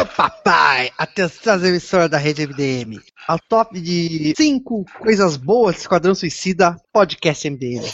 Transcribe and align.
Ô 0.00 0.06
papai, 0.06 0.90
atenção 0.96 1.52
às 1.52 1.62
emissoras 1.62 2.08
da 2.08 2.16
rede 2.16 2.46
MDM. 2.46 2.98
Ao 3.28 3.38
top 3.38 3.78
de 3.78 4.32
5 4.34 4.86
coisas 4.98 5.36
boas 5.36 5.74
de 5.74 5.82
Esquadrão 5.82 6.14
Suicida, 6.14 6.74
podcast 6.90 7.50
MDM. 7.50 7.84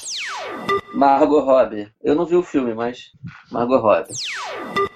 Margot 0.94 1.40
Robbie. 1.40 1.92
Eu 2.04 2.14
não 2.14 2.24
vi 2.24 2.36
o 2.36 2.44
filme, 2.44 2.74
mas 2.74 3.10
Margot 3.50 3.78
Robbie. 3.78 4.12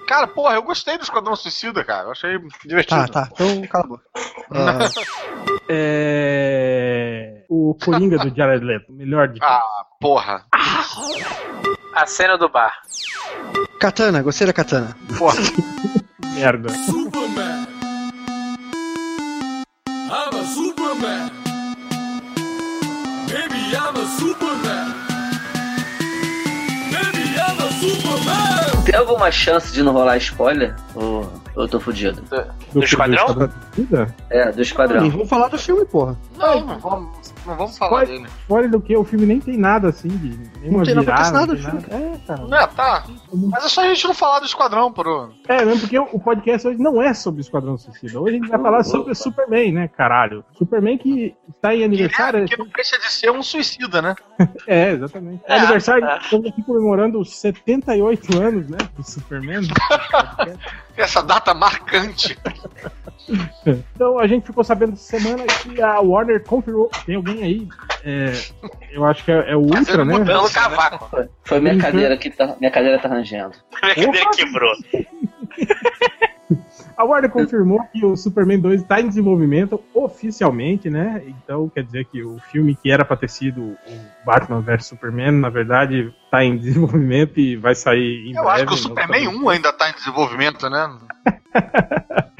Cara, 0.07 0.25
porra, 0.25 0.55
eu 0.55 0.63
gostei 0.63 0.97
do 0.97 1.03
Esquadrão 1.03 1.35
Suicida, 1.35 1.83
cara. 1.83 2.07
Eu 2.07 2.11
achei 2.11 2.39
divertido. 2.65 3.07
Tá, 3.11 3.25
tá, 3.25 3.29
então 3.33 3.67
cala 3.67 3.83
a 3.83 3.87
boca. 3.87 4.03
Ah, 4.51 4.79
É... 5.67 7.43
O 7.49 7.75
Coringa 7.83 8.17
do 8.19 8.33
Jared 8.33 8.63
Leto, 8.63 8.91
melhor 8.93 9.27
de 9.27 9.39
todos. 9.39 9.53
Ah, 9.53 9.85
porra. 9.99 10.45
A 11.93 12.05
cena 12.05 12.37
do 12.37 12.47
bar. 12.47 12.73
katana, 13.79 14.21
gostei 14.21 14.47
da 14.47 14.53
Katana. 14.53 14.95
Porra. 15.17 15.35
merda. 16.33 16.69
Tem 28.91 28.99
alguma 28.99 29.31
chance 29.31 29.71
de 29.71 29.81
não 29.81 29.93
rolar 29.93 30.17
spoiler? 30.17 30.75
Ou 30.93 31.25
eu 31.55 31.65
tô 31.65 31.79
fudido? 31.79 32.21
Do 32.73 32.83
Esquadrão? 32.83 33.49
Suicida? 33.73 34.13
É, 34.29 34.51
do 34.51 34.61
Esquadrão. 34.61 34.99
Nem 35.01 35.09
vamos 35.09 35.29
falar 35.29 35.47
do 35.47 35.57
filme, 35.57 35.85
porra. 35.85 36.17
Não, 36.37 36.59
não 36.65 36.77
vamos, 36.77 37.33
não 37.45 37.55
vamos 37.55 37.77
falar 37.77 38.03
Spoiler- 38.03 38.23
dele. 38.23 38.33
Fora 38.47 38.67
do 38.69 38.81
que 38.81 38.95
o 38.95 39.03
filme 39.03 39.25
nem 39.25 39.39
tem 39.39 39.57
nada 39.57 39.89
assim, 39.89 40.07
de 40.09 40.37
nenhuma 40.59 40.79
Não 40.79 40.85
tem 40.85 40.95
nada, 40.95 41.05
virada. 41.05 41.31
nada 41.31 41.39
não 41.39 41.45
do 41.55 41.55
tem 41.55 41.73
nada. 41.73 41.95
É, 42.15 42.17
cara. 42.27 42.41
Não 42.47 42.57
é, 42.57 42.67
tá. 42.67 43.03
Mas 43.33 43.65
é 43.65 43.67
só 43.69 43.81
a 43.83 43.87
gente 43.87 44.05
não 44.07 44.13
falar 44.13 44.39
do 44.39 44.45
Esquadrão, 44.45 44.91
por. 44.91 45.33
É, 45.47 45.65
mesmo 45.65 45.81
porque 45.81 45.97
o 45.99 46.19
podcast 46.19 46.67
hoje 46.67 46.79
não 46.79 47.01
é 47.01 47.13
sobre 47.13 47.39
o 47.39 47.43
Esquadrão 47.43 47.77
Suicida. 47.77 48.19
Hoje 48.19 48.35
a 48.35 48.39
gente 48.39 48.49
vai 48.49 48.59
falar 48.61 48.83
sobre 48.83 49.11
o 49.11 49.15
Superman, 49.15 49.71
né, 49.71 49.87
caralho? 49.87 50.43
Superman 50.57 50.97
que 50.97 51.35
está 51.55 51.73
em 51.75 51.83
aniversário. 51.83 52.45
Que 52.45 52.57
não 52.57 52.67
deixa 52.67 52.97
de 52.99 53.11
ser 53.11 53.31
um 53.31 53.41
suicida, 53.41 54.01
né? 54.01 54.15
É, 54.67 54.91
exatamente. 54.91 55.41
É 55.47 55.53
É, 55.55 55.59
aniversário, 55.59 56.05
é. 56.05 56.17
estamos 56.17 56.47
aqui 56.47 56.61
comemorando 56.63 57.19
os 57.19 57.35
78 57.39 58.37
anos, 58.41 58.67
né, 58.69 58.77
do 58.95 59.03
Superman. 59.03 59.61
Essa 60.97 61.21
data 61.23 61.53
marcante. 61.53 62.37
Então 63.95 64.19
a 64.19 64.27
gente 64.27 64.45
ficou 64.45 64.63
sabendo 64.63 64.93
essa 64.93 65.17
semana 65.17 65.43
que 65.45 65.81
a 65.81 65.99
Warner 65.99 66.43
confirmou. 66.43 66.89
Tem 67.05 67.15
alguém 67.15 67.43
aí? 67.43 67.67
é, 68.03 68.33
eu 68.91 69.05
acho 69.05 69.23
que 69.23 69.31
é, 69.31 69.51
é 69.51 69.55
o 69.55 69.59
Ultra, 69.61 69.83
Fazendo 69.85 70.05
né? 70.05 70.13
mudança. 70.19 70.31
Pelo 70.39 70.49
cavaco. 70.51 71.09
Foi, 71.09 71.29
foi 71.45 71.59
minha 71.59 71.73
Uhum. 71.75 71.79
cadeira 71.79 72.17
que 72.17 72.29
tá. 72.29 72.55
Minha 72.59 72.71
cadeira 72.71 72.99
tá 72.99 73.07
rangendo. 73.07 73.51
Minha 73.81 73.95
cadeira 73.95 74.29
quebrou. 74.31 74.71
A 76.97 77.05
Warner 77.05 77.31
confirmou 77.31 77.79
que 77.91 78.05
o 78.05 78.15
Superman 78.17 78.59
2 78.59 78.81
está 78.81 78.99
em 78.99 79.07
desenvolvimento 79.07 79.81
oficialmente, 79.93 80.89
né? 80.89 81.23
Então 81.25 81.69
quer 81.69 81.83
dizer 81.83 82.05
que 82.05 82.21
o 82.23 82.37
filme 82.51 82.75
que 82.75 82.91
era 82.91 83.05
pra 83.05 83.15
ter 83.15 83.29
sido 83.29 83.61
o 83.61 83.77
Batman 84.25 84.59
vs 84.61 84.87
Superman, 84.87 85.31
na 85.31 85.49
verdade, 85.49 86.13
tá 86.31 86.43
em 86.45 86.57
desenvolvimento 86.57 87.37
e 87.39 87.57
vai 87.57 87.75
sair 87.75 88.25
em 88.27 88.35
Eu 88.35 88.43
breve. 88.43 88.49
acho 88.49 88.65
que 88.67 88.73
o 88.73 88.77
Superman 88.77 89.25
sabemos. 89.25 89.43
1 89.43 89.49
ainda 89.49 89.73
tá 89.73 89.89
em 89.89 89.93
desenvolvimento, 89.93 90.69
né? 90.69 90.97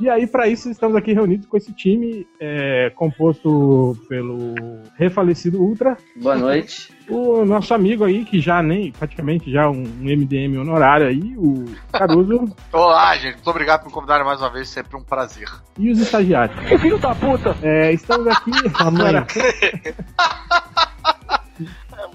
E 0.00 0.08
aí, 0.08 0.26
para 0.26 0.48
isso, 0.48 0.70
estamos 0.70 0.96
aqui 0.96 1.12
reunidos 1.12 1.46
com 1.46 1.56
esse 1.56 1.72
time 1.72 2.26
é, 2.40 2.90
composto 2.94 3.96
pelo 4.08 4.54
refalecido 4.96 5.60
Ultra, 5.60 5.96
Boa 6.16 6.36
noite. 6.36 6.92
o 7.08 7.44
nosso 7.44 7.74
amigo 7.74 8.04
aí, 8.04 8.24
que 8.24 8.40
já 8.40 8.62
nem, 8.62 8.90
praticamente 8.90 9.50
já 9.52 9.68
um, 9.68 9.82
um 9.82 10.04
MDM 10.04 10.56
honorário 10.58 11.06
aí, 11.06 11.36
o 11.36 11.64
Caruso, 11.92 12.54
Olá, 12.72 13.14
gente. 13.16 13.34
Muito 13.34 13.50
obrigado 13.50 13.80
por 13.82 13.88
me 13.88 13.92
convidarem 13.92 14.24
mais 14.24 14.40
uma 14.40 14.50
vez. 14.50 14.68
Sempre 14.68 14.96
um 14.96 15.02
prazer. 15.04 15.48
e 15.78 15.90
os 15.90 15.98
estagiários. 16.00 16.58
Filho 16.80 16.98
da 16.98 17.14
puta! 17.14 17.54
estamos 17.92 18.26
aqui 18.26 18.50
agora. 18.80 19.26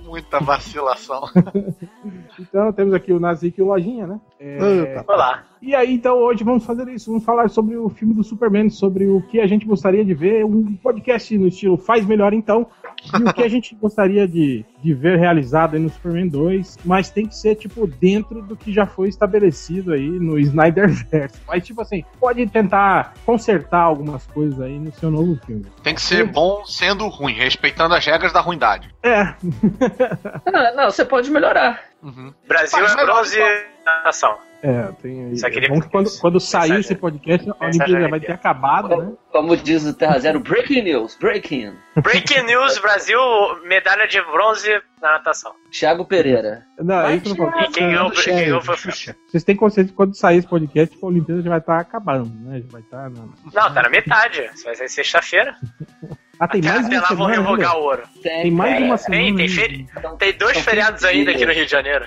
Muita 0.10 0.40
vacilação. 0.40 1.22
Então, 2.40 2.72
temos 2.72 2.94
aqui 2.94 3.12
o 3.12 3.20
Nazik 3.20 3.60
e 3.60 3.62
o 3.62 3.66
Lojinha, 3.66 4.08
né? 4.08 4.20
É. 4.40 5.04
Olá. 5.06 5.44
E 5.62 5.76
aí, 5.76 5.94
então, 5.94 6.18
hoje 6.18 6.42
vamos 6.42 6.66
fazer 6.66 6.88
isso. 6.88 7.12
Vamos 7.12 7.26
falar 7.26 7.50
sobre 7.50 7.76
o 7.76 7.90
filme 7.90 8.14
do 8.14 8.24
Superman, 8.24 8.70
sobre 8.70 9.08
o 9.08 9.22
que 9.22 9.42
a 9.42 9.46
gente 9.48 9.66
gostaria 9.66 10.06
de 10.06 10.14
ver. 10.14 10.46
Um 10.46 10.74
podcast 10.78 11.38
no 11.38 11.48
estilo 11.48 11.78
Faz 11.78 12.06
Melhor 12.06 12.34
Então. 12.34 12.68
E 13.04 13.24
o 13.24 13.34
que 13.34 13.44
a 13.44 13.48
gente 13.50 13.76
gostaria 13.76 14.28
de, 14.28 14.66
de 14.82 14.94
ver 14.94 15.18
realizado 15.18 15.76
aí 15.76 15.80
no 15.80 15.90
Superman 15.90 16.28
2. 16.28 16.80
Mas 16.86 17.10
tem 17.10 17.26
que 17.26 17.36
ser, 17.36 17.56
tipo, 17.56 17.88
dentro 17.88 18.42
do 18.42 18.56
que 18.56 18.72
já 18.74 18.86
foi 18.86 19.10
estabelecido 19.10 19.94
aí 19.94 20.08
no 20.08 20.38
Snyderverse. 20.40 21.40
Mas, 21.48 21.66
tipo 21.66 21.82
assim, 21.82 22.04
pode 22.20 22.46
tentar 22.48 23.14
consertar 23.26 23.82
algumas 23.82 24.26
coisas 24.28 24.60
aí 24.62 24.78
no 24.80 24.92
seu 24.94 25.10
novo 25.12 25.40
filme. 25.46 25.66
Tem 25.84 25.96
que 25.96 26.02
ser 26.02 26.26
bom 26.26 26.64
sendo 26.66 27.08
ruim, 27.08 27.34
respeitando 27.34 27.94
as 27.96 28.06
regras 28.06 28.34
da 28.34 28.42
ruindade. 28.42 28.94
É, 29.04 29.34
Ah, 30.46 30.74
não, 30.76 30.92
você 30.92 31.06
pode 31.06 31.30
melhorar. 31.32 31.82
Uhum. 32.02 32.34
Brasil 32.48 32.86
é 32.86 33.06
bronze 33.06 33.38
nação. 34.04 34.38
É, 34.62 34.84
tem 35.02 35.26
aí. 35.26 35.38
Só 35.38 35.50
queria- 35.50 35.68
É 35.68 35.72
bom 35.72 35.80
que 35.82 35.90
quando, 35.90 36.10
quando 36.20 36.40
sair 36.40 36.80
esse 36.80 36.96
podcast, 36.96 37.50
a 37.50 37.66
Olimpíada 37.66 38.02
já 38.02 38.08
vai 38.10 38.20
ter 38.20 38.32
acabado, 38.34 38.90
né? 38.90 38.96
Como, 38.96 39.18
como 39.32 39.58
diz 39.58 39.86
o 39.86 39.94
Terra 39.94 40.20
Zero, 40.20 40.40
breaking 40.40 40.82
news, 40.84 41.18
breaking. 41.20 41.74
Breaking 42.02 42.44
news, 42.44 42.78
Brasil, 42.80 43.20
medalha 43.66 44.08
de 44.08 44.22
bronze 44.22 44.70
na 45.02 45.14
natação. 45.14 45.52
Thiago 45.72 46.04
Pereira. 46.06 46.64
Não, 46.78 47.02
é 47.08 47.16
isso 47.16 47.30
não 47.30 47.36
falo. 47.50 47.62
E 47.62 47.68
quem 47.70 47.88
ganhou, 47.88 48.62
foi 48.62 48.76
o 48.76 48.78
Xuxa. 48.78 49.16
Vocês 49.28 49.44
têm 49.44 49.56
consciência 49.56 49.92
que 49.92 49.96
quando 49.96 50.16
sair 50.16 50.38
esse 50.40 50.48
podcast, 50.48 50.98
a 51.02 51.06
Olimpíada 51.06 51.42
já 51.42 51.50
vai 51.50 51.60
estar 51.60 51.80
acabando, 51.80 52.30
né? 52.42 52.60
Já 52.62 52.68
vai 52.70 52.82
estar. 52.82 53.10
na- 53.10 53.26
Não, 53.54 53.74
tá 53.74 53.82
na 53.84 53.90
metade. 53.90 54.42
Isso 54.54 54.64
vai 54.66 54.76
ser 54.76 54.90
sexta-feira. 54.90 55.56
Ah, 56.40 56.48
tem 56.48 56.62
mais 56.62 56.86
Até 56.86 56.96
uma 56.96 57.02
lá 57.02 57.08
vão 57.10 57.18
semana. 57.28 57.36
revogar 57.42 57.78
o 57.78 57.82
ouro. 57.82 58.04
Tem 58.24 58.50
mais 58.52 58.76
tem, 58.78 58.86
uma 58.86 58.96
é, 58.96 58.98
semana. 58.98 59.24
Tem, 59.24 59.36
tem, 59.36 59.48
feri... 59.50 59.88
tem 60.18 60.34
dois 60.38 60.58
feriados 60.60 61.04
ainda 61.04 61.32
aqui 61.32 61.46
no. 61.46 61.52
Rio 61.52 61.66
de 61.66 61.72
Janeiro. 61.72 62.06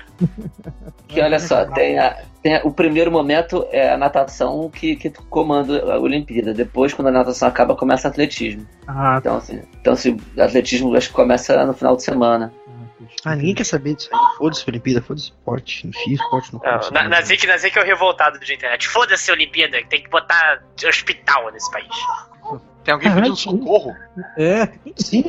Que 1.07 1.21
olha 1.21 1.37
só, 1.39 1.65
tem, 1.65 1.99
a- 1.99 2.17
tem 2.43 2.59
o 2.63 2.71
primeiro 2.71 3.09
momento 3.09 3.65
é 3.71 3.93
a 3.93 3.97
natação 3.97 4.69
que, 4.69 4.95
que 4.97 5.09
comanda 5.29 5.93
a 5.93 5.97
Olimpíada. 5.97 6.53
Depois, 6.53 6.93
quando 6.93 7.07
a 7.07 7.11
natação 7.11 7.47
acaba, 7.47 7.75
começa 7.75 8.07
o 8.07 8.11
atletismo. 8.11 8.67
Ah, 8.85 9.13
tá. 9.13 9.19
Então, 9.21 9.37
assim, 9.37 9.63
então 9.79 9.95
se 9.95 10.09
o 10.09 10.41
atletismo 10.41 10.95
acho 10.95 11.07
que 11.07 11.13
começa 11.15 11.65
no 11.65 11.73
final 11.73 11.95
de 11.95 12.03
semana. 12.03 12.53
Ah, 13.25 13.35
ninguém 13.35 13.55
quer 13.55 13.63
saber 13.63 13.95
disso 13.95 14.09
aí. 14.11 14.19
Foda-se, 14.37 14.65
Olimpíada, 14.69 15.01
foda-se 15.01 15.27
esporte. 15.27 15.87
Enfim, 15.87 16.13
esporte 16.13 16.51
não 16.53 16.59
Não, 16.59 16.71
foda-se. 16.73 16.93
na, 16.93 17.07
Nazik, 17.07 17.47
Nazik 17.47 17.77
é 17.77 17.81
o 17.81 17.85
revoltado 17.85 18.37
de 18.39 18.53
internet. 18.53 18.87
Foda-se 18.87 19.31
a 19.31 19.33
Olimpíada, 19.33 19.77
tem 19.89 20.03
que 20.03 20.09
botar 20.09 20.61
hospital 20.85 21.49
nesse 21.51 21.71
país. 21.71 21.87
Tem 22.83 22.93
alguém 22.93 23.09
Caralho, 23.09 23.33
pedindo 23.33 23.57
socorro? 23.59 23.95
É, 24.37 24.67
Sim, 24.97 25.23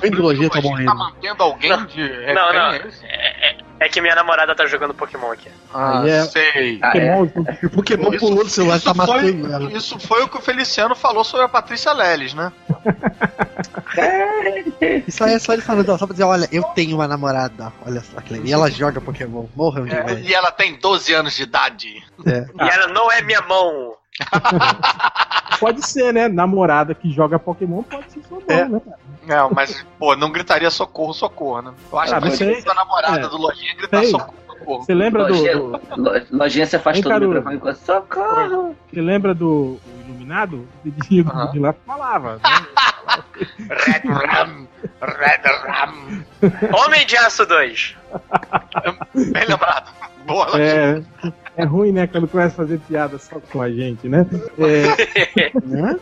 bem 0.00 0.10
biologia 0.10 0.50
tá 0.50 0.58
A 0.58 0.60
gente 0.60 0.70
morrendo. 0.70 0.90
tá 0.90 0.94
mantendo 0.94 1.42
alguém 1.42 1.86
de 1.86 2.26
Não, 2.34 2.52
não. 2.52 2.72
é 2.72 2.86
isso? 2.86 3.02
É, 3.80 3.88
que 3.88 4.00
minha 4.00 4.14
namorada 4.14 4.54
tá 4.54 4.66
jogando 4.66 4.92
Pokémon 4.92 5.32
aqui. 5.32 5.48
Ah, 5.72 6.02
é- 6.06 6.24
sei. 6.26 6.78
Ah, 6.82 6.92
é. 6.96 7.16
Pokémon, 7.16 7.44
O 7.64 7.70
Pokémon 7.70 8.10
Isso- 8.14 8.18
pulou 8.26 8.44
do 8.44 8.50
celular 8.50 8.76
e 8.76 8.80
tá 8.82 8.94
foi- 8.94 9.06
matando 9.06 9.52
ela. 9.52 9.72
Isso 9.72 9.98
foi 9.98 10.22
o 10.22 10.28
que 10.28 10.36
o 10.36 10.40
Feliciano 10.42 10.94
falou 10.94 11.24
sobre 11.24 11.46
a 11.46 11.48
Patrícia 11.48 11.90
Leles, 11.92 12.34
né? 12.34 12.52
Isso 15.06 15.24
aí 15.24 15.34
é 15.34 15.38
só 15.38 15.52
ele 15.52 15.62
falando, 15.62 15.86
só 15.98 16.06
pra 16.06 16.12
dizer, 16.12 16.24
olha, 16.24 16.48
eu 16.52 16.62
tenho 16.62 16.96
uma 16.96 17.08
namorada. 17.08 17.72
Olha 17.86 18.00
só. 18.02 18.18
E 18.44 18.52
ela 18.52 18.68
joga 18.70 19.00
Pokémon. 19.00 19.46
Morram 19.56 19.84
de 19.86 19.94
É, 19.94 20.20
e 20.20 20.34
ela 20.34 20.50
tem 20.50 20.76
12 20.78 21.12
anos 21.12 21.34
de 21.34 21.42
idade. 21.42 22.02
É. 22.26 22.46
E 22.64 22.68
ela 22.68 22.88
não 22.88 23.10
é 23.10 23.22
minha 23.22 23.40
mão. 23.42 23.94
pode 25.58 25.86
ser, 25.86 26.12
né? 26.12 26.28
Namorada 26.28 26.94
que 26.94 27.10
joga 27.10 27.38
Pokémon 27.38 27.82
pode 27.82 28.12
ser 28.12 28.22
sua 28.28 28.38
mão, 28.38 28.44
É. 28.48 28.68
né? 28.68 28.80
cara? 28.84 28.98
Não, 29.26 29.50
mas, 29.50 29.84
pô, 29.98 30.16
não 30.16 30.30
gritaria 30.30 30.70
socorro, 30.70 31.12
socorro, 31.12 31.62
né? 31.62 31.72
Eu 31.92 31.98
acho 31.98 32.14
Ah, 32.14 32.20
que 32.20 32.30
você- 32.30 32.62
a 32.68 32.74
namorada 32.74 33.20
é. 33.20 33.28
do 33.28 33.36
Lojinha 33.36 33.74
gritar 33.76 34.00
Sei. 34.00 34.10
socorro, 34.10 34.34
socorro. 34.46 34.82
Você 34.84 34.94
lembra 34.94 35.24
do, 35.24 35.32
Lojinha, 35.32 35.56
do- 35.56 35.80
lo- 35.96 36.26
lojinha 36.30 36.66
se 36.66 36.76
afastou 36.76 37.12
do 37.20 37.26
microfone 37.28 37.58
com 37.58 37.74
socorro. 37.74 38.76
Você 38.92 39.00
lembra 39.00 39.34
do 39.34 39.78
Iluminado? 40.06 40.66
Dedinho 40.84 41.24
do 41.24 41.30
Aham. 41.32 41.50
de 41.52 41.58
lá 41.58 41.74
falava. 41.86 42.34
Né? 42.36 42.40
Red 43.68 44.08
Ram, 44.08 44.68
Red 45.02 45.42
Ram. 45.66 46.24
Homem 46.84 47.06
de 47.06 47.16
Aço 47.16 47.44
2. 47.46 47.96
Bem 49.14 49.44
lembrado. 49.46 49.92
Boa, 50.26 50.46
Lojinha. 50.46 51.04
É, 51.56 51.62
é 51.62 51.64
ruim, 51.64 51.92
né? 51.92 52.06
Quando 52.06 52.28
começa 52.28 52.54
a 52.54 52.56
fazer 52.56 52.78
piada 52.80 53.18
só 53.18 53.38
com 53.52 53.60
a 53.60 53.70
gente, 53.70 54.08
né? 54.08 54.26
É, 54.58 55.50
Né? 55.64 55.96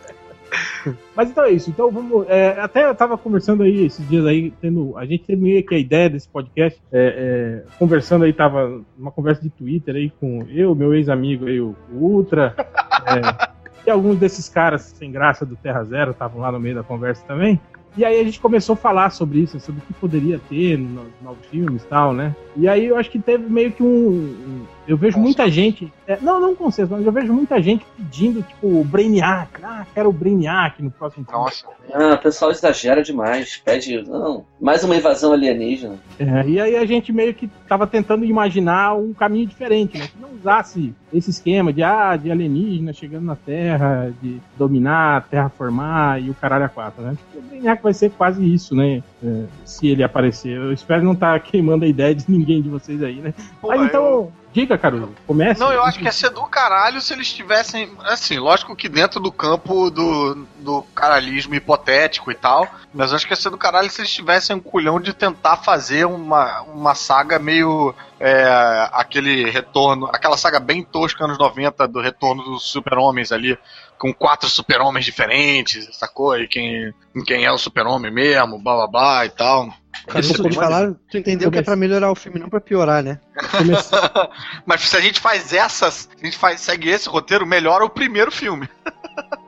Mas 1.14 1.30
então 1.30 1.44
é 1.44 1.50
isso. 1.50 1.70
Então 1.70 1.90
vamos. 1.90 2.26
é, 2.28 2.58
até 2.60 2.84
eu 2.84 2.94
tava 2.94 3.18
conversando 3.18 3.62
aí 3.62 3.84
esses 3.84 4.06
dias 4.08 4.24
aí, 4.26 4.50
tendo. 4.60 4.96
A 4.96 5.04
gente 5.04 5.24
teve 5.24 5.42
meio 5.42 5.64
que 5.64 5.74
a 5.74 5.78
ideia 5.78 6.08
desse 6.08 6.28
podcast. 6.28 6.80
é, 6.92 7.64
é, 7.66 7.78
conversando 7.78 8.24
aí, 8.24 8.32
tava 8.32 8.82
numa 8.96 9.10
conversa 9.10 9.42
de 9.42 9.50
Twitter 9.50 9.96
aí 9.96 10.10
com 10.10 10.46
eu, 10.48 10.74
meu 10.74 10.94
ex-amigo 10.94 11.46
aí, 11.46 11.60
o, 11.60 11.74
o 11.92 11.96
Ultra. 11.96 12.54
é, 12.58 13.48
e 13.86 13.90
alguns 13.90 14.18
desses 14.18 14.48
caras 14.48 14.82
sem 14.82 15.10
graça 15.10 15.46
do 15.46 15.56
Terra 15.56 15.84
Zero 15.84 16.10
estavam 16.10 16.40
lá 16.40 16.52
no 16.52 16.60
meio 16.60 16.74
da 16.74 16.82
conversa 16.82 17.24
também. 17.26 17.60
E 17.96 18.04
aí 18.04 18.20
a 18.20 18.24
gente 18.24 18.38
começou 18.38 18.74
a 18.74 18.76
falar 18.76 19.10
sobre 19.10 19.40
isso, 19.40 19.58
sobre 19.58 19.80
o 19.80 19.84
que 19.86 19.92
poderia 19.94 20.40
ter 20.48 20.78
nos 20.78 21.06
novos 21.22 21.44
filmes 21.50 21.82
e 21.82 21.86
tal, 21.86 22.12
né? 22.12 22.34
E 22.56 22.68
aí 22.68 22.86
eu 22.86 22.96
acho 22.96 23.10
que 23.10 23.18
teve 23.18 23.48
meio 23.50 23.72
que 23.72 23.82
um. 23.82 23.86
um- 23.86 24.64
eu 24.86 24.96
vejo 24.96 25.18
muita 25.18 25.50
gente. 25.50 25.92
é, 26.06 26.16
não, 26.22 26.40
não 26.40 26.54
consenso, 26.54 26.90
mas 26.92 27.04
eu 27.04 27.12
vejo 27.12 27.30
muita 27.32 27.60
gente 27.60 27.84
pedindo, 27.94 28.42
tipo, 28.42 28.80
o 28.80 28.84
Brainiac. 28.84 29.50
Ah, 29.62 29.84
quero 29.94 30.08
o 30.08 30.12
Brainiac 30.12 30.82
no 30.82 30.90
próximo 30.90 31.26
filme. 31.26 31.40
Nossa. 31.40 31.66
Ah, 31.92 32.14
o 32.14 32.18
pessoal 32.18 32.50
exagera 32.50 33.02
demais. 33.02 33.60
Pede. 33.62 34.02
Não, 34.08 34.46
mais 34.58 34.82
uma 34.84 34.96
invasão 34.96 35.32
alienígena. 35.32 35.96
É, 36.18 36.48
e 36.48 36.58
aí 36.58 36.76
a 36.76 36.86
gente 36.86 37.12
meio 37.12 37.34
que 37.34 37.48
tava 37.68 37.86
tentando 37.86 38.24
imaginar 38.24 38.94
um 38.96 39.12
caminho 39.12 39.46
diferente, 39.46 39.98
né? 39.98 40.06
Que 40.06 40.18
não 40.18 40.30
usasse 40.32 40.94
esse 41.12 41.28
esquema 41.30 41.70
de, 41.70 41.82
ah, 41.82 42.16
de 42.16 42.30
alienígena 42.30 42.92
chegando 42.94 43.24
na 43.26 43.36
Terra, 43.36 44.10
de 44.22 44.40
dominar, 44.56 45.26
terraformar 45.28 46.22
e 46.22 46.30
o 46.30 46.34
caralho 46.34 46.64
a 46.64 46.68
quatro, 46.68 47.02
né? 47.02 47.14
O 47.34 47.42
Brainiac 47.42 47.77
vai 47.82 47.94
ser 47.94 48.10
quase 48.10 48.42
isso, 48.54 48.74
né? 48.74 49.02
É, 49.22 49.44
se 49.64 49.86
ele 49.88 50.02
aparecer. 50.02 50.56
Eu 50.56 50.72
espero 50.72 51.02
não 51.02 51.12
estar 51.12 51.38
queimando 51.40 51.84
a 51.84 51.88
ideia 51.88 52.14
de 52.14 52.24
ninguém 52.28 52.62
de 52.62 52.68
vocês 52.68 53.02
aí, 53.02 53.16
né? 53.16 53.34
Pô, 53.60 53.68
Mas 53.68 53.80
eu- 53.80 53.86
então, 53.86 54.32
diga, 54.52 54.76
Caruso, 54.78 55.10
comece. 55.26 55.60
Não, 55.60 55.72
eu 55.72 55.82
acho 55.82 55.98
que 55.98 56.04
ia 56.04 56.12
ser 56.12 56.30
do 56.30 56.42
caralho 56.44 57.00
se 57.00 57.12
eles 57.12 57.32
tivessem. 57.32 57.90
Assim, 58.04 58.38
lógico 58.38 58.74
que 58.76 58.88
dentro 58.88 59.20
do 59.20 59.30
campo 59.32 59.90
do, 59.90 60.46
do 60.60 60.82
caralhismo 60.94 61.54
hipotético 61.54 62.30
e 62.30 62.34
tal. 62.34 62.66
Mas 62.94 63.10
eu 63.10 63.16
acho 63.16 63.26
que 63.26 63.32
ia 63.32 63.36
ser 63.36 63.50
do 63.50 63.58
caralho 63.58 63.90
se 63.90 64.00
eles 64.00 64.12
tivessem 64.12 64.56
um 64.56 64.60
culhão 64.60 65.00
de 65.00 65.12
tentar 65.12 65.56
fazer 65.58 66.06
uma, 66.06 66.62
uma 66.62 66.94
saga 66.94 67.38
meio. 67.38 67.94
é, 68.20 68.88
aquele 68.92 69.48
retorno. 69.50 70.06
Aquela 70.12 70.36
saga 70.36 70.58
bem 70.58 70.82
tosca 70.82 71.24
anos 71.24 71.38
90 71.38 71.86
do 71.86 72.00
retorno 72.00 72.42
dos 72.42 72.64
super-homens 72.70 73.30
ali. 73.32 73.56
Com 73.98 74.12
quatro 74.14 74.48
super-homens 74.48 75.04
diferentes, 75.04 75.88
sacou? 75.96 76.38
E 76.38 76.46
quem, 76.46 76.94
quem 77.26 77.44
é 77.44 77.52
o 77.52 77.58
super-homem 77.58 78.12
mesmo, 78.12 78.58
blá 78.58 78.76
blá 78.76 78.86
blá 78.86 79.26
e 79.26 79.30
tal. 79.30 79.72
Cara, 80.06 80.20
Isso 80.20 80.52
falaram, 80.52 80.96
tu 81.10 81.18
entendeu 81.18 81.50
que 81.50 81.58
é 81.58 81.62
pra 81.62 81.76
melhorar 81.76 82.10
o 82.10 82.14
filme, 82.14 82.38
não 82.38 82.48
pra 82.48 82.60
piorar, 82.60 83.02
né? 83.02 83.20
Mas 84.64 84.82
se 84.82 84.96
a 84.96 85.00
gente 85.00 85.20
faz 85.20 85.52
essas, 85.52 85.94
se 85.94 86.08
a 86.22 86.24
gente 86.24 86.38
faz, 86.38 86.60
segue 86.60 86.88
esse 86.88 87.08
roteiro, 87.08 87.46
melhora 87.46 87.84
o 87.84 87.90
primeiro 87.90 88.30
filme. 88.30 88.68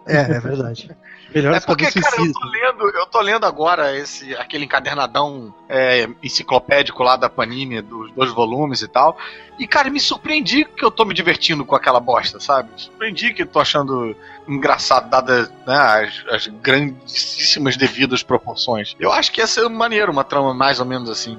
É, 0.07 0.19
é 0.19 0.41
verdade. 0.41 0.91
Melhor 1.35 1.55
É 1.55 1.61
porque, 1.61 1.91
cara, 1.93 2.17
eu 2.19 2.33
tô 2.33 2.47
lendo, 2.49 2.89
eu 2.91 3.07
tô 3.07 3.21
lendo 3.21 3.47
agora 3.47 3.97
esse, 3.97 4.35
aquele 4.35 4.65
encadernadão 4.65 5.55
é, 5.69 6.09
enciclopédico 6.23 7.03
lá 7.03 7.17
da 7.17 7.31
Panini, 7.31 7.81
dos 7.81 8.11
dois 8.13 8.33
volumes 8.33 8.83
e 8.83 8.89
tal. 8.89 9.17
E, 9.59 9.67
cara, 9.67 9.89
me 9.91 10.01
surpreendi 10.01 10.65
que 10.65 10.85
eu 10.85 10.91
tô 10.91 11.05
me 11.05 11.15
divertindo 11.15 11.65
com 11.65 11.77
aquela 11.77 12.01
bosta, 12.01 12.41
sabe? 12.41 12.73
Me 12.73 12.81
surpreendi 12.81 13.33
que 13.33 13.43
eu 13.43 13.47
tô 13.47 13.61
achando 13.61 14.17
engraçado, 14.51 15.09
dadas 15.11 15.49
né, 15.67 15.77
as, 15.77 16.25
as 16.35 16.47
grandíssimas 16.47 17.77
devidas 17.77 18.23
proporções. 18.23 18.95
Eu 18.99 19.13
acho 19.13 19.33
que 19.33 19.41
ia 19.41 19.47
ser 19.47 19.69
maneiro, 19.69 20.11
uma 20.13 20.25
trama 20.25 20.53
mais 20.55 20.81
ou 20.81 20.87
menos 20.87 21.09
assim. 21.09 21.39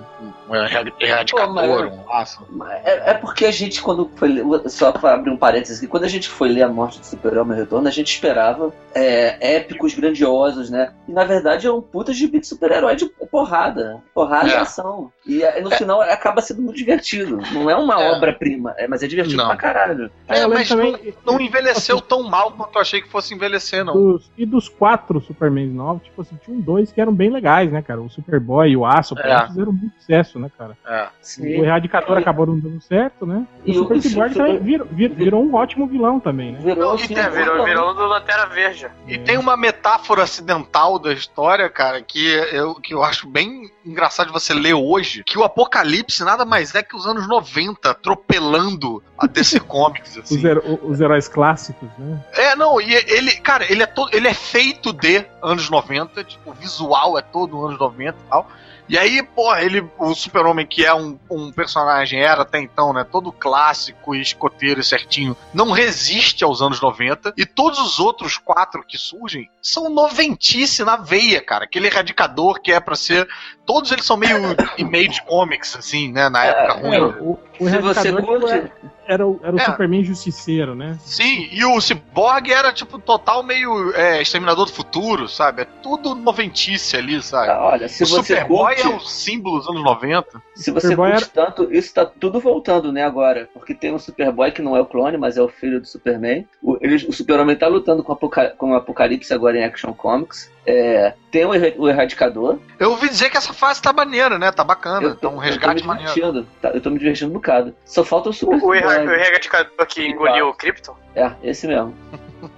Um 0.49 0.55
erra- 0.55 0.91
erradicador, 0.99 1.87
um 1.87 2.05
laço. 2.07 2.45
É, 2.83 3.11
é 3.11 3.13
porque 3.13 3.45
a 3.45 3.51
gente, 3.51 3.81
quando 3.81 4.09
foi. 4.15 4.41
Só 4.69 4.91
pra 4.91 5.13
abrir 5.13 5.31
um 5.31 5.37
parênteses 5.37 5.77
aqui, 5.77 5.87
quando 5.87 6.03
a 6.03 6.07
gente 6.09 6.27
foi 6.27 6.49
ler 6.49 6.63
A 6.63 6.67
Morte 6.69 6.99
do 6.99 7.05
Super-Homem 7.05 7.57
Retorno, 7.57 7.87
a 7.87 7.91
gente 7.91 8.13
esperava 8.13 8.73
é, 8.93 9.55
épicos, 9.55 9.93
grandiosos, 9.93 10.69
né? 10.69 10.91
E 11.07 11.11
na 11.11 11.23
verdade 11.23 11.67
é 11.67 11.71
um 11.71 11.81
puta 11.81 12.11
gibi 12.13 12.39
de 12.39 12.47
super-herói 12.47 12.95
de 12.95 13.05
porrada. 13.31 14.01
Porrada 14.13 14.49
e 14.49 14.51
É. 14.53 14.57
ação. 14.57 15.11
E 15.25 15.43
é, 15.43 15.61
no 15.61 15.71
final 15.71 16.01
acaba 16.01 16.41
sendo 16.41 16.61
muito 16.61 16.75
divertido. 16.77 17.37
Não 17.51 17.69
é 17.69 17.75
uma 17.75 18.01
É. 18.01 18.11
obra-prima, 18.11 18.73
é, 18.77 18.87
mas 18.87 19.01
é 19.03 19.07
divertido 19.07 19.37
Não. 19.37 19.47
pra 19.47 19.55
caralho. 19.57 20.11
É, 20.27 20.45
mas 20.47 20.67
também- 20.67 21.15
não, 21.25 21.33
não 21.33 21.41
envelheceu 21.41 22.01
tão 22.01 22.23
mal 22.23 22.51
quanto 22.51 22.75
eu 22.75 22.81
achei 22.81 23.00
que 23.01 23.09
fosse 23.09 23.33
envelhecer, 23.33 23.83
não. 23.83 23.93
Dos- 23.93 24.31
e 24.37 24.45
dos 24.45 24.69
quatro 24.69 25.19
Superman 25.21 25.67
novos, 25.67 26.03
tipo 26.03 26.21
assim, 26.21 26.37
tinha 26.43 26.55
um 26.55 26.61
dois 26.61 26.91
que 26.91 26.99
eram 27.01 27.13
bem 27.13 27.29
legais, 27.29 27.71
né, 27.71 27.81
cara? 27.81 28.01
O 28.01 28.09
Superboy 28.09 28.69
e 28.69 28.77
o 28.77 28.85
Aço 28.85 29.15
É. 29.19 29.47
fizeram 29.47 29.71
muito 29.71 29.93
sucesso, 29.99 30.39
né, 30.39 30.49
cara? 30.57 30.77
É. 30.85 31.07
O 31.39 31.63
Erradicador 31.63 32.17
acabou 32.17 32.45
não 32.45 32.59
dando 32.59 32.81
certo, 32.81 33.25
né? 33.25 33.45
E, 33.65 33.71
E 33.73 33.77
o 33.77 33.81
o- 33.81 33.83
Super 33.83 33.95
e 33.95 33.99
o 33.99 34.01
Cyborg 34.01 34.33
Super- 34.33 34.45
também 34.47 34.59
virou, 34.63 34.87
vir- 34.91 35.13
virou 35.13 35.43
um 35.43 35.53
ótimo 35.55 35.87
vilão 35.87 36.19
também, 36.19 36.53
né? 36.53 36.59
Virou, 36.61 36.95
e 36.95 37.07
tem- 37.07 37.17
É, 37.17 37.29
virou, 37.29 37.61
um- 37.61 37.65
virou 37.65 37.93
do 37.93 38.05
Lanterna 38.05 38.45
Verde. 38.47 38.87
E 39.07 39.17
tem 39.17 39.37
uma 39.37 39.55
metáfora 39.57 40.23
acidental 40.23 40.97
da 40.99 41.13
história, 41.13 41.69
cara, 41.69 42.01
que 42.01 42.25
eu, 42.51 42.75
que 42.75 42.93
eu 42.93 43.03
acho 43.03 43.27
bem 43.27 43.69
engraçado 43.85 44.27
de 44.27 44.33
você 44.33 44.53
ler 44.53 44.73
hoje, 44.73 45.23
que 45.25 45.37
o 45.37 45.43
Apocalipse 45.43 46.23
nada 46.23 46.45
mais 46.45 46.75
é 46.75 46.83
que 46.83 46.95
os 46.95 47.05
anos 47.07 47.27
90 47.27 47.93
atropelando 48.31 49.03
a 49.17 49.27
DC 49.27 49.59
Comics, 49.59 50.17
assim. 50.17 50.37
Os, 50.37 50.43
hero- 50.43 50.79
os 50.83 51.01
heróis 51.01 51.27
clássicos, 51.27 51.89
né? 51.97 52.23
É, 52.33 52.55
não, 52.55 52.79
e 52.79 52.90
ele, 52.93 53.31
cara, 53.37 53.71
ele 53.71 53.83
é 53.83 53.85
todo, 53.87 54.15
ele 54.15 54.27
é 54.27 54.33
feito 54.33 54.91
de 54.93 55.25
anos 55.41 55.69
90, 55.69 56.23
tipo, 56.23 56.51
o 56.51 56.53
visual 56.53 57.17
é 57.17 57.21
todo 57.21 57.65
anos 57.65 57.79
90 57.79 58.17
e 58.17 58.29
tal. 58.29 58.47
E 58.89 58.97
aí, 58.97 59.23
porra, 59.23 59.61
ele, 59.61 59.87
o 59.97 60.13
Super-Homem, 60.13 60.65
que 60.65 60.85
é 60.85 60.93
um, 60.93 61.17
um 61.29 61.49
personagem, 61.49 62.19
era 62.21 62.41
até 62.41 62.59
então, 62.59 62.91
né, 62.91 63.05
todo 63.09 63.31
clássico 63.31 64.13
e 64.13 64.19
escoteiro 64.21 64.81
e 64.81 64.83
certinho, 64.83 65.37
não 65.53 65.71
resiste 65.71 66.43
aos 66.43 66.61
anos 66.61 66.81
90. 66.81 67.33
E 67.37 67.45
todos 67.45 67.79
os 67.79 67.99
outros 67.99 68.37
quatro 68.37 68.83
que 68.85 68.97
surgem 68.97 69.49
são 69.61 69.89
noventice 69.89 70.83
na 70.83 70.97
veia, 70.97 71.39
cara. 71.41 71.63
Aquele 71.63 71.87
erradicador 71.87 72.59
que 72.59 72.71
é 72.73 72.81
pra 72.81 72.95
ser. 72.95 73.25
Todos 73.65 73.91
eles 73.93 74.03
são 74.03 74.17
meio 74.17 74.37
image 74.77 75.21
comics, 75.23 75.73
assim, 75.77 76.11
né, 76.11 76.27
na 76.27 76.43
época 76.43 76.73
É, 76.73 76.95
É, 76.95 76.99
ruim. 76.99 77.15
o, 77.21 77.39
o 77.63 77.69
Se 77.69 77.77
você 77.77 78.07
Erradicador 78.07 78.21
tipo, 78.21 78.39
curte. 78.39 78.53
era, 78.53 78.71
era 79.07 79.27
o, 79.27 79.39
era 79.43 79.55
o 79.55 79.59
É. 79.59 79.65
Superman 79.65 80.03
justiceiro, 80.03 80.73
né? 80.75 80.97
Sim, 81.01 81.47
e 81.51 81.63
o 81.65 81.79
Cyborg 81.81 82.51
era, 82.51 82.71
tipo, 82.73 82.97
total 82.99 83.43
meio 83.43 83.93
é, 83.95 84.21
Exterminador 84.21 84.65
do 84.65 84.71
Futuro, 84.71 85.27
sabe? 85.27 85.63
É 85.63 85.65
tudo 85.65 86.15
noventice 86.15 86.95
ali, 86.97 87.21
sabe? 87.21 87.49
Ah, 87.49 87.59
Olha, 87.63 87.87
se 87.87 88.03
o 88.03 88.07
você 88.07 88.33
Superboy 88.35 88.75
curte, 88.75 88.81
é 88.81 88.95
o 88.95 88.99
símbolo 89.01 89.59
dos 89.59 89.69
anos 89.69 89.83
90. 89.83 90.41
se 90.55 90.71
você 90.71 90.87
Superboy 90.87 91.11
curte 91.11 91.29
tanto, 91.29 91.73
isso 91.73 91.93
tá 91.93 92.05
tudo 92.05 92.39
voltando, 92.39 92.91
né, 92.91 93.03
agora. 93.03 93.49
Porque 93.53 93.73
tem 93.75 93.93
um 93.93 93.99
Superboy 93.99 94.51
que 94.51 94.61
não 94.61 94.75
é 94.75 94.81
o 94.81 94.85
clone, 94.85 95.17
mas 95.17 95.37
é 95.37 95.41
o 95.41 95.47
filho 95.49 95.79
do 95.79 95.87
Superman. 95.87 96.45
O, 96.61 96.77
ele- 96.81 97.05
o 97.07 97.13
Super-Homem 97.13 97.55
tá 97.55 97.67
lutando 97.67 98.03
com, 98.03 98.11
o 98.11 98.15
Apoca- 98.15 98.53
com 98.57 98.71
o 98.71 98.75
Apocalipse 98.75 99.33
agora 99.33 99.57
em 99.57 99.63
Action 99.63 99.93
Comics. 99.93 100.49
É, 100.63 101.15
tem 101.31 101.43
o, 101.43 101.49
o 101.49 101.89
Erradicador. 101.89 102.59
Eu 102.79 102.91
ouvi 102.91 103.09
dizer 103.09 103.31
que 103.31 103.37
essa 103.37 103.51
fase 103.51 103.81
tá 103.81 103.91
maneira, 103.91 104.37
né? 104.37 104.51
Tá 104.51 104.63
bacana. 104.63 105.01
Eu 105.07 105.15
Tá 105.15 105.21
tô, 105.21 105.29
um 105.29 105.33
eu 105.33 105.39
resgate 105.39 105.75
tô 105.77 105.81
me 105.81 105.87
maneiro. 105.87 106.13
divertindo. 106.13 106.47
Tá, 106.61 106.69
eu 106.69 106.79
tô 106.81 106.89
me 106.91 106.99
divertindo 106.99 107.31
um 107.31 107.33
Só 107.85 108.03
falta 108.03 108.29
o 108.29 108.33
Super 108.33 108.57
O, 108.61 108.67
o, 108.67 108.73
erra- 108.73 109.03
o 109.03 109.11
erradicador 109.13 109.85
que 109.87 110.07
engoliu 110.07 110.49
o 110.49 110.53
Krypton. 110.53 110.95
É, 111.15 111.31
esse 111.43 111.67
mesmo. 111.67 111.93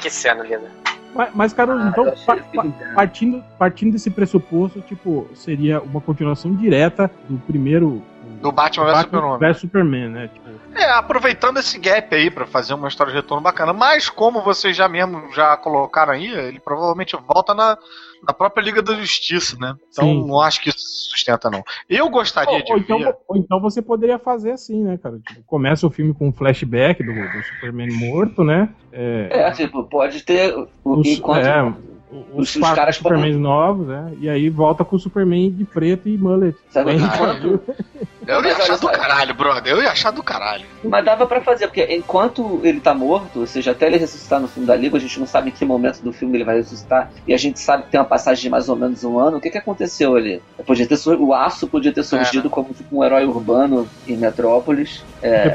Que 0.00 0.10
cena 0.10 0.42
linda. 0.44 0.70
Mas, 1.14 1.30
mas 1.34 1.52
Caruso, 1.52 1.80
Ah, 1.82 1.88
então, 1.88 2.04
pa- 2.26 2.36
pa- 2.36 2.66
partindo, 2.94 3.42
partindo 3.58 3.92
desse 3.92 4.10
pressuposto, 4.10 4.80
tipo, 4.82 5.28
seria 5.34 5.80
uma 5.80 6.00
continuação 6.00 6.54
direta 6.54 7.10
do 7.28 7.38
primeiro. 7.38 8.02
Do 8.40 8.52
Batman 8.52 8.86
vs 8.92 9.00
Super-Homem. 9.00 9.38
vs 9.38 9.60
Superman, 9.60 10.08
né? 10.10 10.28
Tipo, 10.32 10.48
É, 10.76 10.84
aproveitando 10.92 11.58
esse 11.58 11.76
gap 11.78 12.14
aí 12.14 12.30
pra 12.30 12.46
fazer 12.46 12.74
uma 12.74 12.86
história 12.86 13.12
de 13.12 13.18
retorno 13.18 13.42
bacana. 13.42 13.72
Mas, 13.72 14.08
como 14.08 14.42
vocês 14.42 14.76
já 14.76 14.88
mesmo 14.88 15.32
já 15.32 15.56
colocaram 15.56 16.12
aí, 16.12 16.26
ele 16.26 16.60
provavelmente 16.60 17.16
volta 17.26 17.52
na, 17.54 17.76
na 18.26 18.32
própria 18.32 18.62
Liga 18.62 18.82
da 18.82 18.94
Justiça, 18.94 19.56
né? 19.58 19.74
Então 19.90 20.04
Sim. 20.04 20.26
não 20.26 20.40
acho 20.40 20.60
que 20.62 20.70
isso 20.70 20.78
sustenta, 21.10 21.50
não. 21.50 21.62
Eu 21.88 22.08
gostaria 22.08 22.54
ou, 22.54 22.62
de 22.64 22.72
ou 22.72 22.78
então, 22.78 22.98
ver. 22.98 23.16
ou 23.28 23.36
então 23.36 23.60
você 23.60 23.80
poderia 23.82 24.18
fazer 24.18 24.52
assim, 24.52 24.82
né, 24.84 24.98
cara? 24.98 25.18
Tipo, 25.18 25.42
começa 25.46 25.86
o 25.86 25.90
filme 25.90 26.12
com 26.14 26.28
um 26.28 26.32
flashback 26.32 27.02
do, 27.02 27.12
do 27.12 27.42
Superman 27.44 27.90
morto, 27.92 28.42
né? 28.44 28.68
É, 28.92 29.28
É, 29.30 29.50
tipo, 29.52 29.84
pode 29.84 30.22
ter. 30.22 30.54
o- 30.56 30.68
os, 30.84 31.06
enquanto. 31.06 31.46
é, 31.46 31.62
os, 32.32 32.48
os- 32.50 32.56
os 32.56 32.70
caras 32.74 32.96
Supermans 32.96 33.36
novos, 33.36 33.86
né? 33.86 34.12
E 34.20 34.28
aí 34.28 34.48
volta 34.48 34.84
com 34.84 34.96
o 34.96 34.98
Superman 34.98 35.50
de 35.50 35.64
preto 35.64 36.08
e 36.08 36.16
mullet. 36.18 36.56
Sabe, 36.70 36.92
Eu 38.28 38.44
ia 38.44 38.54
achar 38.56 38.76
do 38.78 38.88
caralho, 38.88 39.34
brother. 39.34 39.72
Eu 39.72 39.82
ia 39.82 39.90
achar 39.90 40.10
do 40.10 40.22
caralho. 40.22 40.66
Mas 40.84 41.02
dava 41.04 41.26
pra 41.26 41.40
fazer, 41.40 41.66
porque 41.66 41.82
enquanto 41.90 42.60
ele 42.62 42.78
tá 42.78 42.92
morto, 42.92 43.40
ou 43.40 43.46
seja, 43.46 43.70
até 43.70 43.86
ele 43.86 43.96
ressuscitar 43.96 44.38
no 44.38 44.46
filme 44.46 44.66
da 44.66 44.76
Liga, 44.76 44.98
a 44.98 45.00
gente 45.00 45.18
não 45.18 45.26
sabe 45.26 45.48
em 45.48 45.52
que 45.52 45.64
momento 45.64 46.02
do 46.02 46.12
filme 46.12 46.36
ele 46.36 46.44
vai 46.44 46.56
ressuscitar, 46.56 47.10
e 47.26 47.32
a 47.32 47.38
gente 47.38 47.58
sabe 47.58 47.84
que 47.84 47.90
tem 47.90 47.98
uma 47.98 48.04
passagem 48.06 48.42
de 48.42 48.50
mais 48.50 48.68
ou 48.68 48.76
menos 48.76 49.02
um 49.02 49.18
ano. 49.18 49.38
O 49.38 49.40
que 49.40 49.48
que 49.48 49.56
aconteceu 49.56 50.14
ali? 50.14 50.42
Podia 50.66 50.86
ter 50.86 50.96
sur- 50.98 51.18
O 51.18 51.32
Aço 51.32 51.66
podia 51.68 51.90
ter 51.92 52.02
surgido 52.02 52.50
como 52.50 52.74
tipo, 52.74 52.98
um 52.98 53.02
herói 53.02 53.24
urbano 53.24 53.88
em 54.06 54.16
Metrópolis. 54.18 55.04
É, 55.22 55.50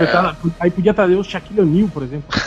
Aí 0.60 0.72
podia 0.72 0.94
trazer 0.96 1.16
o 1.16 1.24
Shaquille 1.24 1.62
O'Neal, 1.62 1.90
por 1.90 2.02
exemplo. 2.02 2.26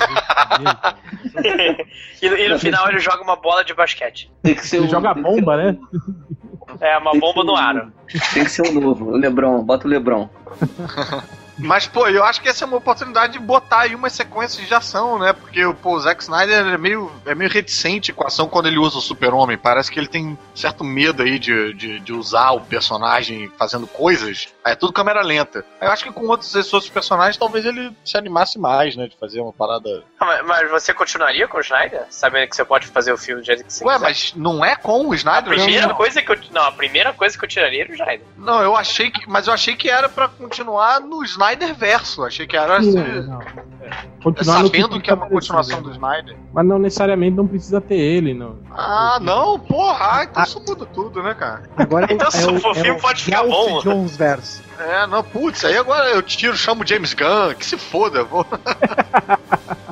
E, 2.23 2.29
no- 2.31 2.37
e 2.37 2.49
no 2.49 2.59
final 2.59 2.89
ele 2.89 2.99
joga 2.99 3.23
uma 3.23 3.37
bola 3.37 3.63
de 3.63 3.75
basquete. 3.75 4.31
tem 4.43 4.55
que 4.55 4.67
ser 4.67 4.79
Ele 4.79 4.87
um- 4.87 4.91
joga 4.91 5.13
tem 5.15 5.23
que 5.23 5.31
bomba, 5.31 5.53
um- 5.55 5.57
né? 5.57 5.77
É, 6.81 6.97
uma 6.99 7.11
tem 7.13 7.21
bomba 7.21 7.45
no 7.45 7.53
um- 7.53 7.57
aro. 7.57 7.93
Tem 8.35 8.45
que 8.45 8.51
ser 8.51 8.63
um 8.69 8.73
novo. 8.81 9.07
O 9.13 9.17
Lebron, 9.17 9.63
bota 9.63 9.87
o 9.87 9.91
Lebron. 9.91 10.29
Mas, 11.59 11.87
pô, 11.87 12.07
eu 12.09 12.25
acho 12.25 12.41
que 12.41 12.49
essa 12.49 12.65
é 12.65 12.67
uma 12.67 12.77
oportunidade 12.77 13.35
de 13.35 13.39
botar 13.39 13.81
aí 13.81 13.95
umas 13.95 14.13
sequências 14.13 14.67
de 14.67 14.75
ação, 14.75 15.19
né? 15.19 15.33
Porque 15.33 15.61
pô, 15.83 15.95
o 15.97 16.01
Zack 16.01 16.23
Snyder 16.23 16.67
é 16.67 16.79
meio, 16.79 17.11
é 17.25 17.35
meio 17.35 17.51
reticente 17.51 18.13
com 18.13 18.25
a 18.25 18.27
ação 18.27 18.49
quando 18.49 18.67
ele 18.67 18.79
usa 18.79 18.99
o 18.99 19.01
super-homem. 19.01 19.57
Parece 19.57 19.91
que 19.91 19.99
ele 19.99 20.09
tem 20.09 20.39
certo 20.55 20.85
medo 20.85 21.23
aí 21.23 21.39
de, 21.39 21.73
de, 21.75 22.01
de 22.01 22.13
usar 22.13 22.51
o 22.51 22.61
personagem 22.61 23.51
fazendo 23.59 23.87
coisas. 23.87 24.49
Aí 24.65 24.73
é 24.73 24.77
tudo 24.77 24.93
câmera 24.93 25.23
lenta. 25.23 25.65
Eu 25.81 25.91
acho 25.91 26.05
que 26.05 26.13
com 26.13 26.27
outros 26.27 26.55
outros 26.73 26.91
personagens 26.91 27.37
talvez 27.37 27.65
ele 27.65 27.91
se 28.05 28.19
animasse 28.19 28.59
mais, 28.59 28.95
né? 28.97 29.07
De 29.09 29.17
fazer 29.17 29.41
uma 29.41 29.53
parada. 29.53 30.05
Ah, 30.21 30.27
mas, 30.27 30.47
mas 30.47 30.71
você 30.71 30.93
continuaria 30.93 31.49
com 31.49 31.57
o 31.57 31.61
Snyder? 31.61 32.05
Sabendo 32.11 32.49
que 32.49 32.57
você 32.57 32.65
pode 32.65 32.87
fazer 32.89 33.13
o 33.13 33.19
filme 33.19 33.41
do 33.41 33.47
jeito 33.47 33.65
que 33.65 33.73
você 33.73 33.85
Ué, 33.85 33.95
quiser? 33.95 34.05
mas 34.07 34.35
não 34.37 34.65
é 34.65 34.77
com 34.77 35.07
o 35.07 35.13
A 35.13 35.17
Snyder? 35.17 35.55
primeira 35.55 35.87
não. 35.87 35.95
coisa 35.95 36.21
que 36.21 36.31
eu. 36.33 36.39
Não, 36.53 36.63
a 36.63 36.73
primeira 36.73 37.13
coisa 37.13 37.39
que 37.39 37.45
eu 37.45 37.49
tiraria 37.49 37.83
era 37.83 37.91
o 37.91 37.95
Snyder. 37.95 38.27
Não, 38.37 38.63
eu 38.63 38.77
achei 38.77 39.11
que. 39.11 39.29
Mas 39.29 39.47
eu 39.47 39.55
achei 39.55 39.75
que 39.75 39.89
era 39.89 40.09
pra 40.09 40.29
continuar 40.29 41.01
no 41.01 41.23
Snyder 41.25 41.46
verso. 41.79 42.25
Achei 42.25 42.47
que 42.47 42.57
era. 42.57 42.79
Assim, 42.79 42.93
não. 42.95 43.41
É, 43.41 44.41
é 44.41 44.45
sabendo 44.45 45.01
que 45.01 45.11
é 45.11 45.15
uma 45.15 45.27
estabelecido, 45.27 45.31
continuação 45.31 45.83
do 45.83 45.91
Snyder. 45.93 46.37
Mas 46.53 46.67
não 46.67 46.79
necessariamente 46.79 47.37
não 47.37 47.47
precisa 47.47 47.81
ter 47.81 47.97
ele, 47.97 48.35
não. 48.35 48.57
Ah, 48.71 49.19
não, 49.21 49.59
porra, 49.59 50.21
ah, 50.21 50.25
então 50.25 50.43
isso 50.43 50.63
muda 50.67 50.87
tudo, 50.87 51.23
né, 51.23 51.35
cara? 51.35 51.63
Agora 51.77 52.07
é 52.11 52.15
Então, 52.15 52.31
se 52.31 52.43
é 52.43 52.47
o, 52.47 52.57
o 52.57 52.75
filme 52.75 52.91
é 52.91 53.01
pode 53.01 53.23
ficar 53.23 53.39
Ralph 53.39 53.51
bom. 53.51 53.81
Jones 53.83 54.17
verso. 54.17 54.63
É, 54.79 55.07
não, 55.07 55.23
putz, 55.23 55.65
aí 55.65 55.77
agora 55.77 56.11
eu 56.11 56.23
tiro, 56.23 56.57
chamo 56.57 56.87
James 56.87 57.15
Gunn, 57.15 57.55
que 57.55 57.65
se 57.65 57.79
foda, 57.79 58.25
vou. 58.25 58.47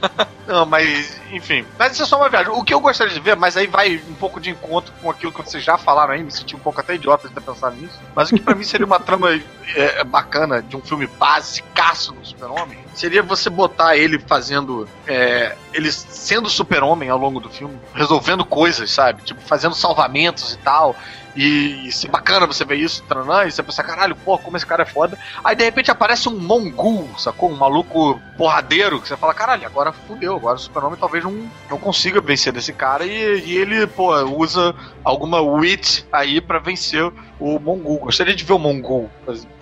Não, 0.46 0.64
mas, 0.64 1.20
enfim. 1.32 1.66
Mas 1.76 1.92
isso 1.92 2.04
é 2.04 2.06
só 2.06 2.16
uma 2.18 2.28
viagem. 2.28 2.52
O 2.52 2.62
que 2.62 2.72
eu 2.72 2.78
gostaria 2.78 3.12
de 3.12 3.18
ver, 3.18 3.34
mas 3.34 3.56
aí 3.56 3.66
vai 3.66 4.00
um 4.08 4.14
pouco 4.14 4.40
de 4.40 4.50
encontro 4.50 4.92
com 5.02 5.10
aquilo 5.10 5.32
que 5.32 5.42
vocês 5.42 5.62
já 5.62 5.76
falaram 5.76 6.14
aí, 6.14 6.22
me 6.22 6.30
senti 6.30 6.54
um 6.54 6.60
pouco 6.60 6.80
até 6.80 6.94
idiota 6.94 7.26
de 7.28 7.34
ter 7.34 7.40
pensado 7.40 7.74
nisso. 7.74 7.98
Mas 8.14 8.30
o 8.30 8.34
que 8.34 8.40
pra 8.40 8.54
mim 8.54 8.62
seria 8.62 8.86
uma 8.86 9.00
trama 9.00 9.30
é, 9.74 10.04
bacana 10.04 10.62
de 10.62 10.76
um 10.76 10.80
filme 10.80 11.06
basicaço 11.06 12.14
no 12.14 12.24
Super-Homem 12.24 12.86
seria 12.96 13.22
você 13.22 13.50
botar 13.50 13.96
ele 13.96 14.18
fazendo. 14.18 14.88
É, 15.06 15.54
ele 15.72 15.92
sendo 15.92 16.48
super-homem 16.48 17.10
ao 17.10 17.18
longo 17.18 17.38
do 17.38 17.50
filme, 17.50 17.78
resolvendo 17.94 18.44
coisas, 18.44 18.90
sabe? 18.90 19.22
Tipo, 19.22 19.40
fazendo 19.42 19.74
salvamentos 19.74 20.54
e 20.54 20.58
tal. 20.58 20.96
E, 21.36 21.86
e 21.86 21.92
se 21.92 22.08
bacana 22.08 22.46
você 22.46 22.64
ver 22.64 22.76
isso, 22.76 23.02
tranã, 23.04 23.44
e 23.44 23.52
você 23.52 23.62
pensa, 23.62 23.82
caralho, 23.82 24.16
pô, 24.16 24.38
como 24.38 24.56
esse 24.56 24.66
cara 24.66 24.82
é 24.82 24.86
foda. 24.86 25.18
Aí 25.44 25.54
de 25.54 25.64
repente 25.64 25.90
aparece 25.90 26.28
um 26.28 26.38
mongol, 26.38 27.08
sacou? 27.18 27.50
Um 27.50 27.56
maluco 27.56 28.20
porradeiro, 28.36 29.00
que 29.00 29.08
você 29.08 29.16
fala, 29.16 29.34
caralho, 29.34 29.66
agora 29.66 29.92
fudeu, 29.92 30.36
agora 30.36 30.56
o 30.56 30.58
super-homem 30.60 30.98
talvez 30.98 31.22
não, 31.22 31.48
não 31.70 31.78
consiga 31.78 32.20
vencer 32.20 32.52
desse 32.52 32.72
cara. 32.72 33.04
E, 33.04 33.40
e 33.44 33.56
ele, 33.56 33.86
pô, 33.86 34.14
usa 34.24 34.74
alguma 35.04 35.40
wit 35.40 36.06
aí 36.10 36.40
pra 36.40 36.58
vencer 36.58 37.12
o 37.38 37.58
mongol. 37.58 37.98
Gostaria 37.98 38.34
de 38.34 38.44
ver 38.44 38.54
o 38.54 38.58
mongol 38.58 39.10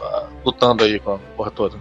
ah, 0.01 0.27
lutando 0.45 0.85
aí 0.85 1.01
com 1.01 1.15
a 1.15 1.19
porra 1.37 1.51
toda. 1.51 1.77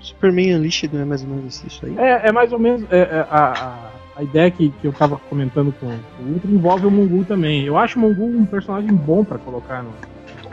Superman 0.00 0.56
Unleashed 0.56 0.92
não 0.92 1.02
é 1.02 1.04
mais 1.04 1.22
ou 1.22 1.28
menos 1.28 1.62
isso 1.64 1.84
aí? 1.84 1.98
É, 1.98 2.28
é 2.28 2.32
mais 2.32 2.52
ou 2.52 2.58
menos. 2.58 2.90
é, 2.90 2.98
é, 2.98 3.26
a, 3.30 3.52
a, 3.52 3.95
a 4.16 4.22
ideia 4.22 4.50
que, 4.50 4.70
que 4.70 4.86
eu 4.86 4.92
tava 4.92 5.18
comentando 5.28 5.72
com 5.78 5.86
o 5.86 6.32
Ultra 6.32 6.50
envolve 6.50 6.86
o 6.86 6.90
Mongul 6.90 7.24
também. 7.24 7.64
Eu 7.64 7.76
acho 7.76 7.98
o 7.98 8.02
Mongul 8.02 8.28
um 8.28 8.46
personagem 8.46 8.90
bom 8.90 9.22
pra 9.22 9.38
colocar 9.38 9.82
no. 9.82 9.92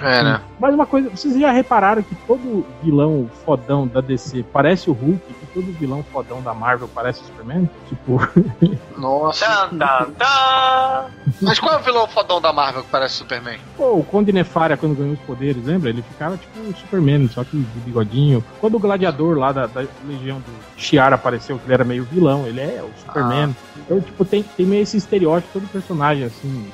É, 0.03 0.23
né? 0.23 0.41
Mas 0.59 0.73
uma 0.73 0.85
coisa, 0.85 1.09
vocês 1.09 1.39
já 1.39 1.51
repararam 1.51 2.03
que 2.03 2.15
todo 2.27 2.65
vilão 2.83 3.29
fodão 3.45 3.87
da 3.87 4.01
DC 4.01 4.43
parece 4.51 4.89
o 4.89 4.93
Hulk 4.93 5.21
e 5.29 5.45
todo 5.53 5.71
vilão 5.79 6.03
fodão 6.11 6.41
da 6.41 6.53
Marvel 6.53 6.89
parece 6.93 7.21
o 7.21 7.25
Superman? 7.25 7.69
Tipo, 7.87 8.19
Nossa. 8.97 9.45
Tan, 9.45 9.77
tan, 9.77 10.11
tan. 10.11 11.05
Mas 11.41 11.59
qual 11.59 11.75
é 11.75 11.77
o 11.77 11.83
vilão 11.83 12.07
fodão 12.07 12.41
da 12.41 12.51
Marvel 12.51 12.83
que 12.83 12.89
parece 12.89 13.15
Superman? 13.15 13.59
pô, 13.77 13.97
o 13.97 14.03
Conde 14.03 14.31
Nefária 14.31 14.75
quando 14.77 14.95
ganhou 14.95 15.13
os 15.13 15.19
poderes, 15.19 15.63
lembra? 15.65 15.89
Ele 15.89 16.01
ficava 16.01 16.37
tipo 16.37 16.59
o 16.59 16.75
Superman, 16.75 17.29
só 17.29 17.43
que 17.43 17.57
de 17.57 17.79
bigodinho. 17.79 18.43
Quando 18.59 18.75
o 18.75 18.79
gladiador 18.79 19.37
lá 19.37 19.51
da, 19.51 19.67
da 19.67 19.85
Legião 20.05 20.39
do 20.39 20.51
Shiara 20.77 21.15
apareceu, 21.15 21.57
que 21.57 21.65
ele 21.65 21.73
era 21.73 21.83
meio 21.83 22.03
vilão, 22.03 22.45
ele 22.45 22.59
é 22.59 22.83
o 22.83 22.99
Superman. 22.99 23.55
Então, 23.77 24.01
tipo, 24.01 24.25
tem, 24.25 24.43
tem 24.43 24.65
meio 24.65 24.83
esse 24.83 24.97
estereótipo, 24.97 25.53
todo 25.53 25.71
personagem 25.71 26.25
assim, 26.25 26.69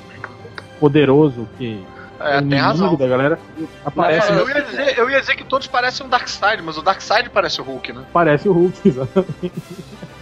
poderoso 0.78 1.48
que 1.58 1.84
É, 2.20 2.38
o 2.38 2.48
tem 2.48 2.58
razão. 2.58 2.96
da 2.96 3.06
galera 3.08 3.38
aparece, 3.84 4.30
eu, 4.32 4.48
ia 4.48 4.62
dizer, 4.62 4.98
eu 4.98 5.08
ia 5.10 5.20
dizer 5.20 5.34
que 5.36 5.44
todos 5.44 5.66
parecem 5.66 6.04
um 6.04 6.08
Darkseid, 6.08 6.62
mas 6.62 6.76
o 6.76 6.82
Darkseid 6.82 7.30
parece 7.30 7.60
o 7.60 7.64
Hulk, 7.64 7.92
né? 7.94 8.04
parece 8.12 8.48
o 8.48 8.52
Hulk, 8.52 8.78
exatamente. 8.88 9.52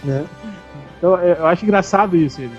Né? 0.03 0.25
Então, 0.97 1.17
é, 1.19 1.33
eu 1.37 1.45
acho 1.47 1.65
engraçado 1.65 2.15
isso, 2.15 2.41
eles 2.41 2.57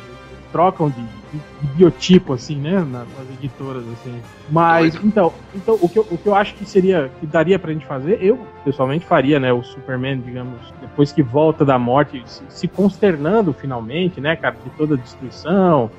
trocam 0.52 0.90
de, 0.90 1.00
de- 1.00 1.40
de 1.61 1.66
biotipo, 1.76 2.32
assim, 2.32 2.56
né, 2.56 2.80
na- 2.80 3.04
nas 3.04 3.30
editoras, 3.38 3.85
assim. 3.92 4.20
Mas, 4.49 4.94
Doido. 4.94 5.06
então, 5.06 5.32
então 5.54 5.78
o, 5.80 5.88
que 5.88 5.99
eu, 5.99 6.06
o 6.11 6.18
que 6.18 6.26
eu 6.26 6.35
acho 6.35 6.54
que 6.54 6.64
seria, 6.66 7.11
que 7.20 7.26
daria 7.26 7.59
pra 7.59 7.73
gente 7.73 7.87
fazer, 7.87 8.18
eu 8.20 8.38
pessoalmente 8.64 9.06
faria, 9.06 9.38
né, 9.38 9.52
o 9.52 9.62
Superman, 9.62 10.20
digamos, 10.20 10.59
depois 10.80 11.12
que 11.12 11.23
volta 11.23 11.64
da 11.64 11.78
morte, 11.78 12.23
se, 12.26 12.42
se 12.49 12.66
consternando 12.68 13.52
finalmente, 13.54 14.20
né, 14.20 14.35
cara, 14.37 14.56
de 14.62 14.70
toda 14.70 14.94
a 14.97 14.99
destruição, 14.99 15.90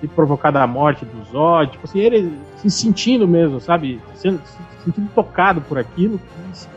de 0.00 0.08
provocada 0.08 0.62
a 0.62 0.66
morte 0.66 1.04
do 1.04 1.24
Zod, 1.24 1.72
tipo 1.72 1.86
assim, 1.86 2.00
ele 2.00 2.32
se 2.56 2.70
sentindo 2.70 3.26
mesmo, 3.26 3.60
sabe, 3.60 4.00
sendo, 4.14 4.40
se 4.44 4.58
sentindo 4.84 5.08
tocado 5.14 5.60
por 5.60 5.78
aquilo 5.78 6.20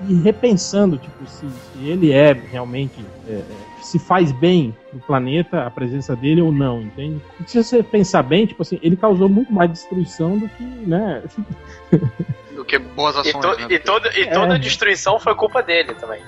e, 0.07 0.13
repensando, 0.15 0.97
tipo, 0.97 1.25
se, 1.25 1.47
se 1.47 1.87
ele 1.87 2.11
é 2.11 2.33
realmente 2.33 3.05
é, 3.27 3.33
é, 3.33 3.45
se 3.81 3.99
faz 3.99 4.31
bem 4.31 4.75
no 4.93 4.99
planeta 4.99 5.65
a 5.65 5.69
presença 5.69 6.15
dele 6.15 6.41
ou 6.41 6.51
não, 6.51 6.81
entende? 6.81 7.21
Se 7.45 7.63
você 7.63 7.83
pensar 7.83 8.23
bem, 8.23 8.45
tipo 8.45 8.61
assim, 8.61 8.79
ele 8.81 8.95
causou 8.95 9.29
muito 9.29 9.53
mais 9.53 9.71
destruição 9.71 10.37
do 10.37 10.47
que, 10.49 10.63
né? 10.63 11.23
Que 12.69 12.77
boas 12.77 13.15
E, 13.15 13.19
ações, 13.29 13.41
to- 13.41 13.61
né? 13.61 13.67
e 13.69 13.79
toda, 13.79 14.09
e 14.19 14.27
toda 14.27 14.53
a 14.53 14.57
destruição 14.59 15.19
foi 15.19 15.33
culpa 15.33 15.63
dele 15.63 15.93
também. 15.95 16.21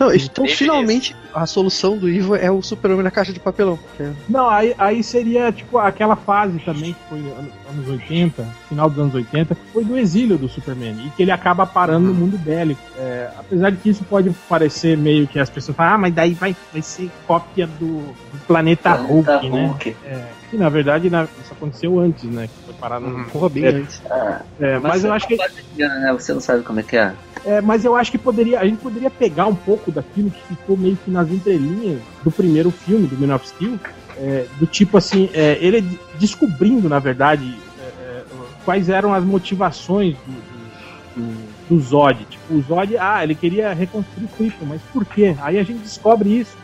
Não, 0.00 0.12
então 0.12 0.44
Deixa 0.44 0.58
finalmente 0.58 1.14
a 1.32 1.46
solução 1.46 1.96
do 1.96 2.08
Ivo 2.08 2.34
é 2.34 2.50
o 2.50 2.60
Super-Homem 2.60 3.04
na 3.04 3.10
caixa 3.10 3.32
de 3.32 3.38
papelão. 3.38 3.78
que 3.96 4.02
é- 4.02 4.12
Não, 4.28 4.48
aí, 4.48 4.74
aí 4.76 5.02
seria 5.04 5.52
tipo 5.52 5.78
aquela 5.78 6.16
fase 6.16 6.58
também 6.60 6.92
que 6.92 6.98
foi 7.08 7.18
ano- 7.18 7.52
anos 7.70 7.88
80, 7.88 8.44
final 8.68 8.90
dos 8.90 8.98
anos 8.98 9.14
80, 9.14 9.54
que 9.54 9.60
foi 9.72 9.84
do 9.84 9.96
exílio 9.96 10.36
do 10.36 10.48
Superman 10.48 10.96
e 11.06 11.10
que 11.10 11.22
ele 11.22 11.30
acaba 11.30 11.64
parando 11.64 12.08
no 12.08 12.14
mundo 12.14 12.36
bélico. 12.36 12.80
É, 12.98 13.28
apesar 13.38 13.70
de 13.70 13.76
que 13.76 13.90
isso 13.90 14.02
pode 14.04 14.30
parecer 14.48 14.96
meio 14.96 15.26
que 15.28 15.38
as 15.38 15.48
pessoas 15.50 15.76
falam, 15.76 15.94
ah, 15.94 15.98
mas 15.98 16.12
daí 16.14 16.34
vai, 16.34 16.56
vai 16.72 16.82
ser 16.82 17.08
cópia 17.26 17.66
do, 17.66 17.98
do 18.02 18.46
planeta 18.46 18.92
Hulk, 18.92 19.24
Planeta 19.24 19.56
né? 19.56 19.66
Hulk. 19.66 19.96
É, 20.04 20.24
que 20.54 20.58
na 20.62 20.68
verdade 20.68 21.10
na- 21.10 21.24
isso 21.42 21.52
aconteceu 21.52 21.98
antes, 21.98 22.22
né? 22.24 22.46
Que 22.46 22.64
foi 22.66 22.74
parar 22.74 23.00
no. 23.00 23.08
Uhum. 23.08 23.24
Porra, 23.24 23.48
bem 23.48 23.64
É. 23.64 23.68
antes. 23.70 24.00
Ah, 24.08 24.42
É, 24.60 24.78
mas, 24.78 25.04
eu 25.04 25.12
acho 25.12 25.26
que 25.26 25.36
né? 25.36 26.12
Você 26.12 26.32
não 26.32 26.40
sabe 26.40 26.62
como 26.62 26.78
é 26.78 26.82
que 26.84 26.96
é. 26.96 27.12
É, 27.44 27.60
mas 27.60 27.84
eu 27.84 27.94
acho 27.96 28.10
que 28.10 28.16
poderia, 28.18 28.60
a 28.60 28.64
gente 28.64 28.78
poderia 28.78 29.10
pegar 29.10 29.46
um 29.46 29.54
pouco 29.54 29.90
daquilo 29.90 30.30
que 30.30 30.40
ficou 30.54 30.76
meio 30.76 30.96
que 30.96 31.10
nas 31.10 31.28
entrelinhas 31.28 32.00
do 32.22 32.30
primeiro 32.30 32.70
filme, 32.70 33.06
do 33.06 33.18
Man 33.18 33.34
of 33.34 33.46
Steel, 33.48 33.78
é, 34.16 34.46
do 34.58 34.66
tipo 34.66 34.96
assim, 34.96 35.28
é, 35.34 35.58
ele 35.60 35.80
de- 35.80 35.98
descobrindo, 36.18 36.88
na 36.88 36.98
verdade, 37.00 37.54
é, 37.80 37.82
é, 37.82 38.22
quais 38.64 38.88
eram 38.88 39.12
as 39.12 39.24
motivações 39.24 40.14
do, 40.24 40.32
do, 40.32 41.22
do- 41.22 41.53
do 41.68 41.78
Zod. 41.80 42.24
Tipo, 42.24 42.54
o 42.54 42.62
Zod, 42.62 42.96
ah, 42.98 43.22
ele 43.22 43.34
queria 43.34 43.72
reconstruir 43.72 44.28
Krypton, 44.36 44.66
mas 44.66 44.82
por 44.92 45.04
quê? 45.04 45.34
Aí 45.40 45.58
a 45.58 45.62
gente 45.62 45.80
descobre 45.80 46.30
isso. 46.30 46.56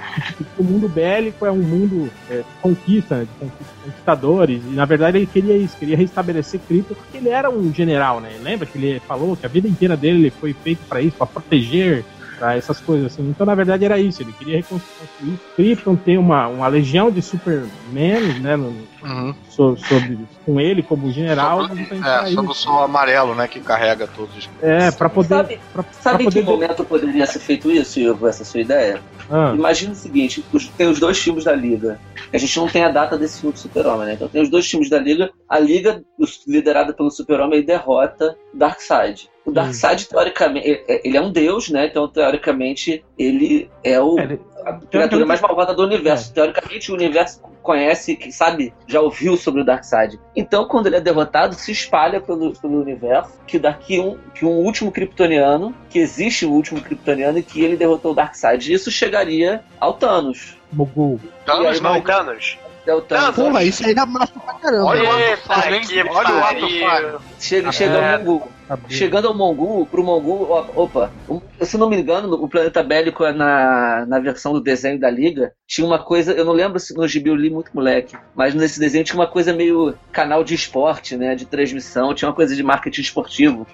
o 0.59 0.62
mundo 0.64 0.88
bélico 0.88 1.45
é 1.47 1.50
um 1.50 1.62
mundo 1.62 2.11
é, 2.30 2.42
conquista, 2.61 3.21
de 3.25 3.30
conquista- 3.38 3.75
conquistadores, 3.85 4.62
e 4.64 4.75
na 4.75 4.85
verdade 4.85 5.19
ele 5.19 5.26
queria 5.26 5.57
isso, 5.57 5.76
queria 5.78 5.97
restabelecer 5.97 6.61
Krypton, 6.61 6.95
porque 6.95 7.19
ele 7.19 7.28
era 7.28 7.50
um 7.50 7.73
general, 7.73 8.21
né? 8.21 8.30
Lembra 8.42 8.66
que 8.66 8.78
ele 8.78 9.00
falou 9.00 9.37
que 9.37 9.47
a 9.47 9.49
vida 9.49 9.69
inteira 9.69 9.97
dele 9.97 10.19
ele 10.21 10.30
foi 10.30 10.52
feito 10.52 10.80
para 10.88 11.00
isso, 11.00 11.16
para 11.16 11.26
proteger, 11.26 12.04
essas 12.49 12.80
coisas 12.80 13.12
assim. 13.12 13.28
Então, 13.28 13.45
na 13.45 13.54
verdade, 13.54 13.85
era 13.85 13.99
isso, 13.99 14.23
ele 14.23 14.33
queria 14.33 14.57
reconstruir 14.57 15.38
Krypton, 15.54 15.97
ter 15.97 16.19
uma, 16.19 16.49
uma 16.49 16.69
legião 16.69 17.11
de 17.11 17.21
Superman, 17.21 18.21
né, 18.40 18.57
no- 18.57 18.75
Uhum. 19.02 19.35
so- 19.49 19.76
sobre, 19.76 20.19
com 20.45 20.61
ele 20.61 20.83
como 20.83 21.11
general, 21.11 21.66
Sobre, 21.66 21.83
é, 22.04 22.26
sobre 22.26 22.50
o 22.50 22.54
sol 22.54 22.83
amarelo, 22.83 23.35
né, 23.35 23.49
que 23.49 23.61
carrega 23.61 24.07
todos. 24.07 24.49
É, 24.61 24.90
para 24.90 25.09
poder... 25.09 25.28
Sabe- 25.28 25.61
pra- 25.73 25.85
Sabe 25.92 26.16
pra 26.19 26.25
em 26.25 26.28
que 26.28 26.40
poder- 26.42 26.45
momento 26.50 26.85
poderia 26.85 27.26
ser 27.26 27.38
feito 27.38 27.71
isso, 27.71 27.99
Ivo, 27.99 28.26
essa 28.28 28.45
sua 28.45 28.61
ideia? 28.61 29.00
Ah, 29.30 29.52
Imagina 29.54 29.92
o 29.92 29.97
seguinte: 29.97 30.45
os- 30.52 30.69
tem 30.69 30.88
os 30.88 30.99
dois 30.99 31.19
filmes 31.19 31.45
da 31.45 31.54
Liga. 31.54 32.00
A 32.33 32.37
gente 32.38 32.57
não 32.59 32.66
tem 32.69 32.83
a 32.85 32.88
data 32.90 33.16
desse 33.16 33.40
filme 33.40 33.52
do 33.52 33.59
Super-Homem, 33.61 34.07
né? 34.07 34.12
Então 34.14 34.28
tem 34.28 34.42
os 34.42 34.50
dois 34.50 34.66
filmes 34.69 34.90
da 34.90 34.99
Liga. 34.99 35.30
A 35.49 35.59
Liga, 35.59 36.02
os- 36.19 36.42
liderada 36.47 36.92
pelo 36.92 37.11
Super-Homem, 37.11 37.62
derrota 37.62 38.37
o 38.52 38.59
Darkseid. 38.59 39.30
O 39.47 39.52
Darkseid, 39.52 40.07
teoricamente, 40.09 40.69
é- 40.88 41.00
ele 41.07 41.16
é 41.16 41.21
um 41.21 41.30
deus, 41.33 41.71
né? 41.71 41.87
Então, 41.87 42.09
teoricamente, 42.09 43.04
ele 43.19 43.71
é 43.85 44.00
o, 44.00 44.19
é, 44.19 44.23
ele- 44.25 44.40
a 44.66 44.73
criatura 44.75 45.25
mais 45.25 45.40
malvada 45.40 45.75
do 45.75 45.83
universo. 45.85 46.33
Teoricamente, 46.35 46.90
o 46.90 46.95
universo 46.95 47.40
conhece, 47.62 48.17
que 48.17 48.33
sabe, 48.33 48.73
já 48.87 49.00
ouviu 49.00 49.37
sobre 49.37 49.61
o 49.61 49.64
Darkseid. 49.64 50.19
Então, 50.35 50.67
quando 50.67 50.87
ele 50.87 50.97
é 50.97 51.00
derrotado, 51.00 51.55
se 51.55 51.71
espalha 51.73 52.21
pelo, 52.21 52.52
pelo 52.59 52.81
universo 52.81 53.33
que 53.47 53.59
daqui 53.59 54.00
um, 54.00 54.17
que 54.35 54.45
um 54.45 54.50
último 54.59 54.90
kryptoniano, 54.90 55.75
que 55.88 55.99
existe 55.99 56.47
um 56.47 56.52
último 56.52 56.81
kryptoniano 56.81 57.38
e 57.38 57.43
que 57.43 57.62
ele 57.62 57.76
derrotou 57.76 58.12
o 58.12 58.14
Darkseid. 58.14 58.73
Isso 58.73 58.90
chegaria 58.90 59.62
ao 59.79 59.95
Thanos. 59.95 60.57
Mogul. 60.73 61.21
E 61.23 61.26
aí 61.26 61.33
Thanos 61.47 61.81
não, 61.81 61.90
vai- 61.93 62.02
Thanos. 62.02 62.59
É 62.87 62.95
o 62.95 63.00
Thanos. 63.02 63.37
Porra, 63.37 63.62
isso 63.62 63.87
aí 63.87 63.95
dá 63.95 64.07
massa 64.07 64.33
pra 64.38 64.55
caramba. 64.55 64.85
Olha 64.87 65.02
o 65.11 65.19
Eita, 65.19 65.87
que 65.87 66.00
Olha 66.00 66.35
o 66.35 66.38
ato 66.45 66.81
falho. 66.81 67.21
Chega, 67.38 67.69
É. 67.69 67.73
chega 67.73 68.12
ao 68.12 68.19
Mongul. 68.19 68.49
Chegando 68.88 69.28
ao 69.28 69.34
Mongul, 69.36 69.86
pro 69.86 70.04
Mongul, 70.04 70.46
ó, 70.50 70.70
opa, 70.84 71.12
se 71.60 71.76
não 71.76 71.88
me 71.88 71.96
engano, 71.96 72.32
o 72.34 72.48
Planeta 72.48 72.82
Bélico 72.82 73.24
é 73.24 73.32
na, 73.32 74.04
na 74.06 74.18
versão 74.20 74.52
do 74.52 74.60
desenho 74.60 74.98
da 74.98 75.10
Liga, 75.10 75.52
tinha 75.66 75.86
uma 75.86 75.98
coisa, 75.98 76.32
eu 76.32 76.44
não 76.44 76.52
lembro 76.52 76.78
se 76.78 76.94
no 76.94 77.06
gibi 77.08 77.30
eu 77.30 77.36
li 77.36 77.50
muito 77.50 77.70
moleque, 77.74 78.16
mas 78.34 78.54
nesse 78.54 78.78
desenho 78.78 79.04
tinha 79.04 79.18
uma 79.18 79.26
coisa 79.26 79.52
meio 79.52 79.94
canal 80.12 80.44
de 80.44 80.54
esporte, 80.54 81.16
né, 81.16 81.34
de 81.34 81.46
transmissão, 81.46 82.14
tinha 82.14 82.28
uma 82.28 82.34
coisa 82.34 82.54
de 82.54 82.62
marketing 82.62 83.00
esportivo. 83.00 83.66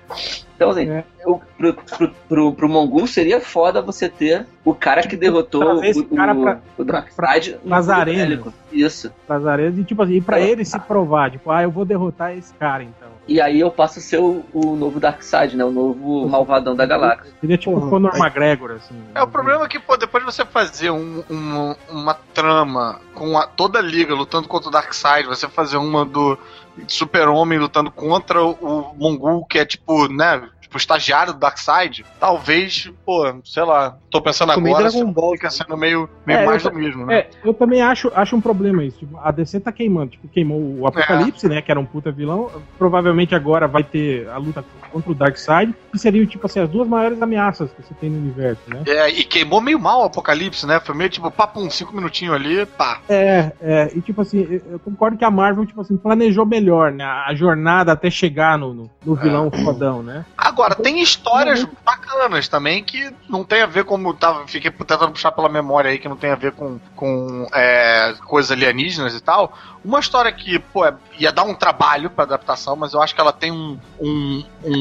Então, 0.55 0.71
assim, 0.71 0.89
É. 0.89 1.05
eu- 1.27 1.41
pro, 1.59 1.75
pro, 1.75 2.11
pro, 2.29 2.53
pro 2.55 2.69
Mongul 2.69 3.07
seria 3.07 3.41
foda 3.41 3.83
você 3.83 4.09
ter 4.09 4.47
o 4.65 4.75
cara 4.75 5.03
que 5.07 5.17
derrotou 5.17 5.85
esse 5.85 6.01
o, 6.01 6.05
cara 6.05 6.33
o, 6.35 6.43
pra- 6.43 6.61
o 6.79 6.85
Darkseid 6.85 7.59
Planeta 7.63 7.91
arenas. 7.91 8.55
Isso. 8.73 9.13
Pras 9.27 9.47
arenas, 9.47 9.79
e 9.79 9.85
tipo 9.85 10.03
assim, 10.03 10.15
e 10.15 10.21
pra 10.23 10.41
É. 10.41 10.49
ele 10.49 10.65
se 10.65 10.79
provar, 10.81 11.31
tipo, 11.31 11.51
ah, 11.51 11.63
eu 11.63 11.71
vou 11.71 11.85
derrotar 11.85 12.37
esse 12.37 12.53
cara, 12.55 12.83
então. 12.83 13.06
E 13.29 13.41
aí 13.41 13.59
eu 13.59 13.71
passo 13.73 13.99
a 13.99 14.03
ser 14.03 14.19
o, 14.21 14.45
o 14.53 14.77
novo 14.77 15.01
Darkseid, 15.01 15.57
né, 15.57 15.65
o 15.65 15.71
novo 15.73 16.29
malvadão 16.29 16.77
da 16.77 16.87
galáxia. 16.87 17.33
Seria 17.41 17.59
tipo 17.59 17.73
Porra, 17.75 17.87
o 17.87 17.91
Conor 17.91 18.17
McGregor, 18.17 18.71
assim. 18.73 18.95
É, 19.15 19.23
o 19.23 19.27
problema 19.27 19.65
é 19.65 19.69
que, 19.69 19.81
pô, 19.81 19.97
depois 19.97 20.25
de 20.25 20.33
você 20.33 20.45
fazer 20.45 20.91
um- 20.91 21.25
um- 21.29 21.75
uma 21.91 22.15
trama 22.33 23.01
com 23.15 23.37
a- 23.37 23.47
toda 23.49 23.81
a 23.81 23.83
liga 23.83 24.15
lutando 24.15 24.47
contra 24.47 24.69
o 24.69 24.73
Darkseid, 24.73 25.27
você 25.27 25.49
fazer 25.49 25.77
uma 25.77 26.05
do 26.05 26.39
Super-Homem 26.87 27.59
lutando 27.59 27.91
contra 27.91 28.43
o, 28.45 28.53
o 28.53 28.95
Mongul, 28.97 29.45
que 29.47 29.59
é 29.59 29.65
tipo, 29.65 30.07
né, 30.09 30.43
tipo, 30.67 30.77
estagiário 30.77 31.33
do 31.33 31.39
Darkseid, 31.39 32.05
talvez, 32.19 32.91
pô, 33.05 33.25
sei 33.45 33.63
lá, 33.63 33.97
tô 34.11 34.21
pensando 34.21 34.51
agora, 34.53 34.91
Dragon 34.91 35.13
Ball, 35.13 35.33
fica 35.33 35.51
sendo 35.51 35.77
meio, 35.77 36.09
meio 36.27 36.41
É, 36.41 36.47
mais 36.47 36.65
eu- 36.65 36.71
do 36.71 36.77
mesmo, 36.77 37.07
né? 37.07 37.19
É, 37.21 37.31
eu 37.45 37.55
também 37.55 37.81
acho, 37.81 38.11
acho 38.15 38.35
um 38.37 38.41
problema 38.41 38.85
isso. 38.85 38.99
Tipo, 38.99 39.19
a 39.23 39.31
DC 39.31 39.61
tá 39.61 39.71
queimando. 39.73 40.11
Tipo, 40.11 40.29
queimou 40.29 40.61
o 40.81 40.87
Apocalipse, 40.87 41.49
né? 41.49 41.63
Que 41.63 41.71
era 41.71 41.79
um 41.81 41.87
puta 41.87 42.11
vilão. 42.11 42.51
Provavelmente 42.77 43.35
agora 43.35 43.69
vai 43.69 43.85
ter 43.85 44.29
a 44.29 44.37
luta 44.39 44.65
contra 44.97 45.13
o 45.13 45.15
Darkseid, 45.15 45.75
que 45.93 45.99
seriam, 45.99 46.25
tipo 46.27 46.47
assim, 46.47 46.61
as 46.61 46.69
duas 46.69 46.89
maiores 46.89 47.21
ameaças 47.21 47.71
que 47.73 47.83
você 47.83 47.95
tem 47.95 48.09
no 48.09 48.19
universo, 48.19 48.63
né? 48.69 48.83
É, 48.87 49.11
e 49.11 49.25
queimou 49.25 49.61
meio 49.61 49.79
mal 49.79 50.01
o 50.01 50.05
Apocalipse, 50.05 50.67
né? 50.67 50.81
Foi 50.81 50.95
meio 50.95 51.11
tipo, 51.11 51.31
papum, 51.31 51.69
cinco 51.69 51.95
minutinhos 51.95 52.35
ali, 52.35 52.65
pá. 52.65 53.01
É, 53.09 53.53
é, 53.61 53.91
e 53.95 54.01
tipo 54.01 54.23
assim, 54.23 54.61
eu- 54.71 54.79
concordo 54.79 55.19
que 55.19 55.25
a 55.25 55.31
Marvel, 55.31 55.67
tipo 55.67 55.81
assim, 55.81 55.97
planejou 55.97 56.47
melhor, 56.47 56.93
né? 56.93 57.05
A 57.05 57.35
jornada 57.35 57.93
até 57.93 58.11
chegar 58.11 58.57
no, 58.59 58.73
no, 58.73 58.91
no 59.05 59.15
vilão 59.15 59.51
fodão, 59.51 60.03
né? 60.03 60.25
Agora, 60.37 60.75
tem 60.75 61.03
histórias 61.03 61.67
bacanas 61.85 62.49
também 62.49 62.83
que 62.83 63.11
não 63.29 63.45
tem 63.45 63.63
a 63.63 63.67
ver 63.67 63.85
como 63.85 64.15
tava, 64.15 64.47
fiquei 64.47 64.71
tentando 64.71 65.11
puxar 65.13 65.33
pela 65.33 65.49
memória 65.49 65.91
aí, 65.91 65.99
que 65.99 66.09
não 66.09 66.17
tem 66.17 66.31
a 66.31 66.37
ver 66.37 66.53
com, 66.53 66.79
com 66.95 67.47
é, 67.53 68.15
coisas 68.27 68.51
alienígenas 68.51 69.15
e 69.15 69.21
tal. 69.21 69.53
Uma 69.85 70.01
história 70.01 70.33
que, 70.33 70.59
pô, 70.59 70.85
é- 70.85 70.95
ia 71.19 71.31
dar 71.33 71.45
um 71.45 71.55
trabalho 71.55 72.11
pra 72.11 72.25
adaptação, 72.25 72.75
mas 72.77 72.93
eu 72.93 73.01
acho 73.03 73.15
que 73.15 73.21
ela 73.21 73.33
tem 73.33 73.53
um, 73.53 73.79
um, 74.01 74.45
um, 74.65 74.73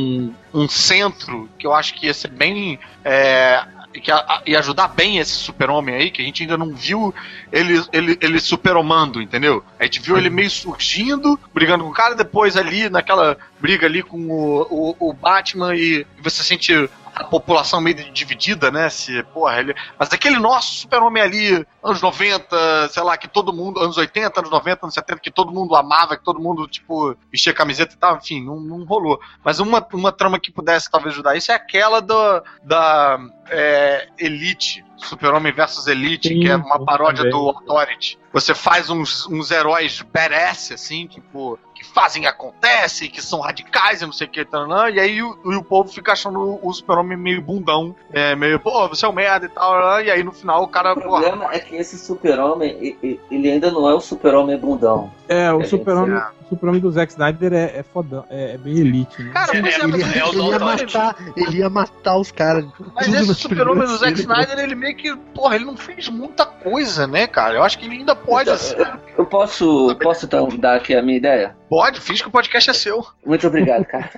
um 0.54 0.68
centro 0.68 1.50
que 1.58 1.66
eu 1.66 1.74
acho 1.74 1.94
que 1.94 2.08
ia 2.08 2.14
ser 2.14 2.30
bem. 2.30 2.80
É, 3.04 3.64
que 4.02 4.12
ia, 4.12 4.42
ia 4.46 4.60
ajudar 4.60 4.90
bem 4.90 5.18
esse 5.20 5.32
super-homem 5.32 5.96
aí, 5.96 6.12
que 6.12 6.22
a 6.22 6.26
gente 6.26 6.44
ainda 6.44 6.58
não 6.58 6.74
viu 6.74 7.14
ele, 7.52 7.84
ele, 7.92 8.18
ele 8.22 8.40
superomando, 8.40 9.22
entendeu? 9.22 9.64
A 9.80 9.84
gente 9.84 10.02
viu 10.02 10.18
ele 10.18 10.30
meio 10.30 10.50
surgindo, 10.50 11.40
brigando 11.54 11.84
com 11.84 11.90
o 11.90 11.94
cara, 11.94 12.16
depois 12.16 12.58
ali, 12.58 12.90
naquela 12.90 13.38
briga 13.60 13.86
ali 13.86 14.04
com 14.04 14.18
o, 14.18 14.96
o, 15.00 15.10
o 15.10 15.14
Batman, 15.14 15.76
e 15.76 16.06
você 16.22 16.44
sente 16.44 16.90
a 17.15 17.24
população 17.24 17.79
meio 17.79 17.95
dividida, 18.12 18.69
né? 18.69 18.89
Se, 18.89 19.24
porra, 19.24 19.60
ele. 19.60 19.74
Mas 19.98 20.12
aquele 20.12 20.38
nosso 20.38 20.75
super-homem 20.75 21.24
ali, 21.24 21.65
anos 21.81 22.01
90, 22.01 22.89
sei 22.89 23.03
lá, 23.03 23.17
que 23.17 23.27
todo 23.27 23.53
mundo, 23.53 23.79
anos 23.79 23.98
80, 23.98 24.41
anos 24.41 24.51
90, 24.51 24.86
anos 24.86 24.93
70, 24.93 25.22
que 25.22 25.31
todo 25.31 25.53
mundo 25.53 25.75
amava, 25.75 26.17
que 26.17 26.24
todo 26.24 26.41
mundo, 26.41 26.67
tipo, 26.67 27.15
vestia 27.31 27.53
camiseta 27.53 27.93
e 27.93 27.98
tal, 27.98 28.17
enfim, 28.17 28.43
não, 28.43 28.60
não 28.60 28.84
rolou. 28.84 29.19
Mas 29.43 29.60
uma, 29.60 29.86
uma 29.93 30.12
trama 30.12 30.39
que 30.39 30.51
pudesse 30.51 30.91
talvez 30.91 31.13
ajudar 31.13 31.38
isso 31.38 31.51
é 31.51 31.55
aquela 31.55 32.01
do, 32.01 32.43
da 32.63 33.17
é, 33.50 34.10
Elite. 34.17 34.84
Super-Homem 34.98 35.51
versus 35.51 35.88
Elite, 35.88 36.29
Sim, 36.29 36.39
que 36.39 36.50
é 36.50 36.55
uma 36.55 36.84
paródia 36.84 37.24
também. 37.24 37.31
do 37.31 37.50
Authority. 37.50 38.17
Você 38.31 38.53
faz 38.53 38.89
uns, 38.89 39.27
uns 39.27 39.51
heróis 39.51 40.01
badass, 40.01 40.72
assim, 40.72 41.05
tipo, 41.05 41.60
fazem 41.96 42.24
e 42.24 42.28
acontecem, 42.28 43.10
que 43.10 43.22
são 43.22 43.40
radicais 43.40 44.02
e 44.02 44.06
não 44.06 44.12
sei 44.12 44.28
o 44.28 44.30
que, 44.30 44.44
taranã, 44.44 44.90
e 44.90 45.00
aí 45.00 45.24
o, 45.24 45.38
o 45.46 45.64
povo 45.64 45.90
fica 45.90 46.12
achando 46.12 46.60
o 46.62 46.74
super-homem 46.74 47.18
meio 47.18 47.42
bundão, 47.42 47.96
é, 48.12 48.36
meio, 48.36 48.60
pô, 48.60 48.88
você 48.90 49.06
é 49.06 49.10
um 49.10 49.14
merda 49.14 49.46
e 49.46 49.50
tal, 49.50 50.02
e 50.02 50.12
aí 50.12 50.22
no 50.22 50.34
final 50.34 50.62
o 50.64 50.68
cara, 50.68 50.92
O 50.92 50.96
porra, 51.02 51.22
problema 51.22 51.54
é 51.54 51.60
que 51.60 51.74
esse 51.78 51.98
super-homem, 51.98 52.98
ele 53.32 53.50
ainda 53.52 53.72
não 53.72 53.90
é 53.90 53.94
o 53.94 54.02
super-homem 54.02 54.58
bundão. 54.58 55.10
É, 55.28 55.52
o 55.54 55.62
É, 55.62 55.64
super-homem 55.66 56.18
é. 56.18 56.24
o 56.46 56.50
super 56.50 56.80
do 56.80 56.92
Zack 56.92 57.12
Snyder 57.14 57.54
é, 57.54 57.80
é 57.80 57.84
fodão, 57.84 58.25
é, 58.30 58.52
é 58.54 58.58
bem 58.58 58.78
elite, 58.78 59.24
né? 59.24 59.32
Cara, 59.32 59.52
mas 59.62 59.74
é, 59.74 59.78
Ele, 59.80 59.88
mas 59.88 60.02
ia- 60.16 60.22
é 60.22 60.25
o 60.25 60.30
ele 60.30 60.42
ia 60.52 60.60
matar, 60.60 61.16
ele 61.38 61.58
ia 61.60 61.70
matar 61.70 62.18
os 62.18 62.32
caras. 62.32 62.66
Mas 62.94 63.06
tudo 63.08 63.18
esse 63.18 63.34
super-homem 63.36 63.88
do 63.88 63.98
Zack. 63.98 64.20
Snyder, 64.20 64.60
ele 64.60 64.75
meio 64.75 64.96
que, 64.96 65.16
porra, 65.34 65.56
ele 65.56 65.66
não 65.66 65.78
fez 65.78 66.08
muita 66.10 66.46
coisa, 66.46 67.08
né, 67.08 67.25
cara? 67.25 67.56
Eu 67.56 67.64
acho 67.64 67.80
que 67.80 67.86
ele 67.86 67.96
ainda 67.96 68.16
pode, 68.16 68.50
Então, 68.52 69.00
Eu 69.18 69.25
posso, 69.25 69.96
posso 70.02 70.25
então 70.25 70.48
dar 70.50 70.75
aqui 70.75 70.94
a 70.96 71.02
minha 71.02 71.18
ideia? 71.18 71.56
pode, 71.67 71.85
fiz 71.93 72.21
que 72.21 72.28
o 72.28 72.32
podcast 72.32 72.69
é 72.69 72.74
seu. 72.74 73.06
Muito 73.26 73.48
obrigado, 73.48 73.86
cara. 73.88 74.10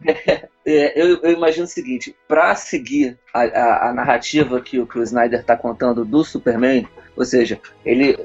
É, 0.66 0.98
eu, 0.98 1.20
eu 1.22 1.32
imagino 1.32 1.64
o 1.66 1.68
seguinte: 1.68 2.16
para 2.26 2.54
seguir 2.54 3.18
a, 3.34 3.42
a- 3.42 3.90
a 3.90 3.92
narrativa 3.92 4.58
que, 4.62 4.78
o- 4.80 4.86
que 4.86 4.98
o 4.98 5.02
Snyder 5.02 5.40
está 5.40 5.54
contando 5.58 6.06
do 6.06 6.24
Superman, 6.24 6.88
ou 7.14 7.22
seja, 7.24 7.60
ele 7.84 8.18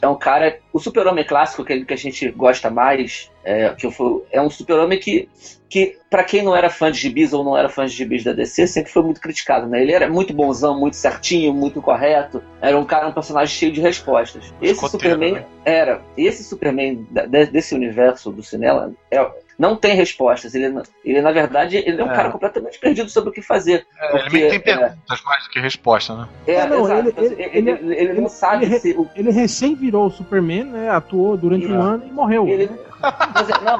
é 0.00 0.08
um 0.08 0.16
cara. 0.16 0.58
O 0.72 0.78
super-homem 0.78 1.24
clássico, 1.24 1.62
aquele 1.62 1.84
que 1.84 1.94
a 1.94 1.96
gente 1.96 2.30
gosta 2.30 2.70
mais, 2.70 3.30
é, 3.44 3.70
que 3.70 3.90
foi, 3.90 4.22
é 4.30 4.40
um 4.40 4.48
super-homem 4.50 4.98
que, 4.98 5.28
que 5.68 5.96
para 6.08 6.22
quem 6.24 6.42
não 6.42 6.54
era 6.54 6.70
fã 6.70 6.90
de 6.90 6.98
gibis 6.98 7.32
ou 7.32 7.42
não 7.44 7.56
era 7.56 7.68
fã 7.68 7.84
de 7.86 7.92
gibis 7.92 8.22
da 8.24 8.32
DC, 8.32 8.66
sempre 8.66 8.92
foi 8.92 9.02
muito 9.02 9.20
criticado. 9.20 9.66
Né? 9.66 9.82
Ele 9.82 9.92
era 9.92 10.08
muito 10.08 10.32
bonzão, 10.32 10.78
muito 10.78 10.96
certinho, 10.96 11.52
muito 11.52 11.82
correto. 11.82 12.42
Era 12.60 12.78
um 12.78 12.84
cara, 12.84 13.08
um 13.08 13.12
personagem 13.12 13.54
cheio 13.54 13.72
de 13.72 13.80
respostas. 13.80 14.52
Esse 14.62 14.74
Escoteiro, 14.74 14.90
Superman 15.16 15.32
né? 15.34 15.44
era. 15.64 16.00
Esse 16.16 16.44
Superman 16.44 17.06
da- 17.10 17.26
de- 17.26 17.46
desse 17.46 17.74
universo 17.74 18.30
do 18.30 18.42
cinema 18.42 18.92
é, 19.10 19.26
não 19.58 19.74
tem 19.76 19.94
respostas. 19.94 20.54
Ele, 20.54 20.80
ele, 21.04 21.20
na 21.20 21.32
verdade, 21.32 21.76
ele 21.78 22.00
é 22.00 22.04
um 22.04 22.10
É. 22.10 22.14
cara 22.14 22.30
completamente 22.30 22.78
perdido 22.78 23.10
sobre 23.10 23.30
o 23.30 23.32
que 23.32 23.42
fazer. 23.42 23.86
É, 24.00 24.04
ele 24.14 24.22
Porque, 24.22 24.36
meio 24.38 24.50
que 24.52 24.58
tem 24.60 24.72
é, 24.74 24.76
perguntas 24.76 25.22
mais 25.24 25.44
do 25.44 25.50
que 25.50 25.58
resposta, 25.60 26.14
né? 26.14 26.28
É, 26.46 26.52
É, 26.54 26.66
não, 26.66 26.84
exato. 26.84 27.00
ele- 27.00 27.08
Então, 27.10 27.24
ele- 27.24 27.42
ele, 27.42 27.70
ele- 27.70 27.94
ele 27.96 28.12
não 28.14 28.20
ele- 28.22 28.28
sabe 28.28 28.64
ele- 28.66 28.78
se. 28.78 28.92
O, 28.92 29.08
Ele 29.16 29.30
recém 29.32 29.74
virou 29.74 30.06
o 30.06 30.10
Superman, 30.10 30.64
né? 30.64 30.88
Atuou 30.90 31.36
durante 31.36 31.66
um 31.66 31.74
É. 31.74 31.76
ano 31.76 32.06
e 32.06 32.10
morreu. 32.12 32.46
ele, 32.48 32.70
mas 33.34 33.48
é- 33.50 33.60
não. 33.64 33.78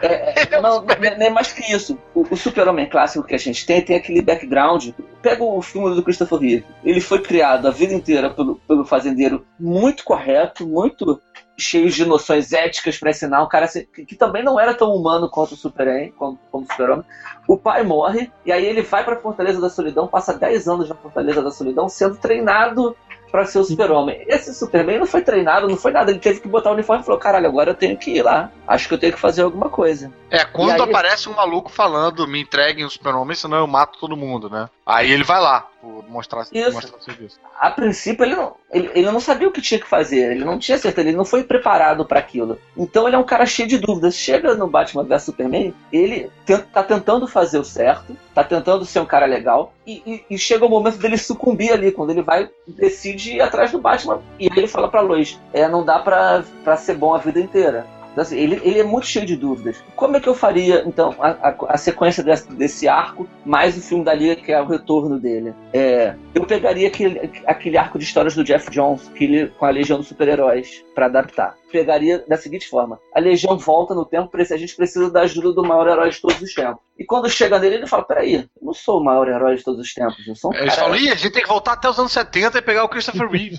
É, 0.00 0.42
é, 0.42 0.60
não, 0.60 0.84
é 0.86 1.30
mais 1.30 1.52
que 1.52 1.72
isso. 1.72 1.98
O, 2.14 2.22
o 2.30 2.36
super-homem 2.36 2.88
clássico 2.88 3.26
que 3.26 3.34
a 3.34 3.38
gente 3.38 3.64
tem 3.66 3.80
tem 3.80 3.96
aquele 3.96 4.20
background. 4.22 4.90
Pega 5.22 5.42
o 5.42 5.60
filme 5.62 5.94
do 5.94 6.02
Christopher 6.02 6.38
Reeve. 6.38 6.64
Ele 6.84 7.00
foi 7.00 7.20
criado 7.20 7.66
a 7.66 7.70
vida 7.70 7.92
inteira 7.94 8.30
pelo, 8.30 8.56
pelo 8.68 8.84
fazendeiro 8.84 9.44
muito 9.58 10.04
correto, 10.04 10.66
muito 10.66 11.20
cheio 11.56 11.90
de 11.90 12.04
noções 12.04 12.52
éticas 12.52 12.98
para 12.98 13.10
ensinar 13.10 13.42
um 13.42 13.48
cara 13.48 13.66
que, 13.68 14.14
também 14.14 14.42
não 14.42 14.58
era 14.60 14.74
tão 14.74 14.94
humano 14.94 15.28
quanto 15.28 15.52
o 15.52 15.56
Superman, 15.56 16.12
como, 16.12 16.38
como 16.50 16.64
o 16.64 16.70
Super-Homem. 16.70 17.04
O 17.48 17.56
pai 17.56 17.82
morre, 17.82 18.30
e 18.44 18.52
aí 18.52 18.64
ele 18.64 18.82
vai 18.82 19.04
pra 19.04 19.16
Fortaleza 19.16 19.60
da 19.60 19.70
Solidão, 19.70 20.06
passa 20.06 20.34
10 20.34 20.68
anos 20.68 20.88
na 20.88 20.94
Fortaleza 20.94 21.42
da 21.42 21.50
Solidão, 21.50 21.88
sendo 21.88 22.16
treinado 22.16 22.96
pra 23.30 23.44
ser 23.44 23.58
o 23.58 23.64
Super-Homem. 23.64 24.24
Esse 24.26 24.54
Superman 24.54 24.98
não 24.98 25.06
foi 25.06 25.22
treinado, 25.22 25.68
não 25.68 25.76
foi 25.76 25.92
nada. 25.92 26.10
Ele 26.10 26.20
teve 26.20 26.40
que 26.40 26.48
botar 26.48 26.70
o 26.70 26.74
uniforme 26.74 27.02
e 27.02 27.04
falou: 27.04 27.20
caralho, 27.20 27.46
agora 27.46 27.70
eu 27.70 27.74
tenho 27.74 27.96
que 27.96 28.12
ir 28.12 28.22
lá. 28.22 28.50
Acho 28.66 28.88
que 28.88 28.94
eu 28.94 28.98
tenho 28.98 29.12
que 29.12 29.20
fazer 29.20 29.42
alguma 29.42 29.68
coisa. 29.68 30.12
É, 30.30 30.44
quando 30.44 30.82
aí- 30.82 30.90
aparece 30.90 31.28
um 31.28 31.34
maluco 31.34 31.70
falando, 31.70 32.26
me 32.26 32.40
entreguem 32.40 32.84
o 32.84 32.90
super-homem, 32.90 33.36
senão 33.36 33.58
eu 33.58 33.66
mato 33.66 33.98
todo 33.98 34.16
mundo, 34.16 34.48
né? 34.48 34.68
Aí 34.84 35.10
ele 35.10 35.24
vai 35.24 35.40
lá, 35.40 35.68
por 35.86 36.08
mostrar, 36.08 36.46
Isso. 36.52 36.72
mostrar 36.72 36.98
o 36.98 37.02
serviço. 37.02 37.38
A 37.60 37.70
princípio, 37.70 38.24
ele 38.24 38.34
não, 38.34 38.54
ele, 38.72 38.90
ele 38.94 39.10
não 39.10 39.20
sabia 39.20 39.46
o 39.48 39.52
que 39.52 39.60
tinha 39.62 39.78
que 39.78 39.86
fazer, 39.86 40.32
ele 40.32 40.44
não 40.44 40.58
tinha 40.58 40.76
certeza, 40.78 41.08
ele 41.08 41.16
não 41.16 41.24
foi 41.24 41.44
preparado 41.44 42.04
para 42.04 42.18
aquilo. 42.18 42.58
Então, 42.76 43.06
ele 43.06 43.14
é 43.16 43.18
um 43.18 43.24
cara 43.24 43.46
cheio 43.46 43.68
de 43.68 43.78
dúvidas. 43.78 44.16
Chega 44.16 44.54
no 44.54 44.66
Batman 44.66 45.04
vs 45.04 45.22
Superman, 45.22 45.72
ele 45.92 46.30
tá 46.72 46.82
tentando 46.82 47.26
fazer 47.28 47.58
o 47.58 47.64
certo, 47.64 48.16
tá 48.34 48.42
tentando 48.42 48.84
ser 48.84 49.00
um 49.00 49.06
cara 49.06 49.26
legal, 49.26 49.72
e, 49.86 50.02
e- 50.06 50.24
e 50.34 50.38
chega 50.38 50.66
o 50.66 50.68
momento 50.68 50.98
dele 50.98 51.16
sucumbir 51.16 51.72
ali, 51.72 51.92
quando 51.92 52.10
ele 52.10 52.22
vai, 52.22 52.50
decide 52.66 53.36
ir 53.36 53.40
atrás 53.40 53.70
do 53.70 53.78
Batman. 53.80 54.20
E 54.38 54.48
aí 54.50 54.58
ele 54.58 54.68
fala 54.68 54.88
pra 54.88 55.00
Lois: 55.00 55.38
é, 55.52 55.68
não 55.68 55.84
dá 55.84 55.98
pra, 56.00 56.42
pra 56.64 56.76
ser 56.76 56.94
bom 56.96 57.14
a 57.14 57.18
vida 57.18 57.38
inteira. 57.40 57.86
Então, 58.16 58.22
assim, 58.22 58.38
ele, 58.38 58.58
ele 58.64 58.80
é 58.80 58.82
muito 58.82 59.06
cheio 59.06 59.26
de 59.26 59.36
dúvidas. 59.36 59.76
Como 59.94 60.16
é 60.16 60.20
que 60.20 60.26
eu 60.26 60.34
faria, 60.34 60.82
então, 60.86 61.14
a, 61.20 61.50
a- 61.50 61.56
a 61.68 61.76
sequência 61.76 62.24
desse, 62.24 62.50
desse 62.54 62.88
arco, 62.88 63.28
mais 63.44 63.76
o 63.76 63.82
filme 63.82 64.02
da 64.02 64.14
Liga, 64.14 64.36
que 64.36 64.50
é 64.50 64.58
o 64.58 64.64
retorno 64.64 65.20
dele? 65.20 65.52
É, 65.70 66.14
eu 66.34 66.46
pegaria 66.46 66.88
aquele, 66.88 67.30
aquele 67.44 67.76
arco 67.76 67.98
de 67.98 68.04
histórias 68.06 68.34
do 68.34 68.42
Jeff 68.42 68.70
Jones, 68.70 69.06
que 69.14 69.24
ele, 69.24 69.48
com 69.48 69.66
a 69.66 69.70
Legião 69.70 69.98
dos 69.98 70.08
Super-Heróis, 70.08 70.82
pra 70.94 71.06
adaptar. 71.06 71.56
Pegaria 71.70 72.24
da 72.26 72.38
seguinte 72.38 72.66
forma: 72.68 72.98
a 73.14 73.20
Legião 73.20 73.58
volta 73.58 73.94
no 73.94 74.06
tempo, 74.06 74.30
a 74.34 74.56
gente 74.56 74.74
precisa 74.74 75.10
da 75.10 75.20
ajuda 75.22 75.52
do 75.52 75.62
maior 75.62 75.86
herói 75.86 76.08
de 76.08 76.18
todos 76.18 76.40
os 76.40 76.54
tempos. 76.54 76.80
E 76.98 77.04
quando 77.04 77.28
chega 77.28 77.58
nele, 77.58 77.74
ele 77.74 77.86
fala: 77.86 78.04
peraí, 78.04 78.34
eu 78.36 78.44
não 78.62 78.72
sou 78.72 78.98
o 78.98 79.04
maior 79.04 79.28
herói 79.28 79.56
de 79.56 79.62
todos 79.64 79.80
os 79.80 79.92
tempos, 79.92 80.26
eu 80.26 80.34
sou 80.34 80.52
um 80.52 80.54
Eles 80.54 80.70
cara- 80.74 80.86
falam, 80.88 80.96
ih, 80.96 81.10
a 81.10 81.14
gente 81.16 81.32
tem 81.32 81.42
que 81.42 81.48
voltar 81.48 81.72
até 81.72 81.86
os 81.90 81.98
anos 81.98 82.12
70 82.12 82.56
e 82.56 82.62
pegar 82.62 82.84
o 82.84 82.88
Christopher 82.88 83.28
Reeve. 83.28 83.56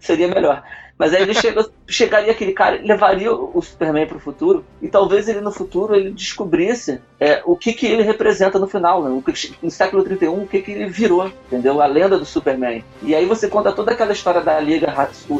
seria 0.00 0.28
melhor. 0.28 0.62
Mas 0.98 1.12
aí 1.12 1.22
ele 1.22 1.34
chega, 1.34 1.66
chegaria 1.86 2.32
aquele 2.32 2.52
cara, 2.52 2.80
levaria 2.82 3.32
o 3.32 3.46
o 3.56 3.62
Superman 3.62 4.06
pro 4.06 4.18
futuro, 4.20 4.64
e 4.82 4.88
talvez 4.88 5.28
ele 5.28 5.40
no 5.40 5.50
futuro 5.52 5.94
ele 5.94 6.10
descobrisse 6.10 7.00
é, 7.18 7.40
o 7.46 7.56
que 7.56 7.72
que 7.72 7.86
ele 7.86 8.02
representa 8.02 8.58
no 8.58 8.66
final, 8.66 9.02
né? 9.02 9.10
O 9.10 9.22
que- 9.22 9.54
no 9.62 9.70
século 9.70 10.02
31, 10.04 10.42
o 10.42 10.46
que 10.46 10.60
que 10.60 10.72
ele 10.72 10.86
virou, 10.88 11.30
entendeu? 11.46 11.80
A 11.80 11.86
lenda 11.86 12.18
do 12.18 12.24
Superman. 12.26 12.84
E 13.02 13.14
aí 13.14 13.24
você 13.24 13.48
conta 13.48 13.72
toda 13.72 13.92
aquela 13.92 14.12
história 14.12 14.40
da 14.42 14.58
liga 14.60 14.92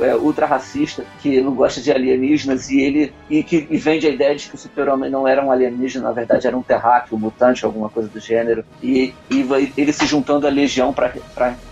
é, 0.02 0.14
ultra 0.14 0.46
racista, 0.46 1.04
que 1.20 1.40
não 1.42 1.54
gosta 1.54 1.80
de 1.80 1.90
alienígenas, 1.92 2.70
e 2.70 2.80
ele 2.80 3.12
e 3.28 3.42
que 3.42 3.66
e 3.70 3.76
vende 3.76 4.06
a 4.06 4.10
ideia 4.10 4.34
de 4.34 4.48
que 4.48 4.54
o 4.54 4.58
Super-Homem 4.58 5.10
não 5.10 5.26
era 5.28 5.44
um 5.44 5.50
alienígena, 5.50 6.06
na 6.06 6.12
verdade 6.12 6.46
era 6.46 6.56
um 6.56 6.62
terráqueo, 6.62 7.16
um 7.16 7.20
mutante, 7.20 7.64
alguma 7.64 7.90
coisa 7.90 8.08
do 8.08 8.20
gênero, 8.20 8.64
e, 8.82 9.12
e 9.30 9.42
vai- 9.42 9.72
ele 9.76 9.92
se 9.92 10.06
juntando 10.06 10.46
à 10.46 10.50
Legião 10.50 10.92
para 10.92 11.12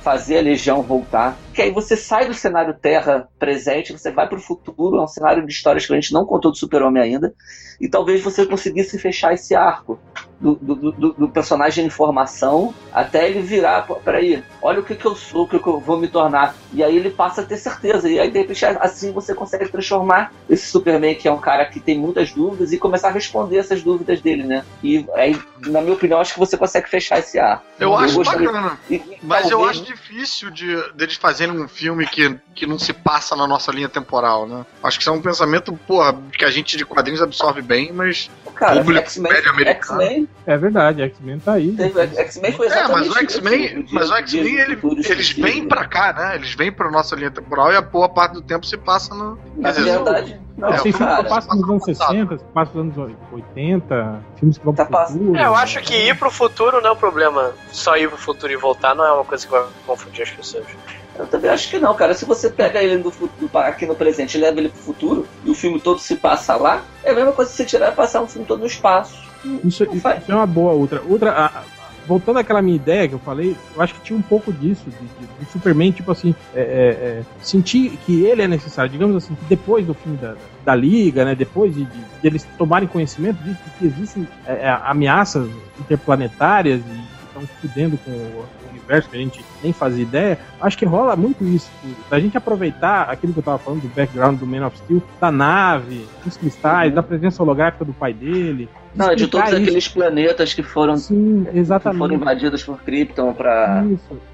fazer 0.02 0.38
a 0.38 0.42
Legião 0.42 0.82
voltar. 0.82 1.36
Que 1.54 1.62
aí 1.62 1.70
você 1.70 1.96
sai 1.96 2.26
do 2.26 2.34
cenário 2.34 2.74
Terra 2.74 3.28
presente, 3.38 3.92
você 3.92 4.10
vai 4.10 4.28
para 4.28 4.38
o 4.38 4.40
futuro, 4.40 4.96
é 4.96 5.02
um 5.02 5.06
cenário 5.06 5.46
de 5.46 5.52
histórias 5.52 5.86
que 5.86 5.92
a 5.92 5.94
gente 5.94 6.12
não 6.12 6.26
contou 6.26 6.50
do 6.50 6.56
Super-Homem 6.56 7.00
ainda, 7.00 7.32
e 7.80 7.88
talvez 7.88 8.20
você 8.22 8.44
conseguisse 8.44 8.98
fechar 8.98 9.32
esse 9.32 9.54
arco 9.54 9.98
do, 10.40 10.54
do, 10.56 10.92
do- 10.92 11.12
do 11.14 11.28
personagem 11.28 11.86
em 11.86 11.90
formação 11.90 12.74
até 12.92 13.28
ele 13.28 13.40
virar, 13.40 13.82
peraí, 14.04 14.42
olha 14.62 14.80
o 14.80 14.84
que, 14.84 14.94
que 14.94 15.04
eu 15.06 15.14
sou, 15.16 15.44
o 15.44 15.48
que, 15.48 15.58
que 15.58 15.66
eu 15.66 15.78
vou 15.80 15.98
me 15.98 16.08
tornar. 16.08 16.54
E 16.72 16.82
aí 16.82 16.96
ele 16.96 17.10
passa 17.10 17.40
a 17.40 17.44
ter 17.44 17.56
certeza. 17.56 18.08
E 18.08 18.18
aí, 18.18 18.30
de 18.30 18.38
repente, 18.38 18.64
assim 18.64 19.12
você 19.12 19.34
consegue 19.34 19.68
transformar 19.68 20.32
esse 20.48 20.66
Superman, 20.66 21.14
que 21.14 21.26
é 21.28 21.32
um 21.32 21.38
cara 21.38 21.64
que 21.66 21.80
tem 21.80 21.98
muitas 21.98 22.32
dúvidas, 22.32 22.72
e 22.72 22.78
começar 22.78 23.08
a 23.08 23.12
responder 23.12 23.58
essas 23.58 23.82
dúvidas 23.82 24.20
dele, 24.20 24.42
né? 24.42 24.64
E 24.82 25.06
aí, 25.14 25.40
na 25.66 25.80
minha 25.80 25.94
opinião, 25.94 26.20
acho 26.20 26.34
que 26.34 26.38
você 26.40 26.56
consegue 26.56 26.88
fechar 26.88 27.18
esse 27.18 27.38
arco. 27.38 27.64
Eu 27.78 27.96
acho 27.96 28.14
gostaria- 28.16 28.46
bacana. 28.50 28.78
E- 28.90 28.94
e 28.96 29.18
Mas 29.22 29.50
eu 29.50 29.58
talvez- 29.58 29.78
acho 29.80 29.84
difícil 29.86 30.50
de 30.50 30.76
deles 30.94 31.16
fazerem 31.16 31.58
um 31.58 31.68
filme 31.68 32.06
que, 32.06 32.38
que 32.54 32.66
não 32.66 32.78
se 32.78 32.92
passa 32.92 33.34
na 33.36 33.46
nossa 33.46 33.70
linha 33.72 33.88
temporal, 33.88 34.46
né? 34.46 34.64
Acho 34.82 34.98
que 34.98 35.02
isso 35.02 35.10
é 35.10 35.12
um 35.12 35.22
pensamento, 35.22 35.72
porra, 35.86 36.16
que 36.36 36.44
a 36.44 36.50
gente 36.50 36.76
de 36.76 36.84
quadrinhos 36.84 37.22
absorve 37.22 37.62
bem, 37.62 37.92
mas. 37.92 38.30
Cara, 38.54 38.76
público 38.76 39.00
X-Men, 39.06 39.32
médio 39.32 39.50
americano. 39.50 40.28
É 40.46 40.56
verdade, 40.56 41.02
X-Men 41.02 41.38
tá 41.40 41.52
aí. 41.54 41.76
X-Men 42.16 42.52
foi 42.52 42.66
É, 42.66 42.70
exatamente 42.70 43.08
mas 43.08 43.16
o 43.16 43.18
X-Men, 43.18 43.80
isso, 43.84 43.94
mas 43.94 44.10
o 44.10 44.14
X-Men 44.14 44.42
dia 44.44 44.62
ele- 44.62 44.78
eles 45.10 45.30
vêm 45.32 45.66
pra 45.68 45.84
cá, 45.86 46.12
né? 46.12 46.34
Eles 46.36 46.54
vêm 46.54 46.70
pra 46.72 46.90
nossa 46.90 47.16
linha 47.16 47.30
temporal 47.30 47.72
e 47.72 47.76
a 47.76 47.82
boa 47.82 48.08
parte 48.08 48.34
do 48.34 48.42
tempo 48.42 48.64
se 48.64 48.76
passa 48.76 49.14
no. 49.14 49.38
Na 49.56 49.72
verdade, 49.72 50.40
não, 50.56 50.68
É, 50.68 50.78
Tem 50.78 50.92
filmes 50.92 51.16
que 51.16 51.24
passam 51.28 51.56
nos 51.56 51.68
anos 51.70 51.84
60, 51.84 52.36
que 52.38 52.44
passam 52.54 52.84
nos 52.84 52.96
anos 52.98 53.16
80, 53.32 54.20
filmes 54.38 54.56
que 54.58 54.64
vão 54.64 54.74
Tá 54.74 54.84
pro 54.84 54.92
passando- 54.92 55.18
futuro. 55.18 55.36
É, 55.36 55.46
eu 55.46 55.54
acho 55.56 55.80
que 55.80 55.94
ir 55.94 56.16
pro 56.16 56.30
futuro 56.30 56.80
não 56.80 56.90
é 56.90 56.92
um 56.92 56.96
problema. 56.96 57.52
Só 57.72 57.96
ir 57.96 58.08
pro 58.08 58.16
futuro 58.18 58.52
e 58.52 58.56
voltar 58.56 58.94
não 58.94 59.04
é 59.04 59.12
uma 59.12 59.24
coisa 59.24 59.44
que 59.44 59.50
vai 59.50 59.64
confundir 59.86 60.22
as 60.22 60.30
pessoas. 60.30 60.64
Eu 61.18 61.26
também 61.26 61.50
acho 61.50 61.70
que 61.70 61.78
não, 61.78 61.94
cara. 61.94 62.14
Se 62.14 62.24
você 62.24 62.50
pega 62.50 62.82
ele 62.82 63.02
futuro, 63.10 63.50
aqui 63.58 63.86
no 63.86 63.94
presente 63.94 64.36
e 64.36 64.40
leva 64.40 64.58
ele 64.58 64.68
pro 64.68 64.80
futuro, 64.80 65.26
e 65.44 65.50
o 65.50 65.54
filme 65.54 65.80
todo 65.80 65.98
se 66.00 66.16
passa 66.16 66.56
lá, 66.56 66.82
é 67.04 67.10
a 67.10 67.14
mesma 67.14 67.32
coisa 67.32 67.50
que 67.50 67.56
você 67.56 67.64
tirar 67.64 67.92
e 67.92 67.94
passar 67.94 68.20
um 68.22 68.26
filme 68.26 68.46
todo 68.46 68.60
no 68.60 68.66
espaço. 68.66 69.22
Isso, 69.64 69.84
isso 69.92 70.08
é 70.08 70.34
uma 70.34 70.46
boa 70.46 70.72
outra. 70.72 71.02
Outra, 71.08 71.30
a- 71.30 71.46
a- 71.46 71.62
voltando 72.06 72.38
àquela 72.38 72.60
minha 72.62 72.76
ideia 72.76 73.06
que 73.08 73.14
eu 73.14 73.18
falei, 73.18 73.56
eu 73.76 73.80
acho 73.82 73.94
que 73.94 74.00
tinha 74.00 74.18
um 74.18 74.22
pouco 74.22 74.52
disso, 74.52 74.84
de, 74.90 74.96
de- 74.96 75.26
do 75.44 75.50
Superman, 75.52 75.92
tipo 75.92 76.10
assim, 76.10 76.34
é, 76.54 76.60
é, 76.60 76.64
é, 76.64 77.22
sentir 77.42 77.90
que 78.04 78.24
ele 78.24 78.42
é 78.42 78.48
necessário, 78.48 78.90
digamos 78.90 79.14
assim, 79.16 79.34
que 79.34 79.44
depois 79.44 79.86
do 79.86 79.94
filme 79.94 80.16
da, 80.18 80.34
da 80.64 80.74
Liga, 80.74 81.24
né, 81.24 81.34
depois 81.34 81.74
de, 81.74 81.84
de, 81.84 81.98
de 81.98 82.26
eles 82.26 82.46
tomarem 82.58 82.88
conhecimento 82.88 83.36
disso, 83.42 83.58
de 83.64 83.70
que 83.78 83.86
existem 83.86 84.26
é, 84.46 84.52
é, 84.66 84.78
ameaças 84.84 85.48
interplanetárias 85.78 86.80
e 86.80 86.82
que 86.84 87.24
estão 87.26 87.42
fudendo 87.60 87.98
com 87.98 88.10
o 88.10 88.44
universo 88.84 89.08
que 89.08 89.16
a 89.16 89.20
gente 89.20 89.44
nem 89.62 89.72
fazia 89.72 90.02
ideia, 90.02 90.38
acho 90.60 90.76
que 90.76 90.84
rola 90.84 91.16
muito 91.16 91.44
isso, 91.44 91.70
da 92.10 92.20
gente 92.20 92.36
aproveitar 92.36 93.10
aquilo 93.10 93.32
que 93.32 93.38
eu 93.38 93.42
tava 93.42 93.58
falando 93.58 93.82
do 93.82 93.88
background 93.88 94.38
do 94.38 94.46
Man 94.46 94.66
of 94.66 94.76
Steel, 94.78 95.02
da 95.20 95.32
nave, 95.32 96.06
dos 96.24 96.36
cristais, 96.36 96.92
da 96.92 97.02
presença 97.02 97.42
holográfica 97.42 97.84
do 97.84 97.92
pai 97.92 98.12
dele. 98.12 98.68
Não, 98.94 99.12
de 99.14 99.26
todos 99.26 99.48
isso. 99.48 99.56
aqueles 99.56 99.88
planetas 99.88 100.54
que 100.54 100.62
foram, 100.62 100.96
Sim, 100.96 101.40
que 101.40 101.44
foram 101.46 101.58
exatamente. 101.58 102.14
invadidos 102.14 102.62
por 102.62 102.80
Krypton 102.80 103.34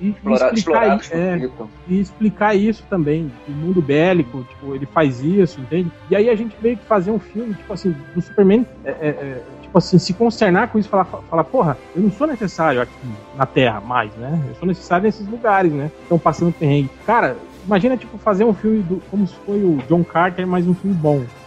e 0.01 0.09
explorar, 0.11 0.53
explorados 0.53 1.09
por 1.09 1.17
é, 1.17 1.39
Krypton. 1.39 1.69
e 1.89 2.01
explicar 2.01 2.55
isso 2.55 2.85
também. 2.91 3.33
O 3.49 3.53
mundo 3.53 3.81
bélico, 3.81 4.45
tipo, 4.51 4.75
ele 4.75 4.85
faz 4.85 5.23
isso, 5.23 5.59
entende? 5.61 5.91
E 6.11 6.17
aí 6.17 6.29
a 6.29 6.35
gente 6.35 6.55
veio 6.61 6.77
que 6.77 6.85
fazer 6.85 7.11
um 7.11 7.19
filme, 7.19 7.55
tipo 7.55 7.73
assim, 7.73 7.95
do 8.15 8.21
Superman, 8.21 8.67
é, 8.85 8.91
é, 8.91 9.09
é, 9.09 9.43
tipo 9.71 9.79
assim, 9.79 9.99
se 9.99 10.13
consternar 10.13 10.69
com 10.69 10.79
isso, 10.79 10.89
falar, 10.89 11.05
falar, 11.05 11.45
porra, 11.45 11.79
eu 11.95 12.03
não 12.03 12.11
sou 12.11 12.27
necessário 12.27 12.83
aqui 12.83 12.93
na 13.37 13.47
Terra 13.47 13.81
mais, 13.81 14.13
né? 14.17 14.43
Eu 14.49 14.55
sou 14.57 14.67
necessário 14.67 15.05
nesses 15.05 15.27
lugares, 15.29 15.73
né? 15.73 15.91
Estão 16.03 16.19
passando 16.19 16.53
perrengue. 16.53 16.91
Cara, 17.07 17.37
imagina, 17.65 17.97
tipo, 17.97 18.19
fazer 18.19 18.45
um 18.45 18.53
filme 18.53 18.83
do, 18.83 19.01
como 19.09 19.27
se 19.29 19.35
foi 19.47 19.59
o 19.63 19.79
John 19.89 20.03
Carter, 20.03 20.45
mas 20.45 20.67
um 20.67 20.75
filme 20.75 20.97
bom. 20.97 21.23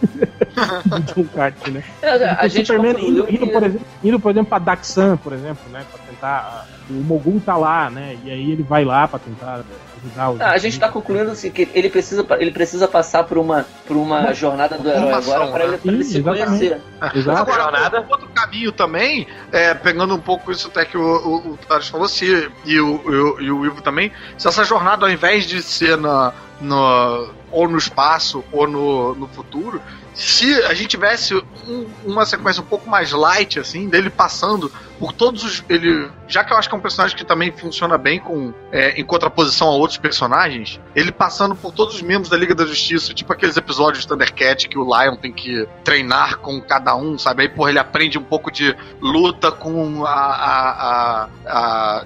do 0.86 1.00
John 1.12 1.24
Carter, 1.34 1.74
né? 1.74 1.84
É, 2.00 2.30
a 2.30 2.48
gente 2.48 2.66
Superman 2.66 2.96
indo, 2.98 3.30
indo, 3.30 3.46
por 3.46 3.62
exemplo, 3.62 3.86
indo, 4.02 4.20
por 4.20 4.30
exemplo, 4.30 4.48
pra 4.48 4.58
Daxan, 4.58 5.18
por 5.18 5.32
exemplo, 5.34 5.62
né? 5.70 5.84
Pra 5.90 6.00
tentar. 6.08 6.66
O 6.88 6.94
Mogul 6.94 7.40
tá 7.44 7.56
lá, 7.56 7.90
né? 7.90 8.16
E 8.24 8.30
aí 8.30 8.52
ele 8.52 8.62
vai 8.62 8.84
lá 8.84 9.06
pra 9.06 9.18
tentar 9.18 9.62
os. 10.06 10.40
Ah, 10.40 10.50
a 10.50 10.58
gente 10.58 10.78
tá 10.78 10.88
concluindo 10.88 11.30
assim, 11.30 11.50
que 11.50 11.68
ele 11.74 11.88
precisa, 11.88 12.26
ele 12.38 12.50
precisa 12.50 12.86
passar 12.88 13.24
por 13.24 13.38
uma, 13.38 13.66
por 13.86 13.96
uma 13.96 14.32
jornada 14.32 14.76
do 14.76 14.88
herói 14.88 15.12
agora 15.12 15.46
pra 15.48 15.58
né? 15.58 15.64
ele, 15.64 15.78
pra 15.78 15.92
ele 15.92 16.04
Sim, 16.04 16.10
se 16.10 16.18
exatamente. 16.18 16.46
conhecer. 16.46 16.80
Exato. 17.14 17.38
Agora, 17.38 17.62
Jornada. 17.62 18.00
um 18.00 18.10
outro 18.10 18.28
caminho 18.28 18.72
também, 18.72 19.26
é, 19.52 19.74
pegando 19.74 20.14
um 20.14 20.20
pouco 20.20 20.50
isso 20.50 20.68
até 20.68 20.84
que 20.84 20.96
o, 20.96 21.02
o, 21.02 21.52
o 21.52 21.82
falou, 21.82 22.08
se, 22.08 22.50
e, 22.64 22.80
o, 22.80 23.02
e, 23.04 23.16
o, 23.16 23.40
e 23.40 23.50
o 23.50 23.66
Ivo 23.66 23.82
também, 23.82 24.12
se 24.38 24.48
essa 24.48 24.64
jornada, 24.64 25.06
ao 25.06 25.12
invés 25.12 25.46
de 25.46 25.62
ser 25.62 25.96
na, 25.96 26.32
no, 26.60 27.28
ou 27.54 27.68
no 27.68 27.78
espaço 27.78 28.44
ou 28.52 28.66
no, 28.66 29.14
no 29.14 29.28
futuro, 29.28 29.80
se 30.12 30.52
a 30.64 30.74
gente 30.74 30.88
tivesse 30.88 31.34
um- 31.34 31.86
uma 32.04 32.24
sequência 32.26 32.62
um 32.62 32.66
pouco 32.66 32.88
mais 32.88 33.10
light, 33.12 33.58
assim, 33.58 33.88
dele 33.88 34.10
passando 34.10 34.70
por 34.98 35.12
todos 35.12 35.42
os. 35.42 35.64
Ele, 35.68 36.08
já 36.28 36.44
que 36.44 36.52
eu 36.52 36.56
acho 36.56 36.68
que 36.68 36.74
é 36.74 36.78
um 36.78 36.80
personagem 36.80 37.16
que 37.16 37.24
também 37.24 37.50
funciona 37.50 37.98
bem 37.98 38.20
com 38.20 38.52
é, 38.70 39.00
em 39.00 39.04
contraposição 39.04 39.66
a 39.68 39.72
outros 39.72 39.98
personagens, 39.98 40.80
ele 40.94 41.10
passando 41.10 41.54
por 41.56 41.72
todos 41.72 41.94
os 41.96 42.02
membros 42.02 42.28
da 42.28 42.36
Liga 42.36 42.54
da 42.54 42.64
Justiça, 42.64 43.12
tipo 43.12 43.32
aqueles 43.32 43.56
episódios 43.56 44.02
de 44.04 44.08
Thundercat 44.08 44.68
que 44.68 44.78
o 44.78 44.84
Lion 44.84 45.16
tem 45.16 45.32
que 45.32 45.66
treinar 45.82 46.38
com 46.38 46.60
cada 46.60 46.94
um, 46.94 47.18
sabe? 47.18 47.42
Aí, 47.42 47.48
porra, 47.48 47.70
ele 47.70 47.78
aprende 47.80 48.16
um 48.18 48.22
pouco 48.24 48.50
de 48.52 48.76
luta 49.00 49.50
com 49.50 50.04
a. 50.06 50.10
a, 50.10 50.70
a, 50.70 51.28
a- 51.46 52.04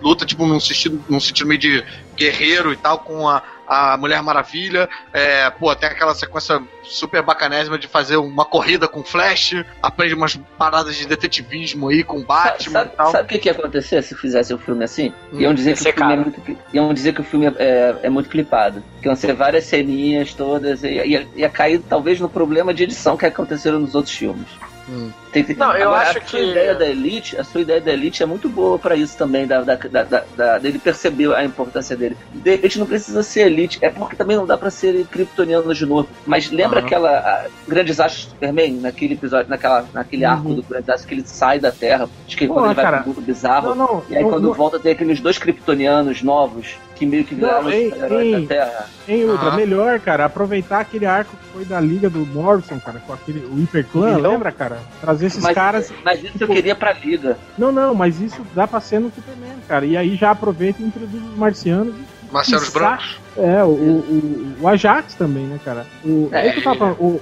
luta, 0.00 0.24
tipo, 0.26 0.46
num 0.46 0.60
sentido, 0.60 1.02
num 1.08 1.20
sentido 1.20 1.46
meio 1.46 1.60
de 1.60 1.84
guerreiro 2.16 2.72
e 2.72 2.76
tal, 2.76 2.98
com 2.98 3.28
a, 3.28 3.42
a 3.70 3.96
Mulher 3.96 4.20
Maravilha. 4.20 4.88
É, 5.12 5.48
pô, 5.48 5.72
tem 5.76 5.88
aquela 5.88 6.12
sequência 6.12 6.60
super 6.82 7.22
bacanésima 7.22 7.78
de 7.78 7.86
fazer 7.86 8.16
uma 8.16 8.44
corrida 8.44 8.88
com 8.88 9.04
Flash, 9.04 9.54
aprende 9.80 10.12
umas 10.12 10.36
paradas 10.58 10.96
de 10.96 11.06
detetivismo 11.06 11.88
aí 11.88 12.02
com 12.02 12.20
Batman 12.20 12.72
Sabe, 12.72 12.90
e 12.92 12.96
tal. 12.96 13.12
sabe 13.12 13.24
o 13.24 13.28
que, 13.28 13.38
que 13.38 13.48
ia 13.48 13.52
acontecer 13.52 14.02
se 14.02 14.16
fizesse 14.16 14.52
o 14.52 14.58
filme 14.58 14.82
assim? 14.82 15.12
Hum. 15.32 15.40
Iam 15.40 15.54
dizer 15.54 15.76
que 15.76 15.84
Ia 15.84 15.90
o 15.90 15.94
filme 15.94 16.12
é 16.12 16.16
muito, 16.16 16.58
iam 16.74 16.92
dizer 16.92 17.14
que 17.14 17.20
o 17.20 17.24
filme 17.24 17.46
é, 17.46 17.96
é 18.02 18.10
muito 18.10 18.28
clipado. 18.28 18.82
Que 19.00 19.06
iam 19.06 19.14
ser 19.14 19.34
várias 19.34 19.64
ceninhas 19.64 20.34
todas. 20.34 20.82
Ia, 20.82 21.06
ia, 21.06 21.28
ia 21.36 21.48
cair 21.48 21.80
talvez 21.88 22.18
no 22.18 22.28
problema 22.28 22.74
de 22.74 22.82
edição 22.82 23.16
que 23.16 23.24
aconteceram 23.24 23.78
nos 23.78 23.94
outros 23.94 24.14
filmes. 24.14 24.48
Hum. 24.88 25.12
Tem 25.32 25.44
que- 25.44 25.54
Não, 25.54 25.72
eu 25.76 25.88
Agora, 25.88 26.02
acho 26.08 26.18
a 26.18 26.22
sua 26.22 26.40
que- 26.40 26.50
ideia 26.50 26.74
da 26.74 26.86
Elite, 26.86 27.36
a 27.36 27.44
sua 27.44 27.60
ideia 27.60 27.80
da 27.80 27.92
Elite 27.92 28.22
é 28.22 28.26
muito 28.26 28.48
boa 28.48 28.78
pra 28.78 28.96
isso 28.96 29.16
também, 29.16 29.46
da, 29.46 29.62
da, 29.62 29.76
da, 29.76 30.02
da- 30.02 30.24
da- 30.36 30.58
dele 30.58 30.78
perceber 30.78 31.32
a 31.34 31.44
importância 31.44 31.96
dele. 31.96 32.16
De 32.32 32.50
repente 32.50 32.78
não 32.78 32.86
precisa 32.86 33.22
ser 33.22 33.46
Elite, 33.46 33.78
é 33.80 33.90
porque 33.90 34.16
também 34.16 34.36
não 34.36 34.46
dá 34.46 34.58
pra 34.58 34.70
ser 34.70 35.06
kryptoniano 35.06 35.72
de 35.72 35.86
novo. 35.86 36.08
Mas 36.26 36.50
lembra 36.50 36.78
Aham. 36.78 36.86
aquela 36.86 37.10
a, 37.18 37.46
Grande 37.68 37.86
Desastre 37.90 38.26
do 38.26 38.30
Superman, 38.30 38.72
naquele 38.80 39.14
episódio, 39.14 39.48
naquela, 39.48 39.86
naquele 39.94 40.24
Uhum. 40.24 40.30
arco 40.32 40.54
do 40.54 40.62
Grande 40.62 40.86
Desastre 40.86 41.08
que 41.08 41.14
ele 41.14 41.26
sai 41.26 41.60
da 41.60 41.70
Terra, 41.70 42.08
acho 42.26 42.36
que 42.36 42.46
Pô, 42.48 42.54
quando 42.54 42.66
ele 42.66 42.74
vai 42.74 42.84
cara, 42.84 42.98
pro 42.98 43.08
mundo 43.10 43.20
bizarro, 43.20 43.68
Não, 43.74 43.86
não. 43.86 44.02
e 44.08 44.16
aí 44.16 44.22
não, 44.22 44.30
quando 44.30 44.44
não, 44.48 44.52
volta 44.54 44.78
tem 44.80 44.92
aqueles 44.92 45.20
dois 45.20 45.38
kryptonianos 45.38 46.22
novos 46.22 46.76
que 46.96 47.06
meio 47.06 47.24
que 47.24 47.34
viraram 47.34 47.62
Não, 47.62 47.68
os 47.68 47.74
ei, 47.74 47.90
da 47.90 48.46
Terra. 48.46 48.86
Em 49.08 49.24
outra, 49.24 49.48
Aham. 49.48 49.56
melhor, 49.56 50.00
cara, 50.00 50.26
aproveitar 50.26 50.80
aquele 50.80 51.06
arco 51.06 51.34
que 51.36 51.44
foi 51.52 51.64
da 51.64 51.80
Liga 51.80 52.10
do 52.10 52.26
Morrison, 52.26 52.78
cara, 52.78 53.00
com 53.06 53.12
aquele 53.12 53.40
o 53.46 53.54
Hyperclan, 53.54 54.18
Então? 54.18 54.32
lembra, 54.32 54.52
cara? 54.52 54.78
Trazer 55.00 55.19
esses 55.22 55.42
Mas, 55.42 55.54
caras. 55.54 55.92
mas 56.04 56.22
isso 56.22 56.34
eu 56.40 56.48
queria 56.48 56.74
pra 56.74 56.92
Liga. 56.92 57.38
Não, 57.58 57.70
não, 57.72 57.94
mas 57.94 58.20
isso 58.20 58.40
dá 58.54 58.66
pra 58.66 58.80
ser 58.80 59.00
no 59.00 59.10
Superman, 59.12 59.56
cara. 59.68 59.84
E 59.86 59.96
aí 59.96 60.16
já 60.16 60.30
aproveita 60.30 60.82
e 60.82 60.86
introduz 60.86 61.22
os 61.22 61.36
marcianos. 61.36 61.94
e- 61.94 62.20
Quiçá- 62.44 62.70
Brancos. 62.70 63.18
É, 63.36 63.64
o, 63.64 63.68
o, 63.68 64.56
o 64.60 64.68
Ajax 64.68 65.14
também, 65.14 65.44
né, 65.46 65.58
cara? 65.64 65.84
O, 66.04 66.28
É, 66.30 66.46
é 66.48 66.52
que 66.52 66.58
eu 66.60 66.62
tava 66.64 66.78
falando, 66.78 66.96
o- 67.00 67.20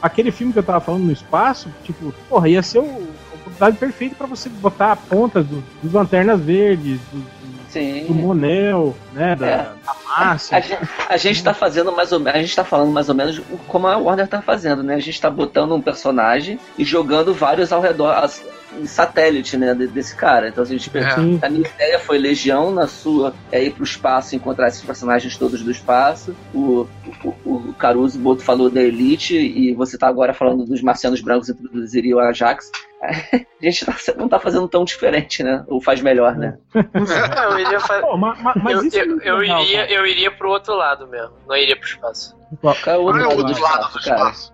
aquele 0.00 0.30
filme 0.30 0.52
que 0.52 0.58
eu 0.58 0.62
tava 0.62 0.80
falando 0.80 1.04
no 1.04 1.12
espaço, 1.12 1.68
tipo, 1.84 2.12
porra, 2.28 2.48
ia 2.48 2.62
ser 2.62 2.78
o, 2.78 2.84
a 2.84 3.34
oportunidade 3.34 3.76
perfeita 3.76 4.14
pra 4.16 4.26
você 4.26 4.48
botar 4.48 4.92
a 4.92 4.96
ponta 4.96 5.42
do- 5.42 5.62
dos 5.82 5.92
Lanternas 5.92 6.40
Verdes, 6.40 6.98
do, 7.12 7.18
do, 7.18 7.55
Sim. 7.68 8.04
do 8.06 8.14
Monel, 8.14 8.96
né, 9.12 9.34
da, 9.36 9.46
É. 9.46 9.56
da 9.56 9.96
Márcia. 10.06 10.56
A 10.56 10.60
gente, 10.60 10.88
a 11.08 11.16
gente 11.16 11.44
tá 11.44 11.52
fazendo 11.54 11.92
mais 11.92 12.12
ou 12.12 12.20
menos, 12.20 12.38
a 12.38 12.42
gente 12.42 12.56
tá 12.56 12.64
falando 12.64 12.90
mais 12.92 13.08
ou 13.08 13.14
menos 13.14 13.40
como 13.68 13.86
a 13.86 13.96
Warner 13.96 14.28
tá 14.28 14.40
fazendo, 14.40 14.82
né? 14.82 14.94
A 14.94 15.00
gente 15.00 15.20
tá 15.20 15.28
botando 15.30 15.74
um 15.74 15.80
personagem 15.82 16.58
e 16.78 16.84
jogando 16.84 17.34
vários 17.34 17.72
ao 17.72 17.80
redor, 17.80 18.10
as, 18.12 18.42
satélite, 18.84 19.56
né, 19.56 19.74
de- 19.74 19.86
desse 19.86 20.14
cara. 20.16 20.48
Então, 20.48 20.62
assim, 20.62 20.74
a 20.74 20.78
gente 20.78 20.96
É. 20.98 21.46
A 21.46 21.48
minha 21.48 21.66
ideia 21.68 21.98
foi 22.00 22.18
Legião, 22.18 22.70
na 22.72 22.86
sua 22.86 23.32
é 23.52 23.62
ir 23.62 23.70
pro 23.72 23.84
espaço 23.84 24.34
e 24.34 24.36
encontrar 24.36 24.68
esses 24.68 24.82
personagens 24.82 25.36
todos 25.36 25.62
do 25.62 25.70
espaço. 25.70 26.34
O, 26.52 26.86
o, 27.24 27.28
o 27.44 27.74
Caruso 27.78 28.18
Boto 28.18 28.42
falou 28.42 28.68
da 28.68 28.82
Elite 28.82 29.36
e 29.36 29.72
você 29.74 29.96
tá 29.96 30.08
agora 30.08 30.34
falando 30.34 30.64
dos 30.64 30.82
marcianos 30.82 31.20
brancos 31.20 31.48
introduziriam 31.48 32.18
o 32.18 32.20
Ajax. 32.20 32.70
A 33.02 33.64
gente 33.64 33.84
tá- 33.86 33.94
não 34.16 34.28
tá 34.28 34.38
fazendo 34.40 34.66
tão 34.68 34.84
diferente, 34.84 35.42
né? 35.42 35.64
Ou 35.68 35.80
faz 35.80 36.00
melhor, 36.00 36.34
né? 36.36 36.56
Eu 36.74 37.58
iria, 37.58 37.78
fa- 37.80 38.00
Pô, 38.00 38.16
ma- 38.16 38.34
ma- 38.36 38.54
mas 38.56 38.74
eu, 38.78 38.84
isso 38.86 38.98
é 38.98 39.02
eu, 39.30 39.42
iria, 39.42 39.90
eu 39.92 40.06
iria 40.06 40.30
pro 40.30 40.48
outro 40.50 40.74
lado 40.74 41.06
mesmo. 41.06 41.32
Não 41.46 41.56
iria 41.56 41.76
pro 41.76 41.86
espaço. 41.86 42.36
Qual 42.60 42.74
é 42.86 42.96
o 42.98 43.02
outro 43.02 43.20
é 43.22 43.24
lado 43.26 43.36
do 43.42 43.46
outro 43.48 43.62
lado 43.62 43.92
do 43.92 43.98
espaço? 43.98 44.52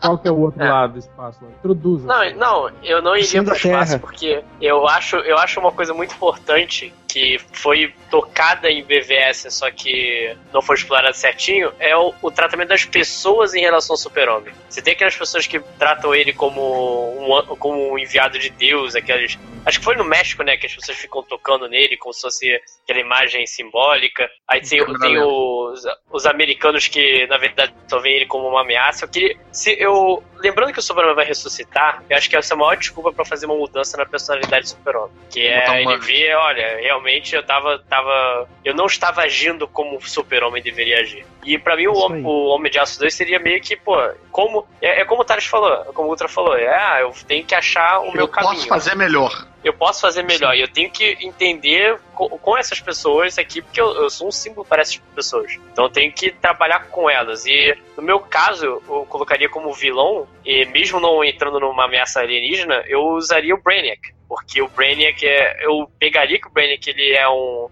Qual 0.00 0.18
que 0.18 0.28
é 0.28 0.30
o 0.30 0.38
outro 0.38 0.62
É. 0.62 0.70
lado 0.70 0.92
do 0.94 0.98
espaço? 0.98 1.40
Introduza. 1.58 2.06
Não, 2.06 2.34
não, 2.36 2.70
eu 2.82 3.02
não 3.02 3.16
iria 3.16 3.42
pro 3.42 3.50
da 3.50 3.56
espaço 3.56 3.98
porque 4.00 4.42
eu 4.60 4.86
acho, 4.86 5.16
eu 5.16 5.36
acho 5.38 5.58
uma 5.60 5.72
coisa 5.72 5.92
muito 5.92 6.14
importante 6.14 6.94
que 7.08 7.38
foi 7.52 7.92
tocada 8.10 8.70
em 8.70 8.84
BVS, 8.84 9.46
só 9.50 9.70
que 9.70 10.36
não 10.52 10.60
foi 10.60 10.76
explorada 10.76 11.12
certinho, 11.14 11.72
é 11.78 11.96
o, 11.96 12.14
o 12.22 12.30
tratamento 12.30 12.68
das 12.68 12.84
pessoas 12.84 13.54
em 13.54 13.60
relação 13.60 13.94
ao 13.94 13.98
super-homem. 13.98 14.52
Você 14.68 14.82
tem 14.82 14.92
aquelas 14.92 15.16
pessoas 15.16 15.46
que 15.46 15.58
tratam 15.78 16.14
ele 16.14 16.32
como 16.32 16.60
um, 16.60 17.56
como 17.56 17.92
um 17.92 17.98
enviado 17.98 18.38
de 18.38 18.50
Deus, 18.50 18.94
aquelas... 18.94 19.38
Acho 19.64 19.78
que 19.78 19.84
foi 19.84 19.96
no 19.96 20.04
México, 20.04 20.42
né, 20.42 20.56
que 20.56 20.66
as 20.66 20.74
pessoas 20.74 20.96
ficam 20.96 21.22
tocando 21.22 21.68
nele 21.68 21.96
como 21.96 22.12
se 22.12 22.22
fosse 22.22 22.60
aquela 22.84 23.00
imagem 23.00 23.46
simbólica. 23.46 24.30
Aí 24.46 24.60
tem, 24.60 24.84
tem 24.98 25.18
os, 25.18 25.84
os 26.10 26.26
americanos 26.26 26.88
que, 26.88 27.26
na 27.26 27.36
verdade, 27.36 27.74
só 27.86 27.98
veem 27.98 28.16
ele 28.16 28.26
como 28.26 28.48
uma 28.48 28.62
ameaça. 28.62 29.04
Eu 29.04 29.08
queria... 29.08 29.36
Se 29.52 29.76
eu... 29.78 30.22
Lembrando 30.36 30.72
que 30.72 30.78
o 30.78 30.82
Superman 30.82 31.14
vai 31.14 31.26
ressuscitar, 31.26 32.02
eu 32.08 32.16
acho 32.16 32.30
que 32.30 32.36
essa 32.36 32.54
é 32.54 32.56
a 32.56 32.58
maior 32.58 32.76
desculpa 32.76 33.12
pra 33.12 33.24
fazer 33.24 33.46
uma 33.46 33.56
mudança 33.56 33.96
na 33.96 34.06
personalidade 34.06 34.66
do 34.66 34.68
Super-Homem. 34.68 35.10
Que 35.30 35.40
é 35.40 35.82
ele 35.82 35.98
ver, 35.98 36.34
olha, 36.36 36.76
realmente 36.80 36.97
eu 37.32 37.42
tava, 37.42 37.78
tava. 37.88 38.48
Eu 38.64 38.74
não 38.74 38.86
estava 38.86 39.22
agindo 39.22 39.66
como 39.68 39.96
o 39.96 40.00
Super-Homem 40.00 40.62
deveria 40.62 41.00
agir. 41.00 41.24
E 41.44 41.58
pra 41.58 41.76
mim 41.76 41.86
o, 41.86 41.92
o 41.92 42.46
Homem 42.48 42.70
de 42.70 42.78
Aço 42.78 42.98
2 42.98 43.14
seria 43.14 43.38
meio 43.38 43.60
que, 43.60 43.76
pô, 43.76 43.96
como. 44.30 44.66
É, 44.80 45.00
é 45.00 45.04
como 45.04 45.22
o 45.22 45.24
Thales 45.24 45.46
falou, 45.46 45.84
como 45.94 46.08
o 46.08 46.10
Ultra 46.10 46.28
falou, 46.28 46.56
é, 46.56 46.68
ah, 46.68 46.98
eu 47.00 47.12
tenho 47.26 47.44
que 47.44 47.54
achar 47.54 48.00
o 48.00 48.12
meu 48.12 48.22
Eu 48.22 48.28
caminho. 48.28 48.54
posso 48.54 48.68
fazer 48.68 48.94
melhor. 48.94 49.46
Eu 49.62 49.72
posso 49.72 50.00
fazer 50.00 50.22
melhor. 50.22 50.54
E 50.56 50.60
eu 50.60 50.68
tenho 50.68 50.90
que 50.90 51.18
entender 51.20 51.98
co- 52.14 52.28
com, 52.38 52.56
essas 52.56 52.80
pessoas 52.80 53.38
aqui, 53.38 53.60
porque 53.60 53.80
eu, 53.80 53.92
eu 54.02 54.10
sou 54.10 54.28
um 54.28 54.32
símbolo 54.32 54.64
para 54.64 54.82
essas 54.82 54.98
pessoas. 55.14 55.58
Então 55.72 55.86
eu 55.86 55.90
tenho 55.90 56.12
que 56.12 56.30
trabalhar 56.30 56.86
com 56.88 57.10
elas. 57.10 57.44
E 57.44 57.76
no 57.96 58.02
meu 58.02 58.20
caso, 58.20 58.64
eu 58.64 59.06
colocaria 59.08 59.48
como 59.48 59.72
vilão, 59.72 60.28
e 60.44 60.64
mesmo 60.66 61.00
não 61.00 61.24
entrando 61.24 61.58
numa 61.58 61.84
ameaça 61.84 62.20
alienígena, 62.20 62.84
eu 62.86 63.02
usaria 63.08 63.54
o 63.54 63.60
Brainiac. 63.62 64.00
Porque 64.28 64.60
o 64.62 64.68
Brainiac 64.68 65.26
é. 65.26 65.64
Eu 65.64 65.90
pegaria 65.98 66.38
que 66.40 66.46
o 66.46 66.50
Brainiac 66.50 66.88
ele 66.88 67.12
é 67.12 67.28
um. 67.28 67.68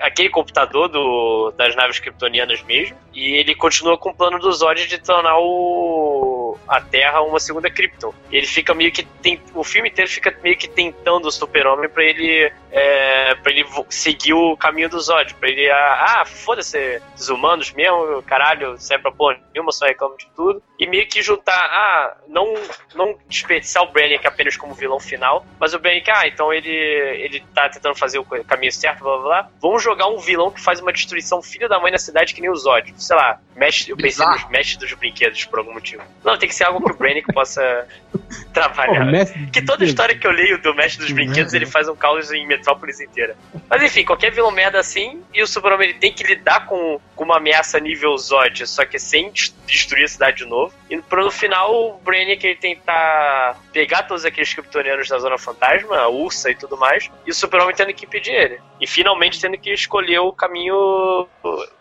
Aquele 0.00 0.28
computador 0.30 0.88
do, 0.88 1.52
das 1.56 1.76
naves 1.76 2.00
kryptonianas 2.00 2.60
mesmo. 2.64 2.96
E 3.14 3.34
ele 3.34 3.54
continua 3.54 3.96
com 3.96 4.10
o 4.10 4.14
plano 4.14 4.38
do 4.40 4.52
Zod 4.52 4.86
de 4.88 4.98
tornar 4.98 5.38
o, 5.38 5.44
a 6.68 6.80
Terra 6.80 7.20
uma 7.22 7.40
segunda 7.40 7.70
Krypton. 7.70 8.12
Ele 8.30 8.46
fica 8.46 8.74
meio 8.74 8.92
que. 8.92 9.04
Tem, 9.22 9.40
o 9.54 9.64
filme 9.64 9.88
inteiro 9.88 10.10
fica 10.10 10.34
meio 10.42 10.56
que 10.56 10.68
tentando 10.68 11.26
o 11.26 11.32
Super-Homem 11.32 11.88
pra 11.88 12.04
ele. 12.04 12.52
É, 12.70 13.34
pra 13.36 13.52
ele 13.52 13.66
seguir 13.90 14.32
o 14.32 14.56
caminho 14.56 14.88
do 14.88 15.00
Zod. 15.00 15.34
Pra 15.34 15.48
ele. 15.48 15.70
Ah, 15.70 16.20
ah, 16.20 16.24
foda-se, 16.24 17.00
os 17.16 17.28
humanos 17.28 17.72
mesmo, 17.72 18.22
caralho, 18.22 18.78
serve 18.78 19.02
pra 19.02 19.12
porra 19.12 19.38
nenhuma, 19.52 19.72
só 19.72 19.86
reclamo 19.86 20.16
de 20.16 20.28
tudo. 20.34 20.62
E 20.82 20.86
meio 20.86 21.06
que 21.06 21.22
juntar. 21.22 21.54
Ah, 21.54 22.16
não, 22.26 22.54
não 22.94 23.16
desperdiçar 23.28 23.82
o 23.84 23.92
Brainiac 23.92 24.26
apenas 24.26 24.56
como 24.56 24.74
vilão 24.74 24.98
final, 24.98 25.46
mas 25.60 25.74
o 25.74 25.78
Brainiac, 25.78 26.10
ah, 26.10 26.26
então 26.26 26.52
ele, 26.52 26.70
ele 26.70 27.40
tá 27.54 27.68
tentando 27.68 27.94
fazer 27.94 28.18
o 28.18 28.24
caminho 28.24 28.72
certo, 28.72 29.04
blá 29.04 29.16
blá 29.16 29.22
blá. 29.24 29.48
Vamos 29.60 29.82
jogar 29.82 30.08
um 30.08 30.18
vilão 30.18 30.50
que 30.50 30.60
faz 30.60 30.80
uma 30.80 30.92
destruição 30.92 31.40
filho 31.42 31.68
da 31.68 31.78
mãe 31.78 31.92
na 31.92 31.98
cidade 31.98 32.34
que 32.34 32.40
nem 32.40 32.50
o 32.50 32.56
Zod. 32.56 32.92
Sei 32.96 33.14
lá, 33.16 33.38
mexe, 33.54 33.90
eu 33.90 33.96
pensei 33.96 34.24
nos 34.32 34.48
mestres 34.50 34.76
dos 34.78 34.92
brinquedos 34.94 35.44
por 35.44 35.58
algum 35.60 35.72
motivo. 35.72 36.02
Não, 36.24 36.36
tem 36.36 36.48
que 36.48 36.54
ser 36.54 36.64
algo 36.64 36.84
que 36.84 36.90
o 36.92 36.96
Brainiac 36.96 37.32
possa 37.32 37.86
trabalhar. 38.52 39.04
mestre 39.06 39.46
Que 39.52 39.62
toda 39.62 39.84
história 39.84 40.16
que 40.16 40.26
eu 40.26 40.30
leio 40.32 40.60
do 40.60 40.74
Mestre 40.74 41.02
dos 41.04 41.12
Brinquedos, 41.12 41.54
ele 41.54 41.66
faz 41.66 41.88
um 41.88 41.94
caos 41.96 42.30
em 42.32 42.46
Metrópolis 42.46 43.00
inteira. 43.00 43.36
Mas 43.68 43.82
enfim, 43.82 44.04
qualquer 44.04 44.30
vilão 44.32 44.50
merda 44.50 44.78
assim, 44.78 45.22
e 45.32 45.42
o 45.42 45.46
Super-Homem 45.46 45.90
ele 45.90 45.98
tem 45.98 46.12
que 46.12 46.24
lidar 46.24 46.66
com, 46.66 47.00
com 47.14 47.24
uma 47.24 47.36
ameaça 47.36 47.78
nível 47.78 48.16
Zod, 48.16 48.66
só 48.66 48.84
que 48.84 48.98
sem 48.98 49.30
des- 49.30 49.54
destruir 49.66 50.04
a 50.04 50.08
cidade 50.08 50.38
de 50.38 50.44
novo. 50.46 50.71
E 50.90 51.00
pro 51.00 51.24
no 51.24 51.30
final, 51.30 51.72
o 51.74 51.98
Brainiac 52.04 52.44
ele 52.46 52.56
tentar 52.56 53.58
pegar 53.72 54.02
todos 54.02 54.26
aqueles 54.26 54.52
kryptonianos 54.52 55.08
da 55.08 55.18
Zona 55.18 55.38
Fantasma, 55.38 55.96
a 55.96 56.08
Ursa 56.08 56.50
e 56.50 56.54
tudo 56.54 56.76
mais, 56.76 57.10
e 57.26 57.30
o 57.30 57.34
Super-Homem 57.34 57.74
tendo 57.74 57.94
que 57.94 58.04
impedir 58.04 58.32
ele. 58.32 58.58
E 58.78 58.86
finalmente 58.86 59.40
tendo 59.40 59.56
que 59.56 59.72
escolher 59.72 60.18
o 60.18 60.32
caminho 60.32 61.26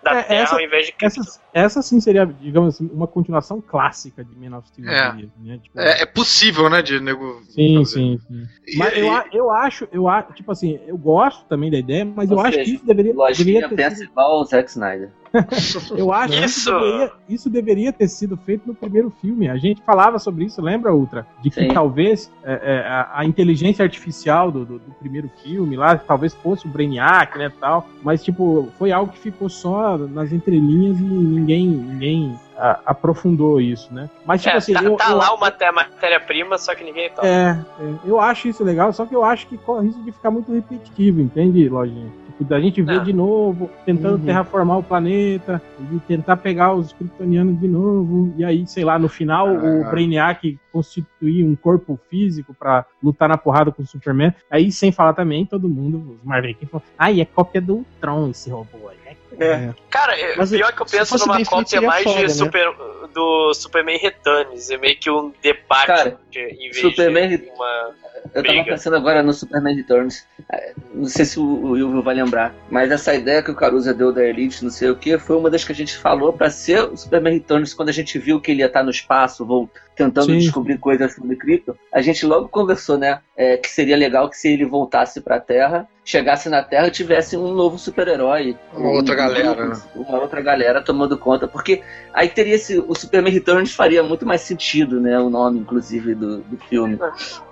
da 0.01 0.19
É, 0.19 0.23
Terra 0.23 0.41
essa- 0.43 0.56
ao 0.56 0.62
invés 0.62 0.86
de 0.86 0.93
Krypton. 0.93 1.21
Essa, 1.21 1.41
essa 1.54 1.82
sim 1.82 1.99
seria, 1.99 2.25
digamos 2.25 2.75
assim, 2.75 2.89
uma 2.93 3.06
continuação 3.08 3.60
clássica 3.60 4.23
de 4.23 4.34
Man 4.38 4.58
of 4.58 4.67
Steel. 4.69 4.88
É. 4.89 5.10
eu 5.10 5.30
Né? 5.43 5.60
Tipo, 5.62 5.80
É, 5.82 6.01
é 6.04 6.06
possível, 6.06 6.69
né, 6.69 6.82
de 6.82 6.99
nego. 7.01 7.41
Sim, 7.49 7.84
sim, 7.84 8.17
sim. 8.25 8.43
E- 8.65 8.77
Mas 8.77 8.95
eu, 8.97 9.06
e- 9.08 9.10
a- 9.10 9.25
eu 9.34 9.51
acho, 9.51 9.89
eu 9.91 10.08
acho, 10.08 10.32
tipo 10.34 10.51
assim, 10.54 10.80
eu 10.88 10.97
gosto 10.97 11.43
também 11.47 11.69
da 11.69 11.77
ideia, 11.77 12.06
mas 12.06 12.32
Ou 12.32 12.38
eu 12.38 12.41
acho 12.45 12.54
seja, 12.54 12.63
que 12.63 12.75
isso 12.75 12.86
deveria, 12.86 13.13
deveria 13.13 13.67
ter 13.67 13.91
sido, 13.95 14.12
o 14.15 14.45
Zack 14.45 14.69
Snyder. 14.69 15.10
eu 15.97 16.11
acho 16.11 16.33
que 16.37 16.45
Isso! 16.45 16.59
isso 16.59 16.69
deveria, 16.79 17.11
isso 17.29 17.49
deveria 17.49 17.93
ter 17.93 18.07
sido 18.07 18.35
feito 18.37 18.67
no 18.67 18.75
primeiro 18.75 19.09
filme. 19.21 19.47
A 19.49 19.57
gente 19.57 19.81
falava 19.83 20.19
sobre 20.19 20.45
isso, 20.45 20.61
lembra, 20.61 20.93
Ultra? 20.93 21.25
De 21.41 21.49
que 21.49 21.61
Sim. 21.61 21.67
talvez 21.73 22.31
é, 22.43 22.53
é, 22.53 22.87
a, 22.87 23.09
a 23.19 23.25
inteligência 23.25 23.83
artificial 23.83 24.51
do, 24.51 24.65
do, 24.65 24.79
do 24.79 24.91
primeiro 24.99 25.29
filme 25.43 25.75
lá, 25.77 25.97
talvez 25.97 26.33
fosse 26.33 26.65
o 26.65 26.69
Brainiac, 26.69 27.37
né, 27.37 27.51
tal. 27.59 27.87
Mas, 28.03 28.23
tipo, 28.23 28.69
foi 28.77 28.91
algo 28.91 29.11
que 29.11 29.19
ficou 29.19 29.47
só 29.49 29.97
nas 29.97 30.31
entrelinhas 30.31 30.99
e 30.99 31.03
ninguém, 31.03 31.67
ninguém 31.67 32.39
a- 32.57 32.79
aprofundou 32.85 33.59
isso, 33.61 33.93
né? 33.93 34.09
Mas, 34.25 34.41
tipo 34.41 34.53
É, 34.53 34.57
assim, 34.57 34.73
tá, 34.73 34.83
eu, 34.83 34.95
tá 34.97 35.09
eu- 35.11 35.17
lá 35.17 35.29
uma 35.31 35.41
maté- 35.41 35.71
matéria-prima, 35.71 36.57
só 36.57 36.75
que 36.75 36.83
ninguém 36.83 37.09
toca. 37.09 37.25
É, 37.27 37.57
é, 37.79 37.93
eu 38.05 38.19
acho 38.19 38.47
isso 38.47 38.63
legal, 38.63 38.91
só 38.93 39.05
que 39.05 39.15
eu 39.15 39.23
acho 39.23 39.47
que 39.47 39.57
corre 39.57 39.87
risco 39.87 40.03
de 40.03 40.11
ficar 40.11 40.29
muito 40.31 40.51
repetitivo, 40.53 41.21
entende, 41.21 41.67
Lojinha? 41.69 42.11
Da 42.41 42.60
gente 42.60 42.82
ver 42.82 42.99
Ah. 42.99 43.04
de 43.04 43.13
novo, 43.13 43.69
tentando 43.86 44.15
Uhum. 44.17 44.25
terraformar 44.25 44.80
o 44.80 44.84
planeta, 44.84 45.62
e 45.91 45.99
tentar 45.99 46.38
pegar 46.38 46.73
os 46.73 46.91
kryptonianos 46.91 47.60
de 47.60 47.67
novo, 47.67 48.34
e 48.38 48.43
aí, 48.43 48.65
sei 48.67 48.84
lá, 48.84 48.97
no 48.97 49.08
final 49.08 49.47
o 49.54 49.86
Ah. 49.86 49.89
Brainiac 49.89 50.58
constituir 50.71 51.45
um 51.45 51.56
corpo 51.56 51.99
físico 52.10 52.54
pra 52.54 52.86
lutar 53.04 53.30
na 53.30 53.38
porrada 53.38 53.71
com 53.71 53.84
o 53.84 53.88
Superman. 53.88 54.34
Aí, 54.49 54.71
sem 54.71 54.91
falar 54.91 55.13
também, 55.13 55.45
todo 55.45 55.69
mundo, 55.69 56.17
os 56.19 56.23
Marvel 56.23 56.56
falou, 56.69 56.84
ai, 56.97 57.21
é 57.21 57.25
cópia 57.25 57.62
do 57.62 57.75
Ultron 57.77 58.30
esse 58.30 58.49
robô 58.49 58.89
aí. 58.89 58.97
É 59.39 59.73
Cara, 59.89 60.19
é- 60.19 60.36
Mas, 60.36 60.49
pior 60.51 60.73
que 60.73 60.82
eu 60.82 60.86
penso 60.86 61.17
numa 61.19 61.43
cópia 61.45 61.82
mais 61.82 62.04
foda, 62.04 62.15
de 62.17 62.23
né? 62.23 62.30
super, 62.30 62.65
do 63.13 63.54
Superman 63.54 63.97
Returns. 63.97 64.69
É 64.69 64.77
meio 64.77 64.97
que 64.97 65.10
um 65.10 65.32
debate 65.41 65.88
Cara, 65.88 66.17
de- 66.30 66.39
em 66.39 66.69
vez 66.69 66.77
Superman 66.77 67.30
de 67.30 67.49
uma. 67.56 67.91
Eu 68.34 68.43
tava 68.43 68.63
pensando 68.63 68.95
agora 68.95 69.21
no 69.23 69.34
Superman 69.34 69.75
Returns. 69.75 70.25
É, 70.51 70.73
Não 70.93 71.05
sei 71.05 71.25
se 71.25 71.39
o 71.39 71.43
o 71.43 71.71
Will 71.71 72.01
vai 72.03 72.15
lembrar, 72.15 72.53
mas 72.69 72.91
essa 72.91 73.13
ideia 73.13 73.41
que 73.41 73.51
o 73.51 73.55
Caruso 73.55 73.93
deu 73.93 74.12
da 74.13 74.23
Elite, 74.23 74.63
não 74.63 74.71
sei 74.71 74.89
o 74.89 74.95
que, 74.95 75.17
foi 75.17 75.36
uma 75.38 75.49
das 75.49 75.63
que 75.63 75.71
a 75.71 75.75
gente 75.75 75.97
falou 75.97 76.31
pra 76.31 76.49
ser 76.49 76.81
o 76.84 76.95
Superman 76.95 77.34
Returns 77.34 77.73
quando 77.73 77.89
a 77.89 77.93
gente 77.93 78.17
viu 78.19 78.39
que 78.39 78.51
ele 78.51 78.60
ia 78.62 78.67
estar 78.67 78.84
no 78.84 78.91
espaço, 78.91 79.45
vou 79.45 79.69
tentando 79.95 80.27
Sim. 80.27 80.38
descobrir 80.39 80.77
coisas 80.77 81.13
sobre 81.13 81.36
Krypton. 81.36 81.73
A 81.93 82.01
gente 82.01 82.25
logo 82.25 82.47
conversou, 82.47 82.97
né, 82.97 83.19
é, 83.36 83.57
que 83.57 83.69
seria 83.69 83.97
legal 83.97 84.29
que 84.29 84.38
se 84.38 84.47
ele 84.49 84.65
voltasse 84.65 85.19
pra 85.21 85.39
Terra, 85.39 85.88
chegasse 86.05 86.47
na 86.49 86.63
Terra 86.63 86.88
e 86.88 86.91
tivesse 86.91 87.36
um 87.38 87.53
novo 87.53 87.77
super-herói. 87.77 88.57
Uma 88.73 88.89
outra 88.91 89.13
Um- 89.13 89.17
galera, 89.17 89.65
né? 89.67 89.81
Uma 89.95 90.19
outra 90.19 90.41
galera 90.41 90.81
tomando 90.81 91.17
conta, 91.17 91.47
porque 91.47 91.81
aí 92.13 92.29
teria 92.29 92.55
esse, 92.55 92.79
o 92.79 92.95
Superman 92.95 93.34
Returns 93.34 93.73
faria 93.73 94.01
muito 94.01 94.25
mais 94.25 94.41
sentido, 94.41 94.99
né, 95.01 95.19
o 95.19 95.29
nome, 95.29 95.60
inclusive, 95.60 96.15
do, 96.15 96.38
do 96.39 96.57
filme. 96.57 96.97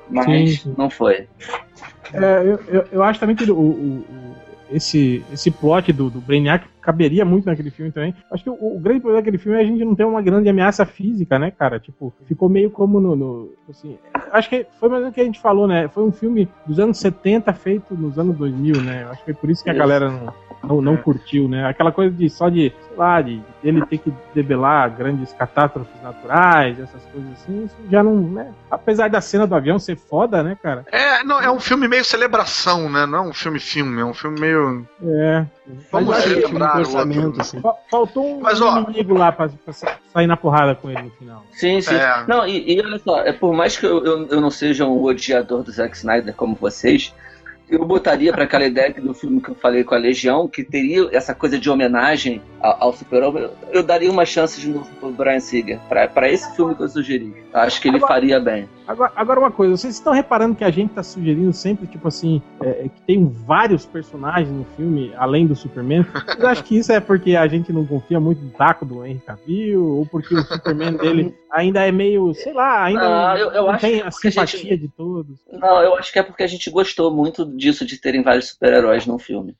Mas 0.10 0.62
Sim, 0.62 0.74
não 0.78 0.90
foi. 0.90 1.28
É, 2.14 2.40
eu, 2.44 2.60
eu, 2.68 2.86
eu 2.92 3.04
acho 3.04 3.20
também 3.20 3.36
que 3.36 3.50
o, 3.52 3.56
o- 3.56 3.60
o- 4.00 4.36
esse, 4.72 5.24
esse 5.34 5.50
plot 5.50 5.92
do, 5.92 6.12
do 6.12 6.22
Brainiac 6.22 6.64
caberia 6.82 7.26
muito 7.26 7.46
naquele 7.48 7.72
filme 7.72 7.92
também. 7.92 8.14
Acho 8.32 8.44
que 8.44 8.50
o, 8.52 8.54
o 8.76 8.80
grande 8.80 9.00
problema 9.00 9.20
daquele 9.22 9.38
filme 9.40 9.58
é 9.58 9.62
a 9.62 9.66
gente 9.66 9.84
não 9.84 9.96
ter 9.96 10.04
uma 10.04 10.22
grande 10.22 10.48
ameaça 10.48 10.86
física, 10.86 11.40
né, 11.40 11.50
cara? 11.50 11.80
Tipo, 11.80 12.14
ficou 12.28 12.48
meio 12.50 12.70
como 12.70 13.00
no. 13.00 13.16
no- 13.16 13.50
assim, 13.70 13.98
acho 14.32 14.48
que 14.50 14.66
foi 14.80 14.90
mais 14.90 15.06
o 15.08 15.12
que 15.12 15.22
a 15.22 15.24
gente 15.24 15.40
falou, 15.40 15.68
né? 15.68 15.88
Foi 15.88 16.04
um 16.04 16.12
filme 16.12 16.48
dos 16.68 16.80
anos 16.80 17.00
70 17.00 17.52
feito 17.54 17.96
nos 17.96 18.18
anos 18.20 18.38
2000, 18.38 18.82
né? 18.82 19.06
Acho 19.10 19.20
que 19.20 19.26
foi 19.26 19.34
por 19.34 19.50
isso 19.50 19.64
que 19.64 19.70
a 19.70 19.74
Isso. 19.74 19.80
galera 19.80 20.10
não, 20.12 20.34
não, 20.64 20.82
não 20.82 20.98
curtiu, 20.98 21.48
né? 21.48 21.66
Aquela 21.68 21.92
coisa 21.92 22.14
de 22.16 22.30
só 22.30 22.50
de, 22.50 22.74
sei 22.88 22.98
lá, 22.98 23.22
de 23.22 23.42
ele 23.64 23.86
ter 23.86 23.98
que 23.98 24.14
debelar 24.34 24.90
grandes 24.96 25.32
catástrofes 25.34 26.02
naturais, 26.04 26.80
essas 26.80 27.02
coisas 27.12 27.32
assim, 27.34 27.66
isso 27.66 27.76
já 27.90 28.04
não, 28.04 28.16
né? 28.16 28.52
Apesar 28.70 29.10
da 29.10 29.22
cena 29.22 29.48
do 29.48 29.56
avião 29.56 29.80
ser 29.80 29.96
foda, 29.96 30.44
né, 30.44 30.58
cara? 30.62 30.86
É, 30.92 31.24
não, 31.24 31.40
é 31.42 31.50
um 31.50 31.60
filme 31.60 31.88
meio 31.88 32.04
celebração, 32.06 32.90
né? 32.90 33.06
Não 33.06 33.18
é 33.20 33.22
um 33.30 33.34
filme-filme, 33.34 34.02
é 34.02 34.06
um 34.06 34.14
filme 34.14 34.40
meio. 34.40 34.86
É. 35.04 35.46
Vamos 35.92 36.18
relembrar 36.26 36.78
um 36.78 36.82
o 37.22 37.26
outro. 37.26 37.42
assim. 37.42 37.62
Fa- 37.62 37.76
Faltou 37.90 38.38
um 38.38 38.42
Mas, 38.42 38.60
ó- 38.62 38.80
inimigo 38.82 39.14
lá 39.18 39.32
pra, 39.32 39.50
pra 39.64 39.74
sa- 39.74 39.98
sair 40.14 40.28
na 40.28 40.36
porrada 40.38 40.76
com 40.76 40.90
ele 40.90 41.04
no 41.04 41.12
final. 41.12 41.44
Sim, 41.54 41.80
sim. 41.82 41.96
É. 41.96 42.24
Não, 42.28 42.46
e, 42.48 42.74
e 42.76 42.82
olha 42.82 43.00
só, 43.00 43.20
é, 43.22 43.32
por 43.32 43.54
mais 43.54 43.78
que 43.78 43.86
eu, 43.86 44.04
eu, 44.04 44.28
eu 44.28 44.42
não 44.42 44.50
seja 44.50 44.86
um 44.86 45.02
odiador 45.04 45.64
do 45.64 45.72
Zack 45.72 45.96
Snyder 45.96 46.34
como 46.36 46.56
vocês, 46.56 47.14
eu 47.70 47.86
botaria 47.86 48.32
pra 48.32 48.44
aquela 48.44 48.66
ideia 48.66 48.94
do 48.94 49.14
filme 49.14 49.42
que 49.42 49.50
eu 49.50 49.56
falei 49.56 49.84
com 49.84 49.94
a 49.94 49.98
Legião, 49.98 50.48
que 50.48 50.64
teria 50.64 51.08
essa 51.12 51.36
coisa 51.36 51.60
de 51.60 51.70
homenagem 51.70 52.42
ao, 52.60 52.84
ao 52.86 52.94
Super-Homem, 52.94 53.50
eu, 53.72 53.84
daria 53.84 54.12
uma 54.12 54.26
chance 54.26 54.60
de 54.60 54.70
novo 54.70 54.90
pro 55.00 55.12
Brian 55.12 55.40
Singer. 55.40 55.80
Pra 55.88 56.30
esse 56.30 56.56
filme 56.56 56.76
que 56.76 56.82
eu 56.82 56.90
sugeri. 56.90 57.34
Acho 57.54 57.82
que 57.82 57.88
ele 57.88 57.98
Agora- 57.98 58.14
faria 58.14 58.40
bem. 58.40 58.70
Agora, 58.88 59.12
agora 59.16 59.40
uma 59.40 59.52
coisa, 59.52 59.78
vocês 59.78 59.94
estão 59.96 60.14
reparando 60.14 60.56
que 60.56 60.64
a 60.64 60.72
gente 60.72 60.94
tá 60.94 61.04
sugerindo 61.04 61.54
sempre, 61.54 61.86
tipo 61.86 62.08
assim, 62.08 62.42
é, 62.62 62.86
é 62.86 62.90
que 62.90 63.02
tem 63.06 63.24
vários 63.28 63.86
personagens 63.86 64.50
no 64.50 64.66
filme, 64.76 65.12
além 65.16 65.46
do 65.46 65.56
Superman. 65.56 66.04
Vocês 66.26 66.44
acham 66.44 66.64
que 66.64 66.78
isso 66.78 66.92
é 66.92 67.00
porque 67.00 67.36
a 67.36 67.48
gente 67.48 67.72
não 67.72 67.86
confia 67.86 68.20
muito 68.20 68.42
no 68.42 68.50
taco 68.50 68.86
do 68.86 69.06
Henry 69.06 69.22
Cavill? 69.26 69.86
Ou 69.86 70.06
porque 70.08 70.34
o 70.34 70.42
Superman 70.42 70.94
dele 70.98 71.36
ainda 71.52 71.86
é 71.86 71.92
meio, 71.92 72.34
sei 72.34 72.52
lá, 72.54 72.84
ainda 72.84 73.32
Ah, 73.32 73.38
eu- 73.38 73.52
eu 73.52 73.64
não 73.64 73.70
acho 73.72 73.82
tem 73.82 73.92
que 73.98 74.02
é 74.02 74.08
a 74.08 74.10
porque 74.10 74.28
a 74.28 74.32
gente- 74.32 74.48
simpatia 74.58 74.78
de 74.78 74.88
todos? 74.88 75.40
Não, 75.52 75.82
eu 75.84 75.96
acho 75.96 76.12
que 76.12 76.20
é 76.20 76.24
porque 76.24 76.44
a 76.44 76.48
gente 76.48 76.70
gostou 76.72 77.12
muito 77.16 77.46
disso, 77.46 77.86
de 77.86 77.98
terem 78.00 78.24
vários 78.24 78.50
super-heróis 78.50 79.06
num 79.06 79.20
filme. 79.20 79.56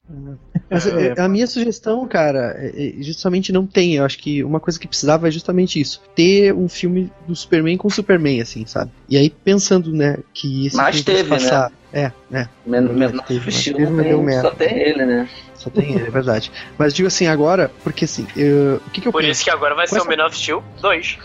Mas 0.70 0.86
É, 0.88 1.14
é, 1.18 1.22
a 1.22 1.28
minha 1.30 1.46
sugestão, 1.48 2.08
cara, 2.08 2.56
justamente 3.00 3.52
não 3.52 3.66
tem. 3.66 3.96
Eu 3.96 4.06
acho 4.06 4.18
que 4.20 4.44
uma 4.44 4.60
coisa 4.60 4.80
que 4.80 4.88
precisava 4.88 5.28
é 5.28 5.32
justamente 5.32 5.80
isso. 5.80 6.02
Ter 6.16 6.54
um 6.54 6.68
filme 6.68 7.12
do 7.28 7.36
Superman 7.36 7.78
com 7.80 7.90
Superman, 7.90 8.42
assim, 8.42 8.66
sabe? 8.66 8.92
E 9.10 9.18
aí, 9.18 9.30
pensando, 9.30 9.92
né, 9.92 10.18
que 10.34 10.68
esse 10.68 10.76
Mas 10.78 10.98
filme 11.02 11.06
teve, 11.06 11.30
fosse 11.30 11.44
passar... 11.50 11.72
É, 11.92 12.12
é, 12.32 12.48
Men 12.68 12.88
Teve, 12.88 13.00
menor 13.00 13.24
mas 13.28 13.48
estilo 13.48 13.80
teve, 13.80 14.04
deu 14.04 14.22
merda. 14.22 14.50
só 14.50 14.56
tem 14.56 14.78
ele, 14.80 15.06
né? 15.06 15.28
só 15.56 15.70
tem 15.72 15.96
ele, 15.96 16.06
é 16.08 16.12
verdade. 16.12 16.52
Mas 16.78 16.94
digo 16.94 17.08
assim, 17.08 17.26
agora, 17.26 17.72
porque 17.84 18.06
assim, 18.06 18.28
eu- 18.36 18.76
o 18.86 18.90
que, 18.92 19.02
que 19.02 19.08
eu 19.08 19.12
Por 19.12 19.22
penso? 19.22 19.32
isso 19.32 19.44
que 19.44 19.50
agora 19.50 19.74
vai 19.74 19.88
Com 19.88 19.96
ser 19.96 20.02
o 20.02 20.06
Man 20.18 20.24
of 20.24 20.38
Steel 20.38 20.64
2. 20.82 21.18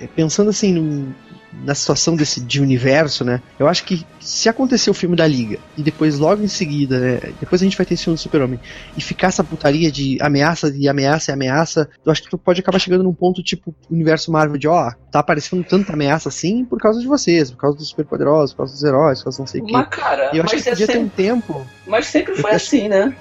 É, 0.00 0.06
pensando 0.08 0.50
assim 0.50 0.72
num- 0.72 1.12
na 1.52 1.74
situação 1.74 2.14
desse 2.14 2.40
de 2.40 2.60
universo, 2.60 3.24
né? 3.24 3.42
Eu 3.58 3.66
acho 3.66 3.84
que 3.84 4.06
se 4.20 4.48
acontecer 4.48 4.88
o 4.90 4.94
filme 4.94 5.16
da 5.16 5.26
Liga 5.26 5.58
e 5.76 5.82
depois 5.82 6.18
logo 6.18 6.42
em 6.42 6.48
seguida, 6.48 6.98
né? 7.00 7.20
Depois 7.40 7.60
a 7.60 7.64
gente 7.64 7.76
vai 7.76 7.84
ter 7.84 7.94
esse 7.94 8.04
filme 8.04 8.16
do 8.16 8.20
Super-Homem 8.22 8.60
e 8.96 9.00
ficar 9.00 9.28
essa 9.28 9.42
putaria 9.42 9.90
de 9.90 10.16
ameaça 10.20 10.72
e 10.76 10.88
ameaça 10.88 11.30
e 11.30 11.34
ameaça, 11.34 11.88
eu 12.06 12.12
acho 12.12 12.22
que 12.22 12.30
tu 12.30 12.38
pode 12.38 12.60
acabar 12.60 12.78
chegando 12.78 13.02
num 13.02 13.12
ponto 13.14 13.42
tipo 13.42 13.74
universo 13.90 14.30
Marvel 14.30 14.56
de 14.58 14.68
ó, 14.68 14.90
tá 15.10 15.18
aparecendo 15.18 15.64
tanta 15.64 15.92
ameaça 15.92 16.28
assim 16.28 16.64
por 16.64 16.78
causa 16.78 17.00
de 17.00 17.06
vocês, 17.06 17.50
por 17.50 17.58
causa 17.58 17.76
dos 17.76 17.88
superpoderosos, 17.88 18.52
por 18.52 18.58
causa 18.58 18.72
dos 18.74 18.84
heróis, 18.84 19.18
por 19.18 19.24
causa 19.24 19.38
não 19.40 19.46
sei 19.46 19.60
o 19.60 19.64
quê. 19.66 19.72
Mas, 19.72 19.88
cara, 19.88 20.30
E 20.32 20.38
eu 20.38 20.44
acho 20.44 20.56
que 20.56 20.68
é 20.68 20.70
podia 20.70 20.86
ter 20.86 20.98
um 20.98 21.02
sempre, 21.02 21.16
tempo. 21.24 21.66
mas 21.86 22.06
sempre 22.06 22.36
foi 22.36 22.52
assim, 22.52 22.88
né? 22.88 23.14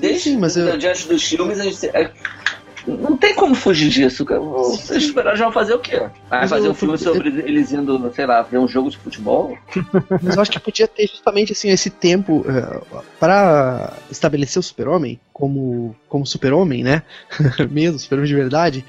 Desde 0.00 0.30
sim, 0.30 0.38
mas 0.38 0.56
eu- 0.56 0.76
diante 0.76 1.06
dos 1.06 1.22
filmes, 1.22 1.60
a 1.60 1.62
gente. 1.62 1.78
É- 2.86 2.90
Não 2.90 3.16
tem 3.16 3.34
como 3.34 3.54
fugir 3.54 3.88
disso. 3.90 4.24
Os 4.28 4.80
super-heróis 4.80 5.38
vão 5.38 5.52
fazer 5.52 5.74
o 5.74 5.78
quê? 5.78 5.98
Vai 6.28 6.40
Mas 6.42 6.50
fazer 6.50 6.68
um 6.68 6.74
filme 6.74 6.96
sobre 6.98 7.28
eles 7.28 7.72
indo, 7.72 8.12
sei 8.14 8.26
lá, 8.26 8.42
ver 8.42 8.58
um 8.58 8.68
jogo 8.68 8.90
de 8.90 8.98
futebol? 8.98 9.56
Mas 10.22 10.36
eu 10.36 10.42
acho 10.42 10.50
que 10.50 10.60
podia 10.60 10.86
ter 10.88 11.06
justamente 11.08 11.52
assim 11.52 11.68
esse 11.70 11.90
tempo 11.90 12.44
eh, 12.48 12.80
pra 13.18 13.92
estabelecer 14.10 14.60
o 14.60 14.62
Super-Homem 14.62 15.20
como 15.36 15.94
como 16.08 16.24
Super-Homem, 16.24 16.82
né? 16.82 17.02
Mesmo 17.70 17.98
Super-Homem 17.98 18.26
de 18.28 18.34
verdade, 18.34 18.84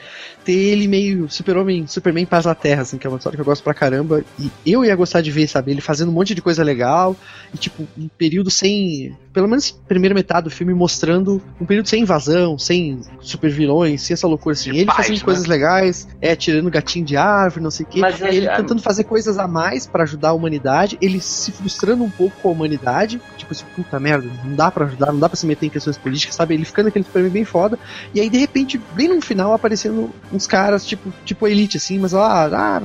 ter 0.46 0.54
ele 0.54 0.88
meio 0.88 1.30
Super-Homem, 1.30 1.86
Superman 1.88 2.26
paz 2.26 2.46
na 2.46 2.56
Terra, 2.56 2.84
assim, 2.84 2.98
que 2.98 3.06
é 3.06 3.10
uma 3.10 3.18
história 3.18 3.36
que 3.36 3.42
eu 3.42 3.46
gosto 3.46 3.62
pra 3.64 3.74
caramba, 3.74 4.24
e 4.40 4.50
eu 4.66 4.86
ia 4.86 4.96
gostar 4.96 5.20
de 5.20 5.30
ver, 5.30 5.46
sabe, 5.48 5.72
ele 5.72 5.82
fazendo 5.82 6.08
um 6.08 6.14
monte 6.14 6.34
de 6.34 6.42
coisa 6.42 6.64
legal 6.64 7.18
e 7.54 7.58
tipo 7.58 7.86
um 7.98 8.08
período 8.08 8.50
sem, 8.50 9.14
pelo 9.34 9.46
menos 9.46 9.72
primeira 9.72 10.16
metade 10.16 10.46
do 10.46 10.50
filme 10.50 10.74
mostrando 10.74 11.42
um 11.60 11.66
período 11.66 11.90
sem 11.90 12.04
invasão, 12.04 12.58
sem 12.58 13.02
super 13.20 13.52
vilões, 13.52 14.04
sem 14.04 14.14
essa 14.14 14.26
loucura 14.26 14.54
assim, 14.54 14.70
ele 14.70 14.86
paz, 14.86 15.00
fazendo 15.00 15.18
né? 15.18 15.24
coisas 15.26 15.46
legais, 15.48 16.08
é 16.22 16.34
tirando 16.34 16.70
gatinho 16.70 17.04
de 17.06 17.18
árvore, 17.18 17.62
não 17.62 17.72
sei 17.72 17.86
o 17.86 17.90
quê, 17.90 18.00
Mas 18.00 18.22
ele 18.22 18.48
é- 18.48 18.56
tentando 18.56 18.82
fazer 18.82 19.04
coisas 19.04 19.38
a 19.38 19.50
mais 19.50 19.86
pra 19.86 20.04
ajudar 20.04 20.30
a 20.30 20.34
humanidade, 20.34 20.98
ele 21.02 21.20
se 21.20 21.52
frustrando 21.52 22.06
um 22.06 22.10
pouco 22.10 22.38
com 22.42 22.48
a 22.48 22.52
humanidade, 22.54 23.20
tipo 23.36 23.52
assim, 23.52 23.66
puta 23.76 24.00
merda, 24.00 24.30
não 24.46 24.56
dá 24.56 24.72
pra 24.72 24.86
ajudar, 24.86 25.12
não 25.12 25.20
dá 25.20 25.28
pra 25.28 25.36
se 25.36 25.46
meter 25.46 25.66
em 25.66 25.70
questões 25.70 25.98
políticas, 25.98 26.37
sabe? 26.38 26.54
Ele 26.54 26.64
ficando 26.66 26.88
aquele 26.88 27.04
Superman 27.04 27.32
bem 27.32 27.44
foda, 27.46 27.78
e 28.14 28.22
aí 28.22 28.30
de 28.30 28.38
repente, 28.38 28.80
bem 28.94 29.08
no 29.08 29.20
final, 29.22 29.54
aparecendo 29.54 30.12
uns 30.32 30.46
caras, 30.48 30.86
tipo, 30.86 31.12
tipo 31.26 31.48
Elite, 31.48 31.78
assim, 31.78 31.98
mas 32.00 32.12
lá, 32.14 32.46
ah, 32.46 32.82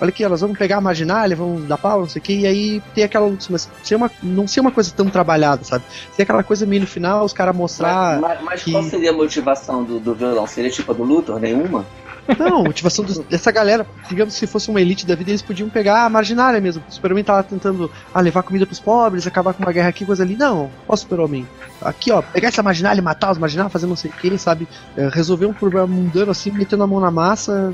olha 0.00 0.08
aqui, 0.08 0.24
elas 0.24 0.40
vão 0.40 0.54
pegar 0.54 0.78
a 0.78 0.80
marginalha, 0.80 1.36
vão 1.36 1.60
dar 1.66 1.76
pau, 1.78 2.00
não 2.00 2.08
sei 2.08 2.20
o 2.20 2.22
que, 2.22 2.32
e 2.40 2.46
aí 2.46 2.82
tem 2.94 3.04
aquela 3.04 3.26
luta, 3.26 3.46
mas 3.50 3.68
ser 3.82 3.94
uma, 3.96 4.10
não 4.22 4.48
ser 4.48 4.60
uma 4.60 4.70
coisa 4.72 4.90
tão 4.96 5.06
trabalhada, 5.08 5.62
sabe? 5.64 5.84
Ser 6.12 6.22
aquela 6.22 6.42
coisa 6.42 6.64
meio 6.66 6.80
no 6.82 6.86
final, 6.88 7.24
os 7.24 7.32
caras 7.32 7.54
mostrar. 7.54 8.20
mas 8.20 8.42
mas 8.42 8.62
que- 8.62 8.72
qual 8.72 8.82
seria 8.84 9.10
a 9.10 9.14
motivação 9.14 9.84
do, 9.84 10.00
do 10.00 10.14
violão? 10.14 10.46
Seria 10.46 10.70
tipo 10.70 10.90
a 10.90 10.94
do 10.94 11.02
Luthor? 11.04 11.38
Nenhuma? 11.38 11.84
Não, 12.38 12.60
a 12.60 12.64
motivação 12.64 13.04
dos- 13.04 13.18
dessa 13.18 13.50
galera, 13.52 13.86
digamos 14.08 14.34
se 14.34 14.46
fosse 14.46 14.70
uma 14.70 14.80
elite 14.80 15.06
da 15.06 15.14
vida, 15.14 15.30
eles 15.30 15.42
podiam 15.42 15.68
pegar 15.68 16.04
a 16.04 16.08
marginária 16.08 16.60
mesmo. 16.60 16.82
O 16.88 16.92
Super-Homem 16.92 17.22
tá 17.24 17.34
lá 17.34 17.42
tentando 17.42 17.90
ah, 18.14 18.20
levar 18.20 18.42
comida 18.42 18.64
pros 18.66 18.80
pobres, 18.80 19.26
acabar 19.26 19.52
com 19.52 19.62
uma 19.62 19.72
guerra 19.72 19.88
aqui, 19.90 20.04
coisa 20.06 20.22
ali. 20.22 20.36
Não, 20.36 20.70
ó, 20.88 20.96
Super-Homem. 20.96 21.46
Aqui, 21.82 22.10
ó, 22.10 22.22
pegar 22.22 22.48
essa 22.48 22.62
marginália 22.62 23.00
e 23.00 23.04
matar 23.04 23.30
os 23.30 23.38
marginários, 23.38 23.72
fazer 23.72 23.86
não 23.86 23.96
sei 23.96 24.10
o 24.10 24.14
que, 24.14 24.38
sabe? 24.38 24.66
É, 24.96 25.08
resolver 25.12 25.46
um 25.46 25.52
problema 25.52 25.86
mundano 25.86 26.30
assim, 26.30 26.50
metendo 26.50 26.82
a 26.82 26.86
mão 26.86 26.98
na 27.00 27.10
massa, 27.10 27.72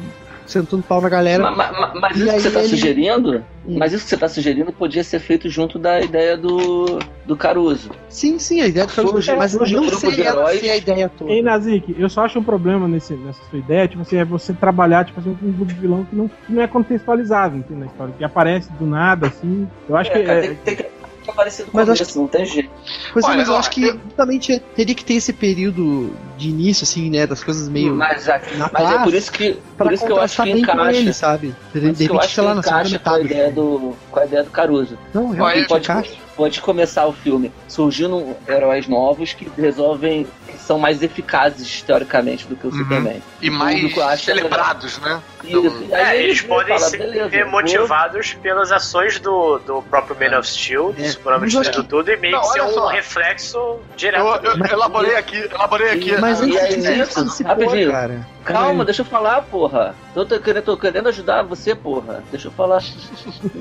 sentando 0.51 0.83
pau 0.83 1.01
na 1.01 1.09
galera. 1.09 1.43
Ma- 1.43 1.51
ma- 1.51 1.73
ma- 1.73 1.93
Mas, 2.01 2.17
E 2.17 2.23
isso 2.25 2.33
que 2.35 2.41
você 2.41 2.51
tá 2.51 2.59
ele- 2.61 2.69
sugerindo? 2.69 3.45
Hum. 3.67 3.77
Mas 3.79 3.93
isso 3.93 4.05
que 4.05 4.11
você 4.11 4.17
tá 4.17 4.29
sugerindo 4.29 4.73
podia 4.73 5.05
ser 5.05 5.19
feito 5.21 5.49
junto 5.49 5.79
da 5.79 6.01
ideia 6.01 6.37
do, 6.37 6.99
do 7.27 7.37
Caruso. 7.37 7.91
Sim, 8.09 8.39
sim, 8.39 8.61
a 8.61 8.67
ideia 8.67 8.87
do 8.87 8.93
Caruso, 8.93 9.13
Surge- 9.15 9.35
mas 9.37 9.53
surge 9.53 9.77
um 9.77 9.81
não 9.83 9.87
grupo 9.89 10.09
de 10.09 10.15
sei 10.17 10.25
ela 10.27 10.41
heróis. 10.41 10.61
ser 10.61 10.71
a 10.71 10.77
ideia 10.77 11.09
toda. 11.09 11.31
Ei, 11.31 11.43
Nazik, 11.43 11.95
eu 11.99 12.09
só 12.09 12.25
acho 12.25 12.39
um 12.39 12.43
problema 12.45 12.89
nesse, 12.89 13.13
nessa 13.15 13.41
sua 13.51 13.59
ideia, 13.59 13.87
tipo 13.87 14.03
assim, 14.03 14.17
é 14.17 14.25
você 14.25 14.53
trabalhar, 14.53 15.05
tipo 15.05 15.21
assim, 15.21 15.35
com 15.35 15.47
um 15.47 15.53
grupo 15.53 15.73
de 15.73 15.81
vilão 15.81 16.05
que 16.05 16.17
não, 16.17 16.29
que 16.29 16.53
não 16.53 16.63
é 16.63 16.67
contextualizado, 16.67 17.57
entende, 17.57 17.81
na 17.81 17.87
história, 17.87 18.15
que 18.17 18.25
aparece 18.25 18.71
do 18.73 18.87
nada, 18.87 19.27
assim. 19.29 19.69
Eu 19.89 19.97
acho 19.97 20.11
que. 20.11 20.19
É, 20.19 20.23
cara, 20.25 20.39
é- 20.39 20.43
tem, 20.49 20.55
tem 20.57 20.77
que 20.77 20.83
ficar 21.31 21.37
parecido 21.43 21.71
com 21.71 21.77
Mas 21.79 21.89
acho 21.89 22.19
não 22.19 22.27
tem 22.29 22.45
jeito. 22.45 22.71
Pois 23.13 23.25
é, 23.25 23.29
Olha, 23.29 23.39
mas 23.39 23.49
eu 23.49 23.57
acho 23.57 23.71
que 23.71 23.83
eu- 23.85 23.99
justamente 24.05 24.59
teria 24.77 24.95
que 24.95 25.05
ter 25.05 25.15
esse 25.15 25.33
período 25.33 26.13
de 26.37 26.49
início, 26.49 26.85
assim, 26.85 27.11
né, 27.11 27.27
das 27.27 27.43
coisas 27.45 27.69
meio. 27.69 27.95
Mas, 27.95 28.29
a- 28.29 28.41
na 28.57 28.71
mas 28.73 28.83
é 28.91 28.95
paz, 28.95 29.03
por 29.05 29.15
isso 29.15 29.33
que, 29.33 29.57
por 29.77 29.93
isso 29.93 30.07
que 30.07 30.13
eu 30.13 30.21
acho 30.21 30.43
que 30.43 30.51
encaixa. 30.51 30.93
ele, 30.99 31.13
sabe? 31.13 31.49
De, 31.49 31.55
Por 31.55 31.83
isso 31.83 31.93
de 31.93 31.97
que 31.97 32.03
eu 32.03 32.07
repente, 32.15 32.25
acho 32.25 32.35
sei 32.35 32.45
lá, 32.45 32.55
na 32.55 32.63
segunda 32.63 32.81
encaixa 32.89 32.99
com 32.99 33.11
a 33.11 33.13
metade 33.13 33.33
ideia 33.33 33.53
filme. 33.53 33.69
do, 33.69 33.97
com 34.11 34.21
a 34.21 34.25
ideia 34.25 34.43
do 34.45 34.51
Caruso. 34.51 34.99
Não, 35.13 35.31
realmente 35.31 35.69
pode, 35.69 35.85
encaixa. 35.85 36.13
pode 36.37 36.61
começar 36.61 37.07
o 37.07 37.13
filme 37.13 37.53
surgindo 37.69 38.35
heróis 38.49 38.87
novos 38.89 39.33
que 39.33 39.49
resolvem, 39.57 40.27
são 40.61 40.79
mais 40.79 41.03
eficazes 41.03 41.83
teoricamente 41.83 42.47
do 42.47 42.57
que 42.57 42.67
o 42.67 42.71
Uhum. 42.71 42.79
Superman. 42.79 43.23
E 43.41 43.51
mais 43.51 44.21
celebrados, 44.21 44.99
né? 44.99 45.21
Isso. 45.43 45.85
E 45.89 45.95
aí 45.95 46.03
É, 46.03 46.15
ele 46.17 46.25
eles 46.29 46.43
podem 46.43 46.77
fala, 46.79 46.91
se 46.91 46.99
beleza, 46.99 47.29
ver 47.29 47.43
vou- 47.45 47.53
motivados 47.53 48.35
pelas 48.35 48.71
ações 48.71 49.19
do, 49.19 49.59
do 49.59 49.83
próprio 49.83 50.15
Man 50.21 50.39
of 50.39 50.47
Steel, 50.47 50.93
do 50.93 51.03
É, 51.03 51.09
Superman 51.09 51.41
mas 51.41 51.55
eu 51.55 51.61
acho 51.61 51.71
destruindo 51.71 51.89
tudo, 51.89 52.11
e 52.11 52.17
meio 52.19 52.35
Não, 52.37 52.43
que 52.43 52.49
ser 52.49 52.63
um 52.63 52.69
só. 52.73 52.87
reflexo 52.89 53.79
direto. 53.97 54.21
Eu, 54.21 54.51
eu 54.51 54.59
Mas- 54.59 54.71
elaborei 54.73 55.17
aqui, 55.17 55.37
elaborei 55.39 55.91
aqui. 55.91 56.17
Mas 56.21 56.41
E 56.41 56.45
antes 56.45 56.57
aí, 56.59 56.75
disso, 56.77 56.89
é 56.89 56.97
isso, 56.99 57.31
se 57.31 57.43
rapidinho. 57.43 57.91
cara. 57.91 58.27
Calma, 58.45 58.85
deixa 58.87 59.03
eu 59.03 59.07
falar, 59.07 59.43
porra. 59.43 59.95
Tô, 60.15 60.25
tô 60.25 60.41
querendo, 60.41 60.65
tô 60.65 60.77
querendo 60.77 61.09
ajudar 61.09 61.43
você, 61.43 61.75
porra. 61.75 62.23
Deixa 62.31 62.49
eu 62.49 62.53
falar. 62.53 62.83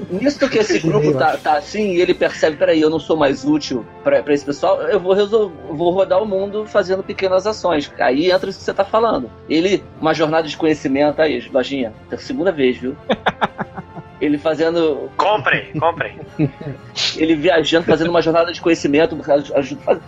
Nisso 0.10 0.50
que 0.50 0.58
esse 0.58 0.80
grupo 0.88 1.14
tá, 1.18 1.38
tá 1.38 1.58
assim 1.58 1.94
e 1.94 2.02
ele 2.02 2.14
percebe, 2.14 2.56
peraí, 2.58 2.80
eu 2.82 2.90
não 2.90 3.00
sou 3.00 3.16
mais 3.18 3.46
útil 3.46 3.86
pra, 4.04 4.22
pra 4.24 4.34
esse 4.34 4.46
pessoal, 4.46 4.82
eu 4.84 5.00
vou 5.00 5.14
resolver, 5.14 5.54
vou 5.70 5.92
rodar 5.92 6.22
o 6.22 6.26
mundo 6.26 6.66
fazendo 6.90 7.04
pequenas 7.04 7.46
ações. 7.46 7.92
Aí 8.00 8.32
entra 8.32 8.50
isso 8.50 8.60
que 8.60 8.66
você 8.66 8.74
tá 8.74 8.84
falando. 8.84 9.30
Ele, 9.48 9.84
uma 10.02 10.14
jornada 10.14 10.48
de 10.48 10.58
conhecimento, 10.58 11.22
aí, 11.22 11.40
lojinha, 11.52 11.94
é 12.10 12.18
segunda 12.18 12.52
vez, 12.52 12.78
viu? 12.78 12.96
Ele 14.20 14.38
fazendo. 14.38 15.10
Comprem, 15.18 15.72
comprem. 15.80 16.20
Ele 17.18 17.36
viajando, 17.36 17.86
fazendo 17.86 18.10
uma 18.10 18.22
jornada 18.22 18.52
de 18.52 18.62
conhecimento, 18.62 19.18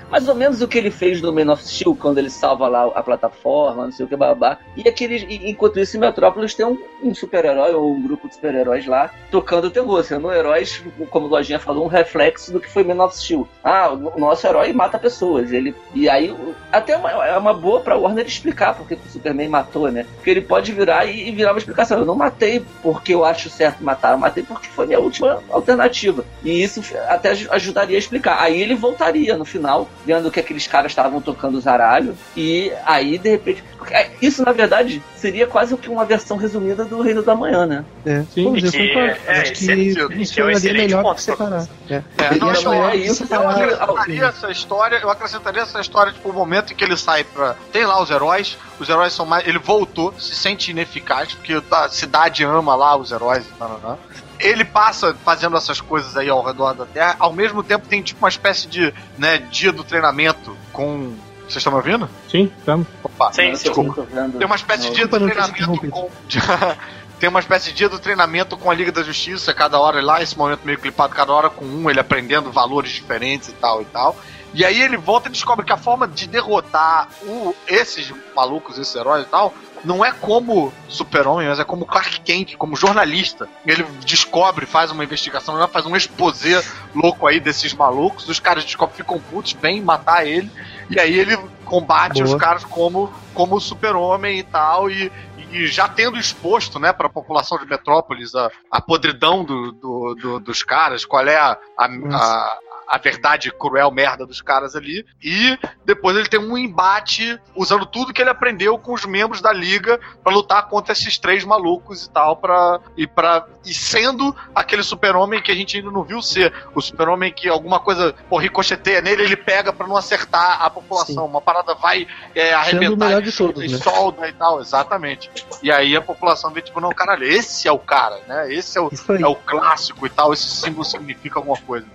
mais 0.09 0.27
ou 0.27 0.35
menos 0.35 0.61
o 0.61 0.67
que 0.67 0.77
ele 0.77 0.91
fez 0.91 1.21
no 1.21 1.31
Man 1.31 1.51
of 1.51 1.63
Steel, 1.63 1.95
quando 1.95 2.17
ele 2.17 2.29
salva 2.29 2.67
lá 2.67 2.91
a 2.93 3.01
plataforma, 3.01 3.85
não 3.85 3.91
sei 3.91 4.05
o 4.05 4.09
que, 4.09 4.15
babá. 4.15 4.57
E 4.75 4.87
aquele, 4.87 5.25
enquanto 5.49 5.79
isso, 5.79 5.95
em 5.95 5.99
Metrópolis 5.99 6.53
tem 6.53 6.65
um, 6.65 6.77
um 7.01 7.13
super-herói 7.13 7.73
ou 7.73 7.93
um 7.93 8.01
grupo 8.01 8.27
de 8.27 8.35
super-heróis 8.35 8.85
lá 8.85 9.09
tocando 9.29 9.67
o 9.67 9.71
terror, 9.71 10.03
sendo 10.03 10.31
heróis, 10.31 10.83
como 11.09 11.27
o 11.27 11.29
Lojinha 11.29 11.59
falou, 11.59 11.85
um 11.85 11.87
reflexo 11.87 12.51
do 12.51 12.59
que 12.59 12.69
foi 12.69 12.83
Man 12.83 13.03
of 13.03 13.15
Steel. 13.17 13.47
Ah, 13.63 13.89
o 13.91 14.19
nosso 14.19 14.45
herói 14.45 14.73
mata 14.73 14.99
pessoas. 14.99 15.51
Ele, 15.51 15.73
e 15.95 16.09
aí, 16.09 16.35
até 16.71 16.97
uma, 16.97 17.09
é 17.25 17.37
uma 17.37 17.53
boa 17.53 17.79
pra 17.79 17.97
Warner 17.97 18.25
explicar 18.25 18.75
porque 18.75 18.95
que 18.95 19.07
o 19.07 19.11
Superman 19.11 19.47
matou, 19.47 19.91
né? 19.91 20.05
Porque 20.15 20.29
ele 20.29 20.41
pode 20.41 20.71
virar 20.71 21.05
e, 21.05 21.29
e 21.29 21.31
virar 21.31 21.51
uma 21.51 21.59
explicação. 21.59 21.99
Eu 21.99 22.05
não 22.05 22.15
matei 22.15 22.63
porque 22.83 23.13
eu 23.13 23.23
acho 23.23 23.49
certo 23.49 23.83
matar, 23.83 24.00
eu 24.09 24.17
matei 24.17 24.43
porque 24.43 24.67
foi 24.67 24.87
minha 24.87 24.99
última 24.99 25.39
alternativa. 25.49 26.25
E 26.43 26.63
isso 26.63 26.81
até 27.07 27.29
aj- 27.29 27.47
ajudaria 27.51 27.95
a 27.95 27.99
explicar. 27.99 28.41
Aí 28.41 28.59
ele 28.61 28.73
voltaria 28.75 29.37
no 29.37 29.45
final, 29.45 29.87
vendo 30.05 30.31
que 30.31 30.39
aqueles 30.39 30.65
caras 30.67 30.91
estavam 30.91 31.21
tocando 31.21 31.57
o 31.57 31.61
zaralho, 31.61 32.17
e 32.35 32.71
aí 32.85 33.17
de 33.19 33.29
repente. 33.29 33.63
é, 33.91 34.09
Isso, 34.21 34.43
na 34.45 34.51
verdade, 34.51 35.01
seria 35.15 35.45
quase 35.47 35.75
que 35.77 35.89
uma 35.89 36.05
versão 36.05 36.37
resumida 36.37 36.85
do 36.85 37.01
Reino 37.01 37.21
da 37.23 37.35
Manhã, 37.35 37.65
né? 37.65 37.85
É, 38.05 38.23
Sim, 38.33 38.53
dizer, 38.53 38.71
que- 38.71 38.97
é, 38.99 39.41
acho 39.41 39.53
que 39.53 39.71
é- 39.71 39.73
é 39.73 40.05
um 40.45 40.49
excelente 40.51 40.77
melhor 40.81 41.01
ponto 41.03 41.21
separar. 41.21 41.67
É. 41.89 41.95
É, 41.95 42.03
Eu 42.33 42.37
não, 42.37 42.49
acho 42.49 42.63
não, 42.65 42.71
melhor 42.71 42.91
é 42.91 42.95
isso, 42.95 43.27
Eu 43.31 43.49
acrescentaria 43.49 44.25
essa 44.25 44.51
história, 44.51 44.95
eu 44.97 45.09
acrescentaria 45.09 45.61
essa 45.61 45.79
história, 45.81 46.11
tipo, 46.13 46.29
o 46.29 46.33
momento 46.33 46.73
em 46.73 46.75
que 46.75 46.83
ele 46.83 46.95
sai 46.97 47.23
pra. 47.23 47.55
Tem 47.71 47.85
lá 47.85 48.01
os 48.01 48.09
heróis, 48.09 48.57
os 48.81 48.89
heróis 48.89 49.13
são 49.13 49.25
mais. 49.25 49.47
Ele 49.47 49.59
voltou, 49.59 50.13
se 50.19 50.35
sente 50.35 50.71
ineficaz, 50.71 51.33
porque 51.33 51.61
a 51.71 51.89
cidade 51.89 52.43
ama 52.43 52.75
lá 52.75 52.95
os 52.95 53.11
heróis 53.11 53.45
e 53.45 53.53
tal. 53.53 53.99
Ele 54.39 54.65
passa 54.65 55.15
fazendo 55.23 55.55
essas 55.55 55.79
coisas 55.79 56.17
aí 56.17 56.29
ao 56.29 56.43
redor 56.43 56.73
da 56.73 56.85
Terra, 56.85 57.15
ao 57.19 57.31
mesmo 57.31 57.61
tempo 57.63 57.87
tem 57.87 58.01
tipo 58.01 58.23
uma 58.23 58.29
espécie 58.29 58.67
de 58.67 58.93
né, 59.17 59.37
dia 59.37 59.71
do 59.71 59.83
treinamento 59.83 60.57
com 60.73 61.13
Vocês 61.41 61.57
estão 61.57 61.71
me 61.71 61.77
ouvindo? 61.77 62.09
Sim, 62.27 62.51
estamos. 62.57 62.87
Opa, 63.03 63.31
Sim, 63.31 63.53
vendo 63.53 64.37
Tem 64.39 64.47
uma 64.47 64.55
espécie 64.55 64.89
de 64.89 64.95
dia 64.95 65.07
do 65.07 65.19
Desculpa 65.19 65.19
não 65.19 65.51
treinamento 65.51 65.89
com. 65.89 66.09
Tem 67.19 67.29
uma 67.29 67.39
espécie 67.39 67.69
de 67.69 67.75
dia 67.75 67.87
do 67.87 67.99
treinamento 67.99 68.57
com 68.57 68.71
a 68.71 68.73
Liga 68.73 68.91
da 68.91 69.03
Justiça, 69.03 69.53
cada 69.53 69.79
hora 69.79 70.01
lá, 70.01 70.23
esse 70.23 70.35
momento 70.35 70.61
meio 70.65 70.79
clipado, 70.79 71.13
cada 71.13 71.31
hora 71.31 71.51
com 71.51 71.63
um, 71.63 71.87
ele 71.87 71.99
aprendendo 71.99 72.51
valores 72.51 72.91
diferentes 72.91 73.49
e 73.49 73.51
tal 73.51 73.79
e 73.79 73.85
tal. 73.85 74.17
E 74.53 74.65
aí 74.65 74.81
ele 74.81 74.97
volta 74.97 75.29
e 75.29 75.31
descobre 75.31 75.65
que 75.65 75.71
a 75.71 75.77
forma 75.77 76.07
de 76.07 76.27
derrotar 76.27 77.07
o- 77.23 77.55
esses 77.67 78.13
malucos, 78.35 78.77
esses 78.77 78.93
heróis 78.95 79.25
e 79.25 79.29
tal, 79.29 79.53
não 79.83 80.03
é 80.05 80.11
como 80.11 80.71
Super-Homem, 80.87 81.47
mas 81.47 81.59
é 81.59 81.63
como 81.63 81.85
Clark 81.85 82.19
Kent, 82.21 82.55
como 82.55 82.75
jornalista. 82.75 83.47
Ele 83.65 83.83
descobre, 84.05 84.65
faz 84.65 84.91
uma 84.91 85.03
investigação, 85.03 85.67
faz 85.69 85.85
um 85.85 85.95
exposé 85.95 86.61
louco 86.93 87.25
aí 87.25 87.39
desses 87.39 87.73
malucos, 87.73 88.27
os 88.29 88.39
caras 88.39 88.63
descobrem, 88.63 88.97
ficam 88.97 89.19
putos, 89.19 89.53
vêm 89.53 89.81
matar 89.81 90.27
ele, 90.27 90.51
e 90.89 90.99
aí 90.99 91.17
ele 91.17 91.35
combate 91.65 92.21
Boa. 92.21 92.25
os 92.35 92.35
caras 92.39 92.63
como, 92.65 93.11
como 93.33 93.59
Super-Homem 93.59 94.37
e 94.39 94.43
tal, 94.43 94.89
e, 94.89 95.11
e 95.49 95.65
já 95.65 95.87
tendo 95.87 96.17
exposto, 96.19 96.77
né, 96.77 96.91
para 96.93 97.07
a 97.07 97.09
população 97.09 97.57
de 97.57 97.65
Metrópolis 97.65 98.35
a, 98.35 98.51
a 98.69 98.81
podridão 98.81 99.43
do, 99.43 99.71
do- 99.71 100.15
do- 100.15 100.39
dos 100.41 100.61
caras, 100.61 101.05
qual 101.05 101.25
é 101.25 101.37
a, 101.37 101.57
a, 101.77 101.85
a, 101.85 102.57
a 102.87 102.97
verdade 102.97 103.51
cruel 103.51 103.91
merda 103.91 104.25
dos 104.25 104.41
caras 104.41 104.75
ali, 104.75 105.05
e 105.23 105.57
depois 105.85 106.15
ele 106.15 106.27
tem 106.27 106.39
um 106.39 106.57
embate 106.57 107.39
usando 107.55 107.85
tudo 107.85 108.13
que 108.13 108.21
ele 108.21 108.29
aprendeu 108.29 108.77
com 108.77 108.93
os 108.93 109.05
membros 109.05 109.41
da 109.41 109.51
liga 109.51 109.99
para 110.23 110.33
lutar 110.33 110.67
contra 110.67 110.93
esses 110.93 111.17
três 111.17 111.43
malucos 111.43 112.05
e 112.05 112.09
tal, 112.09 112.35
para 112.37 112.79
e 112.97 113.07
para 113.07 113.45
e 113.65 113.73
sendo 113.73 114.35
aquele 114.55 114.83
super-homem 114.83 115.41
que 115.41 115.51
a 115.51 115.55
gente 115.55 115.77
ainda 115.77 115.91
não 115.91 116.03
viu 116.03 116.21
ser, 116.21 116.53
o 116.73 116.81
super-homem 116.81 117.31
que 117.31 117.47
alguma 117.47 117.79
coisa 117.79 118.13
pô, 118.29 118.37
ricocheteia 118.37 119.01
nele, 119.01 119.23
ele 119.23 119.37
pega 119.37 119.71
para 119.71 119.87
não 119.87 119.95
acertar 119.95 120.61
a 120.61 120.69
população, 120.69 121.25
uma 121.25 121.41
parada 121.41 121.75
vai 121.75 122.07
é, 122.35 122.53
arrebentar 122.53 123.21
de 123.21 123.31
todos, 123.31 123.63
e 123.63 123.67
né? 123.67 123.77
solda 123.77 124.27
e 124.27 124.33
tal, 124.33 124.59
exatamente. 124.59 125.29
E 125.61 125.71
aí 125.71 125.95
a 125.95 126.01
população 126.01 126.51
vê, 126.51 126.61
tipo, 126.61 126.79
não, 126.79 126.89
caralho, 126.89 127.23
esse 127.23 127.67
é 127.67 127.71
o 127.71 127.79
cara, 127.79 128.19
né? 128.27 128.53
Esse 128.53 128.77
é 128.77 128.81
o, 128.81 128.91
é 129.19 129.27
o 129.27 129.35
clássico 129.35 130.05
e 130.05 130.09
tal, 130.09 130.33
esse 130.33 130.49
símbolo 130.49 130.83
significa 130.83 131.39
alguma 131.39 131.57
coisa. 131.57 131.85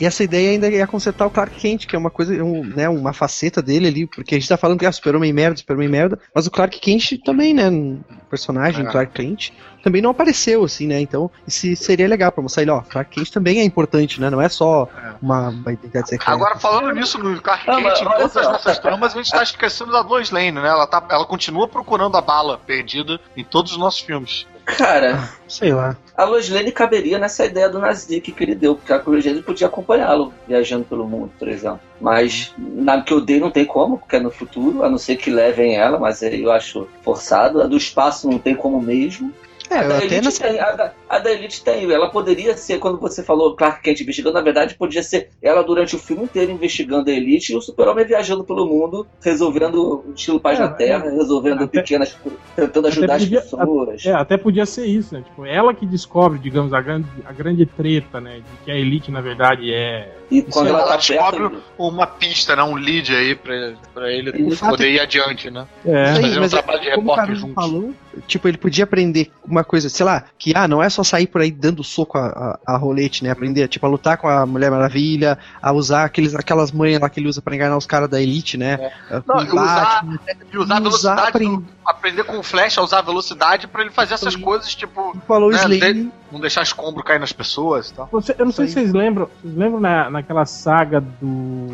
E 0.00 0.06
essa 0.06 0.24
ideia 0.24 0.50
ainda 0.50 0.68
é 0.72 0.86
consertar 0.86 1.26
o 1.26 1.30
Clark 1.30 1.58
Kent, 1.60 1.86
que 1.86 1.94
é 1.94 1.98
uma 1.98 2.10
coisa, 2.10 2.32
um, 2.42 2.64
né, 2.64 2.88
uma 2.88 3.12
faceta 3.12 3.62
dele 3.62 3.86
ali, 3.86 4.06
porque 4.06 4.34
a 4.34 4.38
gente 4.38 4.48
tá 4.48 4.56
falando 4.56 4.78
que 4.78 4.86
é 4.86 4.90
Super-Homem 4.92 5.32
merda, 5.32 5.56
Super-Homem 5.58 5.88
merda, 5.88 6.18
mas 6.34 6.46
o 6.46 6.50
Clark 6.50 6.80
Kent 6.80 7.18
também, 7.24 7.54
né, 7.54 7.68
um 7.68 8.00
personagem, 8.30 8.86
É. 8.86 8.90
Clark 8.90 9.12
Kent, 9.12 9.50
também 9.82 10.00
não 10.00 10.10
apareceu, 10.10 10.64
assim, 10.64 10.86
né, 10.86 11.00
então 11.00 11.30
isso 11.46 11.66
seria 11.76 12.08
legal 12.08 12.32
pra 12.32 12.42
mostrar 12.42 12.62
ele, 12.62 12.70
ó, 12.70 12.80
Clark 12.80 13.10
Kent 13.10 13.30
também 13.30 13.60
é 13.60 13.64
importante, 13.64 14.20
né, 14.20 14.30
não 14.30 14.40
é 14.40 14.48
só 14.48 14.88
É. 14.96 15.14
uma, 15.20 15.50
uma 15.50 15.72
identidade 15.72 16.08
secreta. 16.08 16.32
Agora, 16.32 16.56
falando 16.58 16.92
nisso 16.94 17.18
no 17.18 17.40
Clark 17.40 17.68
Ah, 17.68 17.74
Kent, 17.76 17.84
mas 17.84 18.00
em 18.00 18.04
todas 18.04 18.36
as 18.36 18.48
nossas 18.48 18.78
tramas, 18.78 19.14
a 19.14 19.16
gente 19.18 19.30
tá 19.30 19.42
esquecendo 19.42 19.92
da 19.92 20.00
Lois 20.00 20.30
Lane, 20.30 20.52
né? 20.52 20.66
Ela, 20.68 20.86
tá, 20.86 21.04
ela 21.10 21.26
continua 21.26 21.68
procurando 21.68 22.16
a 22.16 22.20
bala 22.20 22.58
perdida 22.58 23.20
em 23.36 23.44
todos 23.44 23.72
os 23.72 23.78
nossos 23.78 24.00
filmes. 24.00 24.46
Cara, 24.76 25.28
Sei 25.48 25.72
lá. 25.72 25.96
a 26.16 26.24
Lois 26.24 26.48
Lane 26.48 26.72
caberia 26.72 27.18
nessa 27.18 27.44
ideia 27.44 27.68
do 27.68 27.78
Nazik 27.78 28.32
que 28.32 28.42
ele 28.42 28.54
deu, 28.54 28.74
porque 28.74 28.92
a 28.92 29.02
Lois 29.04 29.24
Lane 29.24 29.42
podia 29.42 29.66
acompanhá-lo 29.66 30.32
viajando 30.46 30.84
pelo 30.84 31.06
mundo, 31.06 31.30
por 31.38 31.48
exemplo. 31.48 31.80
Mas 32.00 32.54
na 32.58 33.00
que 33.02 33.12
eu 33.12 33.20
dei 33.20 33.38
não 33.38 33.50
tem 33.50 33.64
como, 33.64 33.98
porque 33.98 34.16
é 34.16 34.20
no 34.20 34.30
futuro, 34.30 34.82
a 34.82 34.88
não 34.88 34.98
ser 34.98 35.16
que 35.16 35.30
levem 35.30 35.76
ela, 35.76 35.98
mas 35.98 36.22
aí 36.22 36.42
eu 36.42 36.50
acho 36.50 36.88
forçado. 37.02 37.60
A 37.62 37.66
do 37.66 37.76
espaço 37.76 38.28
não 38.28 38.38
tem 38.38 38.54
como 38.54 38.80
mesmo. 38.80 39.32
É, 39.72 39.78
a, 39.78 39.88
da 39.88 39.96
até 39.98 40.20
tem, 40.20 40.60
a, 40.60 40.72
da, 40.72 40.92
a 41.08 41.18
da 41.18 41.32
Elite 41.32 41.62
tem. 41.64 41.90
Ela 41.90 42.10
poderia 42.10 42.56
ser, 42.56 42.78
quando 42.78 42.98
você 43.00 43.22
falou 43.22 43.56
Clark 43.56 43.82
Kent 43.82 44.00
investigando, 44.00 44.34
na 44.34 44.40
verdade 44.42 44.74
podia 44.74 45.02
ser 45.02 45.30
ela 45.42 45.62
durante 45.62 45.96
o 45.96 45.98
filme 45.98 46.24
inteiro 46.24 46.52
investigando 46.52 47.10
a 47.10 47.12
Elite 47.12 47.52
e 47.52 47.56
o 47.56 47.60
Super-Homem 47.60 48.04
viajando 48.04 48.44
pelo 48.44 48.66
mundo, 48.66 49.06
resolvendo 49.22 50.04
estilo 50.14 50.40
paz 50.40 50.58
É, 50.58 50.62
na 50.62 50.68
Terra, 50.68 51.10
resolvendo 51.10 51.64
até- 51.64 51.80
pequenas. 51.80 52.16
tentando 52.54 52.88
ajudar 52.88 53.18
podia- 53.18 53.38
as 53.38 53.44
pessoas. 53.44 54.06
É, 54.06 54.12
até 54.12 54.36
podia 54.36 54.66
ser 54.66 54.86
isso, 54.86 55.14
né? 55.14 55.22
Tipo, 55.22 55.44
ela 55.46 55.72
que 55.74 55.86
descobre, 55.86 56.38
digamos, 56.38 56.72
a 56.72 56.80
grande, 56.80 57.08
a 57.24 57.32
grande 57.32 57.64
treta, 57.66 58.20
né? 58.20 58.36
De 58.38 58.64
que 58.64 58.70
a 58.70 58.74
Elite, 58.76 59.10
na 59.10 59.20
verdade, 59.20 59.72
é. 59.72 60.12
E 60.32 60.42
quando 60.42 60.68
Ela 60.68 60.78
ela 60.80 60.88
tá 60.88 60.96
descobre 60.96 61.40
perto. 61.50 61.62
uma 61.78 62.06
pista, 62.06 62.56
né? 62.56 62.62
Um 62.62 62.74
lead 62.74 63.14
aí 63.14 63.34
pra, 63.34 63.72
pra 63.92 64.10
ele 64.10 64.30
O 64.50 64.56
fato 64.56 64.70
poder 64.70 64.90
ir 64.90 65.00
adiante, 65.00 65.50
né? 65.50 65.66
É. 65.84 66.12
Isso 66.12 66.20
fazer 66.22 66.40
um 66.40 66.48
trabalho 66.48 66.80
de 66.80 66.90
como 66.94 67.06
o 67.06 67.10
repórter 67.10 67.36
juntos. 67.36 67.54
falou, 67.54 67.94
tipo, 68.26 68.48
ele 68.48 68.56
podia 68.56 68.84
aprender 68.84 69.30
uma 69.44 69.62
coisa, 69.62 69.88
sei 69.90 70.06
lá, 70.06 70.24
que 70.38 70.52
ah, 70.56 70.66
não 70.66 70.82
é 70.82 70.88
só 70.88 71.04
sair 71.04 71.26
por 71.26 71.40
aí 71.42 71.50
dando 71.50 71.84
soco 71.84 72.16
a, 72.16 72.58
a, 72.66 72.74
a 72.74 72.76
rolete, 72.78 73.22
né? 73.22 73.30
Aprender, 73.30 73.68
tipo, 73.68 73.84
a 73.84 73.88
lutar 73.90 74.16
com 74.16 74.26
a 74.28 74.46
Mulher 74.46 74.70
Maravilha, 74.70 75.38
a 75.60 75.70
usar 75.72 76.04
aqueles, 76.04 76.34
aquelas 76.34 76.72
manhas 76.72 77.00
lá 77.00 77.10
que 77.10 77.20
ele 77.20 77.28
usa 77.28 77.42
pra 77.42 77.54
enganar 77.54 77.76
os 77.76 77.84
caras 77.86 78.08
da 78.08 78.20
elite, 78.20 78.56
né? 78.56 78.90
Não, 79.10 79.20
Com 79.22 79.42
e 79.42 79.60
usar, 79.60 80.02
Batman, 80.04 80.20
e 80.52 80.56
usar 80.58 80.74
a 80.76 80.80
usar 80.80 80.80
velocidade, 80.80 81.28
aprend- 81.28 81.56
do- 81.56 81.66
aprender 81.84 82.24
com 82.24 82.38
o 82.38 82.42
Flash 82.42 82.78
a 82.78 82.82
usar 82.82 82.98
a 83.00 83.02
velocidade 83.02 83.66
pra 83.66 83.82
ele 83.82 83.90
fazer 83.90 84.14
essas 84.14 84.32
Sim. 84.34 84.40
coisas, 84.40 84.74
tipo, 84.74 85.14
Lois 85.28 85.62
né, 85.68 85.78
Lane. 85.78 86.12
Não 86.32 86.40
deixar 86.40 86.62
escombro 86.62 87.04
cair 87.04 87.18
nas 87.20 87.32
pessoas 87.32 87.90
e 87.90 87.94
tal. 87.94 88.08
Você- 88.10 88.34
eu 88.38 88.44
não 88.46 88.52
sei 88.52 88.66
se 88.66 88.74
vocês 88.74 88.92
lembram. 88.92 89.28
Vocês 89.42 89.54
lembram 89.54 89.80
na, 89.80 90.10
naquela 90.10 90.44
saga 90.46 91.00
do 91.00 91.68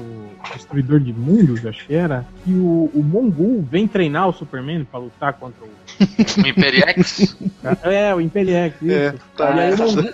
Destruidor 0.54 1.00
de 1.00 1.12
Mundos, 1.12 1.64
acho 1.64 1.86
que 1.86 1.94
era? 1.94 2.24
Que 2.44 2.52
o, 2.52 2.90
o 2.94 3.02
Mongul 3.02 3.62
vem 3.62 3.86
treinar 3.86 4.28
o 4.28 4.32
Superman 4.32 4.84
pra 4.84 5.00
lutar 5.00 5.32
contra 5.34 5.64
o. 5.64 5.68
O 6.42 6.46
Imperiex. 6.46 7.36
É, 7.82 8.14
o 8.14 8.20
Imperiex, 8.20 8.76
isso. 8.82 8.92
É, 8.92 9.14
tá. 9.36 9.50
E 9.50 9.60
aí 9.60 9.70
o 9.70 9.74
essa, 9.74 9.84
Mongul, 9.86 10.04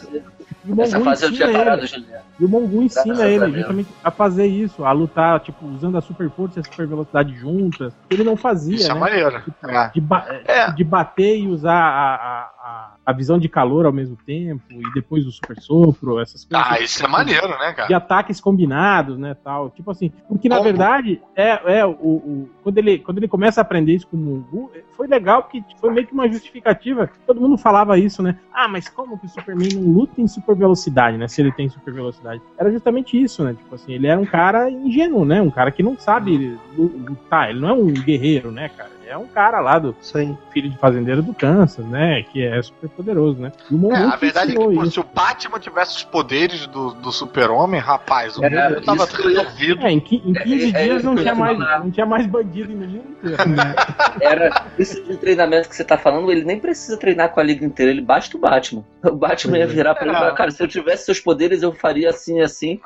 e 0.67 0.73
o 0.73 0.83
essa 0.83 1.01
fase 1.01 1.25
eu 1.25 1.31
ensina 1.31 1.51
ele. 1.51 2.15
E 2.41 2.45
o 2.45 2.49
Mongu 2.49 2.83
ensina 2.83 3.27
ele 3.27 3.53
justamente 3.59 3.89
a 4.03 4.11
fazer 4.11 4.47
isso, 4.47 4.85
a 4.85 4.91
lutar, 4.93 5.39
tipo, 5.41 5.65
usando 5.67 5.97
a 5.99 6.01
super 6.01 6.29
força 6.31 6.59
e 6.59 6.61
a 6.61 6.65
super 6.65 6.87
velocidade 6.87 7.35
juntas. 7.37 7.93
Ele 8.11 8.25
não 8.25 8.37
fazia, 8.37 8.75
Isso 8.75 8.91
é 8.91 8.95
né? 8.95 8.99
maneiro. 9.01 9.43
É. 9.69 9.89
De, 9.91 10.01
ba- 10.01 10.27
É. 10.47 10.73
de 10.73 10.83
bater 10.83 11.39
e 11.39 11.47
usar 11.49 11.75
a, 11.75 12.15
a, 12.15 12.51
a, 12.65 12.94
a 13.05 13.13
visão 13.13 13.39
de 13.39 13.49
calor 13.49 13.85
ao 13.87 13.93
mesmo 13.93 14.17
tempo, 14.25 14.63
e 14.71 14.93
depois 14.95 15.27
o 15.27 15.31
super 15.33 15.59
sopro, 15.61 16.19
essas 16.21 16.45
coisas. 16.45 16.67
Ah, 16.71 16.81
isso 16.81 17.05
é 17.05 17.09
maneiro, 17.09 17.49
né, 17.49 17.71
de 17.71 17.75
cara? 17.77 17.97
ataques 17.97 18.41
combinados, 18.41 19.19
né, 19.19 19.35
tal. 19.45 19.71
Tipo 19.71 19.91
assim, 19.91 20.11
porque 20.29 20.49
na 20.49 20.57
Como? 20.57 20.65
verdade, 20.69 21.21
é, 21.37 21.79
é 21.81 21.87
o, 21.87 21.91
o- 21.91 22.51
quando, 22.63 22.79
ele, 22.79 22.99
quando 22.99 23.19
ele 23.19 23.29
começa 23.29 23.61
a 23.61 23.63
aprender 23.63 23.95
isso 23.95 24.07
com 24.07 24.17
o 24.17 24.21
Mungu, 24.21 24.71
foi 24.97 25.07
legal 25.07 25.43
porque 25.43 25.63
foi 25.81 25.91
meio 25.93 26.07
que 26.07 26.13
uma 26.15 26.29
justificativa. 26.29 27.11
Todo 27.27 27.41
mundo 27.41 27.59
falava 27.59 27.99
isso, 27.99 28.23
né? 28.23 28.39
Ah, 28.53 28.69
mas 28.69 28.89
como 28.89 29.19
que 29.19 29.27
o 29.27 29.29
Superman 29.29 29.69
não 29.75 29.93
luta 29.93 30.21
em 30.21 30.27
super 30.27 30.55
velocidade, 30.57 31.19
né? 31.19 31.29
Se 31.29 31.43
ele 31.43 31.53
tem 31.53 31.69
super 31.69 31.93
velocidade. 31.93 32.41
Era 32.57 32.71
justamente 32.71 33.21
isso, 33.21 33.45
né? 33.45 33.55
Tipo 33.55 33.75
assim, 33.75 33.93
ele 33.93 34.07
era 34.07 34.21
um 34.21 34.25
cara 34.27 34.71
ingênuo, 34.71 35.25
né? 35.25 35.43
Um 35.43 35.51
cara 35.51 35.71
que 35.71 35.83
não 35.83 35.99
sabe 35.99 36.59
lu- 36.77 36.93
lutar. 37.09 37.51
Ele 37.51 37.61
não 37.61 37.69
é 37.69 37.73
um 37.73 37.87
guerreiro, 37.93 38.51
né, 38.51 38.69
cara? 38.71 38.94
É 39.09 39.17
um 39.17 39.27
cara 39.27 39.61
lá 39.61 39.79
do 39.79 39.95
aí. 40.15 40.37
filho 40.53 40.71
de 40.71 40.79
fazendeiro 40.79 41.23
do 41.23 41.35
Kansas, 41.35 41.85
né? 41.87 42.23
Que 42.25 42.45
é 42.45 42.63
super 42.63 42.89
poderoso, 42.91 43.41
né? 43.41 43.53
E 43.71 43.87
É, 43.93 43.97
a 43.97 44.17
verdade 44.17 44.53
é 44.53 44.57
que 44.57 44.75
pô, 44.75 44.87
se 44.87 45.01
o 45.01 45.05
Batman 45.05 45.59
tivesse 45.59 45.97
os 45.97 46.05
poderes 46.05 46.67
do, 46.67 46.93
do 46.95 47.13
super-homem, 47.13 47.81
rapaz, 47.81 48.37
o 48.39 48.45
É, 48.45 48.51
mundo 48.51 48.81
tava 48.85 49.03
eu 49.05 49.29
resolvido. 49.29 49.87
É, 49.87 49.91
em, 49.91 49.97
em 49.99 50.01
15 50.01 50.77
É, 50.77 50.81
é, 50.81 50.85
dias 50.85 51.05
não 51.05 51.13
é, 51.15 51.17
tinha, 51.17 51.31
é, 51.33 51.35
mais, 51.35 51.61
é. 51.61 51.79
não 51.79 51.91
tinha 51.91 52.07
mais 52.07 52.27
bandido 52.27 52.73
no 52.73 52.87
mundo 52.87 52.97
inteiro. 53.11 53.35
Né? 53.55 53.75
Era 54.21 54.65
isso 54.79 55.03
de 55.05 55.17
treinamento 55.17 55.69
que 55.69 55.77
você 55.77 55.85
tá 55.85 55.97
falando, 55.97 56.31
ele 56.31 56.45
nem 56.45 56.59
precisa 56.59 56.97
treinar 56.99 57.31
com 57.31 57.41
a 57.41 57.43
liga 57.43 57.65
inteira, 57.65 57.91
ele 57.91 58.01
basta 58.03 58.37
o 58.37 58.41
Batman. 58.41 58.85
O 59.03 59.13
Batman 59.17 59.59
ia 59.59 59.67
virar 59.67 59.95
pra 59.95 60.05
ele 60.07 60.15
e 60.15 60.19
falar, 60.19 60.33
cara, 60.33 60.51
se 60.51 60.63
eu 60.63 60.69
tivesse 60.69 61.05
seus 61.07 61.21
poderes, 61.21 61.63
eu 61.63 61.73
faria 61.73 62.11
assim, 62.11 62.41
assim. 62.41 62.81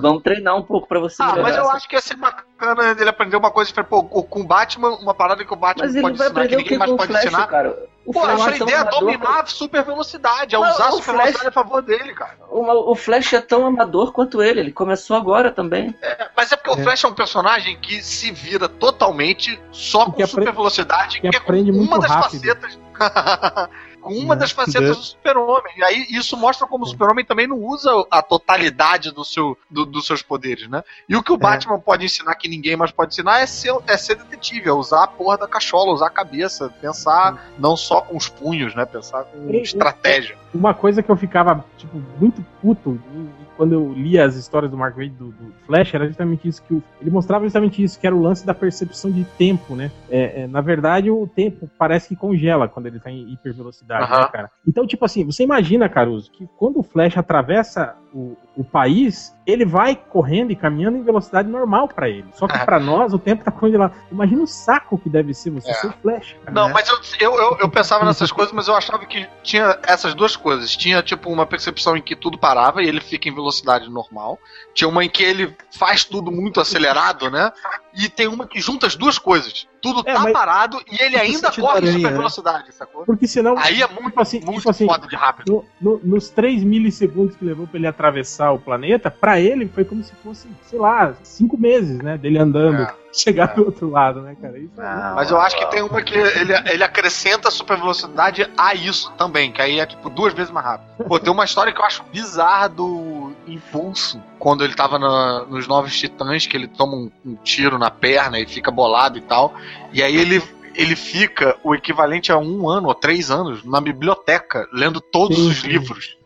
Vamos 0.00 0.22
treinar 0.22 0.56
um 0.56 0.62
pouco 0.62 0.86
pra 0.88 0.98
você 1.00 1.22
Ah, 1.22 1.36
mas 1.42 1.56
eu 1.56 1.62
essa- 1.62 1.72
acho 1.74 1.88
que 1.88 1.94
ia 1.96 2.00
ser 2.00 2.16
bacana 2.16 2.94
ele 2.98 3.08
aprender 3.08 3.36
uma 3.36 3.50
coisa 3.50 3.68
diferente. 3.68 3.90
Pô, 3.90 4.02
com 4.04 4.40
o 4.40 4.44
Batman, 4.44 4.90
uma 4.96 5.14
parada 5.14 5.44
que 5.44 5.52
o 5.52 5.56
Batman 5.66 5.84
Mas 5.86 5.94
ele 5.94 6.02
pode 6.02 6.16
vai 6.18 6.26
ensinar 6.28 6.34
que 6.34 6.40
aprender 6.40 6.54
o 6.54 6.58
ninguém 6.58 6.72
que 6.72 6.78
mais 6.78 6.90
o 6.90 6.96
pode 6.96 7.08
Flash, 7.12 7.24
ensinar. 7.24 7.46
cara? 7.46 7.78
O 8.06 8.12
Pô, 8.12 8.20
Flash 8.20 8.40
a 8.40 8.50
é 8.50 8.58
tão 8.58 8.66
ideia 8.68 8.76
é 8.76 8.80
amador 8.80 9.00
dominar 9.00 9.40
a 9.40 9.46
super 9.46 9.82
velocidade, 9.82 10.54
é 10.54 10.58
Não, 10.58 10.68
usar 10.70 10.84
a 10.84 10.88
o 10.88 10.92
super 10.96 11.04
velocidade 11.12 11.32
Flash- 11.38 11.46
a 11.46 11.50
favor 11.52 11.80
dele, 11.82 12.12
cara. 12.14 12.36
Uma- 12.50 12.74
o 12.74 12.94
Flash 12.94 13.32
é 13.32 13.40
tão 13.40 13.66
amador 13.66 14.12
quanto 14.12 14.42
ele, 14.42 14.60
ele 14.60 14.72
começou 14.72 15.16
agora 15.16 15.50
também. 15.50 15.94
É, 16.02 16.28
mas 16.36 16.52
é 16.52 16.56
porque 16.56 16.70
o 16.70 16.78
É. 16.78 16.82
Flash 16.82 17.02
é 17.04 17.08
um 17.08 17.14
personagem 17.14 17.78
que 17.80 18.02
se 18.02 18.30
vira 18.30 18.68
totalmente 18.68 19.58
só 19.72 20.04
com 20.04 20.12
Que 20.12 20.26
super 20.26 20.52
velocidade, 20.52 21.20
que 21.20 21.30
que, 21.30 21.36
é 21.36 21.40
uma 21.40 21.72
muito 21.72 21.98
das 21.98 22.10
rápido. 22.10 22.40
facetas. 22.42 22.78
com 24.04 24.12
uma 24.18 24.34
É. 24.34 24.36
das 24.38 24.50
facetas 24.50 24.96
do 24.96 25.02
super-homem. 25.02 25.72
E 25.76 25.82
aí 25.82 26.06
isso 26.10 26.36
mostra 26.36 26.66
como 26.66 26.84
o 26.84 26.86
super-homem 26.86 27.24
também 27.24 27.46
não 27.46 27.58
usa 27.58 27.90
a 28.10 28.22
totalidade 28.22 29.10
do 29.10 29.24
seu, 29.24 29.56
do- 29.70 29.86
dos 29.86 30.06
seus 30.06 30.22
poderes, 30.22 30.68
né? 30.68 30.84
E 31.08 31.16
o 31.16 31.22
que 31.22 31.32
o 31.32 31.36
Batman 31.36 31.80
pode 31.80 32.04
ensinar 32.04 32.34
que 32.34 32.48
ninguém 32.48 32.76
mais 32.76 32.92
pode 32.92 33.12
ensinar 33.12 33.40
é 33.40 33.46
ser, 33.46 33.74
é 33.86 33.96
ser 33.96 34.16
detetive, 34.16 34.68
é 34.68 34.72
usar 34.72 35.04
a 35.04 35.06
porra 35.06 35.38
da 35.38 35.48
cachola, 35.48 35.92
usar 35.92 36.06
a 36.06 36.10
cabeça, 36.10 36.68
pensar 36.80 37.50
não 37.58 37.76
só 37.76 38.00
com 38.02 38.16
os 38.16 38.28
punhos, 38.28 38.74
né? 38.74 38.84
Pensar 38.84 39.24
com 39.24 39.50
E- 39.50 39.62
estratégia. 39.62 40.36
Uma 40.54 40.74
coisa 40.74 41.02
que 41.02 41.10
eu 41.10 41.16
ficava, 41.16 41.64
tipo, 41.78 41.96
muito 42.20 42.44
puto 42.62 43.00
e- 43.14 43.18
e 43.42 43.43
quando 43.56 43.72
eu 43.72 43.92
lia 43.92 44.24
as 44.24 44.34
histórias 44.36 44.70
do 44.70 44.76
Mark 44.76 44.96
Waid 44.96 45.14
do, 45.14 45.26
do 45.26 45.52
Flash, 45.66 45.94
era 45.94 46.06
justamente 46.06 46.46
isso 46.48 46.62
que 46.62 46.74
o- 46.74 46.82
ele 47.00 47.10
mostrava 47.10 47.44
justamente 47.44 47.82
isso, 47.82 47.98
que 47.98 48.06
era 48.06 48.14
o 48.14 48.20
lance 48.20 48.44
da 48.46 48.54
percepção 48.54 49.10
de 49.10 49.24
tempo, 49.38 49.74
né? 49.76 49.90
É, 50.10 50.42
é, 50.42 50.46
na 50.46 50.60
verdade, 50.60 51.10
o 51.10 51.26
tempo 51.26 51.68
parece 51.78 52.08
que 52.08 52.16
congela 52.16 52.68
quando 52.68 52.86
ele 52.86 52.98
tá 53.00 53.10
em 53.10 53.32
hipervelocidade, 53.32 54.04
Aham. 54.12 54.22
né, 54.22 54.28
cara? 54.32 54.50
Então, 54.66 54.86
tipo 54.86 55.04
assim, 55.04 55.24
você 55.24 55.42
imagina, 55.42 55.88
Caruso, 55.88 56.30
que 56.30 56.48
quando 56.56 56.80
o 56.80 56.82
Flash 56.82 57.16
atravessa 57.16 57.96
o 58.12 58.36
o 58.56 58.62
país, 58.62 59.34
ele 59.46 59.64
vai 59.64 59.94
correndo 59.94 60.50
e 60.52 60.56
caminhando 60.56 60.96
em 60.96 61.02
velocidade 61.02 61.48
normal 61.48 61.86
pra 61.88 62.08
ele. 62.08 62.26
Só 62.32 62.46
que 62.48 62.56
É. 62.56 62.64
pra 62.64 62.80
nós 62.80 63.12
o 63.12 63.18
tempo 63.18 63.44
tá 63.44 63.50
congelado. 63.50 63.94
Imagina 64.10 64.42
o 64.42 64.46
saco 64.46 64.96
que 64.98 65.08
deve 65.10 65.34
ser 65.34 65.50
você 65.50 65.70
É. 65.70 65.74
ser 65.74 65.88
o 65.88 65.92
Flash. 66.00 66.34
cara. 66.44 66.52
Não, 66.52 66.68
né? 66.68 66.72
mas 66.74 66.88
eu, 66.88 66.98
eu, 67.20 67.34
eu, 67.40 67.58
eu 67.60 67.68
pensava 67.68 68.04
nessas 68.04 68.32
coisas, 68.32 68.52
mas 68.54 68.68
eu 68.68 68.74
achava 68.74 69.04
que 69.04 69.28
tinha 69.42 69.78
essas 69.86 70.14
duas 70.14 70.34
coisas. 70.34 70.74
Tinha, 70.76 71.02
tipo, 71.02 71.30
uma 71.30 71.44
percepção 71.44 71.96
em 71.96 72.00
que 72.02 72.16
tudo 72.16 72.38
parava 72.38 72.82
e 72.82 72.86
ele 72.88 73.00
fica 73.00 73.28
em 73.28 73.34
velocidade 73.34 73.90
normal. 73.90 74.38
Tinha 74.72 74.88
uma 74.88 75.04
em 75.04 75.08
que 75.10 75.22
ele 75.22 75.54
faz 75.78 76.04
tudo 76.04 76.30
muito 76.32 76.60
acelerado, 76.60 77.30
né? 77.30 77.52
E 77.92 78.08
tem 78.08 78.26
uma 78.28 78.46
que 78.46 78.60
junta 78.60 78.86
as 78.86 78.96
duas 78.96 79.18
coisas. 79.18 79.66
Tudo 79.84 80.02
É, 80.08 80.14
tá 80.14 80.32
parado 80.32 80.80
e 80.90 81.00
ele 81.02 81.16
ainda 81.16 81.48
sentido 81.48 81.60
corre 81.66 81.74
em 81.74 81.82
aranha, 81.82 81.92
super 81.98 82.10
né? 82.10 82.16
velocidade, 82.16 82.74
sacou? 82.74 83.04
Porque 83.04 83.28
senão. 83.28 83.54
Aí 83.58 83.82
é 83.82 83.86
muito, 83.86 84.06
tipo 84.06 84.20
assim, 84.20 84.40
muito 84.40 84.58
tipo 84.58 84.70
assim, 84.70 84.86
foda 84.86 85.06
de 85.06 85.14
rápido. 85.14 85.64
no- 85.80 85.92
no- 85.96 86.00
nos 86.02 86.30
3 86.30 86.64
milissegundos 86.64 87.36
que 87.36 87.44
levou 87.44 87.66
pra 87.66 87.76
ele 87.78 87.86
atravessar 87.86 88.50
o 88.52 88.58
planeta, 88.58 89.10
pra 89.10 89.38
ele 89.38 89.68
foi 89.68 89.84
como 89.84 90.02
se 90.02 90.14
fosse, 90.16 90.48
sei 90.62 90.78
lá, 90.78 91.14
5 91.22 91.58
meses, 91.58 91.98
né? 91.98 92.16
Dele 92.18 92.38
andando, 92.38 92.82
É. 92.82 93.03
chegar 93.14 93.50
É. 93.50 93.54
do 93.54 93.64
outro 93.66 93.90
lado, 93.90 94.20
né, 94.22 94.36
cara? 94.40 94.58
Isso 94.58 94.80
é 94.80 94.84
Não, 94.84 95.14
Mas 95.14 95.30
eu 95.30 95.40
acho 95.40 95.56
que 95.56 95.66
tem 95.70 95.82
uma 95.82 96.02
que 96.02 96.14
ele, 96.14 96.52
ele 96.70 96.82
acrescenta 96.84 97.48
a 97.48 97.50
super 97.50 97.76
velocidade 97.78 98.50
a 98.56 98.74
isso 98.74 99.12
também, 99.12 99.52
que 99.52 99.62
aí 99.62 99.78
é 99.80 99.86
tipo 99.86 100.10
duas 100.10 100.32
vezes 100.34 100.50
mais 100.50 100.66
rápido. 100.66 101.04
Pô, 101.06 101.18
tem 101.18 101.32
uma 101.32 101.44
história 101.44 101.72
que 101.72 101.80
eu 101.80 101.84
acho 101.84 102.02
bizarra 102.12 102.68
do 102.68 103.32
Impulso, 103.46 104.20
quando 104.38 104.64
ele 104.64 104.74
tava 104.74 104.98
na- 104.98 105.44
nos 105.46 105.66
Novos 105.68 105.96
Titãs, 105.98 106.46
que 106.46 106.56
ele 106.56 106.66
toma 106.68 106.94
um, 106.96 107.10
um 107.24 107.34
tiro 107.36 107.78
na 107.78 107.90
perna 107.90 108.38
e 108.38 108.46
fica 108.46 108.70
bolado 108.70 109.18
e 109.18 109.20
tal. 109.20 109.54
E 109.92 110.02
aí 110.02 110.16
ele, 110.16 110.42
ele 110.74 110.96
fica 110.96 111.56
o 111.62 111.74
equivalente 111.74 112.32
a 112.32 112.38
um 112.38 112.68
ano 112.68 112.88
ou 112.88 112.94
três 112.94 113.30
anos 113.30 113.64
na 113.64 113.80
biblioteca, 113.80 114.68
lendo 114.72 115.00
todos 115.00 115.36
Sim, 115.38 115.48
os 115.48 115.60
sim. 115.60 115.68
livros. 115.68 116.16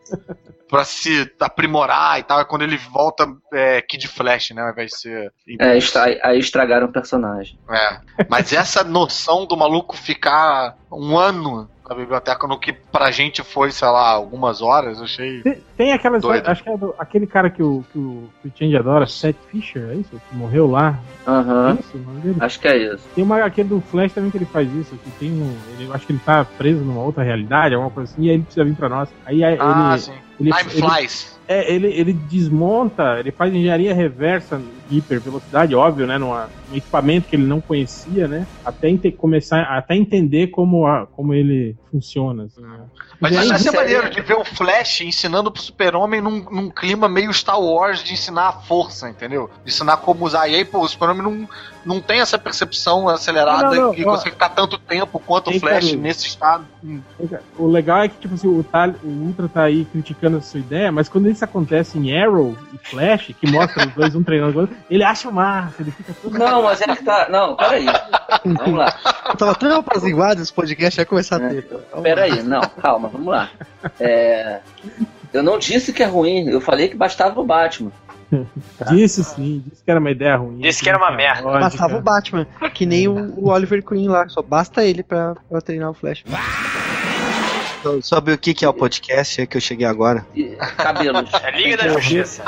Pra 0.69 0.83
se 0.83 1.29
aprimorar 1.39 2.19
e 2.19 2.23
tal, 2.23 2.39
é 2.39 2.45
quando 2.45 2.61
ele 2.61 2.77
volta 2.77 3.27
é, 3.51 3.81
Kid 3.81 4.07
Flash, 4.07 4.51
né? 4.51 4.71
De 4.77 4.95
ser. 4.95 5.33
É, 5.59 5.75
estra- 5.77 6.03
aí 6.23 6.37
estragaram 6.39 6.85
o 6.87 6.91
personagem. 6.91 7.57
É. 7.69 7.97
Mas 8.29 8.53
essa 8.53 8.83
noção 8.83 9.45
do 9.47 9.57
maluco 9.57 9.97
ficar 9.97 10.75
um 10.91 11.17
ano 11.17 11.67
na 11.89 11.95
biblioteca 11.95 12.47
no 12.47 12.59
que 12.59 12.71
pra 12.71 13.09
gente 13.09 13.41
foi, 13.43 13.71
sei 13.71 13.87
lá, 13.87 14.09
algumas 14.11 14.61
horas, 14.61 14.99
eu 14.99 15.05
achei. 15.05 15.41
Tem, 15.41 15.57
tem 15.75 15.91
aquela 15.91 16.17
história, 16.17 16.39
Doido. 16.41 16.51
acho 16.51 16.63
que 16.63 16.69
é 16.69 16.77
do- 16.77 16.93
aquele 16.99 17.25
cara 17.25 17.49
que 17.49 17.63
o, 17.63 17.83
que 17.91 17.97
o, 17.97 18.29
que 18.43 18.47
o 18.47 18.51
Change 18.55 18.77
adora, 18.77 19.07
Seth 19.07 19.37
Fisher, 19.49 19.89
é 19.89 19.95
isso? 19.95 20.21
Que 20.29 20.35
morreu 20.35 20.69
lá. 20.69 20.99
Aham, 21.27 21.79
É 21.93 21.97
nome 21.97 22.19
dele? 22.21 22.37
acho 22.41 22.59
que 22.59 22.67
é 22.67 22.77
isso. 22.93 23.07
Tem 23.15 23.23
uma 23.23 23.43
aquele 23.43 23.69
do 23.69 23.81
Flash 23.81 24.13
também 24.13 24.29
que 24.29 24.37
ele 24.37 24.45
faz 24.45 24.71
isso, 24.75 24.95
que 24.97 25.09
tem 25.11 25.31
um. 25.31 25.57
Ele, 25.73 25.85
eu 25.89 25.93
acho 25.95 26.05
que 26.05 26.11
ele 26.13 26.21
tá 26.23 26.45
preso 26.45 26.81
numa 26.81 27.01
outra 27.01 27.23
realidade, 27.23 27.73
alguma 27.73 27.89
coisa 27.91 28.11
assim, 28.13 28.21
e 28.25 28.29
aí 28.29 28.35
ele 28.35 28.43
precisa 28.43 28.63
vir 28.63 28.75
pra 28.75 28.87
nós. 28.87 29.09
Aí 29.25 29.43
aí 29.43 29.57
Ah, 29.59 29.89
ele, 29.93 29.99
sim. 30.01 30.13
Ele, 30.39 30.51
Time 30.53 30.71
ele, 30.71 30.81
Flies. 30.81 31.39
é, 31.47 31.73
ele, 31.73 31.87
ele 31.87 32.13
desmonta, 32.13 33.19
ele 33.19 33.31
faz 33.31 33.53
engenharia 33.53 33.93
reversa 33.93 34.59
de 34.87 34.97
hipervelocidade, 34.97 35.75
óbvio, 35.75 36.07
né? 36.07 36.17
Num 36.17 36.75
equipamento 36.75 37.27
que 37.27 37.35
ele 37.35 37.45
não 37.45 37.61
conhecia, 37.61 38.27
né? 38.27 38.47
Até 38.63 38.89
ente- 38.89 39.11
começar, 39.11 39.61
até 39.63 39.95
entender 39.95 40.47
como, 40.47 40.85
a, 40.87 41.05
como 41.07 41.33
ele 41.33 41.75
funciona. 41.91 42.43
assim, 42.45 42.61
né? 42.61 42.85
Mas 43.19 43.33
isso 43.33 43.41
ia 43.43 43.47
ser 43.49 43.55
isso 43.55 43.69
aí- 43.71 43.75
maneiro 43.75 44.09
de 44.09 44.21
ver 44.21 44.35
o 44.37 44.45
Flash 44.45 45.01
ensinando 45.01 45.51
pro 45.51 45.61
Super-Homem 45.61 46.21
num, 46.21 46.39
num 46.49 46.69
clima 46.69 47.09
meio 47.09 47.33
Star 47.33 47.59
Wars 47.59 48.01
de 48.03 48.13
ensinar 48.13 48.47
a 48.47 48.53
força, 48.53 49.09
entendeu? 49.09 49.49
De 49.65 49.71
ensinar 49.71 49.97
como 49.97 50.25
usar. 50.25 50.47
E 50.47 50.55
aí, 50.55 50.63
pô, 50.65 50.79
o 50.79 50.87
Super-Homem 50.87 51.21
não, 51.23 51.49
não 51.85 51.99
tem 52.01 52.21
essa 52.21 52.37
percepção 52.37 53.09
acelerada 53.09 53.63
Não, 53.75 53.87
não, 53.87 53.93
e 53.93 54.05
ó. 54.05 54.11
consegue 54.11 54.31
ficar 54.31 54.49
tanto 54.49 54.77
tempo 54.77 55.19
quanto 55.19 55.49
o 55.49 55.59
Flash 55.59 55.91
nesse 55.93 56.27
estado. 56.27 56.65
O 57.57 57.67
legal 57.67 58.03
é 58.03 58.07
que, 58.07 58.17
tipo 58.19 58.35
assim, 58.35 58.47
o, 58.47 58.63
Tal, 58.63 58.89
o 59.03 59.07
Ultra 59.07 59.49
tá 59.49 59.63
aí 59.63 59.83
criticando 59.85 60.37
a 60.37 60.41
sua 60.41 60.59
ideia, 60.61 60.91
mas 60.91 61.09
quando 61.09 61.29
isso 61.29 61.43
acontece 61.43 61.97
em 61.97 62.17
Arrow 62.17 62.55
e 62.73 62.77
Flash, 62.89 63.31
que 63.39 63.51
mostra 63.51 63.85
os 63.87 63.93
dois 63.95 64.15
um 64.15 64.23
treinando 64.23 64.57
o 64.57 64.61
outro, 64.61 64.75
ele 64.89 65.03
acha 65.03 65.29
massa, 65.29 65.75
ele 65.81 65.91
fica 65.91 66.13
todo. 66.21 66.37
Não, 66.37 66.63
mas 66.63 66.79
ele 66.79 66.95
tá. 66.95 67.27
Não, 67.29 67.55
peraí. 67.57 67.85
Vamos 68.45 68.79
lá. 68.79 68.95
Eu 69.27 69.35
tava 69.35 69.55
tão 69.55 69.77
apraziguado 69.79 70.41
esse 70.41 70.53
podcast, 70.53 70.95
vai 70.95 71.05
começar 71.05 71.41
a 71.41 71.45
É. 71.45 71.49
ter. 71.49 71.67
Vamos 71.91 72.03
Peraí, 72.03 72.41
não, 72.43 72.61
calma, 72.61 73.08
vamos 73.11 73.27
lá. 73.27 73.49
É, 73.99 74.59
eu 75.33 75.43
não 75.43 75.57
disse 75.59 75.93
que 75.93 76.03
é 76.03 76.05
ruim, 76.05 76.47
eu 76.49 76.61
falei 76.61 76.87
que 76.87 76.95
bastava 76.95 77.39
o 77.39 77.45
Batman. 77.45 77.91
Disse 78.91 79.23
sim, 79.23 79.63
disse 79.65 79.83
que 79.83 79.89
era 79.89 79.99
uma 79.99 80.11
ideia 80.11 80.35
ruim. 80.35 80.59
Disse 80.59 80.83
que 80.83 80.89
era 80.89 80.99
uma 80.99 81.09
merda. 81.11 81.47
lá. 81.49 81.59
Bastava 81.61 81.97
o 81.97 82.01
Batman, 82.01 82.45
que 82.75 82.85
nem 82.85 83.07
o, 83.07 83.33
o 83.39 83.49
Oliver 83.49 83.83
Queen 83.83 84.07
lá, 84.07 84.29
só 84.29 84.43
basta 84.43 84.85
ele 84.85 85.01
pra, 85.01 85.35
pra 85.49 85.59
treinar 85.61 85.89
o 85.89 85.95
Flash. 85.95 86.23
So- 87.81 88.01
Sobre 88.01 88.33
o 88.33 88.37
que, 88.37 88.53
que 88.53 88.65
é 88.65 88.69
o 88.69 88.73
podcast, 88.73 89.41
é 89.41 89.45
que 89.45 89.55
eu 89.57 89.61
cheguei 89.61 89.85
agora. 89.87 90.25
Cabelos. 90.77 91.29
É 91.43 91.51
Liga 91.51 91.77
da 91.77 91.87
Justiça. 91.89 92.43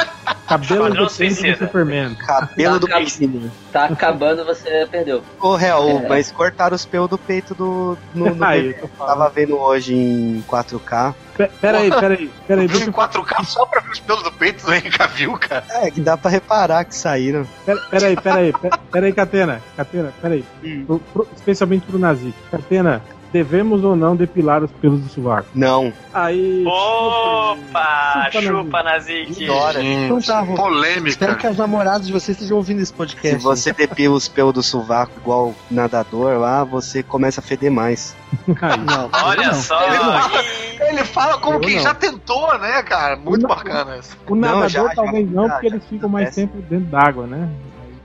Cabelo 0.48 0.88
Esquadrão 0.88 0.90
do 0.90 0.94
tempo 0.94 1.04
do 1.06 1.10
Suicida. 1.10 1.58
Superman. 1.58 2.16
Cabelo 2.16 2.80
do 2.80 2.88
Tá, 2.88 2.96
peito. 2.98 3.52
Tá 3.72 3.86
acabando, 3.86 4.44
você 4.46 4.86
perdeu. 4.92 5.24
Ô, 5.40 5.56
Real, 5.56 5.88
É. 5.90 6.08
mas 6.10 6.32
cortaram 6.32 6.76
os 6.76 6.86
pelos 6.86 7.10
do 7.10 7.18
peito 7.18 7.56
do. 7.56 7.98
No, 8.14 8.36
no 8.36 8.46
eu. 8.56 8.90
Tava 8.98 9.30
vendo 9.30 9.58
hoje 9.58 9.94
em 9.96 10.44
4K. 10.48 11.14
Pe- 11.38 11.50
Peraí, 11.62 11.90
peraí, 11.90 12.30
peraí, 12.46 12.68
Viu 12.68 12.78
deixa 12.80 12.84
em 12.84 12.88
eu 12.88 12.94
4K 12.94 13.46
só 13.46 13.66
pra 13.66 13.80
ver 13.80 13.92
os 13.92 14.00
pelos 14.02 14.24
do 14.24 14.32
peito 14.34 14.66
do 14.66 14.74
Henry 14.74 14.90
Cavill, 14.90 15.38
cara. 15.38 15.64
É, 15.70 15.90
que 15.90 16.02
dá 16.02 16.18
pra 16.18 16.30
reparar 16.30 16.84
que 16.84 16.94
saíram. 16.94 17.48
Pera- 17.66 17.82
Peraí, 17.90 18.16
peraí, 18.20 18.52
pe- 18.52 18.70
peraí, 18.92 19.14
Catena. 19.14 19.62
Catena, 19.78 20.12
peraí. 20.22 20.44
Pro- 20.86 21.00
pro- 21.14 21.28
especialmente 21.34 21.86
pro 21.88 21.98
Nazik. 21.98 22.34
Catena, 22.52 23.02
devemos 23.32 23.84
ou 23.84 23.96
não 23.96 24.16
depilar 24.16 24.64
os 24.64 24.72
pelos 24.72 25.00
do 25.02 25.10
sovaco? 25.10 25.48
Não. 25.56 25.92
Aí. 26.14 26.64
Opa! 26.66 28.30
Chupa, 28.32 28.42
Chupa, 28.42 28.84
Nazik. 28.84 29.44
Então 29.46 30.22
tá, 30.22 30.46
Polêmica. 30.46 31.10
Espero 31.10 31.36
que 31.38 31.48
as 31.48 31.58
namoradas 31.58 32.08
de 32.08 32.14
vocês 32.14 32.36
estejam 32.38 32.58
ouvindo 32.58 32.78
esse 32.80 32.88
Se 32.88 32.94
podcast. 32.94 33.42
você 33.44 33.72
depila 33.74 34.16
os 34.16 34.28
pelos 34.28 34.54
do 34.54 34.64
sovaco 34.64 35.14
igual 35.18 35.54
nadador 35.70 36.38
lá, 36.40 36.64
você 36.64 37.02
começa 37.04 37.40
a 37.40 37.44
feder 37.44 37.72
mais. 37.72 38.16
Não, 38.48 39.10
Olha 39.26 39.48
não. 39.48 39.54
só. 39.54 39.80
Ih, 39.82 40.86
Ele 40.90 41.04
fala 41.06 41.38
como 41.38 41.56
Eu 41.58 41.60
quem 41.62 41.76
não. 41.76 41.84
já 41.84 41.94
tentou, 41.94 42.58
né, 42.60 42.82
cara? 42.84 43.16
Muito 43.16 43.42
não. 43.44 43.50
bacana 43.50 43.98
isso. 43.98 44.18
O 44.28 44.36
Não, 44.36 44.42
nadador 44.60 44.70
já- 44.70 44.84
já- 44.88 44.96
talvez 44.96 45.32
não, 45.32 45.48
já- 45.48 45.54
porque 45.54 45.70
já 45.70 45.76
eles 45.76 45.88
ficam 45.88 46.10
mais 46.10 46.36
tempo 46.36 46.58
dentro 46.70 46.86
d'água, 46.88 47.28
né? 47.28 47.50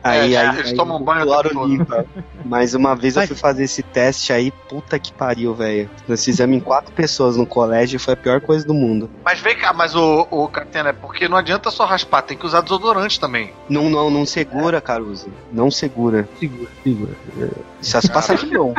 Aí, 0.06 0.34
É, 0.34 0.38
aí, 0.38 0.56
eles 0.58 0.70
aí 0.70 0.76
tomam 0.76 1.02
banho 1.02 1.22
o 1.22 1.26
cloro 1.26 1.66
limpa. 1.66 2.06
Mas 2.44 2.74
uma 2.74 2.94
vez 2.94 3.16
eu 3.16 3.26
fui 3.26 3.36
fazer 3.36 3.64
esse 3.64 3.82
teste 3.82 4.32
aí, 4.32 4.50
puta 4.68 4.98
que 4.98 5.12
pariu, 5.12 5.54
velho. 5.54 5.90
Nós 6.06 6.24
fizemos 6.24 6.56
em 6.56 6.60
quatro 6.60 6.92
pessoas 6.92 7.36
no 7.36 7.46
colégio 7.46 7.96
e 7.96 7.98
foi 7.98 8.14
a 8.14 8.16
pior 8.16 8.40
coisa 8.40 8.64
do 8.64 8.72
mundo. 8.72 9.10
Mas 9.24 9.40
vem 9.40 9.56
cá, 9.56 9.72
mas 9.72 9.94
o, 9.94 10.26
o 10.30 10.46
Catena, 10.48 10.90
é 10.90 10.92
porque 10.92 11.28
não 11.28 11.36
adianta 11.36 11.70
só 11.70 11.84
raspar, 11.84 12.22
tem 12.22 12.36
que 12.36 12.46
usar 12.46 12.60
desodorante 12.60 13.18
também. 13.18 13.52
Não, 13.68 13.90
não, 13.90 14.08
não 14.08 14.24
segura, 14.24 14.80
Caruso. 14.80 15.28
Não 15.52 15.70
segura. 15.70 16.28
Segura, 16.38 16.68
segura. 16.84 17.50
Só 17.80 18.00
se 18.00 18.10
passa 18.10 18.34
de 18.36 18.46
bom. 18.46 18.74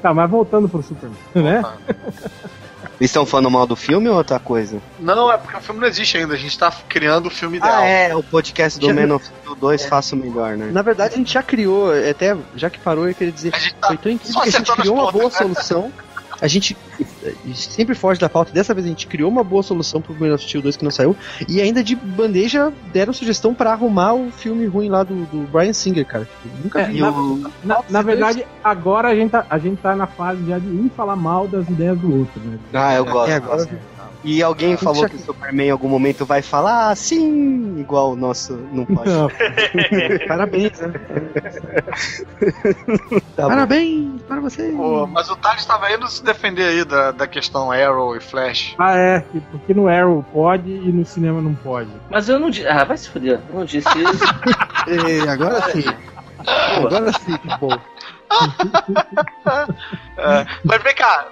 Tá, 0.00 0.14
mas 0.14 0.30
voltando 0.30 0.68
pro 0.68 0.82
Superman, 0.82 1.18
né? 1.34 1.62
Eles 3.00 3.10
estão 3.10 3.26
falando 3.26 3.50
mal 3.50 3.66
do 3.66 3.74
filme 3.74 4.08
ou 4.08 4.16
outra 4.16 4.38
coisa? 4.38 4.80
Não, 5.00 5.30
é 5.32 5.36
porque 5.36 5.56
o 5.56 5.60
filme 5.60 5.80
não 5.80 5.88
existe 5.88 6.16
ainda, 6.16 6.34
a 6.34 6.36
gente 6.36 6.56
tá 6.58 6.72
criando 6.88 7.26
o 7.26 7.30
filme 7.30 7.56
ideal. 7.58 7.74
Ah, 7.82 7.84
é, 7.84 8.14
o 8.14 8.22
podcast 8.22 8.78
do 8.78 8.86
Já- 8.86 8.94
Man 8.94 9.14
of 9.16 9.24
Steel 9.26 9.56
2 9.56 9.84
faço 9.86 10.14
melhor, 10.16 10.56
né? 10.56 10.70
Na 10.72 10.80
verdade, 10.82 11.14
a 11.14 11.16
gente 11.18 11.32
já 11.32 11.42
criou, 11.42 11.90
até 11.92 12.36
já 12.54 12.70
que 12.70 12.78
parou, 12.78 13.08
eu 13.08 13.14
queria 13.14 13.32
dizer, 13.32 13.52
A 13.54 13.58
gente 13.58 13.74
tá 13.74 13.88
foi 13.88 13.96
tão 13.96 14.12
incrível 14.12 14.40
que 14.42 14.48
a 14.48 14.52
gente 14.52 14.72
criou 14.72 14.94
uma 14.94 15.10
boa 15.12 15.24
né? 15.24 15.30
solução. 15.30 15.92
A 16.40 16.46
gente, 16.48 16.76
sempre 17.54 17.94
foge 17.94 18.20
da 18.20 18.28
pauta. 18.28 18.52
Dessa 18.52 18.74
vez 18.74 18.84
a 18.86 18.88
gente 18.88 19.06
criou 19.06 19.30
uma 19.30 19.42
boa 19.44 19.62
solução 19.62 20.00
pro 20.00 20.14
Man 20.14 20.34
of 20.34 20.44
Steel 20.44 20.62
2 20.62 20.76
que 20.76 20.84
não 20.84 20.90
saiu. 20.90 21.16
E 21.48 21.60
ainda 21.60 21.82
de 21.82 21.94
bandeja 21.94 22.72
deram 22.92 23.12
sugestão 23.12 23.54
pra 23.54 23.72
arrumar 23.72 24.14
o 24.14 24.30
filme 24.30 24.66
ruim 24.66 24.88
lá 24.88 25.02
do, 25.02 25.24
do 25.26 25.46
Brian 25.50 25.72
Singer, 25.72 26.04
cara. 26.06 26.24
Tipo, 26.24 26.62
nunca 26.62 26.80
É, 26.80 26.84
vi. 26.86 27.02
O, 27.02 27.50
Na, 27.62 27.82
na 27.88 28.02
verdade, 28.02 28.44
agora 28.62 29.08
a 29.08 29.14
gente, 29.14 29.30
tá, 29.30 29.46
a 29.48 29.58
gente 29.58 29.80
tá 29.80 29.94
na 29.96 30.06
fase 30.06 30.44
já 30.46 30.58
de 30.58 30.66
um 30.68 30.88
falar 30.90 31.16
mal 31.16 31.46
das 31.48 31.68
ideias 31.68 31.98
do 31.98 32.18
outro, 32.18 32.40
né? 32.40 32.58
Ah, 32.72 32.94
eu 32.94 33.04
gosto. 33.04 33.30
É, 33.30 33.34
agora 33.34 33.68
E 34.24 34.42
alguém 34.42 34.76
falou 34.76 35.02
já- 35.02 35.08
que 35.10 35.16
o 35.16 35.18
Superman 35.20 35.66
em 35.68 35.70
algum 35.70 35.88
momento 35.88 36.24
vai 36.24 36.40
falar 36.40 36.90
ah, 36.90 36.94
sim, 36.96 37.78
igual 37.78 38.12
o 38.12 38.16
nosso 38.16 38.54
não 38.72 38.84
pode. 38.86 39.10
Não, 39.10 39.28
Parabéns, 40.26 40.80
né? 40.80 40.92
Tá 43.36 43.42
bom. 43.44 43.48
Parabéns 43.48 44.22
para 44.22 44.40
você. 44.40 44.72
Pô, 44.74 45.06
mas 45.06 45.28
o 45.30 45.36
Thales 45.36 45.60
estava 45.60 45.92
indo 45.92 46.08
se 46.08 46.24
defender 46.24 46.64
aí 46.68 46.84
da, 46.84 47.10
da 47.12 47.26
questão 47.26 47.70
Arrow 47.70 48.16
e 48.16 48.20
Flash. 48.20 48.74
ah, 48.78 48.96
é, 48.96 49.20
que- 49.20 49.40
porque 49.40 49.74
no 49.74 49.88
Arrow 49.88 50.24
pode 50.32 50.70
e 50.70 50.90
no 50.92 51.04
cinema 51.04 51.40
não 51.42 51.54
pode. 51.54 51.90
Mas 52.10 52.28
eu 52.28 52.38
não 52.38 52.50
disse. 52.50 52.66
Ah, 52.66 52.84
vai 52.84 52.96
se 52.96 53.08
fuder. 53.10 53.40
Eu 53.50 53.58
não 53.58 53.64
disse 53.64 53.88
isso. 53.88 54.24
Agora 55.30 55.60
sim. 55.70 55.84
Agora 56.76 57.12
sim, 57.12 57.36
que 57.38 57.58
bom. 57.58 57.78
É, 60.16 60.46
mas 60.64 60.82
vem 60.82 60.94
cá, 60.94 61.26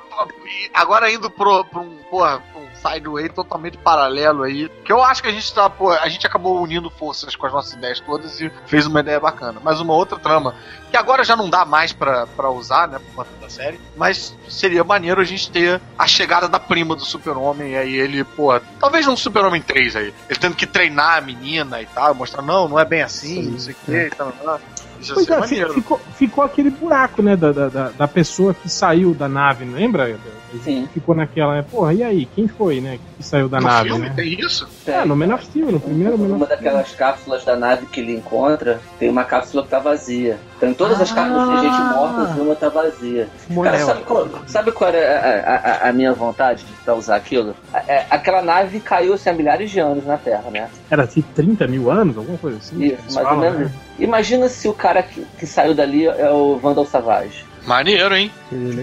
agora 0.74 1.10
indo 1.10 1.30
pro, 1.30 1.64
pro 1.64 1.82
um, 1.82 1.96
porra, 2.10 2.42
um 2.56 2.62
sideway 2.74 3.28
totalmente 3.28 3.78
paralelo 3.78 4.42
aí. 4.42 4.68
Que 4.84 4.92
eu 4.92 5.02
acho 5.02 5.22
que 5.22 5.28
a 5.28 5.32
gente 5.32 5.52
tá, 5.54 5.70
a 6.00 6.08
gente 6.08 6.26
acabou 6.26 6.60
unindo 6.60 6.90
forças 6.90 7.36
com 7.36 7.46
as 7.46 7.52
nossas 7.52 7.72
ideias 7.74 8.00
todas 8.00 8.40
e 8.40 8.50
fez 8.66 8.86
uma 8.86 9.00
ideia 9.00 9.20
bacana. 9.20 9.60
Mas 9.62 9.80
uma 9.80 9.94
outra 9.94 10.18
trama, 10.18 10.54
que 10.90 10.96
agora 10.96 11.24
já 11.24 11.36
não 11.36 11.48
dá 11.48 11.64
mais 11.64 11.92
pra, 11.92 12.26
pra 12.26 12.50
usar, 12.50 12.88
né, 12.88 12.98
por 12.98 13.24
conta 13.24 13.30
da 13.40 13.48
série, 13.48 13.80
mas 13.96 14.36
seria 14.48 14.82
maneiro 14.82 15.20
a 15.20 15.24
gente 15.24 15.50
ter 15.50 15.80
a 15.96 16.06
chegada 16.06 16.48
da 16.48 16.58
prima 16.58 16.96
do 16.96 17.04
Super-Homem 17.04 17.72
e 17.72 17.76
aí 17.76 17.94
ele, 17.94 18.24
pô, 18.24 18.58
talvez 18.80 19.06
num 19.06 19.16
Super-Homem 19.16 19.62
3 19.62 19.96
aí, 19.96 20.14
ele 20.28 20.38
tendo 20.38 20.56
que 20.56 20.66
treinar 20.66 21.18
a 21.18 21.20
menina 21.20 21.80
e 21.80 21.86
tal, 21.86 22.14
mostrar, 22.14 22.42
não, 22.42 22.68
não 22.68 22.78
é 22.78 22.84
bem 22.84 23.02
assim, 23.02 23.42
não 23.42 23.58
sei 23.58 23.72
o 23.72 23.76
que, 23.84 23.92
e 23.92 24.10
tal, 24.10 24.32
tal. 24.32 24.60
Isso 25.02 25.14
Pois 25.14 25.28
é, 25.52 25.68
ficou, 25.68 26.00
ficou 26.16 26.44
aquele 26.44 26.70
buraco, 26.70 27.20
né, 27.22 27.36
da, 27.36 27.50
da, 27.52 27.68
da- 27.68 27.88
pessoa 28.08 28.54
que 28.54 28.68
saiu 28.68 29.12
da 29.12 29.28
nave, 29.28 29.64
não 29.64 29.74
lembra? 29.74 30.16
Sim. 30.62 30.88
Ficou 30.92 31.14
naquela, 31.14 31.54
né? 31.56 31.64
Porra, 31.70 31.94
e 31.94 32.02
aí? 32.02 32.26
Quem 32.26 32.46
foi, 32.48 32.80
né? 32.80 32.98
Que 33.16 33.22
saiu 33.22 33.48
da 33.48 33.58
No 33.60 33.66
nave, 33.66 33.88
filme 33.88 34.08
né? 34.08 34.12
tem 34.16 34.40
isso? 34.40 34.68
É, 34.86 35.04
no 35.04 35.16
Man 35.16 35.34
of 35.34 35.44
Steel, 35.46 35.70
no 35.72 35.80
primeiro 35.80 36.18
Man 36.18 36.26
Uma 36.26 36.36
of 36.36 36.44
Steel. 36.44 36.56
daquelas 36.58 36.94
cápsulas 36.94 37.44
da 37.44 37.56
nave 37.56 37.86
que 37.86 38.00
ele 38.00 38.14
encontra, 38.14 38.80
tem 38.98 39.08
uma 39.08 39.24
cápsula 39.24 39.62
que 39.62 39.68
tá 39.70 39.78
vazia. 39.78 40.38
Então 40.56 40.68
em 40.70 40.74
todas 40.74 41.00
as 41.00 41.10
cápsulas 41.10 41.48
tem 41.48 41.70
gente 41.70 41.82
morta, 41.82 42.40
uma 42.42 42.54
tá 42.54 42.68
vazia. 42.68 43.28
Cara, 43.62 43.78
sabe 43.78 44.02
qual, 44.04 44.28
sabe 44.46 44.72
qual 44.72 44.90
era 44.92 45.42
a, 45.46 45.86
a- 45.86 45.88
a 45.88 45.92
minha 45.92 46.12
vontade 46.12 46.64
de 46.64 46.72
pra 46.84 46.94
usar 46.94 47.16
aquilo? 47.16 47.54
A- 47.72 47.82
é, 47.88 48.06
aquela 48.10 48.42
nave 48.42 48.78
caiu 48.80 49.14
assim, 49.14 49.30
há 49.30 49.32
milhares 49.32 49.70
de 49.70 49.80
anos 49.80 50.04
na 50.06 50.16
Terra, 50.16 50.50
né? 50.50 50.68
Era 50.90 51.04
assim, 51.04 51.22
30 51.34 51.66
mil 51.66 51.90
anos, 51.90 52.16
alguma 52.16 52.38
coisa 52.38 52.58
assim? 52.58 52.82
Isso, 52.84 53.14
mais 53.14 53.26
ou 53.28 53.36
menos. 53.38 53.58
né? 53.60 53.70
Imagina 53.98 54.48
se 54.48 54.68
o 54.68 54.72
cara 54.72 55.02
que, 55.02 55.24
que 55.38 55.46
saiu 55.46 55.74
dali 55.74 56.06
é 56.06 56.30
o 56.30 56.56
Vandal 56.58 56.84
Savage. 56.86 57.44
Maneiro, 57.66 58.14
hein? 58.16 58.30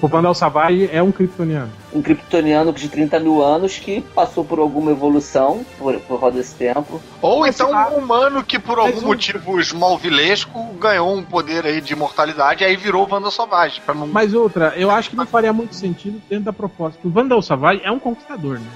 O 0.02 0.08
Vandal 0.08 0.34
Savage 0.34 0.90
é 0.92 1.02
um 1.04 1.12
kryptoniano. 1.12 1.70
Um 1.94 2.02
kryptoniano 2.02 2.72
de 2.72 2.88
30 2.88 3.20
mil 3.20 3.44
anos 3.44 3.78
que 3.78 4.02
passou 4.16 4.46
por 4.46 4.60
alguma 4.60 4.92
evolução 4.92 5.66
por, 5.78 6.00
por 6.02 6.20
causa 6.20 6.38
desse 6.38 6.56
tempo. 6.56 7.02
Ou 7.22 7.42
Mas 7.42 7.56
então 7.60 7.72
um 7.72 7.98
humano 7.98 8.44
que 8.44 8.58
por 8.58 8.80
algum 8.80 9.00
um- 9.02 9.06
motivo 9.08 9.60
esmalvilesco 9.60 10.64
ganhou 10.80 11.14
um 11.14 11.24
poder 11.24 11.66
aí 11.66 11.82
de 11.82 11.94
imortalidade 11.94 12.64
e 12.64 12.68
aí 12.68 12.76
virou 12.76 13.08
Wanda 13.12 13.30
Sauvage. 13.32 13.82
Pra 13.82 13.94
não... 13.94 14.08
Mas 14.08 14.34
outra, 14.34 14.74
eu 14.78 14.90
acho 14.90 15.10
que 15.10 15.16
não 15.16 15.26
faria 15.26 15.52
muito 15.52 15.76
sentido 15.76 16.22
dentro 16.30 16.46
da 16.46 16.54
proposta. 16.54 17.00
O 17.04 17.10
Vandal 17.10 17.42
Savage 17.42 17.82
é 17.84 17.92
um 17.92 18.00
conquistador, 18.00 18.60
né? 18.60 18.68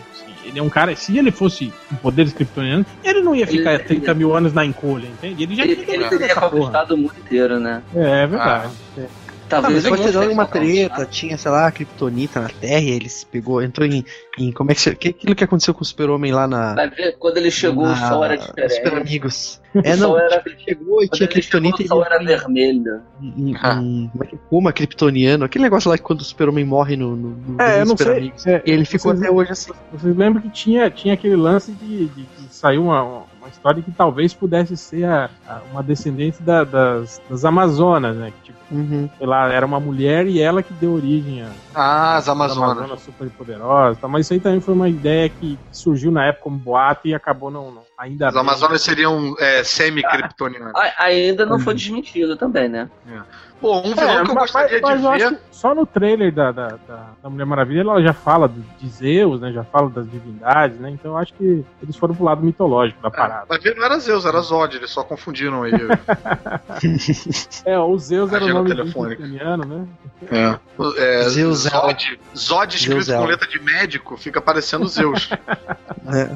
Ele 0.45 0.59
é 0.59 0.63
um 0.63 0.69
cara, 0.69 0.93
se 0.95 1.17
ele 1.17 1.31
fosse 1.31 1.71
com 1.89 1.95
poderes 1.95 2.33
kryptonianos, 2.33 2.85
ele 3.03 3.21
não 3.21 3.33
ia 3.33 3.47
ficar 3.47 3.75
Ele- 3.75 3.83
30 3.83 4.13
mil 4.13 4.35
anos 4.35 4.53
na 4.53 4.65
encolha, 4.65 5.07
entende? 5.07 5.43
Ele 5.43 5.55
já 5.55 5.63
Ele, 5.63 5.85
ele 5.87 6.09
teria 6.09 6.35
conquistado 6.35 6.91
o 6.91 6.97
mundo 6.97 7.13
inteiro, 7.17 7.59
né? 7.59 7.81
É, 7.95 8.23
é 8.23 8.27
verdade. 8.27 8.69
Ah, 8.97 9.01
Talvez 9.61 9.83
mas 9.83 9.89
pode 9.89 10.01
ter 10.01 10.07
alguns 10.17 10.21
dado 10.27 10.33
uma 10.33 10.45
treta, 10.45 11.05
tinha, 11.05 11.37
sei 11.37 11.51
lá, 11.51 11.71
kryptonita 11.71 12.39
na 12.41 12.49
Terra, 12.49 12.81
e 12.81 12.89
ele 12.91 13.09
se 13.09 13.25
pegou, 13.25 13.61
entrou 13.61 13.87
em, 13.87 14.03
em 14.37 14.51
como 14.51 14.71
é 14.71 14.75
que 14.75 14.95
que, 14.95 15.07
aquilo 15.09 15.35
que 15.35 15.43
aconteceu 15.43 15.73
com 15.73 15.81
o 15.81 15.85
Super-Homem 15.85 16.31
lá 16.31 16.47
na 16.47 16.73
Vai 16.75 16.89
ver, 16.89 17.15
quando 17.17 17.37
ele 17.37 17.51
chegou, 17.51 17.85
na- 17.85 17.93
o 17.93 18.09
sol 18.09 18.23
era 18.23 18.39
Super 18.41 18.67
diferente. 18.67 18.97
Amigos. 19.01 19.61
É, 19.83 19.95
não, 19.95 20.15
era- 20.15 20.37
tipo, 20.37 20.49
ele 20.49 20.59
chegou 20.59 21.03
e 21.03 21.07
tinha 21.09 21.27
kryptonita 21.27 21.81
o 21.81 21.87
sol 21.87 22.05
era 22.05 22.21
e 22.21 22.25
vermelho. 22.27 23.01
em, 23.19 23.27
em, 23.27 23.49
em- 23.53 23.53
como 23.55 24.23
é 24.23 24.27
que 24.27 24.37
coma 24.47 24.71
kryptoniano, 24.71 25.43
aquele 25.45 25.63
negócio 25.63 25.89
lá 25.89 25.97
que 25.97 26.03
quando 26.03 26.19
o 26.19 26.23
Super-Homem 26.23 26.63
morre 26.63 26.95
no, 26.95 27.15
no, 27.15 27.29
no 27.29 27.59
É, 27.59 27.77
eu 27.81 27.85
não 27.85 27.97
Super 27.97 28.03
sei. 28.05 28.17
Amigos. 28.19 28.45
é, 28.45 28.61
E 28.63 28.69
ele 28.71 28.85
ficou 28.85 29.11
até 29.13 29.31
hoje 29.31 29.51
assim. 29.51 29.71
vocês 29.91 30.15
lembram 30.15 30.43
que 30.43 30.49
tinha, 30.51 30.91
tinha 30.91 31.15
aquele 31.15 31.35
lance 31.35 31.71
de, 31.71 32.05
de 32.05 32.21
que 32.21 32.43
saiu 32.53 32.83
uma, 32.83 33.01
uma 33.01 33.49
história 33.51 33.81
que 33.81 33.89
talvez 33.91 34.31
pudesse 34.31 34.77
ser 34.77 35.05
a- 35.05 35.27
a- 35.47 35.61
uma 35.71 35.81
descendente 35.81 36.39
da- 36.43 36.63
das, 36.63 37.19
das 37.27 37.43
Amazonas, 37.43 38.15
né? 38.15 38.31
Uhum. 38.73 39.07
sei 39.17 39.27
lá, 39.27 39.47
era 39.53 39.65
uma 39.65 39.79
mulher 39.79 40.25
e 40.27 40.41
ela 40.41 40.63
que 40.63 40.73
deu 40.73 40.93
origem 40.93 41.41
a, 41.43 41.51
Ah, 41.75 42.17
as 42.17 42.23
As 42.23 42.29
Amazonas. 42.29 42.71
Amazonas 42.71 43.01
super 43.01 43.29
poderosas, 43.31 43.99
tá? 43.99 44.07
mas 44.07 44.25
isso 44.25 44.33
aí 44.33 44.39
também 44.39 44.59
foi 44.61 44.73
uma 44.73 44.89
ideia 44.89 45.29
que 45.29 45.59
surgiu 45.71 46.11
na 46.11 46.25
época 46.25 46.43
como 46.45 46.57
boato 46.57 47.07
e 47.07 47.13
acabou 47.13 47.51
não, 47.51 47.71
não- 47.71 47.83
ainda 47.97 48.27
As 48.27 48.33
bem. 48.33 48.41
Amazonas 48.41 48.81
seriam 48.81 49.35
é, 49.39 49.63
semi-kryptonianas. 49.63 50.73
A- 50.75 51.03
ainda 51.05 51.45
não 51.45 51.59
foi 51.59 51.75
desmentido 51.75 52.35
também, 52.35 52.67
né? 52.67 52.89
Pô, 53.63 53.77
um 53.79 53.91
É, 53.91 53.95
vilão 53.95 54.25
que 54.25 54.31
eu 54.31 54.35
mas- 54.35 54.51
gostaria 54.51 54.81
mas 54.81 54.99
de 54.99 55.05
eu 55.05 55.11
ver. 55.13 55.23
acho 55.23 55.35
que 55.35 55.41
só 55.51 55.73
no 55.73 55.85
trailer 55.85 56.33
da, 56.33 56.51
da, 56.51 56.67
da- 56.85 57.07
da 57.23 57.29
Mulher 57.29 57.45
Maravilha 57.45 57.79
ela 57.79 58.01
já 58.03 58.11
fala 58.11 58.49
de, 58.49 58.87
Zeus, 58.89 59.39
né? 59.39 59.53
Já 59.53 59.63
fala 59.63 59.89
das 59.89 60.05
divindades, 60.11 60.77
né? 60.81 60.89
Então 60.89 61.11
eu 61.11 61.17
acho 61.17 61.33
que 61.33 61.63
eles 61.81 61.95
foram 61.95 62.13
pro 62.13 62.25
lado 62.25 62.43
mitológico 62.43 63.01
da 63.01 63.09
parada. 63.09 63.45
Vai 63.47 63.57
ver, 63.59 63.73
não 63.77 63.85
era 63.85 63.97
Zeus, 63.99 64.25
era 64.25 64.41
Zod, 64.41 64.75
eles 64.75 64.89
só 64.91 65.01
confundiram 65.05 65.63
aí. 65.63 65.71
É, 67.65 67.79
o 67.79 67.97
Zeus 67.97 68.33
era 68.33 68.43
o 68.43 68.49
nome 68.49 68.71
italiano, 68.71 69.63
né? 69.65 69.87
é. 70.29 70.59
é 71.21 71.29
Zeus, 71.29 71.59
Zod. 71.59 72.19
Zod 72.37 72.75
escrito 72.75 73.01
Zeus, 73.03 73.17
com 73.19 73.25
é. 73.25 73.27
letra 73.31 73.47
de 73.47 73.59
médico, 73.61 74.17
fica 74.17 74.41
parecendo 74.41 74.85
Zeus. 74.89 75.29
É. 76.05 76.35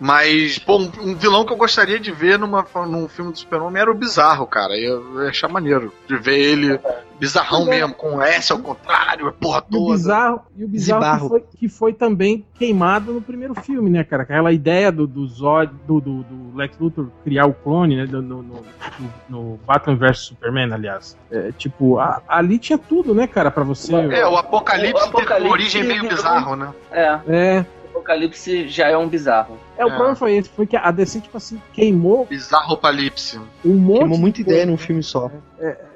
Mas, 0.00 0.58
pô, 0.58 0.78
um, 0.78 0.90
um 1.02 1.14
vilão 1.14 1.44
que 1.44 1.52
eu 1.52 1.56
gostaria 1.56 2.00
de 2.00 2.10
ver 2.10 2.38
numa, 2.38 2.64
num 2.86 3.06
filme 3.06 3.32
do 3.32 3.38
Super-Homem 3.38 3.82
era 3.82 3.90
o 3.90 3.94
Bizarro, 3.94 4.46
cara. 4.46 4.74
Eu 4.78 5.22
ia 5.24 5.28
achar 5.28 5.46
maneiro. 5.48 5.92
De 6.08 6.16
ver 6.16 6.38
ele 6.38 6.80
bizarrão 7.18 7.64
é. 7.66 7.80
mesmo, 7.80 7.92
com 7.94 8.22
S 8.22 8.50
ao 8.50 8.58
contrário, 8.60 9.28
a 9.28 9.32
porra 9.32 9.62
E 9.70 9.76
o 9.76 9.78
toda. 9.78 9.92
bizarro, 9.92 10.40
e 10.56 10.64
o 10.64 10.68
bizarro 10.68 11.20
que, 11.24 11.28
foi, 11.28 11.44
que 11.58 11.68
foi 11.68 11.92
também 11.92 12.46
queimado 12.54 13.12
no 13.12 13.20
primeiro 13.20 13.54
filme, 13.56 13.90
né, 13.90 14.02
cara? 14.02 14.22
Aquela 14.22 14.50
ideia 14.52 14.90
do, 14.90 15.06
do 15.06 15.26
Zod, 15.26 15.70
do, 15.86 16.00
do, 16.00 16.22
do 16.22 16.56
Lex 16.56 16.78
Luthor 16.78 17.08
criar 17.22 17.44
o 17.44 17.52
clone, 17.52 17.94
né? 17.96 18.06
do- 18.06 18.22
No, 18.22 18.42
no, 18.42 18.54
no, 18.98 19.10
no 19.28 19.60
Batman 19.66 19.96
vs 19.96 20.18
Superman, 20.18 20.72
aliás. 20.72 21.14
É, 21.30 21.52
tipo, 21.52 21.98
a- 21.98 22.22
ali 22.26 22.58
tinha 22.58 22.78
tudo, 22.78 23.14
né, 23.14 23.26
cara, 23.26 23.50
pra 23.50 23.64
você. 23.64 23.94
É, 23.94 24.26
o 24.26 24.38
Apocalipse, 24.38 24.94
O 25.02 25.06
Apocalipse 25.08 25.26
teve 25.34 25.44
uma 25.44 25.52
origem 25.52 25.84
meio 25.84 26.00
virou- 26.00 26.16
bizarro, 26.16 26.56
né? 26.56 26.72
É, 26.90 27.18
É, 27.28 27.66
o 27.79 27.79
Apocalipse 27.90 28.68
já 28.68 28.88
é 28.88 28.96
um 28.96 29.08
bizarro. 29.08 29.56
é, 29.76 29.84
o 29.84 29.88
É. 29.88 29.90
problema 29.90 30.16
foi 30.16 30.36
esse, 30.36 30.48
foi 30.48 30.66
que 30.66 30.76
a 30.76 30.90
DC, 30.90 31.20
tipo 31.20 31.36
assim, 31.36 31.60
queimou 31.72 32.24
Bizarro 32.26 32.72
Apocalipse. 32.74 33.38
um 33.64 33.74
monte 33.74 33.98
Queimou 34.00 34.18
muita 34.18 34.40
ideia 34.40 34.66
num 34.66 34.76
filme 34.76 35.02
só. 35.02 35.30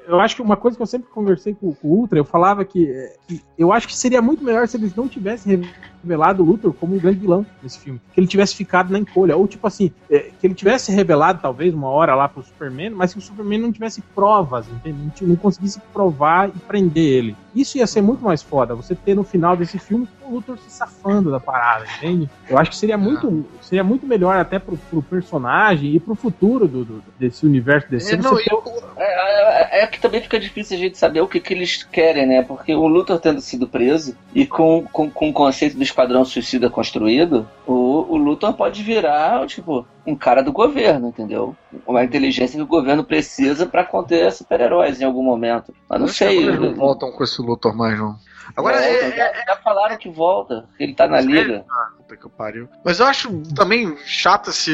eu 0.07 0.19
acho 0.19 0.35
que 0.35 0.41
uma 0.41 0.55
coisa 0.55 0.77
que 0.77 0.83
eu 0.83 0.87
sempre 0.87 1.09
conversei 1.09 1.55
com, 1.55 1.73
com 1.73 1.87
o 1.87 1.91
Ultra, 2.01 2.19
eu 2.19 2.25
falava 2.25 2.63
que, 2.63 2.87
é, 2.89 3.15
que 3.27 3.41
eu 3.57 3.71
acho 3.73 3.87
que 3.87 3.95
seria 3.95 4.21
muito 4.21 4.43
melhor 4.43 4.67
se 4.67 4.77
eles 4.77 4.95
não 4.95 5.07
tivessem 5.07 5.67
revelado 6.03 6.43
o 6.43 6.45
Luthor 6.45 6.73
como 6.73 6.95
um 6.95 6.99
grande 6.99 7.17
vilão 7.19 7.43
nesse 7.63 7.79
filme. 7.79 7.99
Que 8.13 8.19
ele 8.19 8.27
tivesse 8.27 8.55
ficado 8.55 8.91
na 8.91 8.99
encolha. 8.99 9.35
Ou, 9.35 9.47
tipo 9.47 9.65
assim, 9.65 9.91
é, 10.09 10.29
que 10.39 10.45
ele 10.45 10.53
tivesse 10.53 10.91
revelado, 10.91 11.39
talvez, 11.41 11.73
uma 11.73 11.89
hora 11.89 12.13
lá 12.13 12.29
pro 12.29 12.43
Superman, 12.43 12.91
mas 12.91 13.13
que 13.13 13.19
o 13.19 13.21
Superman 13.21 13.59
não 13.59 13.71
tivesse 13.71 14.01
provas, 14.13 14.67
entende? 14.69 14.97
Não, 15.21 15.29
não 15.29 15.35
conseguisse 15.35 15.81
provar 15.91 16.49
e 16.49 16.59
prender 16.59 17.03
ele. 17.03 17.35
Isso 17.55 17.77
ia 17.77 17.87
ser 17.87 18.01
muito 18.01 18.23
mais 18.23 18.41
foda. 18.43 18.75
Você 18.75 18.93
ter 18.93 19.15
no 19.15 19.23
final 19.23 19.55
desse 19.55 19.79
filme 19.79 20.07
o 20.27 20.35
Luthor 20.35 20.57
se 20.57 20.69
safando 20.69 21.31
da 21.31 21.39
parada, 21.39 21.85
entende? 21.97 22.29
Eu 22.49 22.57
acho 22.57 22.71
que 22.71 22.75
seria 22.77 22.97
muito, 22.97 23.45
seria 23.61 23.83
muito 23.83 24.05
melhor 24.05 24.35
até 24.37 24.59
pro, 24.59 24.75
pro 24.77 25.01
personagem 25.01 25.95
e 25.95 25.99
pro 25.99 26.15
futuro 26.15 26.67
do, 26.67 26.83
do- 26.83 27.03
desse 27.17 27.45
universo 27.45 27.89
desse. 27.89 28.13
É, 28.13 28.17
não, 28.17 28.35
ter 28.35 28.51
É, 28.97 29.79
é- 29.79 29.83
é 29.83 29.87
que 29.87 29.99
também 29.99 30.21
fica 30.21 30.39
difícil 30.39 30.75
a 30.75 30.79
gente 30.79 30.97
saber 30.97 31.21
o 31.21 31.27
que, 31.27 31.39
que 31.39 31.53
eles 31.53 31.83
querem, 31.83 32.25
né? 32.25 32.41
Porque 32.43 32.73
o 32.75 32.87
Luthor 32.87 33.19
tendo 33.19 33.39
sido 33.39 33.67
preso 33.67 34.15
e 34.33 34.45
com, 34.45 34.85
com, 34.91 35.09
com 35.09 35.29
o 35.29 35.33
conceito 35.33 35.77
do 35.77 35.83
Esquadrão 35.83 36.25
Suicida 36.25 36.69
construído, 36.69 37.47
o, 37.65 38.05
o 38.09 38.17
Luthor 38.17 38.53
pode 38.53 38.81
virar, 38.83 39.45
tipo, 39.47 39.85
um 40.05 40.15
cara 40.15 40.41
do 40.43 40.51
governo, 40.51 41.07
entendeu? 41.09 41.55
Uma 41.85 42.03
inteligência 42.03 42.57
que 42.57 42.63
o 42.63 42.67
governo 42.67 43.03
precisa 43.03 43.65
pra 43.65 43.83
conter 43.83 44.31
super-heróis 44.31 45.01
em 45.01 45.05
algum 45.05 45.23
momento. 45.23 45.73
Mas 45.89 45.99
não 45.99 46.07
que 46.07 46.13
sei. 46.13 46.37
agora 46.43 46.57
eles 46.57 46.69
não 46.71 46.75
voltam 46.75 47.11
com 47.11 47.23
esse 47.23 47.41
Luthor 47.41 47.75
mais, 47.75 47.97
não. 47.97 48.15
Agora, 48.55 48.77
Volta, 48.77 48.89
é, 48.89 49.11
já, 49.15 49.33
já 49.47 49.55
falaram 49.63 49.97
que 49.97 50.07
volta, 50.07 50.69
que 50.77 50.83
ele 50.83 50.93
tá 50.93 51.07
na 51.07 51.19
liga. 51.19 51.65
Puta 51.97 52.15
que 52.15 52.29
pariu. 52.29 52.69
Mas 52.85 52.99
eu 52.99 53.07
acho 53.07 53.41
também 53.55 53.97
chato 54.05 54.51
esse, 54.51 54.71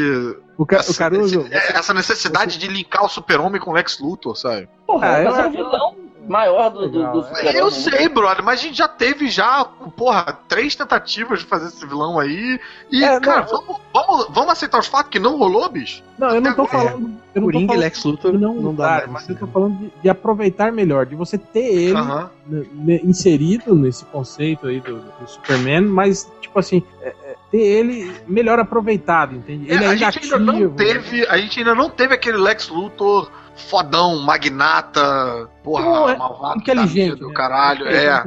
o, 0.58 0.66
Ca- 0.66 0.76
o 0.78 0.80
essa, 0.82 0.98
Caruso. 1.00 1.48
esse- 1.50 1.72
essa 1.78 1.94
necessidade 1.94 2.58
de 2.58 2.68
linkar 2.68 3.06
o 3.06 3.10
super-homem 3.10 3.62
com 3.62 3.72
o 3.72 3.74
Lex 3.74 3.98
Luthor, 4.00 4.36
sabe? 4.36 4.68
Porra, 4.86 5.08
Ah, 5.20 5.24
mas 5.24 5.38
é 5.38 5.48
o 5.48 5.52
vilão 5.52 5.91
maior 6.28 6.70
do, 6.70 6.88
do, 6.90 6.98
Legal, 7.00 7.22
do 7.22 7.38
é. 7.38 7.60
Eu 7.60 7.72
sei, 7.72 8.08
brother, 8.10 8.44
mas 8.44 8.60
a 8.60 8.64
gente 8.64 8.78
já 8.78 8.88
teve 8.88 9.30
já, 9.30 9.66
porra, 9.96 10.38
três 10.48 10.76
tentativas 10.76 11.40
de 11.40 11.46
fazer 11.46 11.68
esse 11.68 11.86
vilão 11.86 12.20
aí. 12.20 12.60
E, 12.92 13.04
É, 13.04 13.20
cara, 13.20 13.42
não, 13.42 13.48
vamos, 13.48 13.82
vamos, 13.94 14.28
vamos 14.30 14.52
aceitar 14.52 14.80
os 14.80 14.88
fatos 14.88 15.10
que 15.12 15.20
não 15.20 15.38
rolou, 15.38 15.68
bicho? 15.70 16.04
Não, 16.18 16.30
eu 16.30 16.42
não 16.42 16.54
tô 16.54 16.64
agora. 16.64 16.90
falando. 16.90 17.22
Eu 17.34 17.42
não 17.42 17.48
tô 17.48 17.54
Coringa 17.54 17.74
e 17.74 17.78
Lex 17.78 18.04
Luthor 18.04 18.34
não, 18.34 18.56
não 18.56 18.76
dá 18.76 18.88
mais, 18.88 19.10
mas 19.10 19.28
né? 19.28 19.36
eu 19.36 19.40
tô 19.40 19.48
falando 19.48 19.78
de, 19.78 19.92
de 20.02 20.10
aproveitar 20.10 20.72
melhor, 20.72 21.06
de 21.06 21.16
você 21.16 21.38
ter 21.38 21.66
ele 21.74 21.96
Aham. 21.98 22.30
né, 22.46 22.66
né, 22.74 23.00
inserido 23.04 23.74
nesse 23.74 24.04
conceito 24.06 24.68
aí 24.68 24.82
do, 24.82 24.98
do 24.98 25.28
Superman, 25.28 25.82
mas, 25.82 26.30
tipo 26.42 26.60
assim, 26.60 26.84
é, 27.02 27.08
é, 27.24 27.36
ter 27.50 27.62
ele 27.62 28.14
melhor 28.28 28.60
aproveitado, 28.60 29.36
entende? 29.36 29.72
É, 29.72 29.76
Ele 29.76 29.86
a 29.86 29.90
ainda 29.92 30.12
gente 30.12 30.24
ainda 30.26 30.40
não 30.40 30.56
ativo, 30.56 30.76
teve. 30.76 31.26
A 31.28 31.38
gente 31.38 31.60
ainda 31.60 31.74
não 31.74 31.90
teve 31.90 32.14
aquele 32.14 32.38
Lex 32.38 32.68
Luthor 32.70 33.32
fodão, 33.62 34.20
magnata, 34.20 35.50
porra, 35.64 35.84
Não, 35.84 36.10
é 36.10 36.18
malvado, 36.18 36.60
inteligente. 36.60 37.20
do 37.20 37.28
né? 37.30 37.34
caralho. 37.34 37.88
Ele 37.88 37.98
É. 37.98 38.22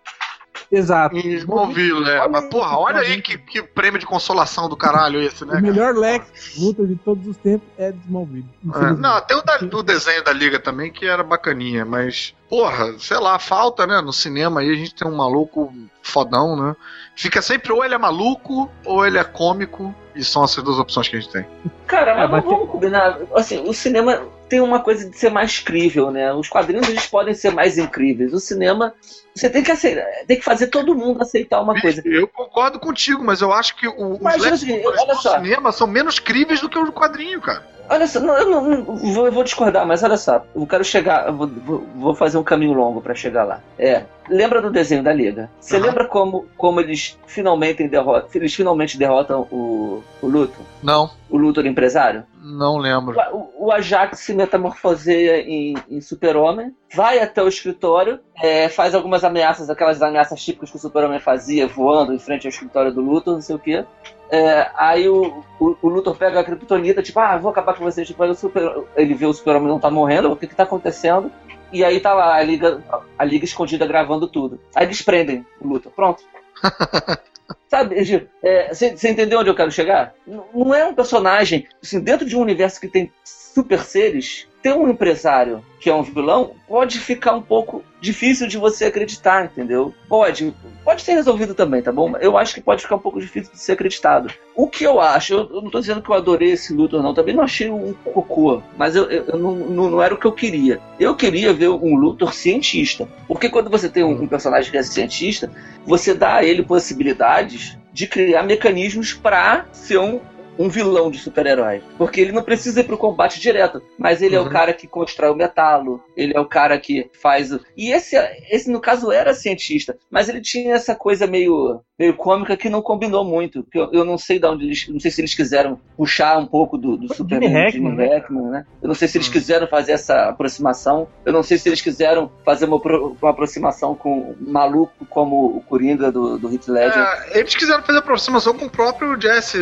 Exato. 0.72 1.16
Em 1.16 1.34
Smallville, 1.36 2.10
é. 2.10 2.28
Mas, 2.28 2.46
porra, 2.46 2.78
olha 2.78 3.00
aí 3.00 3.22
que, 3.22 3.38
que 3.38 3.62
prêmio 3.64 4.00
de 4.00 4.06
consolação 4.06 4.70
do 4.70 4.76
caralho 4.78 5.22
esse, 5.22 5.46
né? 5.46 5.58
O 5.60 5.62
melhor 5.62 5.96
Lex 5.96 6.56
Luthor 6.58 6.88
de 6.88 6.96
todos 6.96 7.28
os 7.28 7.38
tempos 7.38 7.68
é 7.78 7.92
de 7.92 8.00
Smallville. 8.06 8.46
É, 8.76 8.92
não, 8.94 9.20
tem 9.22 9.38
o, 9.38 9.42
da- 9.42 9.60
o 9.78 9.84
desenho 9.84 10.24
da 10.24 10.32
Liga 10.32 10.60
também 10.60 10.92
que 10.92 11.06
era 11.06 11.24
bacaninha, 11.24 11.86
mas, 11.86 12.34
porra, 12.50 12.94
sei 13.00 13.18
lá, 13.18 13.38
falta, 13.40 13.86
né? 13.88 14.02
No 14.02 14.14
cinema 14.14 14.62
aí 14.62 14.70
a 14.72 14.76
gente 14.76 14.94
tem 14.96 15.08
um 15.08 15.16
maluco 15.16 15.74
fodão, 16.02 16.56
né? 16.56 16.76
Fica 17.16 17.42
sempre 17.42 17.72
ou 17.72 17.84
ele 17.84 17.96
é 17.96 17.98
maluco 17.98 18.70
ou 18.86 19.06
ele 19.06 19.18
é 19.18 19.24
cômico, 19.24 19.94
e 20.16 20.24
são 20.24 20.44
essas 20.44 20.64
duas 20.64 20.78
opções 20.78 21.08
que 21.08 21.16
a 21.16 21.20
gente 21.20 21.32
tem. 21.32 21.46
Cara, 21.88 22.14
mas, 22.16 22.24
É, 22.26 22.28
mas 22.32 22.44
vamos 22.44 22.70
combinar. 22.70 23.18
Assim, 23.36 23.64
o 23.68 23.74
cinema 23.74 24.22
tem 24.54 24.62
uma 24.62 24.80
coisa 24.80 25.10
de 25.10 25.18
ser 25.18 25.32
mais 25.32 25.58
crível, 25.58 26.12
né? 26.12 26.32
Os 26.32 26.48
quadrinhos 26.48 26.88
eles 26.88 27.08
podem 27.08 27.34
ser 27.34 27.52
mais 27.52 27.76
incríveis. 27.80 28.34
O 28.34 28.40
cinema, 28.40 28.94
você 29.34 29.50
tem 29.50 29.64
que 29.64 29.72
aceitar, 29.72 30.06
tem 30.28 30.38
que 30.38 30.44
fazer 30.46 30.68
todo 30.68 30.94
mundo 30.94 31.24
aceitar 31.24 31.60
uma 31.60 31.82
coisa. 31.82 32.04
Eu 32.06 32.28
concordo 32.28 32.80
contigo, 32.80 33.24
mas 33.24 33.42
eu 33.42 33.52
acho 33.52 33.76
que 33.76 33.88
o, 33.88 34.12
os 34.12 34.60
seguinte, 34.60 34.84
Luthors 34.84 35.02
olha 35.02 35.16
do 35.16 35.22
só. 35.24 35.38
cinema 35.38 35.72
são 35.72 35.88
menos 35.88 36.20
críveis 36.20 36.62
do 36.62 36.70
que 36.70 36.78
o 36.78 36.92
quadrinho, 36.92 37.42
cara. 37.42 37.68
Olha 37.90 38.08
só, 38.08 38.20
não, 38.20 38.38
eu 38.38 38.50
não, 38.50 38.62
não- 38.70 38.84
vou, 38.96 39.26
eu 39.26 39.32
vou 39.32 39.44
discordar, 39.44 39.86
mas 39.86 40.02
olha 40.04 40.18
só, 40.18 40.44
eu 40.56 40.66
quero 40.66 40.84
chegar, 40.84 41.28
eu 41.28 41.34
vou, 41.36 41.48
vou- 41.96 42.16
fazer 42.16 42.38
um 42.38 42.44
caminho 42.44 42.74
longo 42.74 43.02
pra 43.02 43.14
chegar 43.14 43.44
lá. 43.44 43.60
É, 43.78 44.04
lembra 44.30 44.62
do 44.62 44.72
desenho 44.72 45.04
da 45.04 45.12
Liga? 45.12 45.50
Você 45.60 45.76
Aham. 45.78 45.86
lembra 45.88 46.06
como, 46.08 46.46
como 46.58 46.80
eles 46.80 47.20
finalmente 47.28 47.86
derrotam, 47.88 48.30
eles 48.36 48.54
finalmente 48.56 48.98
derrotam 48.98 49.42
o, 49.52 50.02
o 50.22 50.28
Luthor, 50.28 50.64
Não, 50.82 51.10
o 51.30 51.38
Luthor 51.38 51.66
empresário? 51.66 52.24
não 52.46 52.78
lembro. 52.78 53.18
O, 53.32 53.68
o 53.68 53.72
Ajax 53.72 54.20
se 54.20 54.34
metamorfoseia 54.34 55.42
em, 55.42 55.76
em 55.90 56.02
super-homem, 56.02 56.76
vai 56.94 57.20
até 57.20 57.42
o 57.42 57.48
escritório, 57.48 58.20
é, 58.42 58.68
faz 58.70 58.94
algumas 58.94 59.24
ameaças, 59.24 59.70
aquelas 59.70 60.02
ameaças 60.02 60.44
típicas 60.44 60.70
que 60.70 60.76
o 60.78 60.80
super-homem 60.80 61.20
fazia, 61.20 61.68
voando 61.68 62.14
em 62.14 62.20
frente 62.20 62.46
ao 62.46 62.50
escritório 62.50 62.94
do 62.94 63.02
Luthor, 63.02 63.34
não 63.36 63.42
sei 63.42 63.56
o 63.56 63.60
quê. 63.60 63.86
É, 64.30 64.70
aí 64.76 65.08
o, 65.08 65.44
o, 65.60 65.76
o 65.82 65.88
Luthor 65.90 66.16
pega 66.16 66.40
a 66.40 66.44
Kryptonita, 66.44 67.04
tipo, 67.04 67.20
ah, 67.20 67.38
vou 67.38 67.52
acabar 67.52 67.76
com 67.76 67.84
vocês. 67.84 68.08
Tipo, 68.08 68.34
super, 68.34 68.84
ele 68.96 69.14
vê 69.14 69.26
o 69.26 69.34
super-homem 69.34 69.68
não 69.68 69.80
tá 69.80 69.92
morrendo, 69.92 70.32
o 70.32 70.36
que 70.36 70.48
que 70.48 70.56
tá 70.56 70.64
acontecendo? 70.64 71.32
E 71.72 71.84
aí 71.84 72.00
tá 72.00 72.14
lá 72.14 72.36
a 72.36 72.44
liga, 72.44 72.84
a 73.18 73.24
liga 73.26 73.46
escondida 73.46 73.86
gravando 73.86 74.28
tudo. 74.28 74.60
Aí 74.76 74.86
eles 74.86 75.02
prendem 75.02 75.46
o 75.62 75.68
Luthor, 75.68 75.92
pronto. 75.92 76.24
Sabe, 77.68 78.04
Gil, 78.04 78.28
você 78.72 79.10
entendeu 79.10 79.40
onde 79.40 79.50
eu 79.50 79.56
quero 79.56 79.72
chegar? 79.72 80.14
N- 80.28 80.42
Não 80.54 80.74
é 80.74 80.86
um 80.86 80.94
personagem, 80.94 81.68
assim, 81.82 82.00
dentro 82.00 82.26
de 82.26 82.36
um 82.38 82.42
universo 82.42 82.80
que 82.80 82.88
tem 82.88 83.12
super 83.24 83.80
seres, 83.80 84.48
ter 84.64 84.74
um 84.74 84.90
empresário 84.90 85.64
que 85.80 85.90
é 85.90 85.94
um 85.94 86.02
vilão 86.02 86.52
pode 86.68 86.98
ficar 86.98 87.36
um 87.36 87.42
pouco 87.42 87.84
difícil 88.00 88.48
de 88.48 88.58
você 88.58 88.86
acreditar, 88.86 89.44
entendeu? 89.46 89.94
Pode, 90.08 90.54
pode 90.86 91.02
ser 91.02 91.14
resolvido 91.14 91.54
também, 91.54 91.82
tá 91.82 91.92
bom? 91.92 92.16
Eu 92.22 92.38
acho 92.38 92.54
que 92.56 92.62
pode 92.62 92.82
ficar 92.82 92.96
um 92.96 93.00
pouco 93.00 93.20
difícil 93.20 93.52
de 93.52 93.60
ser 93.60 93.74
acreditado. 93.74 94.34
O 94.56 94.68
que 94.68 94.86
eu 94.86 95.02
acho, 95.02 95.34
eu, 95.34 95.62
não 95.62 95.70
tô 95.70 95.82
dizendo 95.82 96.02
que 96.02 96.10
eu 96.10 96.16
adorei 96.16 96.52
esse 96.52 96.74
Luthor, 96.74 97.04
não, 97.04 97.14
também 97.14 97.36
não 97.36 97.44
achei 97.44 97.70
um 97.70 97.94
cocô, 97.94 98.62
mas 98.78 98.96
eu, 98.96 99.12
eu- 99.12 99.26
eu 99.26 99.38
não, 99.38 99.52
não, 99.56 99.90
não 99.92 100.02
era 100.02 100.14
o 100.14 100.18
que 100.18 100.26
eu 100.26 100.32
queria. 100.32 100.80
Eu 100.98 101.16
queria 101.16 101.52
ver 101.54 101.68
um 101.70 101.96
Luthor 101.96 102.34
cientista, 102.34 103.08
porque 103.28 103.50
quando 103.50 103.70
você 103.70 103.90
tem 103.90 104.04
um, 104.06 104.24
um 104.24 104.28
personagem 104.28 104.72
que 104.72 104.78
é 104.78 104.84
cientista, 104.84 105.52
você 105.86 106.14
dá 106.14 106.36
a 106.36 106.46
ele 106.46 106.64
possibilidades 106.64 107.78
de 107.92 108.08
criar 108.08 108.44
mecanismos 108.44 109.14
para 109.14 109.66
ser 109.72 110.00
um, 110.00 110.20
um 110.58 110.70
vilão 110.70 111.10
de 111.10 111.20
super-herói. 111.20 111.82
Porque 111.98 112.22
ele 112.22 112.32
não 112.32 112.44
precisa 112.44 112.82
ir 112.82 112.84
pro 112.84 112.98
combate 112.98 113.40
direto, 113.40 113.82
mas 113.98 114.22
ele 114.22 114.36
é 114.36 114.40
Uhum. 114.40 114.48
o 114.48 114.50
cara 114.50 114.74
que 114.74 114.88
constrói 114.88 115.32
o 115.32 115.36
metalo, 115.36 116.04
ele 116.16 116.36
é 116.36 116.40
o 116.40 116.46
cara 116.46 116.78
que 116.80 117.10
faz 117.14 117.52
o... 117.52 117.60
E 117.76 117.92
esse, 117.92 118.16
esse 118.50 118.70
no 118.70 118.80
caso, 118.82 119.12
era 119.12 119.34
cientista, 119.34 119.98
mas 120.10 120.30
ele 120.30 120.42
tinha 120.42 120.74
essa 120.76 120.96
coisa 120.96 121.26
meio, 121.26 121.82
meio 121.98 122.14
cômica 122.16 122.58
que 122.58 122.70
não 122.70 122.82
combinou 122.82 123.24
muito. 123.24 123.64
que 123.72 123.78
Eu, 123.78 123.90
eu 123.92 124.06
não 124.06 124.18
sei 124.18 124.40
de 124.40 124.48
onde 124.48 124.66
eles... 124.66 124.88
Não 124.88 125.00
sei 125.00 125.12
se 125.12 125.22
eles 125.22 125.34
quiseram 125.36 125.80
puxar 125.96 126.38
um 126.38 126.46
pouco 126.46 126.78
do, 126.78 126.98
do 126.98 127.14
Superman, 127.14 127.50
Jimmy 127.50 127.54
do 127.54 127.66
Hackman, 127.66 127.92
Jimmy 127.92 128.10
né? 128.10 128.16
Hackman, 128.16 128.44
né? 128.52 128.66
Eu 128.82 128.88
não 128.88 128.96
sei 128.96 129.08
se 129.08 129.18
eles 129.18 129.28
Hum. 129.28 129.32
quiseram 129.32 129.68
fazer 129.68 129.92
essa 129.94 130.30
aproximação. 130.30 131.08
Eu 131.26 131.32
não 131.34 131.44
sei 131.44 131.58
se 131.58 131.70
eles 131.70 131.82
quiseram 131.82 132.32
fazer 132.44 132.66
uma, 132.66 132.78
uma 133.22 133.30
aproximação 133.30 133.96
com 133.96 134.36
um 134.40 134.52
maluco 134.52 135.06
como 135.10 135.58
o 135.58 135.62
Coringa 135.62 136.12
do, 136.12 136.38
do 136.38 136.52
Heath 136.54 136.68
Ledger. 136.68 136.98
É, 137.02 137.40
eles 137.40 137.56
quiseram 137.56 137.84
fazer 137.84 138.00
aproximação 138.00 138.58
com 138.58 138.66
o 138.66 138.70
próprio 138.70 139.20
Jesse 139.22 139.58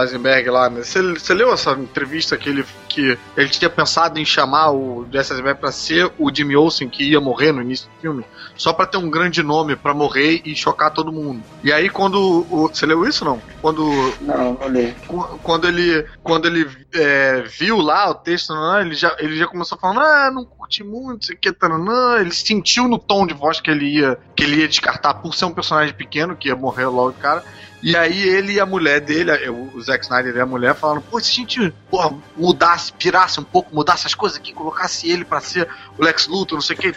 Eisenberg 0.00 0.48
lá, 0.50 0.70
né? 0.70 0.82
Você, 0.82 1.02
você 1.02 1.34
leu 1.34 1.52
essa 1.52 1.72
entrevista 1.72 2.36
que 2.36 2.48
ele, 2.48 2.64
que 2.88 3.18
ele 3.36 3.48
tinha 3.48 3.68
pensado 3.68 4.18
em 4.18 4.24
chamar 4.24 4.70
o 4.72 5.06
Jesse 5.12 5.32
Eisenberg 5.32 5.60
pra 5.60 5.72
ser 5.72 6.10
o 6.18 6.32
Jimmy 6.34 6.56
Olsen 6.56 6.88
que 6.88 7.10
ia 7.10 7.20
morrer 7.20 7.52
no 7.52 7.60
início 7.62 7.88
do 7.88 8.00
filme? 8.00 8.24
Só 8.56 8.72
pra 8.72 8.86
ter 8.86 8.96
um 8.96 9.10
grande 9.10 9.42
nome 9.42 9.74
pra 9.76 9.92
morrer 9.92 10.40
e 10.44 10.54
chocar 10.54 10.92
todo 10.92 11.12
mundo. 11.12 11.42
E 11.64 11.72
aí 11.72 11.88
quando. 11.88 12.16
o- 12.50 12.68
você 12.68 12.84
leu 12.84 13.06
isso 13.06 13.24
não? 13.24 13.40
Quando 13.62 13.82
Não, 14.20 14.52
não 14.52 14.68
li. 14.68 14.94
Qu- 15.06 15.38
quando 15.42 15.66
ele 15.66 16.06
quando 16.22 16.46
ele 16.46 16.68
é, 16.94 17.40
viu 17.58 17.78
lá 17.78 18.10
o 18.10 18.14
texto, 18.14 18.52
nanã, 18.52 18.82
ele 18.82 18.94
já, 18.94 19.16
ele 19.18 19.36
já 19.36 19.46
começou 19.46 19.78
falando, 19.78 20.00
ah, 20.00 20.30
não 20.30 20.44
curti 20.44 20.84
muito, 20.84 21.22
isso 21.22 21.32
aqui, 21.32 21.50
tananã. 21.52 22.18
ele 22.20 22.32
sentiu 22.32 22.86
no 22.86 22.98
tom 22.98 23.26
de 23.26 23.32
voz 23.34 23.60
que 23.60 23.70
ele 23.70 23.86
ia 23.98 24.18
que 24.36 24.44
ele 24.44 24.56
ia 24.60 24.68
descartar 24.68 25.14
por 25.14 25.34
ser 25.34 25.46
um 25.46 25.54
personagem 25.54 25.94
pequeno, 25.94 26.36
que 26.36 26.48
ia 26.48 26.56
morrer 26.56 26.86
logo 26.86 27.14
cara. 27.14 27.42
E 27.84 27.94
aí 27.96 28.22
ele 28.26 28.54
e 28.54 28.60
a 28.60 28.64
mulher 28.66 29.00
dele, 29.00 29.30
o 29.50 29.80
Zack 29.82 30.04
Snyder 30.04 30.34
e 30.36 30.40
a 30.40 30.46
mulher 30.46 30.74
falaram, 30.74 31.02
pô, 31.02 31.20
se 31.20 31.30
a 31.30 31.34
gente 31.34 31.70
porra, 31.90 32.16
mudasse, 32.36 32.92
pirasse 32.94 33.38
um 33.38 33.44
pouco, 33.44 33.74
mudasse 33.74 34.06
as 34.06 34.14
coisas 34.14 34.38
aqui, 34.38 34.54
colocasse 34.54 35.08
ele 35.10 35.24
pra 35.24 35.40
ser 35.40 35.68
o 35.98 36.02
Lex 36.02 36.26
Luthor, 36.26 36.56
não 36.56 36.62
sei 36.62 36.74
o 36.74 36.78
que, 36.78 36.92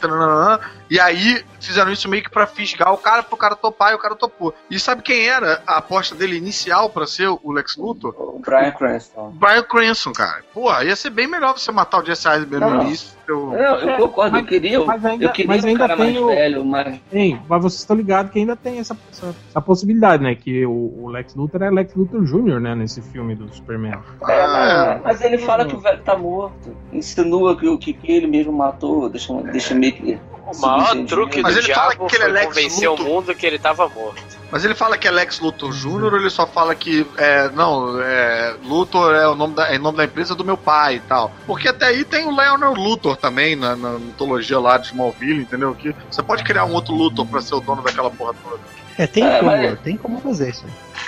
e 0.89 0.99
aí 0.99 1.43
fizeram 1.59 1.91
isso 1.91 2.07
meio 2.07 2.23
que 2.23 2.29
pra 2.29 2.47
fisgar 2.47 2.93
o 2.93 2.97
cara, 2.97 3.21
pro 3.21 3.35
cara 3.35 3.55
topar, 3.55 3.91
e 3.91 3.95
o 3.95 3.99
cara 3.99 4.15
topou. 4.15 4.53
E 4.71 4.79
sabe 4.79 5.01
quem 5.01 5.27
era 5.27 5.61
a 5.67 5.77
aposta 5.77 6.15
dele 6.15 6.37
inicial 6.37 6.89
pra 6.89 7.05
ser 7.05 7.27
o 7.27 7.51
Lex 7.51 7.75
Luthor? 7.75 8.15
O 8.17 8.39
Brian 8.39 8.71
Cranston. 8.71 9.31
Brian 9.35 9.63
Cranston, 9.63 10.13
cara. 10.13 10.41
Porra, 10.53 10.85
ia 10.85 10.95
ser 10.95 11.09
bem 11.09 11.27
melhor 11.27 11.57
você 11.57 11.71
matar 11.71 12.01
o 12.01 12.05
Jesse 12.05 12.27
Eisenberg 12.29 12.61
Não, 12.63 12.69
no 12.71 12.77
não. 12.77 12.83
início. 12.85 13.17
Eu... 13.27 13.47
Não, 13.47 13.55
eu 13.57 13.89
É, 13.89 13.97
concordo, 13.97 14.37
eu 14.37 14.41
mas- 14.41 14.49
queria, 14.49 14.85
mas 14.85 15.03
ainda- 15.05 15.25
eu 15.25 15.29
queria 15.31 15.47
mas 15.49 15.63
um 15.65 15.67
ainda 15.67 15.79
cara 15.79 15.95
mais 15.97 16.17
o- 16.17 16.27
velho, 16.27 16.63
mas... 16.65 16.99
Hein, 17.11 17.41
mas 17.49 17.61
vocês 17.61 17.81
estão 17.81 17.95
ligados 17.97 18.31
que 18.31 18.39
ainda 18.39 18.55
tem 18.55 18.79
essa, 18.79 18.97
essa, 19.11 19.35
essa 19.49 19.61
possibilidade, 19.61 20.23
né? 20.23 20.33
Que 20.33 20.65
o, 20.65 20.71
o 20.77 21.07
Lex 21.09 21.35
Luthor 21.35 21.63
é 21.63 21.69
Lex 21.69 21.93
Luthor 21.95 22.23
Jr., 22.23 22.59
né? 22.59 22.75
Nesse 22.75 23.01
filme 23.01 23.35
do 23.35 23.53
Superman. 23.53 23.93
É, 24.27 24.41
Ah, 24.41 24.99
mas, 25.03 25.19
mas 25.19 25.21
ele 25.21 25.37
fala 25.37 25.65
que 25.65 25.75
o 25.75 25.79
velho 25.79 26.01
tá 26.03 26.15
morto. 26.17 26.75
Insinua 26.91 27.55
que, 27.57 27.67
o 27.67 27.77
que 27.77 27.93
que 27.93 28.11
ele 28.11 28.27
mesmo 28.27 28.51
matou, 28.51 29.09
deixa, 29.09 29.33
deixa 29.43 29.73
meio 29.75 29.93
que. 29.93 30.19
O 30.47 30.61
maior 30.61 30.95
truque 31.05 31.41
Mas 31.41 31.55
do 31.55 31.59
ele 31.59 31.73
fala 31.73 31.89
diabo 31.89 32.07
que 32.09 32.15
ele 32.15 32.23
é 32.23 32.27
Lex 32.27 32.45
convencer 32.47 32.89
Luthor. 32.89 33.05
o 33.05 33.09
mundo 33.09 33.35
que 33.35 33.45
ele 33.45 33.59
tava 33.59 33.89
morto. 33.89 34.37
Mas 34.49 34.63
ele 34.63 34.73
fala 34.75 34.97
que 34.97 35.05
é 35.05 35.11
Lex 35.11 35.41
Luthor 35.41 35.73
Jr. 35.73 36.05
ou 36.05 36.15
ele 36.15 36.29
só 36.29 36.47
fala 36.47 36.73
que 36.73 37.05
é, 37.17 37.49
não, 37.49 38.01
é, 38.01 38.55
Luthor 38.63 39.13
é 39.13 39.27
o 39.27 39.35
nome 39.35 39.55
da, 39.55 39.67
é 39.67 39.77
nome 39.77 39.97
da 39.97 40.05
empresa 40.05 40.33
do 40.35 40.45
meu 40.45 40.55
pai 40.55 40.95
e 40.95 40.99
tal. 41.01 41.33
Porque 41.45 41.67
até 41.67 41.87
aí 41.87 42.05
tem 42.05 42.25
o 42.25 42.33
Leonel 42.33 42.73
Luthor 42.73 43.17
também 43.17 43.57
na, 43.57 43.75
na 43.75 43.99
mitologia 43.99 44.57
lá 44.57 44.77
de 44.77 44.87
Smallville, 44.87 45.41
entendeu? 45.41 45.75
Que 45.75 45.93
você 46.09 46.23
pode 46.23 46.45
criar 46.45 46.63
um 46.63 46.73
outro 46.73 46.95
Luthor 46.95 47.25
pra 47.25 47.41
ser 47.41 47.55
o 47.55 47.59
dono 47.59 47.81
daquela 47.81 48.09
porra 48.09 48.33
toda. 48.41 48.61
É, 48.97 49.05
tem 49.05 49.23
É, 49.23 49.39
como, 49.39 49.51
mas- 49.51 49.79
tem 49.81 49.97
como 49.97 50.19
fazer 50.19 50.49
isso. 50.49 50.65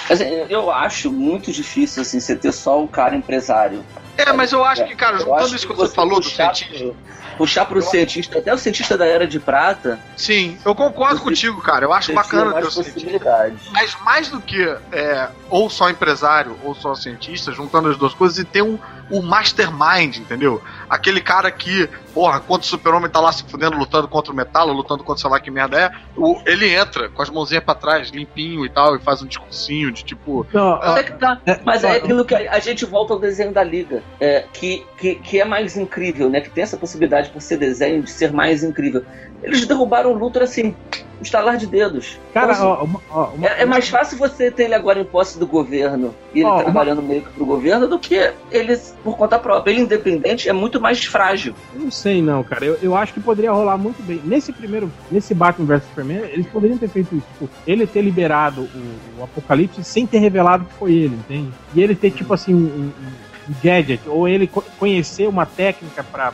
É, 0.10 0.46
eu 0.50 0.72
acho 0.72 1.12
muito 1.12 1.52
difícil 1.52 2.02
assim, 2.02 2.20
você 2.20 2.36
ter 2.36 2.52
só 2.52 2.84
o 2.84 2.88
cara 2.88 3.16
empresário. 3.16 3.84
É, 4.28 4.34
mas 4.34 4.52
eu 4.52 4.64
acho 4.64 4.86
que, 4.86 4.96
cara, 4.96 5.18
Eu 5.18 5.26
juntando 5.26 5.56
isso 5.56 5.68
que 5.68 5.74
você 5.74 5.94
falou 5.96 6.20
do 6.20 6.24
puxar 6.24 6.54
cientista. 6.56 6.86
pro- 6.86 7.20
Puxar 7.40 7.66
pro 7.66 7.82
cientista, 7.82 8.40
até 8.40 8.54
o 8.54 8.58
cientista 8.58 8.98
da 8.98 9.06
Era 9.06 9.26
de 9.26 9.40
Prata, 9.40 9.98
Sim, 10.18 10.58
eu 10.66 10.76
concordo 10.76 11.22
contigo, 11.22 11.62
cara. 11.62 11.86
Eu 11.86 11.94
acho 11.94 12.12
bacana 12.14 12.54
ter 12.54 12.66
o 12.66 12.72
cientista. 12.72 13.48
Mas 13.72 13.96
mais 14.04 14.28
do 14.30 14.42
que 14.42 14.62
é, 14.92 15.30
ou 15.50 15.70
só 15.70 15.90
empresário 15.90 16.58
ou 16.66 16.76
só 16.76 16.94
cientista, 16.96 17.54
juntando 17.54 17.88
as 17.90 17.96
duas 17.98 18.14
coisas 18.14 18.38
e 18.40 18.44
ter 18.44 18.62
um, 18.62 18.78
um 19.10 19.22
mastermind, 19.22 20.18
entendeu? 20.18 20.62
Aquele 20.90 21.22
cara 21.22 21.50
que, 21.50 21.90
porra, 22.14 22.42
quando 22.42 22.64
o 22.64 22.66
super-homem 22.66 23.10
tá 23.10 23.22
lá 23.22 23.32
se 23.32 23.46
fudendo, 23.46 23.78
lutando 23.78 24.10
contra 24.10 24.34
o 24.34 24.36
metal, 24.36 24.68
lutando 24.68 25.04
contra 25.06 25.22
sei 25.22 25.30
lá 25.30 25.40
que 25.40 25.50
merda 25.50 25.80
é, 25.80 25.92
o- 26.18 26.42
ele 26.46 26.68
entra 26.74 27.08
com 27.08 27.22
as 27.22 27.30
mãozinhas 27.30 27.64
pra 27.64 27.74
trás, 27.74 28.10
limpinho 28.10 28.66
e 28.66 28.70
tal, 28.70 28.98
e 28.98 29.00
faz 29.00 29.22
um 29.22 29.26
discursinho 29.28 29.94
de 29.94 30.04
tipo. 30.04 30.46
Não, 30.52 30.78
Mas 30.78 30.98
é 30.98 31.04
que 31.04 31.12
tá. 31.14 31.40
É, 31.46 31.60
Mas 31.64 31.84
é 31.86 31.92
aquilo 31.94 32.26
que 32.26 32.36
a 32.36 32.52
a 32.52 32.60
gente 32.60 32.84
volta 32.84 33.14
ao 33.14 33.20
desenho 33.20 33.54
da 33.54 33.64
Liga, 33.64 34.04
é, 34.20 34.44
que, 34.54 34.86
que, 34.98 35.16
que 35.16 35.40
é 35.40 35.46
mais 35.46 35.76
incrível, 35.78 36.30
né? 36.30 36.42
Que 36.42 36.50
tem 36.50 36.64
essa 36.64 36.78
possibilidade 36.78 37.30
por 37.30 37.42
ser 37.42 37.58
desenho 37.58 38.02
de 38.04 38.12
ser 38.12 38.32
mais 38.32 38.64
incrível. 38.64 39.04
Eles 39.42 39.66
derrubaram 39.66 40.12
o 40.12 40.18
Luthor 40.18 40.44
assim, 40.44 40.76
um 41.18 41.22
estalar 41.22 41.56
de 41.56 41.66
dedos. 41.66 42.20
cara, 42.34 42.52
Então, 42.52 42.68
ó, 42.68 42.84
uma- 42.84 43.02
ó, 43.10 43.26
uma- 43.30 43.48
É, 43.48 43.62
é 43.62 43.66
mais 43.66 43.88
fácil 43.88 44.18
você 44.18 44.52
ter 44.52 44.64
ele 44.66 44.74
agora 44.74 45.00
em 45.00 45.06
posse 45.06 45.40
do 45.40 45.48
governo 45.48 46.14
e 46.34 46.40
ele 46.40 46.46
Ó, 46.46 46.56
uma- 46.56 46.64
trabalhando 46.64 47.02
meio 47.02 47.22
que 47.22 47.30
pro 47.30 47.46
governo 47.46 47.88
do 47.88 47.98
que 47.98 48.16
ele 48.52 48.76
por 49.02 49.16
conta 49.16 49.40
própria. 49.40 49.72
Ele 49.72 49.80
independente 49.84 50.50
é 50.50 50.52
muito 50.52 50.82
mais 50.82 51.06
frágil. 51.06 51.56
Eu 51.74 51.80
não 51.84 51.90
sei 51.92 52.22
não, 52.22 52.44
cara. 52.44 52.66
Eu, 52.66 52.78
eu 52.82 52.94
acho 52.94 53.14
que 53.14 53.22
poderia 53.22 53.54
rolar 53.54 53.78
muito 53.78 54.04
bem. 54.04 54.20
Nesse 54.26 54.52
primeiro, 54.52 54.92
nesse 55.10 55.34
Batman 55.34 55.66
vs 55.68 55.84
Superman, 55.88 56.18
eles 56.34 56.46
poderiam 56.48 56.78
ter 56.78 56.90
feito 56.90 57.16
isso. 57.16 57.26
Tipo, 57.40 57.50
ele 57.66 57.88
ter 57.88 58.02
liberado 58.02 58.64
o, 58.64 59.22
o 59.22 59.24
Apocalipse 59.24 59.82
sem 59.86 60.06
ter 60.06 60.18
revelado 60.20 60.66
que 60.66 60.74
foi 60.74 60.92
ele, 60.92 61.16
entende? 61.16 61.50
E 61.74 61.82
ele 61.82 61.96
ter, 61.96 62.12
tipo 62.12 62.34
assim, 62.34 62.54
um- 62.54 62.58
um- 62.58 62.92
um 63.08 63.29
gadget, 63.64 64.02
ou 64.08 64.28
ele 64.28 64.48
co- 64.48 64.64
conhecer 64.78 65.28
uma 65.28 65.46
técnica 65.46 66.04
pra, 66.04 66.32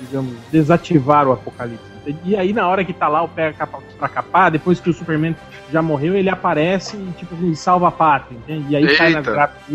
digamos, 0.00 0.34
desativar 0.50 1.26
o 1.28 1.32
apocalipse. 1.32 1.90
E 2.24 2.34
aí, 2.34 2.52
na 2.52 2.66
hora 2.66 2.84
que 2.84 2.92
tá 2.94 3.06
lá 3.08 3.22
o 3.22 3.28
pega 3.28 3.52
capa 3.56 3.78
pra 3.98 4.08
capar, 4.08 4.50
depois 4.50 4.80
que 4.80 4.88
o 4.88 4.92
Superman 4.92 5.36
já 5.70 5.82
morreu, 5.82 6.14
ele 6.16 6.30
aparece 6.30 6.96
e, 6.96 7.12
tipo 7.18 7.34
assim, 7.34 7.54
salva 7.54 7.88
a 7.88 7.90
pátria, 7.90 8.36
entende? 8.36 8.72
E 8.72 8.76
aí 8.76 8.84
cai 8.96 9.10
na 9.10 9.18
Eita. 9.18 9.30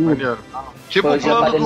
Maneiro. 0.05 0.37
Tipo 0.89 1.07
o 1.09 1.19
plano, 1.19 1.59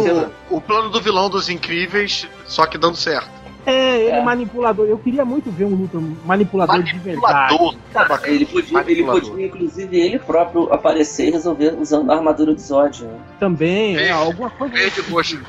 do, 0.50 0.56
o 0.56 0.62
plano 0.62 0.90
do 0.90 1.02
vilão 1.02 1.30
dos 1.30 1.50
incríveis, 1.50 2.28
só 2.46 2.66
que 2.66 2.78
dando 2.78 2.96
certo. 2.98 3.30
É, 3.70 4.00
ele 4.02 4.18
É. 4.18 4.22
manipulador. 4.24 4.86
Eu 4.88 4.98
queria 4.98 5.24
muito 5.24 5.50
ver 5.52 5.66
um 5.66 5.76
Luthor 5.76 6.02
manipulador, 6.26 6.82
de 6.84 6.98
verdade. 7.00 7.34
Manipulador. 7.34 7.76
Cara, 7.94 8.10
Bacana. 8.10 8.34
ele 8.34 8.46
podia, 8.46 8.68
ele 8.68 8.74
Manipulador. 9.04 9.30
podia, 9.30 9.46
inclusive, 9.46 10.00
ele 10.00 10.20
próprio 10.20 10.72
aparecer 10.74 11.28
e 11.28 11.32
resolver 11.32 11.76
usando 11.80 12.12
a 12.12 12.16
armadura 12.16 12.54
do 12.54 12.60
Zod. 12.62 13.04
né? 13.04 13.12
Também, 13.40 13.98
é, 13.98 14.12
alguma 14.12 14.50
coisa. 14.50 14.74
Verde 14.74 15.02
roxo. 15.02 15.40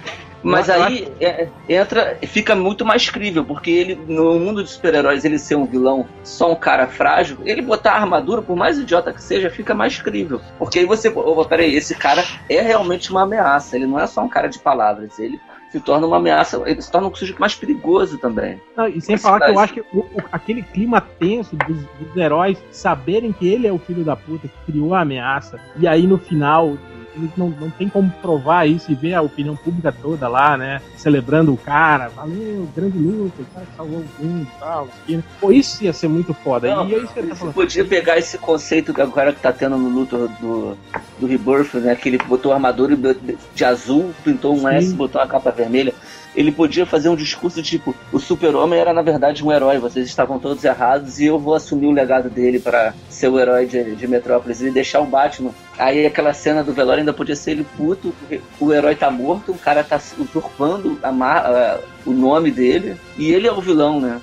Mas 0.43 0.71
aí 0.71 1.07
é, 1.21 1.49
entra, 1.69 2.17
fica 2.23 2.57
muito 2.57 2.83
mais 2.83 3.11
crível, 3.11 3.45
porque 3.45 3.71
ele, 3.71 3.95
no 4.09 4.39
mundo 4.41 4.65
de 4.65 4.71
super-heróis, 4.71 5.23
ele 5.27 5.39
ser 5.39 5.55
um 5.55 5.67
vilão, 5.67 6.07
só 6.25 6.51
um 6.51 6.55
cara 6.55 6.87
frágil, 6.87 7.37
ele 7.45 7.61
botar 7.61 7.93
a 7.93 7.97
armadura, 8.01 8.41
por 8.41 8.57
mais 8.57 8.79
idiota 8.79 9.13
que 9.13 9.23
seja, 9.23 9.51
fica 9.51 9.75
mais 9.75 10.01
crível. 10.01 10.41
Porque 10.59 10.79
aí 10.79 10.87
você, 10.87 11.13
oh, 11.15 11.45
peraí, 11.45 11.75
esse 11.75 11.95
cara 11.95 12.25
é 12.49 12.63
realmente 12.63 13.11
uma 13.11 13.25
ameaça, 13.25 13.77
ele 13.77 13.87
não 13.87 14.01
é 14.01 14.07
só 14.07 14.23
um 14.23 14.31
cara 14.31 14.49
de 14.49 14.59
palavras, 14.59 15.19
ele 15.19 15.39
se 15.71 15.79
torna 15.81 16.07
uma 16.07 16.17
ameaça, 16.17 16.61
ele 16.67 16.83
se 16.83 16.91
torna 16.91 17.09
um 17.09 17.15
sujeito 17.15 17.39
mais 17.39 17.55
perigoso 17.55 18.19
também. 18.19 18.61
Não, 18.77 18.89
e 18.89 19.01
sem 19.01 19.17
falar 19.17 19.41
que 19.41 19.51
eu 19.51 19.59
acho 19.59 19.75
que 19.75 19.81
o- 19.81 20.01
o- 20.01 20.23
aquele 20.33 20.63
clima 20.63 21.01
tenso 21.01 21.55
dos, 21.57 21.79
dos 21.99 22.17
heróis 22.17 22.59
saberem 22.73 23.33
que 23.33 23.47
ele 23.49 23.67
é 23.67 23.73
o 23.73 23.79
filho 23.79 24.05
da 24.05 24.17
puta 24.17 24.49
que 24.49 24.73
criou 24.73 24.95
a 24.95 25.01
ameaça, 25.03 25.61
e 25.77 25.87
aí 25.87 26.07
no 26.07 26.19
final 26.19 26.77
eles 27.15 27.31
não, 27.37 27.49
não 27.49 27.71
tem 27.71 27.89
como 27.89 28.11
provar 28.23 28.69
isso 28.69 28.91
e 28.91 28.95
ver 28.95 29.15
a 29.15 29.23
opinião 29.23 29.57
pública 29.57 29.93
toda 29.93 30.29
lá, 30.29 30.57
né? 30.57 30.81
Celebrando 30.97 31.53
o 31.53 31.57
cara, 31.57 32.09
valeu, 32.09 32.69
grande 32.75 32.99
luta, 32.99 33.43
o 33.43 33.47
cara 33.47 33.67
que 33.67 33.77
salvou 33.77 33.99
o 33.99 34.25
mundo 34.25 34.43
e 34.43 34.61
tal. 34.61 34.89
isso. 35.09 35.25
Pô, 35.41 35.53
isso 35.53 35.85
ia 35.85 35.93
ser 35.93 36.09
muito 36.09 36.33
foda. 36.35 36.75
Não, 36.75 36.89
e 36.89 36.95
é 36.95 36.99
isso 36.99 37.13
que 37.13 37.19
ele 37.19 37.29
tá 37.29 37.37
falando. 37.37 37.55
podia 37.55 37.85
pegar 37.85 38.19
esse 38.19 38.39
conceito 38.39 38.95
que 38.95 39.01
agora 39.01 39.33
que 39.33 39.41
tá 39.41 39.53
tendo 39.53 39.77
no 39.77 39.89
Luthor 39.89 40.29
do, 40.41 40.77
do 41.19 41.27
Rebirth, 41.27 41.75
né? 41.75 41.95
Que 41.97 42.09
ele 42.09 42.19
botou 42.19 42.53
a 42.53 42.57
armadura 42.57 42.97
de 42.97 43.37
de 43.55 43.65
azul, 43.65 44.13
pintou 44.25 44.55
um 44.55 44.61
Sim. 44.61 44.69
S, 44.69 44.95
botou 44.95 45.21
uma 45.21 45.27
capa 45.27 45.51
vermelha. 45.51 45.95
Ele 46.35 46.53
podia 46.53 46.87
fazer 46.87 47.09
um 47.09 47.17
discurso 47.17 47.63
tipo: 47.63 47.95
o 48.13 48.19
super-homem 48.19 48.79
era 48.79 48.93
na 48.93 49.03
verdade 49.03 49.45
um 49.45 49.53
herói, 49.53 49.79
vocês 49.79 50.07
estavam 50.07 50.39
todos 50.39 50.65
errados 50.65 51.19
e 51.19 51.27
eu 51.27 51.39
vou 51.39 51.55
assumir 51.55 51.87
o 51.87 51.93
legado 51.93 52.31
dele 52.31 52.61
para 52.61 52.95
ser 53.09 53.29
o 53.29 53.39
herói 53.39 53.67
de, 53.67 53.97
de 53.97 54.07
Metrópolis 54.07 54.61
e 54.61 54.71
deixar 54.71 55.01
o 55.01 55.07
Batman. 55.07 55.51
Aí 55.81 56.05
aquela 56.05 56.35
cena 56.35 56.63
do 56.63 56.73
velório 56.73 57.01
ainda 57.01 57.13
podia 57.13 57.35
ser 57.35 57.53
ele 57.53 57.67
puto, 57.77 58.15
o 58.61 58.73
herói 58.73 58.95
tá 58.95 59.11
morto, 59.11 59.53
o 59.53 59.59
cara 59.59 59.83
tá 59.83 59.99
usurpando 60.19 60.99
a 61.03 61.09
a- 61.11 61.79
o 62.07 62.13
nome 62.13 62.51
dele 62.51 62.97
e 63.17 63.31
ele 63.33 63.47
é 63.47 63.53
o 63.53 63.61
vilão, 63.61 64.01
né? 64.01 64.21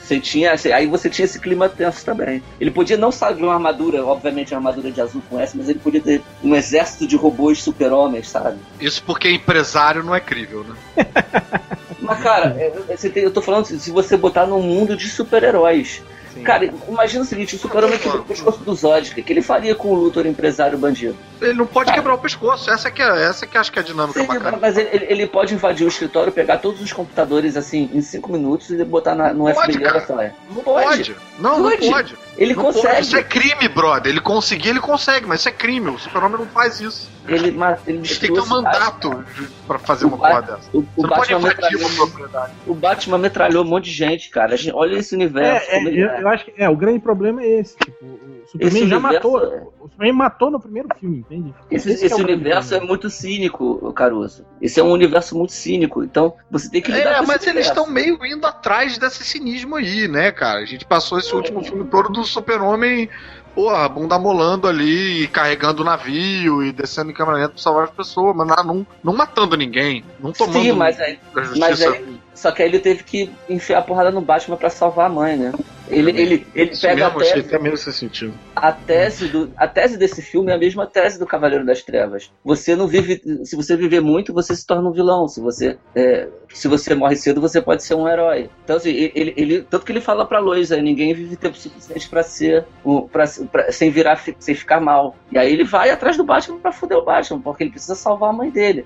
Você 0.00 0.20
tinha, 0.20 0.54
aí 0.74 0.86
você 0.86 1.10
tinha 1.10 1.24
esse 1.24 1.40
clima 1.40 1.68
tenso 1.68 2.04
também. 2.04 2.42
Ele 2.60 2.70
podia 2.70 2.96
não 2.96 3.10
saber 3.10 3.42
uma 3.42 3.54
armadura, 3.54 4.04
obviamente 4.04 4.52
uma 4.52 4.58
armadura 4.58 4.90
de 4.92 5.00
azul 5.00 5.22
com 5.28 5.38
S, 5.40 5.56
mas 5.56 5.68
ele 5.68 5.78
podia 5.80 6.00
ter 6.00 6.22
um 6.42 6.54
exército 6.54 7.06
de 7.06 7.16
robôs 7.16 7.62
super-homens, 7.62 8.28
sabe? 8.28 8.58
Isso 8.80 9.02
porque 9.04 9.28
empresário 9.30 10.02
não 10.04 10.14
é 10.14 10.20
crível, 10.20 10.64
né? 10.64 10.76
Mas, 11.98 12.22
cara, 12.22 12.54
é, 12.56 12.72
é, 12.88 12.96
eu 13.16 13.32
tô 13.32 13.42
falando 13.42 13.62
assim, 13.62 13.80
se 13.80 13.90
você 13.90 14.16
botar 14.16 14.46
num 14.46 14.62
mundo 14.62 14.96
de 14.96 15.08
super-heróis. 15.08 16.02
Cara, 16.42 16.70
imagina 16.88 17.22
o 17.22 17.26
seguinte, 17.26 17.56
o 17.56 17.58
super-homem 17.58 17.98
quebrou 17.98 18.22
o 18.22 18.24
pescoço 18.24 18.58
do 18.60 18.74
Zod, 18.74 19.10
o 19.10 19.14
que 19.14 19.32
ele 19.32 19.42
faria 19.42 19.74
com 19.74 19.88
o 19.88 19.94
Luthor 19.94 20.26
empresário 20.26 20.76
bandido? 20.78 21.16
Ele 21.40 21.54
não 21.54 21.66
pode 21.66 21.92
quebrar 21.92 22.14
o 22.14 22.18
pescoço. 22.18 22.70
Essa 22.70 22.90
que 22.90 23.02
é, 23.02 23.24
essa 23.24 23.46
que 23.46 23.58
acho 23.58 23.70
que 23.70 23.78
é 23.78 23.82
a 23.82 23.84
dinâmica 23.84 24.20
Sim, 24.20 24.26
bacana. 24.26 24.58
mas 24.60 24.76
ele, 24.76 24.88
ele- 24.92 25.06
ele 25.10 25.26
pode 25.26 25.54
invadir 25.54 25.84
o 25.84 25.88
escritório, 25.88 26.32
pegar 26.32 26.58
todos 26.58 26.80
os 26.80 26.92
computadores 26.92 27.56
assim 27.56 27.90
em 27.92 28.00
cinco 28.00 28.30
minutos 28.32 28.70
e 28.70 28.82
botar 28.84 29.14
na, 29.14 29.32
no 29.34 29.44
Pode, 29.52 29.72
FBI 29.74 29.82
cara. 29.84 30.00
da. 30.00 30.32
Não 30.50 30.62
pode. 30.62 30.86
pode. 30.86 31.16
Não, 31.38 31.62
Pode. 31.62 31.84
não 31.86 31.92
pode. 31.92 32.16
Ele 32.38 32.54
Não 32.54 32.64
consegue. 32.64 32.86
pode. 32.86 33.00
Isso 33.02 33.16
é 33.16 33.22
crime, 33.22 33.68
brother. 33.68 34.10
Ele 34.12 34.20
conseguir, 34.20 34.70
ele 34.70 34.80
consegue, 34.80 35.26
mas 35.26 35.40
isso 35.40 35.48
é 35.48 35.52
crime. 35.52 35.90
O 35.90 35.98
super-homem 35.98 36.38
não 36.38 36.46
faz 36.46 36.80
isso. 36.80 37.10
Ele, 37.28 37.48
ele 37.48 37.62
A 37.62 37.76
gente 37.90 38.20
tem 38.20 38.28
que 38.30 38.34
ter 38.36 38.40
um 38.40 38.46
mandato 38.46 39.24
de- 39.34 39.48
pra 39.66 39.78
fazer 39.78 40.04
uma 40.06 40.14
O 40.16 40.18
porra 40.18 40.34
Ba- 40.34 40.40
dessa. 40.42 40.68
O, 40.72 40.78
o 40.78 40.82
Você 40.82 41.02
não 41.02 41.08
pode 41.08 41.18
Batman 41.32 41.38
uma 41.38 41.48
metralhou, 41.48 41.90
propriedade. 41.90 42.52
o 42.66 42.74
Batman 42.74 43.18
metralhou 43.18 43.64
um 43.64 43.66
monte 43.66 43.84
de 43.86 43.90
gente, 43.92 44.28
cara. 44.30 44.54
A 44.54 44.56
gente- 44.56 44.74
olha 44.74 44.96
esse 44.96 45.14
universo. 45.14 45.66
É, 45.70 45.74
é, 45.74 45.76
como 45.76 45.88
ele 45.88 46.02
eu, 46.02 46.08
é. 46.08 46.20
Eu 46.26 46.32
acho 46.34 46.44
que 46.44 46.54
é, 46.56 46.68
o 46.68 46.76
grande 46.76 46.98
problema 47.00 47.42
é 47.42 47.60
esse. 47.60 47.76
Tipo, 47.76 48.04
o 48.04 48.42
Superman 48.46 48.68
Esse 48.68 48.88
já 48.88 48.96
universo- 48.98 49.30
matou. 49.32 49.72
O 49.80 49.88
Superman 49.88 50.12
matou 50.12 50.50
no 50.50 50.60
primeiro 50.60 50.88
filme, 50.98 51.18
entende? 51.18 51.54
Esse, 51.70 51.90
Esse 51.90 52.02
é 52.04 52.06
esse 52.06 52.14
o 52.14 52.18
grande 52.18 52.32
universo 52.34 52.74
é 52.74 52.80
muito 52.80 53.08
cínico, 53.10 53.92
Caruso. 53.92 54.44
Esse 54.60 54.80
é 54.80 54.82
um 54.82 54.90
universo 54.90 55.36
muito 55.36 55.52
cínico. 55.52 56.02
Então, 56.04 56.34
você 56.50 56.70
tem 56.70 56.82
que 56.82 56.90
lidar 56.92 57.10
É, 57.10 57.14
com 57.16 57.22
esse 57.22 57.28
mas 57.32 57.46
eles 57.46 57.66
estão 57.66 57.86
meio 57.88 58.18
indo 58.26 58.46
atrás 58.46 58.98
desse 58.98 59.24
cinismo 59.24 59.76
aí, 59.76 60.08
né, 60.08 60.30
cara? 60.32 60.60
A 60.60 60.64
gente 60.66 60.84
passou 60.84 61.18
esse 61.18 61.34
último 61.34 61.62
filme 61.64 61.84
todo 61.84 62.08
do 62.10 62.24
super-homem, 62.24 63.08
porra, 63.54 63.88
bunda 63.88 64.18
molando 64.18 64.68
ali, 64.68 65.22
e 65.22 65.28
carregando 65.28 65.82
o 65.82 65.84
navio 65.84 66.62
e 66.62 66.72
descendo 66.72 67.10
em 67.10 67.14
câmera 67.14 67.38
lenta 67.38 67.50
pra 67.54 67.62
salvar 67.62 67.84
as 67.84 67.90
pessoas, 67.90 68.36
mas 68.36 68.46
não, 68.46 68.64
não, 68.64 68.86
não 69.02 69.14
matando 69.16 69.56
ninguém, 69.56 70.04
não 70.20 70.32
tomando 70.32 70.60
Sim, 70.62 70.72
mas 70.72 71.00
aí, 71.00 71.18
a 71.34 71.40
mas 71.40 71.48
justiça. 71.78 71.90
aí- 71.90 72.20
só 72.36 72.52
que 72.52 72.62
aí 72.62 72.68
ele 72.68 72.78
teve 72.78 73.02
que 73.02 73.30
enfiar 73.48 73.78
a 73.78 73.82
porrada 73.82 74.10
no 74.12 74.20
Batman 74.20 74.56
pra 74.56 74.70
salvar 74.70 75.06
a 75.06 75.12
mãe, 75.12 75.36
né? 75.36 75.52
Ele, 75.88 76.10
ele, 76.20 76.46
ele 76.52 76.72
Isso 76.72 76.82
pega 76.82 77.04
mesmo, 77.04 77.20
a 77.20 77.22
tese, 77.22 77.54
até 77.54 77.68
esse 77.68 77.92
sentido. 77.92 78.34
a 78.56 78.72
tese 78.72 79.28
do 79.28 79.52
a 79.56 79.68
tese 79.68 79.96
desse 79.96 80.20
filme 80.20 80.50
é 80.50 80.54
a 80.56 80.58
mesma 80.58 80.84
tese 80.84 81.16
do 81.16 81.24
Cavaleiro 81.24 81.64
das 81.64 81.80
Trevas. 81.80 82.28
Você 82.44 82.74
não 82.74 82.88
vive, 82.88 83.22
se 83.44 83.54
você 83.54 83.76
viver 83.76 84.00
muito, 84.00 84.34
você 84.34 84.56
se 84.56 84.66
torna 84.66 84.88
um 84.88 84.92
vilão. 84.92 85.28
Se 85.28 85.40
você 85.40 85.78
é, 85.94 86.26
se 86.52 86.66
você 86.66 86.92
morre 86.92 87.14
cedo, 87.14 87.40
você 87.40 87.62
pode 87.62 87.84
ser 87.84 87.94
um 87.94 88.08
herói. 88.08 88.50
Então 88.64 88.76
assim, 88.78 88.90
ele, 89.14 89.32
ele 89.36 89.62
tanto 89.62 89.86
que 89.86 89.92
ele 89.92 90.00
fala 90.00 90.26
pra 90.26 90.40
Lois, 90.40 90.72
aí, 90.72 90.82
ninguém 90.82 91.14
vive 91.14 91.36
tempo 91.36 91.56
suficiente 91.56 92.08
pra 92.08 92.24
ser 92.24 92.64
pra, 93.12 93.24
pra- 93.52 93.70
sem 93.70 93.88
virar 93.88 94.20
sem 94.40 94.56
ficar 94.56 94.80
mal. 94.80 95.14
E 95.30 95.38
aí 95.38 95.52
ele 95.52 95.62
vai 95.62 95.90
atrás 95.90 96.16
do 96.16 96.24
Batman 96.24 96.58
pra 96.58 96.72
foder 96.72 96.98
o 96.98 97.04
Batman, 97.04 97.40
porque 97.40 97.62
ele 97.62 97.70
precisa 97.70 97.94
salvar 97.94 98.30
a 98.30 98.32
mãe 98.32 98.50
dele. 98.50 98.84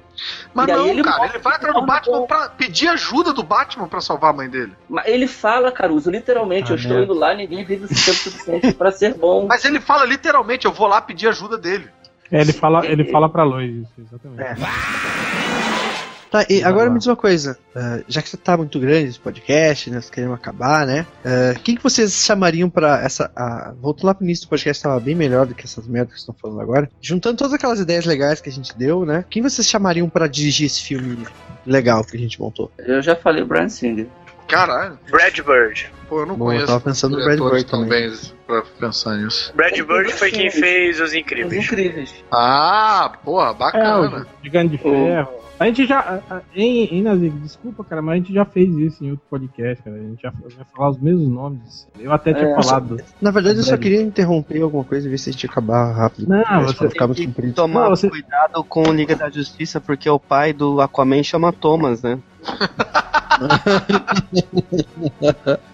Mas 0.52 0.68
E 0.68 0.72
não, 0.72 0.86
ele 0.86 1.02
cara, 1.02 1.16
morre 1.16 1.30
ele 1.30 1.38
vai 1.42 1.54
atrás 1.56 1.74
do 1.74 1.86
Batman 1.86 2.26
pra 2.26 2.50
pedir 2.50 2.88
ajuda 2.88 3.32
do 3.32 3.39
Batman 3.42 3.88
pra 3.88 4.00
salvar 4.00 4.30
a 4.30 4.36
mãe 4.36 4.48
dele. 4.48 4.72
Mas 4.88 5.06
ele 5.06 5.26
fala, 5.26 5.70
Caruso, 5.72 6.10
literalmente, 6.10 6.70
Ah, 6.70 6.74
eu 6.74 6.76
estou 6.76 7.02
indo 7.02 7.14
lá, 7.14 7.34
ninguém 7.34 7.64
vive 7.64 7.86
tempo 7.88 7.96
suficiente 7.96 8.72
pra 8.72 8.90
ser 8.90 9.14
bom. 9.14 9.46
Mas 9.46 9.64
ele 9.64 9.80
fala 9.80 10.04
literalmente, 10.04 10.66
eu 10.66 10.72
vou 10.72 10.86
lá 10.86 11.00
pedir 11.00 11.28
ajuda 11.28 11.56
dele. 11.56 11.88
É, 12.30 12.40
ele 12.40 12.52
fala, 12.52 12.86
ele 12.86 13.04
fala 13.10 13.28
pra 13.28 13.42
Lois 13.42 13.74
isso, 13.74 13.92
exatamente. 13.98 14.40
É. 14.42 15.89
Tá, 16.30 16.46
e 16.48 16.62
agora 16.62 16.88
me 16.88 16.98
diz 16.98 17.06
uma 17.08 17.16
coisa. 17.16 17.58
ah, 17.74 18.00
já 18.06 18.22
que 18.22 18.36
tá 18.36 18.56
muito 18.56 18.78
grande 18.78 19.08
esse 19.08 19.18
podcast, 19.18 19.90
né? 19.90 19.96
Nós 19.96 20.08
queremos 20.08 20.36
acabar, 20.36 20.86
né? 20.86 21.06
ah, 21.24 21.54
quem 21.62 21.76
que 21.76 21.82
vocês 21.82 22.12
chamariam 22.12 22.70
pra 22.70 23.02
essa. 23.02 23.30
ah, 23.34 23.74
voltando 23.80 24.06
lá 24.06 24.14
pro 24.14 24.24
início 24.24 24.46
do 24.46 24.50
podcast, 24.50 24.82
tava 24.82 25.00
bem 25.00 25.14
melhor 25.14 25.46
do 25.46 25.54
que 25.54 25.64
essas 25.64 25.86
merdas 25.86 26.14
que 26.14 26.20
estão 26.20 26.34
falando 26.40 26.60
agora. 26.60 26.88
Juntando 27.00 27.36
todas 27.36 27.52
aquelas 27.52 27.80
ideias 27.80 28.06
legais 28.06 28.40
que 28.40 28.48
a 28.48 28.52
gente 28.52 28.76
deu, 28.76 29.04
né? 29.04 29.24
Quem 29.28 29.42
vocês 29.42 29.66
chamariam 29.66 30.08
pra 30.08 30.26
dirigir 30.26 30.66
esse 30.66 30.82
filme 30.82 31.26
legal 31.66 32.04
que 32.04 32.16
a 32.16 32.20
gente 32.20 32.40
montou? 32.40 32.70
Eu 32.78 33.02
já 33.02 33.16
falei 33.16 33.42
o 33.42 33.46
Brian 33.46 33.68
Singer. 33.68 34.06
Caralho, 34.46 34.98
Brad 35.10 35.36
Bird. 35.40 35.90
Pô, 36.10 36.20
eu 36.20 36.26
não 36.26 36.34
Bom, 36.36 36.44
eu 36.44 36.48
conheço. 36.48 36.66
tava 36.66 36.80
pensando 36.80 37.16
no 37.16 37.24
Brad 37.24 37.38
Bird 37.38 37.64
também. 37.64 38.12
pra 38.46 38.62
pensar 38.80 39.16
nisso. 39.16 39.52
Brad 39.56 39.72
Bird 39.80 40.12
foi 40.12 40.30
quem 40.30 40.50
fez 40.50 41.00
Os 41.00 41.08
Os 41.10 41.14
Incríveis. 41.14 41.64
incríveis. 41.64 42.14
Ah, 42.30 43.12
porra, 43.24 43.50
É, 43.50 43.54
bacana. 43.54 44.26
o 44.40 44.44
Gigante 44.44 44.76
de 44.76 44.78
Ferro. 44.78 45.40
A 45.58 45.66
gente 45.66 45.86
já. 45.86 46.20
Em, 46.56 46.84
em 46.86 47.02
Nazik, 47.02 47.36
desculpa, 47.40 47.84
cara, 47.84 48.00
mas 48.00 48.14
a 48.14 48.16
gente 48.16 48.32
já 48.32 48.46
fez 48.46 48.74
isso 48.78 49.04
em 49.04 49.10
outro 49.10 49.26
podcast, 49.28 49.84
cara. 49.84 49.94
A 49.94 50.00
gente 50.00 50.22
já 50.22 50.30
vai 50.30 50.50
falar 50.74 50.88
os 50.88 50.98
mesmos 50.98 51.28
nomes. 51.28 51.86
Eu 51.98 52.10
até 52.12 52.32
tinha 52.32 52.48
É, 52.48 52.62
falado. 52.62 52.96
Na 53.20 53.30
verdade, 53.30 53.58
eu 53.58 53.62
só 53.64 53.76
queria 53.76 54.00
interromper 54.00 54.62
alguma 54.62 54.84
coisa 54.84 55.06
e 55.06 55.10
ver 55.10 55.18
se 55.18 55.28
a 55.28 55.32
gente 55.34 55.44
ia 55.44 55.50
acabar 55.50 55.92
rápido. 55.92 56.26
Não, 56.30 56.62
você- 56.62 56.88
ficar 56.88 57.06
muito 57.06 57.18
Tem 57.18 57.26
que 57.26 57.32
comprido. 57.34 57.54
tomar 57.54 57.82
Não, 57.82 57.90
você- 57.90 58.08
cuidado 58.08 58.64
com 58.64 58.88
o 58.88 58.92
Liga 58.92 59.14
da 59.14 59.28
Justiça, 59.28 59.78
porque 59.82 60.08
o 60.08 60.18
pai 60.18 60.54
do 60.54 60.80
Aquaman 60.80 61.22
chama 61.22 61.52
Thomas, 61.52 62.00
né? 62.00 62.18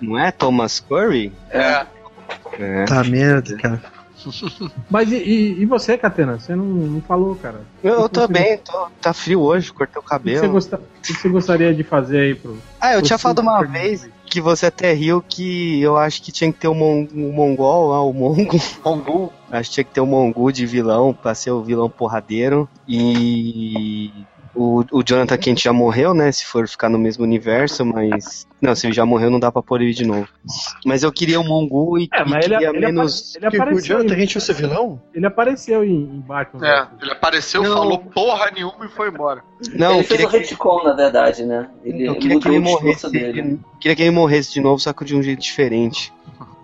Não 0.00 0.18
é 0.18 0.25
Thomas 0.32 0.80
Curry? 0.80 1.32
É. 1.50 1.86
É. 2.58 2.84
Tá 2.84 3.02
merda, 3.04 3.56
cara. 3.56 3.82
Mas 4.90 5.12
e, 5.12 5.16
e- 5.16 5.60
e 5.62 5.66
você, 5.66 5.96
Catena? 5.96 6.38
Você 6.38 6.54
não, 6.56 6.64
não 6.64 7.00
falou, 7.00 7.36
cara. 7.36 7.60
Eu, 7.84 7.94
eu 8.00 8.08
tô 8.08 8.22
você- 8.22 8.32
bem, 8.32 8.58
tô, 8.58 8.88
tá 9.00 9.12
frio 9.12 9.40
hoje, 9.40 9.72
cortei 9.72 9.96
o 9.96 10.00
O 10.00 10.02
que, 10.02 10.08
cabelo. 10.08 10.48
gosta- 10.50 10.78
o 10.78 11.00
que 11.02 11.12
você 11.12 11.28
gostaria 11.28 11.72
de 11.74 11.84
fazer 11.84 12.18
aí 12.20 12.34
pro. 12.34 12.58
Ah, 12.80 12.94
eu 12.94 12.98
pro 12.98 13.06
tinha 13.06 13.18
falado 13.18 13.38
uma 13.40 13.62
vez 13.64 14.08
que 14.24 14.40
você 14.40 14.66
até 14.66 14.92
riu 14.92 15.22
que 15.22 15.80
eu 15.80 15.96
acho 15.96 16.20
que 16.22 16.32
tinha 16.32 16.52
que 16.52 16.58
ter 16.58 16.66
o 16.66 16.74
mon, 16.74 17.06
um 17.14 17.30
mongol 17.32 17.90
lá, 17.90 18.02
o 18.02 18.12
mongo. 18.12 18.56
Mongu. 18.84 19.32
Acho 19.50 19.68
que 19.70 19.74
tinha 19.74 19.84
que 19.84 19.92
ter 19.92 20.00
o 20.00 20.06
mongu 20.06 20.50
de 20.50 20.66
vilão 20.66 21.14
pra 21.14 21.32
ser 21.34 21.52
o 21.52 21.62
vilão 21.62 21.88
porradeiro. 21.88 22.68
E 22.88 24.10
o, 24.56 24.84
o 24.90 25.02
Jonathan 25.02 25.36
Kent 25.36 25.62
já 25.62 25.72
morreu, 25.72 26.14
né? 26.14 26.32
Se 26.32 26.44
for 26.46 26.66
ficar 26.66 26.88
no 26.88 26.98
mesmo 26.98 27.22
universo, 27.24 27.84
mas. 27.84 28.46
Não, 28.60 28.74
se 28.74 28.86
ele 28.86 28.94
já 28.94 29.04
morreu, 29.04 29.30
não 29.30 29.38
dá 29.38 29.52
pra 29.52 29.62
pôr 29.62 29.82
ele 29.82 29.92
de 29.92 30.06
novo. 30.06 30.26
Mas 30.84 31.02
eu 31.02 31.12
queria 31.12 31.38
o 31.38 31.44
Mongu 31.44 31.98
e, 31.98 32.08
É, 32.12 32.22
e 32.22 32.28
mas 32.28 32.44
ele, 32.46 32.54
queria 32.54 32.68
ele, 32.70 32.80
menos. 32.86 33.36
ele 33.36 33.50
Que 33.50 33.56
o 33.58 33.62
apareceu. 33.62 33.96
Jonathan 33.98 34.14
Em, 34.14 34.18
Kent 34.18 34.32
fosse 34.32 34.52
vilão? 34.54 35.00
ele 35.14 35.26
apareceu 35.26 35.84
em, 35.84 35.94
em 35.94 36.20
Batman. 36.20 36.66
É, 36.66 36.86
ele 37.02 37.12
apareceu, 37.12 37.62
Não. 37.62 37.72
falou 37.76 37.98
porra 37.98 38.50
nenhuma 38.50 38.86
e 38.86 38.88
foi 38.88 39.08
embora. 39.08 39.44
Não, 39.74 39.94
ele 39.96 40.04
fez 40.04 40.08
queria 40.08 40.26
o 40.26 40.30
que, 40.30 40.38
retcon, 40.38 40.82
na 40.84 40.92
verdade, 40.94 41.44
né? 41.44 41.68
Ele 41.84 42.08
eu 42.08 42.16
queria 42.16 42.40
que 42.40 42.48
ele 42.48 42.58
morresse. 42.58 43.10
dele. 43.10 43.60
Queria 43.78 43.94
que 43.96 44.02
ele 44.02 44.10
morresse 44.10 44.52
de 44.54 44.60
novo, 44.60 44.78
só 44.80 44.92
que 44.92 45.04
de 45.04 45.14
um 45.14 45.22
jeito 45.22 45.40
diferente. 45.42 46.12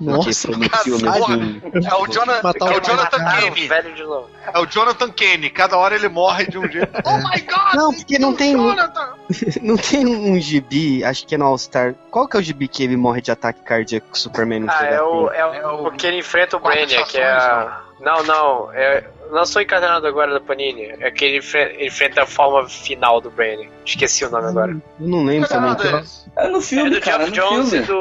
Nossa. 0.00 0.48
É 0.50 1.94
o, 1.94 2.06
Jonah, 2.08 2.42
Matar 2.42 2.72
é 2.72 2.76
o 2.76 2.80
Jonathan 2.80 3.18
Kane. 3.24 3.66
velho 3.68 3.94
de 3.94 4.02
novo. 4.02 4.28
É 4.52 4.58
o 4.58 4.66
Jonathan 4.66 5.10
Kane. 5.10 5.50
Cada 5.50 5.76
hora 5.76 5.94
ele 5.94 6.08
morre 6.08 6.46
de 6.46 6.58
um 6.58 6.68
jeito. 6.70 6.90
Oh 7.04 7.16
my 7.18 7.40
god! 7.40 7.74
Não, 7.74 7.92
porque 7.94 8.18
não 8.18 8.34
tem 8.34 8.56
um- 8.56 8.68
Jonathan! 8.70 9.12
Não 9.62 9.76
tem 9.78 10.04
um 10.06 10.38
gibi, 10.40 11.02
acho 11.04 11.26
que 11.26 11.34
é 11.34 11.38
no 11.38 11.46
All 11.46 11.56
Star. 11.56 11.94
Qual 12.10 12.28
que 12.28 12.36
é 12.36 12.40
o 12.40 12.42
gibi 12.42 12.68
que 12.68 12.82
ele 12.82 12.96
morre 12.96 13.20
de 13.22 13.30
ataque 13.30 13.62
cardíaco 13.62 14.08
com 14.08 14.14
o 14.14 14.18
Superman 14.18 14.60
no 14.60 14.70
Ah, 14.70 14.84
é 14.84 15.00
o, 15.00 15.30
é 15.30 15.46
o, 15.46 15.54
É 15.54 15.66
o- 15.68 15.82
porque 15.84 16.06
ele 16.06 16.18
enfrenta 16.18 16.56
o 16.56 16.60
Brainiac, 16.60 17.10
que 17.10 17.16
é 17.18 17.30
a... 17.30 17.80
Não, 18.00 18.22
não, 18.24 18.72
é... 18.72 19.04
Lançou 19.30 19.62
encadernado 19.62 20.06
agora 20.06 20.34
da 20.34 20.40
Panini. 20.40 20.82
É 21.00 21.10
que 21.10 21.24
ele 21.24 21.38
enfre- 21.38 21.72
ele 21.78 21.86
enfrenta 21.86 22.24
a 22.24 22.26
forma 22.26 22.68
final 22.68 23.20
do 23.22 23.30
Brainiac. 23.30 23.70
Esqueci 23.86 24.24
o 24.26 24.30
nome 24.30 24.48
agora. 24.48 24.76
Não 24.98 25.24
lembro 25.24 25.48
também. 25.48 25.74
Que 25.76 25.86
é 25.86 26.00
esse. 26.00 26.30
É 26.36 26.48
no 26.48 26.58
É 26.58 26.60
filme, 26.60 26.90
do 26.90 27.00
cara, 27.00 27.24
Jeff 27.24 27.30
no 27.30 27.36
Jones 27.48 27.70
filme. 27.70 27.84
e 27.84 27.86
do... 27.86 27.94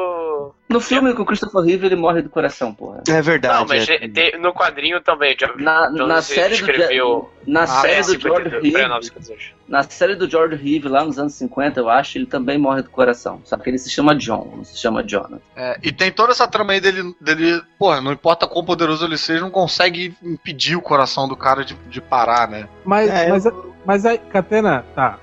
No 0.69 0.79
filme 0.79 1.13
com 1.13 1.23
o 1.23 1.25
Christopher 1.25 1.61
Reeve 1.61 1.85
ele 1.85 1.95
morre 1.95 2.21
do 2.21 2.29
coração, 2.29 2.73
porra. 2.73 3.03
É 3.07 3.21
verdade. 3.21 3.59
Não, 3.59 3.65
mas 3.67 3.89
é. 3.89 4.07
tem- 4.07 4.39
no 4.39 4.53
quadrinho 4.53 5.01
também, 5.01 5.35
Na, 5.57 5.89
na 5.89 6.21
série 6.21 6.49
do 6.49 6.53
escreveu... 6.55 7.29
na 7.45 7.63
Ah, 7.63 7.67
série 7.67 7.93
é, 7.93 8.03
do 8.03 8.19
George 8.19 8.43
52, 8.49 8.51
Reeve, 8.63 8.71
49, 8.71 9.05
52. 9.05 9.51
na 9.67 9.83
série 9.83 10.15
do 10.15 10.29
George 10.29 10.55
Reeve 10.55 10.87
lá 10.87 11.03
nos 11.03 11.19
anos 11.19 11.33
50, 11.33 11.79
eu 11.79 11.89
acho, 11.89 12.17
ele 12.17 12.25
também 12.25 12.57
morre 12.57 12.81
do 12.83 12.89
coração. 12.89 13.41
Só 13.43 13.57
que 13.57 13.69
ele 13.69 13.77
se 13.77 13.89
chama 13.89 14.15
John, 14.15 14.53
não 14.57 14.63
se 14.63 14.77
chama 14.77 15.03
Jonathan. 15.03 15.39
É, 15.55 15.77
e 15.83 15.91
tem 15.91 16.09
toda 16.11 16.31
essa 16.31 16.47
trama 16.47 16.71
aí 16.73 16.79
dele, 16.79 17.13
dele. 17.19 17.61
Porra, 17.77 17.99
não 17.99 18.13
importa 18.13 18.47
quão 18.47 18.63
poderoso 18.63 19.05
ele 19.05 19.17
seja, 19.17 19.41
não 19.41 19.51
consegue 19.51 20.15
impedir 20.23 20.77
o 20.77 20.81
coração 20.81 21.27
do 21.27 21.35
cara 21.35 21.65
de, 21.65 21.73
de 21.89 21.99
parar, 21.99 22.47
né? 22.47 22.67
Mas, 22.85 23.09
É, 23.09 23.29
mas, 23.29 23.43
mas 23.85 24.05
aí, 24.05 24.17
Catena, 24.17 24.85
tá. 24.95 25.19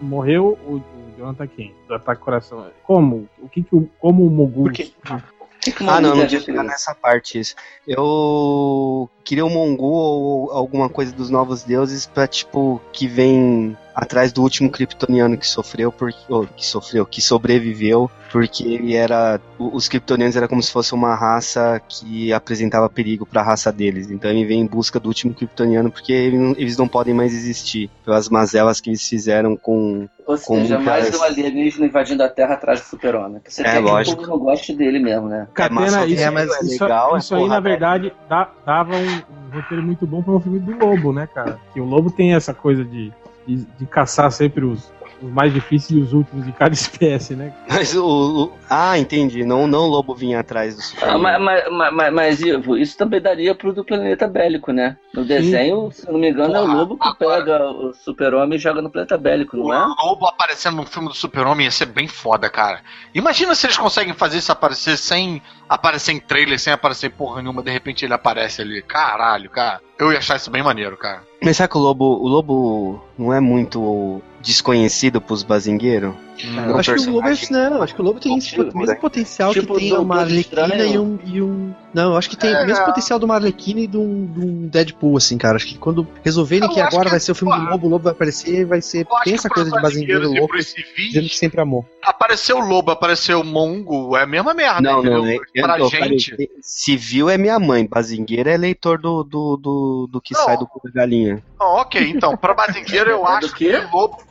Morreu 0.00 0.58
o 0.66 0.82
Jonathan 1.18 1.46
Kent, 1.48 1.74
do 1.86 1.94
ataque 1.94 2.22
coração. 2.22 2.70
Como? 2.84 3.28
O 3.38 3.48
que 3.48 3.62
que 3.62 3.74
o, 3.74 3.88
como 3.98 4.26
o 4.26 4.30
Mogu... 4.30 4.62
Por 4.64 4.72
quê? 4.72 4.92
O 5.10 5.60
que 5.60 5.72
que 5.72 5.84
Ah, 5.84 6.00
não, 6.00 6.10
não 6.10 6.12
tem 6.12 6.22
a 6.24 6.26
tinha 6.28 6.38
ver 6.40 6.46
com 6.46 6.52
chegado 6.52 6.64
isso? 6.66 6.72
nessa 6.72 6.94
parte 6.94 7.38
isso. 7.40 7.54
Eu 7.86 9.10
queria 9.24 9.44
o 9.44 9.50
Mongu 9.50 9.84
ou 9.84 10.50
alguma 10.52 10.88
coisa 10.88 11.12
dos 11.12 11.30
novos 11.30 11.64
deuses 11.64 12.06
pra, 12.06 12.26
tipo, 12.28 12.80
que 12.92 13.06
vem 13.08 13.76
atrás 14.00 14.30
do 14.32 14.42
último 14.42 14.70
kryptoniano 14.70 15.36
que 15.36 15.46
sofreu, 15.46 15.90
porque, 15.90 16.18
ou, 16.28 16.46
que 16.46 16.64
sofreu, 16.64 17.04
que 17.04 17.20
sobreviveu, 17.20 18.08
porque 18.30 18.62
ele 18.62 18.94
era, 18.94 19.40
os 19.58 19.88
kryptonianos 19.88 20.36
era 20.36 20.46
como 20.46 20.62
se 20.62 20.70
fosse 20.70 20.94
uma 20.94 21.16
raça 21.16 21.82
que 21.88 22.32
apresentava 22.32 22.88
perigo 22.88 23.26
pra 23.26 23.42
raça 23.42 23.72
deles. 23.72 24.08
Então 24.08 24.30
ele 24.30 24.44
vem 24.44 24.60
em 24.60 24.66
busca 24.66 25.00
do 25.00 25.08
último 25.08 25.34
kryptoniano 25.34 25.90
porque 25.90 26.12
ele 26.12 26.38
não- 26.38 26.54
eles 26.56 26.76
não 26.76 26.86
podem 26.86 27.12
mais 27.12 27.34
existir 27.34 27.90
pelas 28.04 28.28
mazelas 28.28 28.80
que 28.80 28.88
eles 28.90 29.02
fizeram 29.08 29.56
com 29.56 30.08
Ou 30.24 30.36
seja, 30.36 30.78
mais 30.78 31.12
um 31.18 31.22
alienígena 31.24 31.86
invadindo 31.86 32.22
a 32.22 32.28
Terra 32.28 32.54
atrás 32.54 32.80
do 32.80 32.84
super-homem. 32.86 33.40
Você 33.48 33.62
É, 33.62 33.64
quer 33.64 33.72
que 33.72 33.78
o 33.78 33.82
lógico. 33.82 34.16
povo 34.16 34.28
não 34.30 34.38
goste 34.38 34.74
dele 34.76 35.00
mesmo, 35.00 35.26
né? 35.28 35.48
Catena, 35.54 35.80
massa, 35.80 36.06
isso, 36.06 36.22
é, 36.22 36.30
mas 36.30 36.50
isso, 36.62 36.84
legal, 36.84 37.16
é 37.16 37.18
isso 37.18 37.34
aí, 37.34 37.48
na 37.48 37.58
velho. 37.58 37.62
verdade, 37.62 38.12
dá- 38.28 38.50
dava 38.64 38.94
um, 38.94 39.06
um 39.06 39.54
roteiro 39.56 39.82
muito 39.82 40.06
bom 40.06 40.22
para 40.22 40.34
o 40.34 40.40
filme 40.40 40.60
do 40.60 40.78
Lobo, 40.78 41.12
né, 41.12 41.26
cara? 41.34 41.58
Que 41.72 41.80
o 41.80 41.84
Lobo 41.84 42.10
tem 42.12 42.34
essa 42.34 42.52
coisa 42.54 42.84
de, 42.84 43.10
de, 43.56 43.86
caçar 43.86 44.30
sempre 44.30 44.64
os, 44.64 44.92
os 45.22 45.30
mais 45.32 45.52
difíceis 45.52 45.98
e 45.98 46.02
os 46.02 46.12
últimos 46.12 46.44
de 46.46 46.52
cada 46.52 46.72
espécie, 46.74 47.34
né? 47.34 47.52
Mas 47.68 47.94
o, 47.94 48.04
o- 48.44 48.52
Ah, 48.70 48.98
entendi. 48.98 49.44
Não, 49.44 49.66
não 49.66 49.80
o 49.84 49.86
lobo 49.88 50.14
vinha 50.14 50.40
atrás 50.40 50.74
do 50.76 50.80
Ah, 50.80 50.84
Superman. 50.84 51.20
mas, 51.22 51.40
mas, 51.42 51.72
mas, 51.72 51.92
mas, 51.94 52.12
mas, 52.14 52.40
Ivo, 52.42 52.76
isso 52.76 52.96
também 52.96 53.20
daria 53.20 53.54
pro 53.54 53.72
do 53.72 53.84
planeta 53.84 54.26
bélico, 54.28 54.72
né? 54.72 54.96
No 55.14 55.24
desenho, 55.24 55.90
se 55.90 56.06
eu 56.06 56.12
não 56.12 56.20
me 56.20 56.30
engano, 56.30 56.54
é 56.54 56.60
o 56.60 56.66
lobo 56.66 56.96
que 56.98 57.08
agora- 57.08 57.38
pega 57.44 57.70
o 57.70 57.92
super-homem 57.94 58.56
e 58.56 58.60
joga 58.60 58.80
no 58.82 58.90
planeta 58.90 59.16
bélico, 59.18 59.56
não 59.56 59.66
O 59.66 59.72
é? 59.74 59.86
Lobo 60.04 60.26
aparecendo 60.26 60.76
no 60.76 60.86
filme 60.86 61.08
do 61.08 61.14
Super-Homem 61.14 61.64
ia 61.64 61.70
ser 61.70 61.86
bem 61.86 62.06
foda, 62.06 62.48
cara. 62.48 62.80
Imagina 63.14 63.54
se 63.54 63.66
eles 63.66 63.78
conseguem 63.78 64.14
fazer 64.14 64.38
isso 64.38 64.52
aparecer 64.52 64.96
sem 64.96 65.42
aparecer 65.68 66.12
em 66.12 66.20
trailer, 66.20 66.58
sem 66.58 66.72
aparecer 66.72 67.10
porra 67.10 67.42
nenhuma, 67.42 67.62
de 67.62 67.70
repente 67.70 68.04
ele 68.04 68.14
aparece 68.14 68.62
ali. 68.62 68.82
Caralho, 68.82 69.50
cara. 69.50 69.80
Eu 69.98 70.12
ia 70.12 70.18
achar 70.18 70.36
isso 70.36 70.50
bem 70.50 70.62
maneiro, 70.62 70.96
cara. 70.96 71.22
Mas 71.42 71.56
será 71.56 71.68
que 71.68 71.76
o 71.76 71.80
lobo, 71.80 72.04
o 72.04 72.28
lobo 72.28 73.02
não 73.18 73.32
é 73.32 73.40
muito 73.40 74.22
desconhecido 74.42 75.20
pros 75.20 75.42
bazingueiros? 75.42 76.14
Eu 76.44 76.76
acho 76.76 76.94
que 76.94 77.08
o 77.08 77.12
Lobo 77.12 77.28
é, 77.28 77.70
não, 77.70 77.82
acho 77.82 77.94
que 77.94 78.00
o 78.00 78.04
Lobo 78.04 78.20
tem 78.20 78.36
esse 78.38 78.58
mesmo 78.58 78.96
potencial 78.96 79.52
tipo 79.52 79.74
que 79.74 79.80
tem 79.80 79.90
do 79.90 80.02
uma 80.02 80.20
Arlequina 80.20 80.84
e 80.84 80.98
um, 80.98 81.18
e 81.24 81.42
um. 81.42 81.74
Não, 81.92 82.12
eu 82.12 82.16
acho 82.16 82.30
que 82.30 82.36
tem 82.36 82.50
É, 82.52 82.62
o 82.62 82.66
mesmo 82.66 82.82
é. 82.82 82.86
potencial 82.86 83.18
de 83.18 83.24
uma 83.24 83.34
Arlequina 83.34 83.80
e 83.80 83.86
de 83.86 83.96
um, 83.96 84.26
de 84.26 84.40
um 84.40 84.68
Deadpool, 84.68 85.16
assim, 85.16 85.36
cara. 85.36 85.56
Acho 85.56 85.66
que 85.66 85.78
quando 85.78 86.06
resolverem 86.22 86.68
Eu 86.68 86.74
que 86.74 86.80
agora 86.80 87.04
que, 87.04 87.10
vai 87.10 87.20
ser 87.20 87.32
o 87.32 87.34
filme 87.34 87.54
do 87.56 87.70
Lobo, 87.70 87.86
o 87.86 87.90
Lobo 87.90 88.04
vai 88.04 88.12
aparecer 88.12 88.64
vai 88.64 88.80
ser. 88.80 89.06
Tem 89.24 89.34
essa 89.34 89.48
coisa 89.48 89.70
de 89.70 89.80
bazingueiro 89.80 90.20
brasileiros 90.20 90.66
e 90.66 90.70
civis, 90.70 91.06
dizendo 91.08 91.28
que 91.28 91.36
sempre 91.36 91.60
amou. 91.60 91.84
Apareceu 92.02 92.58
o 92.58 92.64
Lobo, 92.66 92.90
apareceu 92.90 93.40
o 93.40 93.44
Mongo, 93.44 94.16
é 94.16 94.22
a 94.22 94.26
mesma 94.26 94.54
merda, 94.54 94.80
não, 94.80 95.00
entendeu? 95.00 95.22
não. 95.22 95.28
É, 95.28 95.62
pra 95.62 95.78
eu 95.78 95.88
gente. 95.88 96.30
falei, 96.30 96.50
civil 96.62 97.28
é 97.28 97.36
minha 97.36 97.58
mãe, 97.58 97.86
bazingueiro 97.86 98.48
é 98.48 98.56
leitor 98.56 98.98
do, 98.98 99.24
do, 99.24 99.56
do, 99.56 100.08
do 100.10 100.20
que 100.20 100.34
Não. 100.34 100.44
sai 100.44 100.56
do 100.56 100.66
cu 100.66 100.80
da 100.84 100.90
galinha. 100.90 101.42
Ah, 101.58 101.80
ok, 101.80 102.00
então, 102.08 102.36
pra 102.36 102.54
bazingueiro 102.54 103.10
eu 103.10 103.26
acho 103.26 103.54
que 103.54 103.68
o 103.74 103.90
Lobo. 103.90 104.28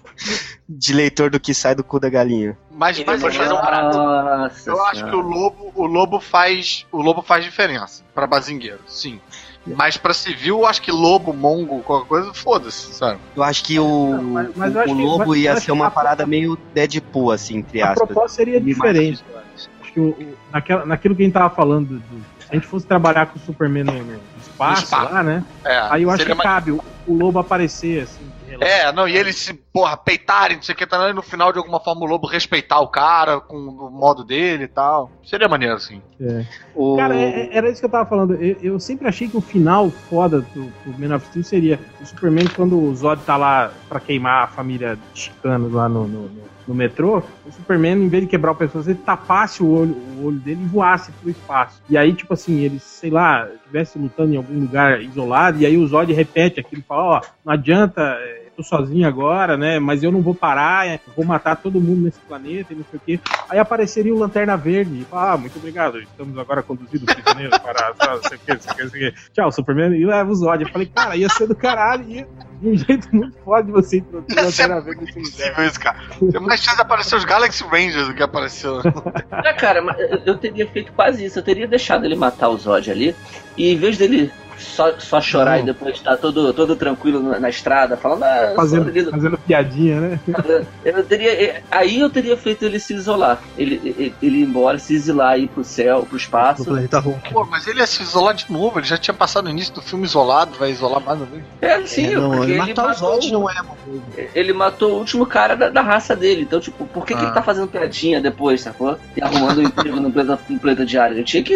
De 0.68 0.94
leitor 0.94 1.30
do 1.30 1.40
que 1.40 1.54
sai 1.54 1.74
do 1.76 1.84
cu 1.84 2.00
da 2.00 2.10
galinha. 2.10 2.58
Mas, 2.72 2.98
mas 3.04 3.22
depois 3.22 3.36
eu, 3.36 3.56
um 3.56 4.50
eu 4.74 4.86
acho 4.86 5.06
que 5.06 5.16
o 5.16 5.22
Lobo, 5.22 5.72
o 5.76 5.86
Lobo 5.86 6.20
faz. 6.20 6.86
O 6.92 7.02
Lobo 7.02 7.22
faz 7.22 7.44
diferença 7.46 8.04
pra 8.14 8.28
bazingueiro, 8.28 8.80
sim. 8.88 9.20
Mas 9.66 9.98
pra 9.98 10.14
civil, 10.14 10.60
eu 10.60 10.66
acho 10.66 10.82
que 10.82 10.92
Lobo, 10.92 11.34
Mongo, 11.34 11.82
qualquer 11.82 12.08
coisa, 12.08 12.34
foda-se, 12.34 12.94
sabe? 12.94 13.20
Eu 13.36 13.44
acho 13.44 13.64
que 13.66 13.78
o, 13.78 14.12
Não, 14.16 14.24
mas- 14.24 14.50
mas 14.56 14.76
o 14.76 14.80
acho 14.80 14.96
que- 14.96 15.02
lobo 15.04 15.18
mas 15.20 15.28
eu 15.28 15.36
ia 15.36 15.56
ser 15.58 15.66
que 15.66 15.72
uma 15.74 15.88
a- 15.88 15.92
parada 15.92 16.26
meio 16.26 16.58
Deadpool, 16.74 17.32
assim, 17.32 17.58
entre 17.58 17.82
A 17.82 17.92
aspas. 17.92 18.08
proposta 18.08 18.36
seria 18.38 18.54
mais 18.62 18.66
diferente. 18.66 19.24
eu 19.30 19.38
acho. 19.38 19.70
Acho 19.82 19.92
que 19.94 20.00
o, 20.00 20.10
o- 20.12 20.38
naquela, 20.54 20.86
naquilo 20.86 21.16
que 21.16 21.22
a 21.22 21.26
gente 21.26 21.34
tava 21.34 21.54
falando, 21.54 22.00
do- 22.00 22.18
se 22.40 22.48
a 22.50 22.56
gente 22.56 22.66
fosse 22.68 22.86
trabalhar 22.88 23.26
com 23.26 23.38
o 23.38 23.42
Superman 23.42 23.84
no, 23.84 23.92
no 24.04 24.20
espaço, 24.40 24.82
No 24.82 24.86
espaço. 24.86 25.14
lá, 25.14 25.22
né? 25.24 25.44
É, 25.66 25.80
Aí 25.90 26.04
eu 26.04 26.12
acho 26.12 26.26
que 26.26 26.34
mais- 26.34 26.42
cabe 26.50 26.72
o, 26.72 26.82
o 27.06 27.14
lobo 27.14 27.38
aparecer, 27.40 28.04
assim. 28.04 28.24
De. 28.48 28.64
É, 28.64 28.92
não, 28.92 29.08
e 29.08 29.16
eles 29.18 29.36
se, 29.36 29.54
porra, 29.54 29.98
peitarem, 29.98 30.58
não 30.58 30.64
sei 30.64 30.74
o 30.74 30.78
que, 30.78 30.86
tá, 30.88 31.10
e 31.10 31.14
no 31.14 31.22
final, 31.22 31.52
de 31.52 31.58
alguma 31.60 31.80
forma, 31.80 32.02
o 32.02 32.06
lobo 32.06 32.28
respeitar 32.28 32.80
o 32.80 32.88
cara 32.88 33.40
com 33.40 33.56
o 33.58 33.90
modo 33.92 34.24
dele 34.24 34.64
e 34.64 34.68
tal. 34.68 35.12
Seria 35.26 35.48
maneiro, 35.48 35.76
assim. 35.76 36.02
O... 36.74 36.96
Cara, 36.98 37.16
é- 37.16 37.42
é- 37.52 37.58
era 37.58 37.70
isso 37.70 37.80
que 37.80 37.86
eu 37.86 37.90
tava 37.92 38.08
falando. 38.10 38.34
Eu, 38.36 38.56
eu 38.62 38.80
sempre 38.80 39.08
achei 39.08 39.28
que 39.28 39.38
o 39.38 39.42
final 39.42 39.90
foda 40.10 40.42
do, 40.42 40.72
do 40.86 41.00
Man 41.00 41.16
of 41.16 41.26
Steel 41.28 41.44
seria 41.44 41.80
o 42.02 42.06
Superman 42.06 42.48
quando 42.56 42.80
o 42.80 42.96
Zod 42.96 43.22
tá 43.24 43.36
lá 43.38 43.72
pra 43.90 44.00
queimar 44.00 44.44
a 44.44 44.48
família 44.48 44.98
Chicano 45.14 45.70
lá 45.72 45.88
no, 45.90 46.08
no, 46.08 46.22
no- 46.30 46.57
no 46.68 46.76
metrô. 46.76 47.24
O 47.46 47.52
Superman, 47.52 48.04
em 48.04 48.10
vez 48.10 48.24
de 48.24 48.30
quebrar 48.30 48.52
o 48.52 48.56
pescoço, 48.56 48.90
ele 48.90 49.00
tapasse 49.00 49.64
o 49.64 49.70
olho, 49.70 49.96
o 50.20 50.26
olho 50.26 50.38
dele 50.38 50.62
e 50.62 50.68
voasse 50.68 51.12
pro 51.12 51.30
espaço. 51.30 51.82
E 51.90 51.98
aí, 51.98 52.14
tipo 52.14 52.34
assim, 52.34 52.60
ele, 52.60 52.80
sei 52.80 53.10
lá, 53.10 53.48
estivesse 53.56 53.98
lutando 53.98 54.34
em 54.34 54.38
algum 54.38 54.60
lugar 54.60 55.02
isolado, 55.02 55.60
e 55.60 55.66
aí 55.66 55.78
o 55.78 55.88
Zod 55.88 56.12
repete 56.12 56.60
aquilo, 56.60 56.84
fala, 56.88 57.04
ó, 57.04 57.22
não 57.46 57.54
adianta, 57.54 58.02
é, 58.02 58.47
tô 58.58 58.64
sozinho 58.64 59.08
agora, 59.08 59.56
né, 59.56 59.80
mas 59.80 60.02
eu 60.02 60.12
não 60.12 60.22
vou 60.22 60.34
parar, 60.34 60.88
é, 60.88 60.96
eu 60.96 61.14
vou 61.16 61.24
matar 61.24 61.56
todo 61.56 61.80
mundo 61.80 62.02
nesse 62.02 62.20
planeta 62.22 62.74
e 62.74 62.76
não 62.76 62.84
sei 62.90 62.98
o 62.98 63.02
quê. 63.06 63.20
Aí 63.48 63.60
apareceria 63.60 64.14
o 64.14 64.18
Lanterna 64.18 64.58
Verde, 64.58 65.02
e 65.02 65.06
fala, 65.06 65.34
ah, 65.34 65.38
muito 65.38 65.58
obrigado, 65.58 66.00
estamos 66.00 66.38
agora 66.40 66.64
conduzindo 66.64 67.04
o 67.04 67.06
prisioneiro 67.06 67.52
para 67.62 67.94
não 68.16 68.24
sei 68.24 68.38
o 68.38 68.40
quê, 68.40 68.54
não 68.54 68.60
sei 68.60 68.72
o 68.72 68.76
quê, 68.76 68.84
não 68.84 68.90
sei 68.90 69.08
o 69.08 69.12
quê. 69.12 69.20
Tchau, 69.32 69.52
Superman, 69.52 69.94
e 69.96 70.06
leva 70.06 70.32
o 70.32 70.36
Zod. 70.36 70.64
Eu 70.64 70.70
falei, 70.70 70.88
cara, 70.88 71.16
ia 71.16 71.30
ser 71.30 71.48
do 71.48 71.56
caralho, 71.56 72.04
ia 72.10 72.28
de 72.60 72.70
um 72.70 72.76
jeito 72.76 73.16
muito 73.16 73.38
foda 73.44 73.64
de 73.64 73.72
você 73.72 73.98
introduzir 73.98 74.40
o 74.40 74.46
Lanterna 74.46 74.82
Verde 74.82 75.02
nesse 75.02 75.20
universo. 75.20 75.44
Impossível 75.44 75.68
isso, 75.68 75.80
cara. 75.80 76.00
Tem 76.32 76.42
mais 76.42 76.60
chance 76.60 76.76
de 76.76 76.82
aparecer 76.82 77.16
os 77.16 77.26
Galaxy 77.26 77.64
Rangers 77.64 78.08
do 78.08 78.14
que 78.16 78.24
apareceu. 78.24 78.82
É, 79.46 79.54
cara, 79.54 79.80
eu 80.26 80.38
teria 80.38 80.68
feito 80.68 80.92
quase 80.94 81.24
isso. 81.24 81.38
Eu 81.38 81.44
teria 81.44 81.68
deixado 81.68 82.06
ele 82.06 82.16
matar 82.16 82.50
o 82.50 82.58
Zod 82.58 82.90
ali. 82.90 83.16
E 83.56 83.72
em 83.72 83.78
vez 83.78 83.98
dele 83.98 84.32
só, 84.58 84.98
só 85.00 85.22
chorar 85.22 85.58
Não. 85.58 85.64
e 85.64 85.66
depois 85.68 85.96
estar 85.96 86.18
todo, 86.18 86.52
todo 86.54 86.76
tranquilo 86.76 87.22
na, 87.22 87.40
na 87.40 87.50
estrada, 87.50 87.96
falando, 87.96 88.24
ah, 88.24 88.54
Fazendo, 88.56 89.12
fazendo 89.12 89.38
piadinha, 89.38 90.00
né? 90.02 90.20
Eu 90.84 91.04
teria, 91.04 91.64
aí 91.72 92.00
eu 92.00 92.10
teria 92.10 92.36
feito 92.38 92.66
ele 92.66 92.80
se 92.80 92.94
isolar. 92.94 93.40
Ele, 93.58 93.82
ele, 93.84 94.16
ele 94.22 94.38
ir 94.40 94.44
embora, 94.44 94.80
se 94.80 94.96
exilar, 94.96 95.40
ir 95.40 95.48
pro 95.48 95.64
céu, 95.64 96.02
pro 96.02 96.12
No 96.14 96.18
espaço. 96.18 96.66
planeta 96.66 97.00
Hulk. 97.00 97.34
Pô, 97.34 97.46
mas 97.46 97.68
ele 97.68 97.80
ia 97.80 97.88
se 97.88 98.02
isolar 98.02 98.34
de 98.34 98.52
novo, 98.52 98.80
ele 98.80 98.88
já 98.88 98.98
tinha 98.98 99.14
passado 99.14 99.46
o 99.46 99.50
início 99.50 99.74
do 99.74 99.82
filme 99.82 100.06
isolado, 100.06 100.58
vai 100.58 100.72
isolar 100.72 101.02
mais 101.02 101.18
uma 101.20 101.26
vez. 101.28 101.44
É, 101.62 101.82
sim, 101.86 102.08
É, 102.08 102.16
não, 102.16 102.32
porque 102.32 102.52
ele 102.52 102.58
matar 102.60 102.92
os 102.92 103.02
matou, 103.02 103.32
não 103.32 103.50
é 103.50 103.56
ele 104.36 104.54
matou 104.54 104.92
o 104.94 104.98
último 105.00 105.26
cara 105.26 105.56
da, 105.56 105.70
da 105.70 105.82
raça 105.82 106.16
dele. 106.16 106.42
Então, 106.42 106.60
tipo, 106.60 106.86
por 106.86 107.06
que, 107.06 107.14
que 107.14 107.20
Ah. 107.22 107.26
ele 107.26 107.34
tá 107.34 107.42
fazendo 107.42 107.68
piadinha 107.68 108.20
depois, 108.22 108.62
sacou? 108.62 108.98
E 109.16 109.22
arrumando 109.22 109.60
um 109.60 109.64
emprego 109.64 110.00
no 110.00 110.12
planeta, 110.12 110.40
no 110.50 110.60
planeta 110.60 110.86
diário? 110.86 111.18
Eu 111.18 111.24
tinha 111.24 111.42
que. 111.44 111.56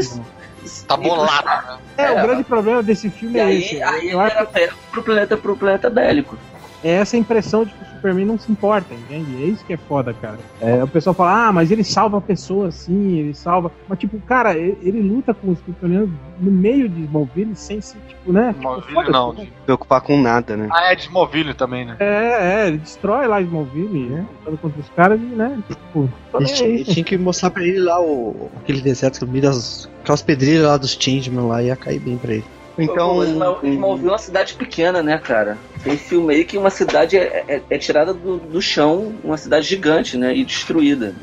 Tá 0.87 0.95
bolado, 0.97 1.45
né? 1.47 1.77
É, 1.97 2.03
É, 2.03 2.11
o 2.11 2.21
grande 2.21 2.43
problema 2.43 2.83
desse 2.83 3.09
filme 3.09 3.37
E 3.37 3.39
é 3.39 3.43
aí, 3.43 3.63
esse. 3.63 3.81
aí 3.81 4.09
Eu 4.11 4.19
acho 4.19 4.35
era 4.35 4.45
pego 4.45 4.73
pro 4.91 5.01
planeta, 5.03 5.37
pro 5.37 5.55
planeta 5.57 5.89
bélico. 5.89 6.37
É 6.83 6.91
essa 6.91 7.17
impressão 7.17 7.63
de 7.63 7.71
que 7.71 7.83
o 7.83 7.85
Superman 7.87 8.25
não 8.25 8.39
se 8.39 8.51
importa, 8.51 8.93
entende? 8.93 9.43
É 9.43 9.47
isso 9.47 9.63
que 9.65 9.73
é 9.73 9.77
foda, 9.77 10.13
cara. 10.13 10.39
É, 10.59 10.83
o 10.83 10.87
pessoal 10.87 11.13
fala, 11.13 11.47
ah, 11.47 11.51
mas 11.51 11.71
ele 11.71 11.83
salva 11.83 12.17
a 12.17 12.21
pessoa 12.21 12.69
assim, 12.69 13.17
ele 13.17 13.33
salva. 13.33 13.71
Mas, 13.87 13.99
tipo, 13.99 14.19
cara, 14.21 14.57
ele, 14.57 14.77
ele 14.81 15.01
luta 15.01 15.33
com 15.33 15.51
os 15.51 15.59
kryptonianos 15.61 16.09
no 16.39 16.51
meio 16.51 16.89
de 16.89 17.01
Smallville 17.03 17.55
sem 17.55 17.79
se, 17.79 17.95
tipo, 18.07 18.31
né? 18.31 18.47
Tipo, 18.53 18.59
Smallville 18.61 18.93
foda-se, 18.93 19.11
não. 19.11 19.33
né? 19.33 19.47
Preocupar 19.65 20.01
com 20.01 20.19
nada, 20.19 20.57
né? 20.57 20.67
Ah, 20.71 20.91
é 20.91 20.95
de 20.95 21.03
Smallville 21.03 21.53
também, 21.53 21.85
né? 21.85 21.97
É, 21.99 22.63
é, 22.63 22.67
ele 22.67 22.79
destrói 22.79 23.27
lá 23.27 23.39
Smallville, 23.41 24.09
né? 24.09 24.25
Lutando 24.39 24.57
contra 24.57 24.81
os 24.81 24.89
caras 24.89 25.19
e, 25.19 25.23
né? 25.23 25.59
Tipo, 25.67 26.09
Ele 26.33 26.73
nem 26.75 26.83
tinha, 26.83 27.03
que 27.03 27.17
mostrar 27.17 27.51
pra 27.51 27.63
ele 27.63 27.79
lá 27.79 28.01
o, 28.01 28.49
aquele 28.57 28.81
deserto 28.81 29.19
que 29.19 29.25
meio 29.25 29.43
das 29.43 29.89
aquelas 30.01 30.21
pedreiras 30.21 30.65
lá 30.67 30.77
dos 30.77 30.97
Changeman 30.99 31.47
lá 31.47 31.61
ia 31.61 31.75
cair 31.75 31.99
bem 31.99 32.17
pra 32.17 32.33
ele. 32.33 32.45
Então, 32.83 33.23
Smallville 33.23 34.07
é 34.07 34.11
uma 34.11 34.17
cidade 34.17 34.53
pequena, 34.55 35.01
né, 35.03 35.17
cara? 35.17 35.57
Tem 35.83 35.97
filme 35.97 36.33
aí 36.33 36.43
que 36.45 36.57
uma 36.57 36.69
cidade 36.69 37.17
é, 37.17 37.43
é- 37.47 37.61
é 37.69 37.77
tirada 37.77 38.13
do, 38.13 38.37
do 38.37 38.61
chão, 38.61 39.13
uma 39.23 39.37
cidade 39.37 39.65
gigante, 39.67 40.17
né? 40.17 40.35
E 40.35 40.43
destruída. 40.45 41.13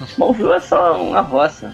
Smallville 0.12 0.52
é 0.52 0.60
só 0.60 1.00
uma 1.02 1.20
roça. 1.22 1.72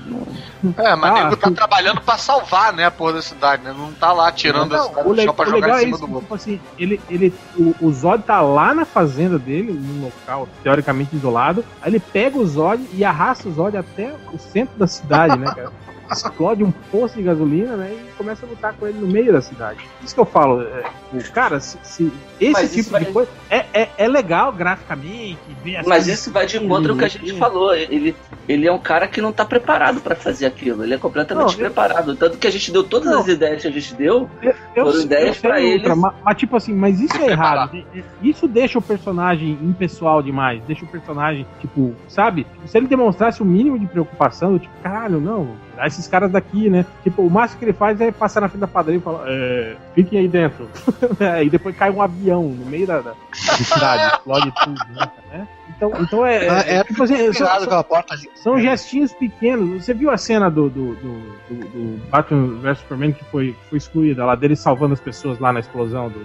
É, 0.79 0.95
mas 0.95 1.11
Ah, 1.11 1.25
nego 1.25 1.37
tá 1.37 1.51
trabalhando 1.51 2.01
pra 2.03 2.17
salvar, 2.17 2.73
né, 2.73 2.85
a 2.85 2.91
porra 2.91 3.15
da 3.15 3.23
cidade, 3.23 3.65
né? 3.65 3.75
Não 3.77 3.93
tá 3.93 4.13
lá 4.13 4.31
tirando 4.31 4.73
a 4.75 4.79
Não, 4.79 4.85
cidade 4.89 5.09
o, 5.09 5.11
do 5.11 5.17
le- 5.17 5.23
chão 5.25 5.35
pra 5.35 5.49
o 5.49 5.51
jogar 5.51 5.69
em 5.69 5.73
é 5.73 5.79
cima 5.81 5.91
isso, 5.97 5.99
do 6.07 6.13
outro. 6.13 6.21
tipo 6.21 6.35
assim, 6.35 6.61
ele, 6.79 7.01
ele, 7.11 7.35
o, 7.57 7.75
o 7.81 7.93
Zod 7.93 8.23
tá 8.23 8.41
lá 8.41 8.73
na 8.73 8.85
fazenda 8.85 9.39
dele, 9.41 9.73
num 9.73 10.05
local 10.05 10.49
teoricamente 10.63 11.17
isolado, 11.17 11.65
aí 11.81 11.91
ele 11.91 11.99
pega 12.01 12.39
o 12.39 12.47
Zod 12.47 12.81
e 12.95 13.05
arrasta 13.05 13.49
o 13.49 13.53
Zod 13.53 13.77
até 13.77 14.13
o 14.33 14.39
centro 14.39 14.79
da 14.79 14.87
cidade, 14.87 15.37
né, 15.37 15.47
cara? 15.53 15.73
Explode 16.13 16.63
um 16.65 16.71
poço 16.71 17.17
de 17.17 17.23
gasolina, 17.23 17.77
né, 17.77 17.91
e 17.93 18.13
começa 18.17 18.45
a 18.45 18.49
lutar 18.49 18.75
com 18.75 18.87
ele 18.87 18.99
no 18.99 19.07
meio 19.07 19.33
da 19.33 19.41
cidade. 19.41 19.81
Isso 20.03 20.15
que 20.15 20.21
eu 20.21 20.25
falo, 20.25 20.63
é, 20.63 20.85
o 21.13 21.33
cara, 21.33 21.59
se, 21.61 21.79
se 21.83 22.13
esse 22.41 22.53
Mas 22.53 22.71
tipo 22.73 22.85
de 22.99 23.05
vai- 23.05 23.05
coisa 23.13 23.31
é, 23.51 23.65
é, 23.73 23.89
é 23.99 24.09
legal 24.09 24.53
graficamente, 24.53 25.39
Mas 25.87 26.07
isso 26.07 26.31
vai 26.33 26.47
de 26.47 26.57
encontro 26.57 26.93
ao 26.93 26.99
que 26.99 27.05
a 27.05 27.09
gente 27.09 27.33
falou. 27.39 27.75
Ele, 27.75 28.15
ele 28.49 28.67
é 28.67 28.73
um 28.73 28.79
cara 28.79 29.07
que 29.07 29.21
não 29.21 29.33
tá 29.33 29.45
preparado 29.45 30.01
pra 30.01 30.15
fazer 30.17 30.47
aquilo. 30.47 30.83
Ele 30.85 30.95
é 30.95 30.99
completamente 30.99 31.45
Não, 31.47 31.53
eu- 31.53 31.59
preparado. 31.59 32.17
Tanto 32.17 32.39
que 32.39 32.47
a 32.47 32.51
gente 32.51 32.71
deu 32.73 32.83
todas 32.83 33.11
Não. 33.11 33.21
as 33.21 33.29
ideias 33.29 33.63
que 33.63 33.69
a 33.69 33.71
gente 33.71 33.95
deu. 33.95 34.29
Eu, 34.43 34.55
eu, 34.75 34.87
Foram 34.87 35.01
ideias 35.01 35.37
Ultra, 35.37 35.61
eles. 35.61 35.97
Mas, 35.97 36.15
mas, 36.25 36.37
tipo 36.37 36.57
assim, 36.57 36.75
mas 36.75 37.01
isso 37.01 37.17
é 37.17 37.27
errado. 37.31 37.85
Isso 38.23 38.49
deixa 38.49 38.79
o 38.79 38.83
personagem 38.83 39.53
impessoal 39.63 40.23
demais. 40.23 40.63
Deixa 40.67 40.85
o 40.85 40.89
personagem, 40.89 41.47
tipo, 41.61 41.95
sabe? 42.09 42.47
Se 42.67 42.77
ele 42.79 42.87
demonstrasse 42.87 43.41
o 43.43 43.45
mínimo 43.45 43.79
de 43.79 43.87
preocupação, 43.87 44.53
eu, 44.55 44.59
tipo, 44.59 44.75
caralho, 44.83 45.21
não, 45.21 45.51
esses 45.87 46.07
caras 46.07 46.31
daqui, 46.31 46.71
né? 46.71 46.85
Tipo, 47.03 47.23
o 47.23 47.31
máximo 47.31 47.59
que 47.59 47.65
ele 47.65 47.73
faz 47.73 48.01
é 48.01 48.11
passar 48.11 48.41
na 48.41 48.49
frente 48.49 48.61
da 48.61 48.67
padaria 48.69 48.99
e 48.99 49.03
falar, 49.03 49.25
é, 49.27 49.77
fiquem 49.95 50.21
aí 50.21 50.29
dentro. 50.29 50.69
E 51.43 51.51
depois 51.51 51.77
cai 51.77 51.91
um 51.91 52.03
avião 52.03 52.43
no 52.45 52.67
meio 52.67 52.87
da, 52.87 53.01
da 53.01 53.15
cidade, 53.33 54.15
explode 54.15 54.53
tudo, 54.63 54.85
né? 54.95 55.11
Né? 55.33 55.49
Então, 55.77 55.93
então 56.01 56.27
é. 56.27 56.49
Ah, 56.49 56.61
é, 56.67 56.75
é 56.77 56.85
tipo 56.85 57.03
assim, 57.03 57.33
são- 57.33 57.85
porta 57.85 58.15
ali. 58.15 58.29
são 58.35 58.61
gestinhos 58.61 59.13
pequenos. 59.15 59.85
Você 59.85 59.95
viu 59.95 60.11
a 60.11 60.17
cena 60.19 60.51
do, 60.51 60.69
do, 60.69 60.95
do, 60.97 61.13
do- 61.49 61.69
do 61.69 62.09
Batman 62.11 62.59
vs 62.61 62.79
Superman 62.79 63.13
que 63.13 63.25
foi, 63.25 63.53
que 63.53 63.69
foi 63.71 63.79
excluída 63.79 64.25
lá, 64.25 64.35
dele 64.35 64.55
salvando 64.55 64.93
as 64.95 65.01
pessoas 65.01 65.39
lá 65.39 65.53
na 65.53 65.61
explosão 65.61 66.09
do, 66.11 66.19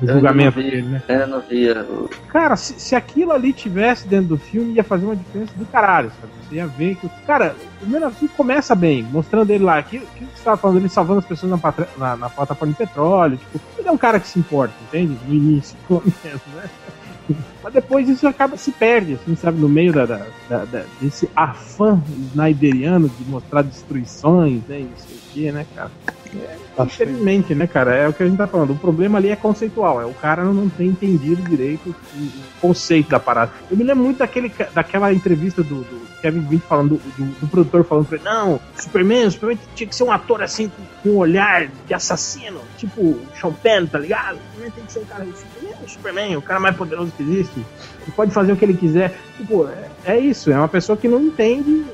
do- 0.00 0.06
julgamento 0.12 0.58
vi. 0.58 0.70
dele, 0.70 0.82
né? 0.88 1.02
É, 1.08 1.26
não 1.26 1.40
via. 1.40 1.82
o- 1.82 2.08
Cara, 2.28 2.56
se, 2.56 2.80
se 2.80 2.96
aquilo 2.96 3.32
ali 3.32 3.52
tivesse 3.52 4.08
dentro 4.08 4.28
do 4.28 4.38
filme, 4.38 4.72
ia 4.74 4.84
fazer 4.84 5.04
uma 5.04 5.16
diferença 5.16 5.52
do 5.56 5.66
caralho, 5.66 6.10
sabe? 6.20 6.32
Você 6.48 6.54
ia 6.56 6.66
ver 6.66 6.96
que. 6.96 7.08
Cara, 7.26 7.54
o 7.82 8.06
of 8.06 8.16
Steel 8.16 8.30
começa 8.36 8.74
bem, 8.74 9.02
mostrando 9.02 9.50
ele 9.50 9.64
lá. 9.64 9.78
Aquilo 9.78 10.06
que 10.16 10.24
você 10.24 10.42
tava 10.44 10.56
falando, 10.56 10.78
ele 10.78 10.88
salvando 10.88 11.18
as 11.18 11.26
pessoas 11.26 11.50
na, 11.52 11.58
patra- 11.58 11.88
na, 11.98 12.16
na 12.16 12.30
plataforma 12.30 12.72
de 12.72 12.78
petróleo. 12.78 13.36
Tipo, 13.36 13.60
ele 13.78 13.88
é 13.88 13.92
um 13.92 13.98
cara 13.98 14.18
que 14.18 14.26
se 14.26 14.38
importa, 14.38 14.74
entende? 14.82 15.18
No 15.26 15.34
início, 15.34 15.76
pelo 15.86 16.02
menos, 16.24 16.40
né? 16.54 16.70
Mas 17.62 17.72
depois 17.72 18.08
isso 18.08 18.26
acaba 18.26 18.56
se 18.56 18.72
perde, 18.72 19.14
assim, 19.14 19.34
sabe? 19.36 19.58
No 19.60 19.68
meio 19.68 19.92
da, 19.92 20.04
da- 20.04 20.64
da- 20.64 20.84
desse 21.00 21.28
afã 21.34 22.02
snyderiano 22.32 23.08
de 23.08 23.24
mostrar 23.24 23.62
destruições, 23.62 24.62
né? 24.68 24.80
E 24.80 24.84
não 24.84 24.96
sei 24.96 25.16
o 25.16 25.20
quê, 25.32 25.52
né, 25.52 25.66
cara? 25.74 25.90
Infelizmente, 26.78 27.54
né, 27.54 27.66
cara? 27.66 27.94
É 27.94 28.08
o 28.08 28.12
que 28.12 28.22
a 28.22 28.26
gente 28.26 28.36
tá 28.36 28.46
falando. 28.46 28.72
O 28.72 28.78
problema 28.78 29.18
ali 29.18 29.28
é 29.30 29.36
conceitual. 29.36 30.00
É 30.00 30.06
o 30.06 30.12
cara 30.14 30.44
não 30.44 30.68
ter 30.68 30.84
entendido 30.84 31.42
direito 31.42 31.88
o, 31.88 32.54
conceito 32.60 33.10
da 33.10 33.20
parada. 33.20 33.52
Eu 33.70 33.76
me 33.76 33.84
lembro 33.84 34.04
muito 34.04 34.18
daquele, 34.18 34.50
daquela 34.74 35.12
entrevista 35.12 35.62
do, 35.62 35.76
do 35.84 36.06
Kevin 36.22 36.40
Smith 36.40 36.62
falando, 36.62 36.96
do, 36.96 37.24
do- 37.24 37.46
produtor 37.48 37.84
falando 37.84 38.06
pra 38.06 38.16
ele: 38.16 38.24
Não, 38.24 38.58
Superman, 38.76 39.30
Superman 39.30 39.58
tinha 39.74 39.86
que 39.88 39.94
ser 39.94 40.04
um 40.04 40.10
ator 40.10 40.42
assim, 40.42 40.68
com, 40.68 40.82
com 41.02 41.08
um 41.10 41.18
olhar 41.18 41.68
de 41.86 41.94
assassino, 41.94 42.60
tipo 42.76 43.16
Sean 43.38 43.52
Penn, 43.52 43.86
tá 43.86 43.98
ligado? 43.98 44.38
Superman 44.50 44.70
tem 44.72 44.84
que 44.84 44.92
ser 44.92 44.98
um 45.00 45.04
cara. 45.04 45.24
É 45.24 45.26
o 45.84 45.88
Superman, 45.88 46.36
o 46.36 46.42
cara 46.42 46.60
mais 46.60 46.76
poderoso 46.76 47.12
que 47.16 47.22
existe. 47.22 47.58
Ele 48.02 48.12
pode 48.14 48.30
fazer 48.32 48.52
o 48.52 48.56
que 48.56 48.64
ele 48.64 48.76
quiser. 48.76 49.16
Tipo, 49.36 49.68
é, 49.68 49.88
é 50.04 50.18
isso. 50.18 50.50
É 50.50 50.56
uma 50.56 50.68
pessoa 50.68 50.96
que 50.96 51.08
não 51.08 51.20
entende 51.22 51.84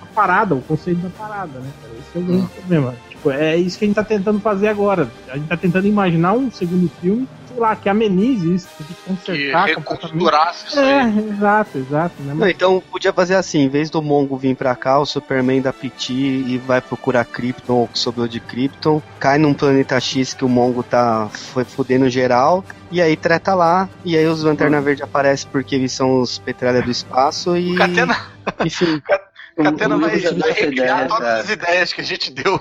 a 0.00 0.06
parada, 0.06 0.54
o 0.54 0.62
conceito 0.62 1.00
da 1.00 1.10
parada, 1.10 1.58
né? 1.58 1.70
Esse 1.98 2.18
é 2.18 2.20
o 2.20 2.24
grande 2.24 2.46
problema. 2.48 2.94
Tipo, 3.10 3.30
é 3.30 3.56
isso 3.56 3.78
que 3.78 3.84
a 3.84 3.88
gente 3.88 3.96
tá 3.96 4.04
tentando 4.04 4.40
fazer 4.40 4.68
agora. 4.68 5.10
A 5.28 5.36
gente 5.36 5.48
tá 5.48 5.56
tentando 5.56 5.86
imaginar 5.86 6.32
um 6.32 6.50
segundo 6.50 6.88
filme, 7.00 7.28
sei 7.58 7.66
lá, 7.66 7.74
que 7.76 7.88
amenize 7.88 8.54
isso, 8.54 8.68
que 8.78 8.84
Que 8.84 8.94
consertar 8.94 9.74
completamente. 9.74 9.76
reconfigurasse 9.78 10.66
isso 10.68 10.78
É, 10.78 11.00
aí. 11.02 11.28
exato, 11.30 11.78
exato. 11.78 12.14
Né? 12.22 12.34
Não, 12.34 12.48
então 12.48 12.82
podia 12.90 13.12
fazer 13.12 13.34
assim, 13.34 13.60
em 13.62 13.68
vez 13.68 13.90
do 13.90 14.00
Mongo 14.00 14.36
vir 14.36 14.54
pra 14.56 14.74
cá, 14.76 14.98
o 15.00 15.04
Superman 15.06 15.60
da 15.60 15.72
PT 15.72 16.12
e 16.12 16.58
vai 16.64 16.80
procurar 16.80 17.24
Krypton 17.24 17.72
ou 17.74 17.84
o 17.84 17.88
que 17.88 17.98
sobrou 17.98 18.28
de 18.28 18.38
Krypton, 18.38 19.02
cai 19.18 19.38
num 19.38 19.52
planeta 19.52 19.98
X 19.98 20.32
que 20.34 20.44
o 20.44 20.48
Mongo 20.48 20.82
tá 20.84 21.28
foi 21.32 21.64
fudendo 21.64 22.08
geral, 22.08 22.64
e 22.90 23.02
aí 23.02 23.16
treta 23.16 23.54
lá, 23.54 23.88
e 24.04 24.16
aí 24.16 24.26
os 24.26 24.42
Lanterna 24.44 24.80
Verde 24.80 25.02
aparecem 25.02 25.48
porque 25.50 25.74
eles 25.74 25.92
são 25.92 26.20
os 26.20 26.38
petralha 26.38 26.80
do 26.80 26.90
espaço 26.90 27.56
e. 27.56 27.74
Catena, 27.76 28.16
Enfim. 28.64 29.02
Catena 29.62 29.96
o 29.96 30.00
vai, 30.00 30.16
recriar 30.16 31.08
todas 31.08 31.28
as 31.28 31.50
ideias 31.50 31.92
que 31.92 32.00
a 32.00 32.04
gente 32.04 32.30
deu. 32.30 32.60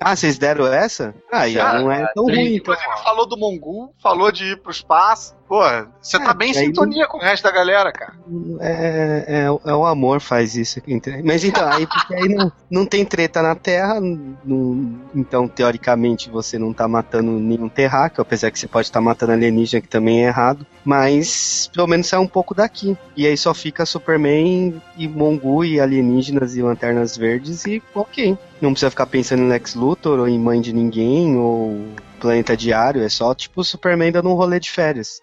Ah, 0.00 0.16
vocês 0.16 0.38
deram 0.38 0.66
essa? 0.66 1.14
Ah, 1.30 1.48
já 1.48 1.74
não 1.74 1.92
é 1.92 2.06
tão 2.14 2.28
E 2.28 2.34
ruim, 2.34 2.56
então. 2.56 2.74
depois 2.74 2.78
ele 2.82 3.04
falou 3.04 3.26
do 3.26 3.36
Mongu, 3.36 3.94
falou 4.02 4.32
de 4.32 4.52
ir 4.52 4.60
pro 4.60 4.72
espaço. 4.72 5.34
Pô, 5.52 5.60
você 6.00 6.18
tá 6.18 6.30
É, 6.30 6.34
bem 6.34 6.50
em 6.50 6.54
sintonia 6.54 7.06
com 7.06 7.18
o 7.18 7.20
resto 7.20 7.42
da 7.42 7.50
galera, 7.50 7.92
cara. 7.92 8.14
É, 8.58 9.24
é, 9.28 9.70
é 9.70 9.74
o 9.74 9.84
amor 9.84 10.18
faz 10.18 10.56
isso. 10.56 10.80
Mas 11.22 11.44
então, 11.44 11.68
aí 11.68 11.86
porque 11.86 12.14
aí 12.14 12.26
não, 12.26 12.50
não 12.70 12.86
tem 12.86 13.04
treta 13.04 13.42
na 13.42 13.54
Terra, 13.54 14.00
não- 14.00 14.98
então 15.14 15.46
teoricamente 15.46 16.30
você 16.30 16.58
não 16.58 16.72
tá 16.72 16.88
matando 16.88 17.32
nenhum 17.32 17.68
terráqueo, 17.68 18.22
apesar 18.22 18.50
que 18.50 18.58
você 18.58 18.66
pode 18.66 18.86
estar 18.86 19.02
matando 19.02 19.32
alienígena, 19.32 19.82
que 19.82 19.88
também 19.88 20.24
é 20.24 20.28
errado, 20.28 20.66
mas 20.82 21.68
pelo 21.74 21.86
menos 21.86 22.06
sai 22.06 22.18
um 22.18 22.26
pouco 22.26 22.54
daqui. 22.54 22.96
E 23.14 23.26
aí 23.26 23.36
só 23.36 23.52
fica 23.52 23.84
Superman 23.84 24.80
e 24.96 25.06
Mongu 25.06 25.66
e 25.66 25.78
alienígenas 25.78 26.56
e 26.56 26.62
lanternas 26.62 27.14
verdes 27.14 27.66
e 27.66 27.82
ok. 27.94 28.38
Não 28.58 28.70
precisa 28.70 28.88
ficar 28.88 29.04
pensando 29.04 29.42
em 29.42 29.48
Lex 29.48 29.74
Luthor 29.74 30.18
ou 30.18 30.26
em 30.26 30.38
Mãe 30.38 30.62
de 30.62 30.72
Ninguém 30.72 31.36
ou 31.36 31.88
Planeta 32.18 32.56
Diário, 32.56 33.02
é 33.02 33.08
só 33.10 33.34
tipo 33.34 33.60
o 33.60 33.64
Superman 33.64 34.10
dando 34.12 34.30
um 34.30 34.34
rolê 34.34 34.58
de 34.58 34.70
férias. 34.70 35.20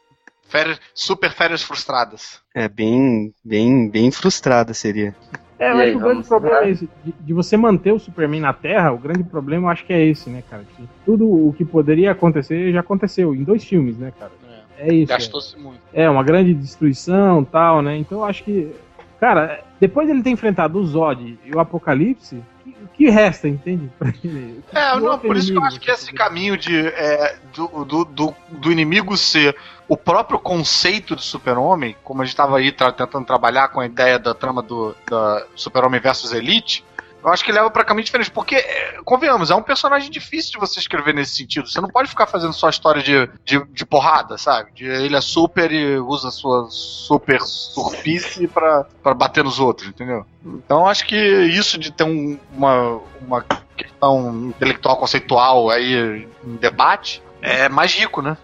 Férias, 0.49 0.81
super 0.93 1.31
férias 1.31 1.63
frustradas. 1.63 2.41
É 2.53 2.67
bem, 2.67 3.33
bem, 3.43 3.89
bem 3.89 4.11
frustrada 4.11 4.73
seria. 4.73 5.15
É, 5.59 5.71
eu 5.71 5.77
aí, 5.77 5.81
acho 5.81 5.91
que 5.91 5.97
o 5.97 6.01
grande 6.01 6.27
problema 6.27 6.59
é 6.59 6.69
esse. 6.71 6.89
De, 7.05 7.13
de 7.19 7.33
você 7.33 7.55
manter 7.55 7.93
o 7.93 7.99
Superman 7.99 8.41
na 8.41 8.53
Terra, 8.53 8.91
o 8.91 8.97
grande 8.97 9.23
problema 9.23 9.67
eu 9.67 9.69
acho 9.69 9.85
que 9.85 9.93
é 9.93 10.03
esse, 10.05 10.29
né, 10.29 10.43
cara? 10.49 10.63
Que 10.75 10.83
tudo 11.05 11.27
o 11.27 11.53
que 11.53 11.63
poderia 11.63 12.11
acontecer 12.11 12.71
já 12.71 12.79
aconteceu, 12.79 13.35
em 13.35 13.43
dois 13.43 13.63
filmes, 13.63 13.97
né, 13.97 14.11
cara? 14.17 14.31
É 14.79 14.93
isso. 14.93 15.11
é. 15.11 15.15
Gastou-se 15.15 15.59
muito. 15.59 15.81
É, 15.93 16.09
uma 16.09 16.23
grande 16.23 16.53
destruição 16.53 17.43
tal, 17.43 17.81
né? 17.81 17.97
Então 17.97 18.19
eu 18.19 18.25
acho 18.25 18.43
que. 18.43 18.73
Cara, 19.19 19.61
depois 19.79 20.07
dele 20.07 20.23
ter 20.23 20.29
enfrentado 20.29 20.79
o 20.79 20.85
Zod 20.85 21.37
e 21.45 21.51
o 21.53 21.59
Apocalipse, 21.59 22.41
que, 22.99 23.09
resta, 23.09 23.47
entende? 23.47 23.89
É, 24.73 24.95
não, 24.99 25.13
outro 25.13 25.27
por 25.27 25.37
isso 25.37 25.51
que 25.51 25.57
eu 25.57 25.63
acho 25.63 25.79
que 25.79 25.89
esse 25.89 26.05
você 26.07 26.13
caminho 26.13 26.57
de, 26.57 26.87
é, 26.87 27.37
do, 27.55 27.85
do, 27.85 28.05
do, 28.05 28.35
do 28.49 28.71
inimigo 28.71 29.15
ser 29.15 29.55
o 29.87 29.95
próprio 29.97 30.37
conceito 30.37 31.15
do 31.15 31.21
super-homem, 31.21 31.95
como 32.03 32.21
a 32.21 32.25
gente 32.25 32.33
estava 32.33 32.57
aí 32.57 32.71
tra- 32.71 32.91
tentando 32.91 33.25
trabalhar 33.25 33.69
com 33.69 33.79
a 33.79 33.85
ideia 33.85 34.19
da 34.19 34.35
trama 34.35 34.61
do 34.61 34.93
super-homem 35.55 35.99
versus 35.99 36.33
elite, 36.33 36.83
eu 37.23 37.29
acho 37.29 37.43
que 37.43 37.51
leva 37.51 37.69
para 37.69 37.83
caminho 37.83 38.05
diferente. 38.05 38.31
Porque, 38.31 38.55
é, 38.55 38.99
convenhamos, 39.03 39.49
é 39.51 39.55
um 39.55 39.61
personagem 39.61 40.09
difícil 40.09 40.51
de 40.53 40.57
você 40.59 40.79
escrever 40.79 41.13
nesse 41.13 41.35
sentido. 41.35 41.67
Você 41.69 41.81
não 41.81 41.89
pode 41.89 42.09
ficar 42.09 42.25
fazendo 42.27 42.53
só 42.53 42.69
história 42.69 43.01
de, 43.01 43.29
de, 43.43 43.63
de 43.73 43.85
porrada, 43.85 44.37
sabe? 44.37 44.71
De 44.73 44.85
ele 44.85 45.15
é 45.15 45.21
super 45.21 45.71
e 45.71 45.97
usa 45.97 46.31
sua 46.31 46.67
super 46.69 47.41
surfície 47.41 48.47
pra, 48.47 48.85
pra 49.03 49.13
bater 49.13 49.43
nos 49.43 49.59
outros, 49.59 49.89
entendeu? 49.89 50.25
Então 50.45 50.79
eu 50.81 50.87
acho 50.87 51.05
que 51.05 51.15
isso 51.17 51.77
de 51.77 51.91
ter 51.91 52.03
um- 52.03 52.39
uma, 52.53 52.99
uma 53.21 53.45
questão 53.75 54.47
intelectual 54.47 54.97
conceitual 54.97 55.69
aí 55.69 56.27
em 56.43 56.55
debate 56.55 57.21
é 57.41 57.69
mais 57.69 57.93
rico, 57.93 58.21
né? 58.21 58.37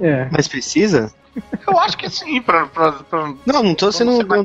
É. 0.00 0.28
Mas 0.30 0.48
precisa? 0.48 1.12
Eu 1.66 1.78
acho 1.78 1.96
que 1.96 2.10
sim, 2.10 2.42
pra, 2.42 2.66
pra, 2.66 2.92
pra 2.92 3.34
Não, 3.46 3.62
não 3.62 3.74
tô 3.74 3.86
pra 3.86 3.92
sendo. 3.92 4.10
Não, 4.26 4.44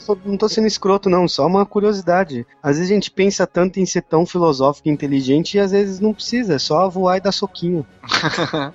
tô- 0.00 0.18
não 0.24 0.36
tô 0.36 0.48
sendo 0.48 0.66
escroto, 0.66 1.08
não. 1.08 1.28
Só 1.28 1.46
uma 1.46 1.64
curiosidade. 1.64 2.46
Às 2.62 2.76
vezes 2.76 2.90
a 2.90 2.94
gente 2.94 3.10
pensa 3.10 3.46
tanto 3.46 3.78
em 3.78 3.86
ser 3.86 4.02
tão 4.02 4.26
filosófico 4.26 4.88
e 4.88 4.90
inteligente 4.92 5.54
e 5.56 5.60
às 5.60 5.70
vezes 5.70 6.00
não 6.00 6.12
precisa. 6.12 6.54
É 6.54 6.58
só 6.58 6.88
voar 6.88 7.18
e 7.18 7.20
dar 7.20 7.32
soquinho. 7.32 7.86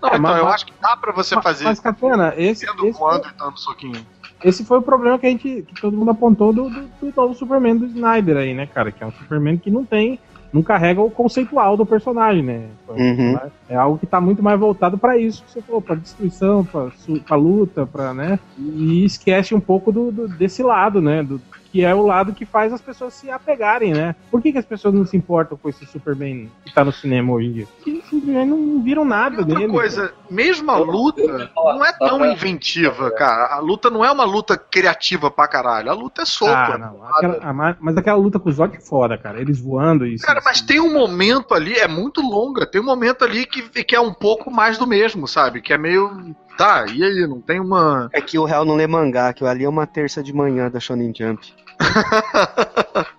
Não, 0.00 0.08
É, 0.10 0.16
então 0.16 0.20
mas- 0.20 0.38
eu 0.38 0.48
acho 0.48 0.66
que 0.66 0.72
dá 0.80 0.96
pra 0.96 1.12
você 1.12 1.34
Mas- 1.34 1.44
fazer 1.44 1.64
Mas, 1.64 1.78
Catena, 1.78 2.32
esse, 2.38 2.64
sendo 2.66 2.86
esse, 2.86 2.98
voando 2.98 3.28
e 3.28 3.38
dando 3.38 3.58
soquinho. 3.60 4.06
esse 4.42 4.64
foi 4.64 4.78
o 4.78 4.82
problema 4.82 5.18
que 5.18 5.26
a 5.26 5.30
gente. 5.30 5.62
que 5.62 5.80
todo 5.80 5.94
mundo 5.96 6.10
apontou 6.10 6.52
do, 6.54 6.70
do, 6.70 6.80
do 7.02 7.12
novo 7.14 7.34
Superman 7.34 7.76
do 7.76 7.84
Snyder 7.86 8.38
aí, 8.38 8.54
né, 8.54 8.66
cara? 8.66 8.90
Que 8.90 9.04
é 9.04 9.06
um 9.06 9.12
Superman 9.12 9.58
que 9.58 9.70
não 9.70 9.84
tem. 9.84 10.18
Não 10.52 10.62
carrega 10.62 11.00
o 11.02 11.10
conceitual 11.10 11.76
do 11.76 11.84
personagem, 11.84 12.42
né? 12.42 12.68
Uhum. 12.88 13.38
É 13.68 13.76
algo 13.76 13.98
que 13.98 14.06
tá 14.06 14.18
muito 14.20 14.42
mais 14.42 14.58
voltado 14.58 14.96
pra 14.96 15.18
isso 15.18 15.44
que 15.44 15.50
você 15.52 15.60
falou, 15.62 15.82
pra 15.82 15.94
destruição, 15.94 16.64
pra, 16.64 16.88
pra 17.26 17.36
luta, 17.36 17.86
pra, 17.86 18.14
né? 18.14 18.38
E 18.58 19.04
esquece 19.04 19.54
um 19.54 19.60
pouco 19.60 19.92
do, 19.92 20.10
do- 20.10 20.28
desse 20.28 20.62
lado, 20.62 21.02
né? 21.02 21.22
Do, 21.22 21.38
que 21.70 21.84
é 21.84 21.94
o 21.94 22.02
lado 22.02 22.32
que 22.32 22.46
faz 22.46 22.72
as 22.72 22.80
pessoas 22.80 23.14
se 23.14 23.30
apegarem, 23.30 23.92
né? 23.92 24.14
Por 24.30 24.40
que, 24.40 24.52
que 24.52 24.58
as 24.58 24.64
pessoas 24.64 24.94
não 24.94 25.04
se 25.04 25.16
importam 25.16 25.56
com 25.56 25.68
esse 25.68 25.84
Superman 25.86 26.50
que 26.64 26.72
tá 26.72 26.84
no 26.84 26.92
cinema 26.92 27.32
hoje 27.32 27.46
em 27.48 27.52
dia? 27.52 27.66
Porque 27.76 28.02
simplesmente 28.08 28.46
não 28.48 28.82
viram 28.82 29.04
nada 29.04 29.36
E 29.36 29.38
outra 29.40 29.54
dele. 29.58 29.70
coisa, 29.72 30.12
mesmo 30.30 30.70
a 30.70 30.78
luta 30.78 31.50
não 31.54 31.84
é 31.84 31.92
tão 31.92 32.24
inventiva, 32.24 33.10
cara. 33.10 33.54
A 33.54 33.58
luta 33.58 33.90
não 33.90 34.04
é 34.04 34.10
uma 34.10 34.24
luta 34.24 34.56
criativa 34.56 35.30
pra 35.30 35.46
caralho. 35.46 35.90
A 35.90 35.94
luta 35.94 36.22
é 36.22 36.24
soco. 36.24 36.50
Ah, 36.52 36.78
não. 36.78 37.04
Aquela- 37.04 37.76
mas 37.80 37.96
aquela 37.96 38.16
luta 38.18 38.38
com 38.38 38.48
o 38.48 38.52
Zod 38.52 38.78
foda, 38.80 39.18
cara. 39.18 39.40
Eles 39.40 39.60
voando 39.60 40.06
e. 40.06 40.16
Cara, 40.18 40.40
mas 40.44 40.60
tem 40.60 40.80
um 40.80 40.92
momento 40.92 41.54
ali, 41.54 41.74
é 41.74 41.86
muito 41.88 42.20
longa, 42.20 42.64
tem 42.66 42.80
um 42.80 42.84
momento 42.84 43.24
ali 43.24 43.44
que, 43.46 43.62
que 43.84 43.94
é 43.94 44.00
um 44.00 44.12
pouco 44.14 44.50
mais 44.50 44.78
do 44.78 44.86
mesmo, 44.86 45.28
sabe? 45.28 45.60
Que 45.60 45.72
é 45.72 45.78
meio. 45.78 46.34
Tá, 46.58 46.86
e 46.92 47.04
aí? 47.04 47.24
Não 47.26 47.40
tem 47.40 47.60
uma. 47.60 48.10
É 48.12 48.20
que 48.20 48.36
o 48.36 48.44
real 48.44 48.64
não 48.64 48.74
lê 48.74 48.86
mangá, 48.88 49.32
que 49.32 49.44
ali 49.44 49.64
é 49.64 49.68
uma 49.68 49.86
terça 49.86 50.20
de 50.22 50.32
manhã 50.32 50.68
da 50.68 50.80
Shonen 50.80 51.12
Jump. 51.16 51.54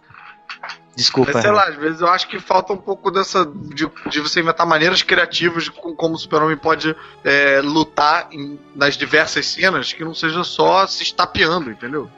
Desculpa. 0.93 1.31
Mas 1.33 1.41
sei 1.43 1.51
lá, 1.51 1.63
às 1.69 1.75
vezes 1.75 2.01
eu 2.01 2.09
acho 2.09 2.27
que 2.27 2.37
falta 2.41 2.73
um 2.73 2.77
pouco 2.77 3.09
dessa. 3.09 3.45
de, 3.45 3.89
de 4.09 4.19
você 4.19 4.41
inventar 4.41 4.67
maneiras 4.67 5.01
criativas 5.01 5.63
de 5.63 5.71
com- 5.71 5.95
como 5.95 6.15
o 6.15 6.17
Super-Homem 6.17 6.57
pode 6.57 6.93
é, 7.23 7.61
lutar 7.63 8.27
em- 8.33 8.59
nas 8.75 8.97
diversas 8.97 9.45
cenas 9.45 9.93
que 9.93 10.03
não 10.03 10.13
seja 10.13 10.43
só 10.43 10.85
se 10.85 11.01
estapeando, 11.03 11.71
entendeu? 11.71 12.09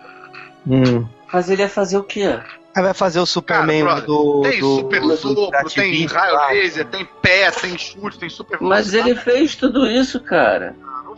Hum. 0.65 1.07
Mas 1.31 1.51
ele 1.51 1.61
ia 1.61 1.69
fazer 1.69 1.97
o 1.97 2.03
quê? 2.03 2.39
Aí 2.75 2.81
vai 2.81 2.93
fazer 2.95 3.19
o 3.19 3.25
Superman 3.27 3.85
Cara, 3.85 4.01
do. 4.01 4.41
Tem 4.41 4.59
do, 4.59 4.75
super 4.77 5.01
do 5.01 5.15
sopro, 5.17 5.69
tem 5.69 5.91
ativista 5.91 6.17
raio 6.19 6.47
laser, 6.49 6.87
tem 6.87 7.05
pé, 7.21 7.51
tem 7.51 7.77
chute, 7.77 8.17
tem 8.17 8.29
super 8.29 8.59
Mas 8.59 8.95
ele 8.95 9.13
fez 9.13 9.55
tudo 9.55 9.85
isso, 9.85 10.19
cara. 10.19 10.75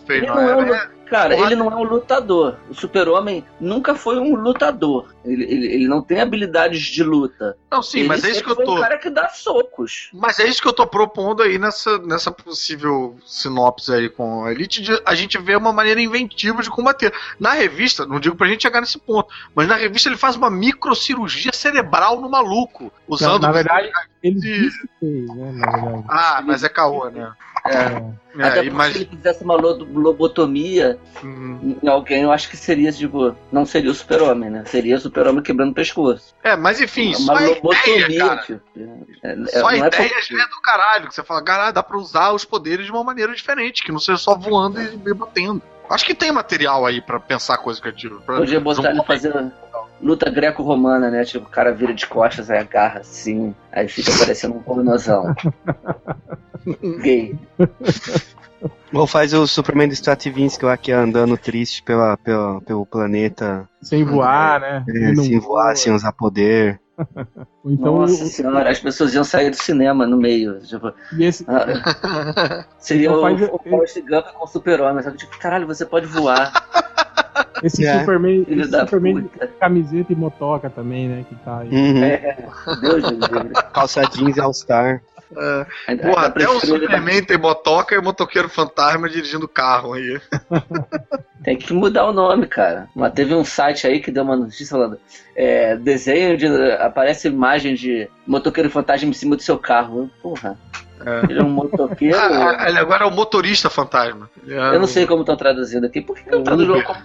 Ele 0.09 0.27
não, 0.27 0.35
não 0.35 0.41
é 0.49 0.55
um, 0.55 0.73
é, 0.75 0.89
cara, 1.09 1.35
ele 1.37 1.55
não 1.55 1.71
é 1.71 1.75
um 1.75 1.83
lutador. 1.83 2.57
O 2.69 2.73
super-homem 2.73 3.45
nunca 3.59 3.95
foi 3.95 4.17
um 4.19 4.35
lutador. 4.35 5.13
Ele, 5.23 5.43
ele, 5.43 5.67
ele 5.67 5.87
não 5.87 6.01
tem 6.01 6.19
habilidades 6.19 6.81
de 6.81 7.03
luta. 7.03 7.55
Não, 7.71 7.81
sim, 7.81 7.99
ele 7.99 8.07
mas 8.09 8.23
é 8.23 8.29
isso 8.31 8.43
que 8.43 8.49
eu 8.51 8.55
tô. 8.55 8.75
um 8.77 8.81
cara 8.81 8.97
que 8.97 9.09
dá 9.09 9.29
socos. 9.29 10.09
Mas 10.13 10.39
é 10.39 10.45
isso 10.45 10.61
que 10.61 10.67
eu 10.67 10.73
tô 10.73 10.85
propondo 10.85 11.41
aí 11.41 11.57
nessa, 11.57 11.97
nessa 11.99 12.31
possível 12.31 13.15
sinopse 13.25 13.93
aí 13.93 14.09
com 14.09 14.43
a 14.43 14.51
Elite. 14.51 14.81
de 14.81 15.01
a 15.05 15.15
gente 15.15 15.37
vê 15.37 15.55
uma 15.55 15.71
maneira 15.71 16.01
inventiva 16.01 16.61
de 16.61 16.69
combater. 16.69 17.13
Na 17.39 17.51
revista, 17.53 18.05
não 18.05 18.19
digo 18.19 18.35
pra 18.35 18.47
gente 18.47 18.63
chegar 18.63 18.81
nesse 18.81 18.97
ponto, 18.99 19.33
mas 19.55 19.67
na 19.67 19.75
revista 19.75 20.09
ele 20.09 20.17
faz 20.17 20.35
uma 20.35 20.49
microcirurgia 20.49 21.53
cerebral 21.53 22.19
no 22.19 22.29
maluco. 22.29 22.85
Na, 22.85 22.91
Usando. 23.07 23.41
na 23.43 23.51
verdade, 23.51 23.89
ele 24.21 24.39
de- 24.39 24.59
disse 24.65 24.81
que 24.81 24.89
fez, 24.99 25.27
né? 25.35 25.51
Na 25.53 25.71
verdade. 25.71 26.05
Ah, 26.09 26.41
mas 26.45 26.63
é 26.63 26.69
caô, 26.69 27.09
né? 27.09 27.31
É. 27.65 28.13
É, 28.35 28.43
Até 28.47 28.55
porque 28.63 28.69
mas- 28.71 28.91
se 28.93 28.97
ele 28.99 29.05
fizesse 29.05 29.43
uma 29.43 29.55
lo- 29.55 29.87
lobotomia 29.93 30.97
Uhum. 31.23 31.77
em 31.83 31.87
alguém, 31.87 32.23
eu 32.23 32.31
acho 32.31 32.49
que 32.49 32.57
seria, 32.57 32.91
tipo, 32.91 33.35
não 33.51 33.65
seria 33.65 33.91
o 33.91 33.93
super-homem, 33.93 34.49
né? 34.49 34.63
Seria 34.65 34.95
o 34.95 34.99
super-homem 34.99 35.43
quebrando 35.43 35.71
o 35.71 35.75
pescoço. 35.75 36.33
É, 36.43 36.55
mas 36.55 36.81
enfim, 36.81 37.15
uma 37.15 37.37
só 37.39 37.45
lobotomia, 37.45 38.05
ideia, 38.05 38.27
cara. 38.27 38.41
tipo. 38.41 38.61
É, 39.23 39.33
é- 39.33 39.45
Só 39.59 39.67
a 39.67 39.73
é 39.75 39.77
ideia 39.77 40.11
é 40.11 40.47
do 40.49 40.61
caralho. 40.63 41.07
Que 41.07 41.13
você 41.15 41.23
fala, 41.23 41.43
caralho, 41.43 41.73
dá 41.73 41.83
pra 41.83 41.97
usar 41.97 42.31
os 42.33 42.43
poderes 42.43 42.85
de 42.87 42.91
uma 42.91 43.03
maneira 43.03 43.33
diferente, 43.35 43.83
que 43.83 43.91
não 43.91 43.99
seja 43.99 44.17
só 44.17 44.35
voando 44.35 44.81
e 44.81 45.13
batendo. 45.13 45.61
Acho 45.89 46.05
que 46.05 46.15
tem 46.15 46.31
material 46.31 46.85
aí 46.85 47.01
pra 47.01 47.19
pensar 47.19 47.57
coisa 47.57 47.79
criativa. 47.79 48.19
Pra... 48.21 48.37
Podia 48.37 48.59
botar 48.59 48.89
ele 48.89 49.03
fazendo 49.03 49.51
luta 50.01 50.29
greco-romana, 50.29 51.09
né? 51.09 51.23
Tipo, 51.23 51.45
o 51.47 51.49
cara 51.49 51.71
vira 51.73 51.93
de 51.93 52.05
costas, 52.07 52.49
aí 52.49 52.59
agarra 52.59 52.99
assim, 52.99 53.53
aí 53.71 53.87
fica 53.87 54.11
parecendo 54.17 54.55
um 54.55 54.61
pornozão. 54.61 55.33
Gay. 57.01 57.37
Ou 58.93 59.05
faz 59.07 59.33
o 59.33 59.45
Superman 59.47 59.87
do 59.87 59.93
Strativins 59.93 60.57
lá 60.59 60.77
que 60.77 60.91
é 60.91 60.95
andando 60.95 61.37
triste 61.37 61.83
pela, 61.83 62.15
pela, 62.17 62.61
pelo 62.61 62.85
planeta, 62.85 63.67
Sem 63.81 64.03
voar, 64.05 64.61
né? 64.61 64.85
é, 64.87 65.15
sem 65.15 65.39
voar, 65.39 65.63
voa. 65.65 65.75
sem 65.75 65.93
usar 65.93 66.11
poder. 66.13 66.79
Então, 67.65 67.99
Nossa 67.99 68.25
senhora, 68.25 68.69
as 68.69 68.77
pessoas 68.79 69.13
iam 69.13 69.23
sair 69.23 69.49
do 69.49 69.55
cinema 69.55 70.05
no 70.05 70.17
meio. 70.17 70.59
Tipo, 70.59 70.91
e 71.17 71.23
esse, 71.23 71.45
ah, 71.47 72.65
seria 72.77 73.07
Então 73.07 73.19
o, 73.19 73.21
faz- 73.21 73.41
o 73.53 73.57
Forrest 73.57 74.01
Gump 74.01 74.25
com 74.33 74.43
o 74.43 74.47
super-homem. 74.47 75.01
Tipo, 75.15 75.39
caralho, 75.39 75.65
você 75.65 75.85
pode 75.85 76.05
voar, 76.07 76.51
esse 77.63 77.85
É. 77.85 77.99
Superman, 77.99 78.45
filho 78.45 78.61
esse 78.61 78.71
Superman 78.79 79.29
camiseta 79.59 80.11
e 80.13 80.15
motoca 80.15 80.69
também, 80.69 81.07
né? 81.07 81.25
Que 81.27 81.35
tá 81.35 81.59
aí. 81.59 81.69
Uhum. 81.69 82.03
É, 82.03 82.37
Deus. 82.81 83.03
Calça 83.73 84.01
jeans 84.11 84.37
e 84.37 84.39
All-Star. 84.41 85.01
Ainda- 85.87 86.03
Porra, 86.09 86.27
até 86.27 86.47
o 86.47 86.59
Superman 86.59 87.23
tem 87.23 87.37
motoca 87.39 87.95
e 87.95 87.97
o 87.97 88.03
motoqueiro 88.03 88.47
fantasma 88.49 89.09
dirigindo 89.09 89.47
carro 89.47 89.93
aí. 89.93 90.21
Tem 91.43 91.57
que 91.57 91.73
mudar 91.73 92.05
o 92.05 92.13
nome, 92.13 92.45
cara. 92.47 92.87
Mas 92.95 93.13
teve 93.13 93.33
um 93.33 93.43
site 93.43 93.87
aí 93.87 93.99
que 93.99 94.11
deu 94.11 94.23
uma 94.23 94.35
notícia 94.35 94.67
falando: 94.67 94.99
é, 95.35 95.75
desenho 95.75 96.37
de. 96.37 96.45
aparece 96.73 97.27
imagem 97.27 97.73
de 97.75 98.07
motoqueiro 98.27 98.69
fantasma 98.69 99.09
em 99.09 99.13
cima 99.13 99.35
do 99.35 99.41
seu 99.41 99.57
carro. 99.57 100.03
Eu, 100.03 100.09
Porra. 100.21 100.57
É. 101.05 101.31
Ele 101.31 101.39
é 101.39 101.43
um 101.43 101.49
motoqueiro. 101.49 102.15
Ah, 102.21 102.69
ele 102.69 102.77
agora 102.79 103.03
é 103.03 103.07
o 103.07 103.11
motorista 103.11 103.69
fantasma. 103.69 104.29
É 104.47 104.53
Eu 104.75 104.79
não 104.79 104.87
sei 104.87 105.05
como 105.05 105.21
estão 105.21 105.35
traduzindo 105.35 105.85
aqui. 105.85 105.99
Por 105.99 106.15
que, 106.15 106.23
que 106.23 106.31
não 106.31 106.39
o 106.41 106.43
traduziram 106.43 106.75
Uber. 106.75 106.85
como, 106.85 106.99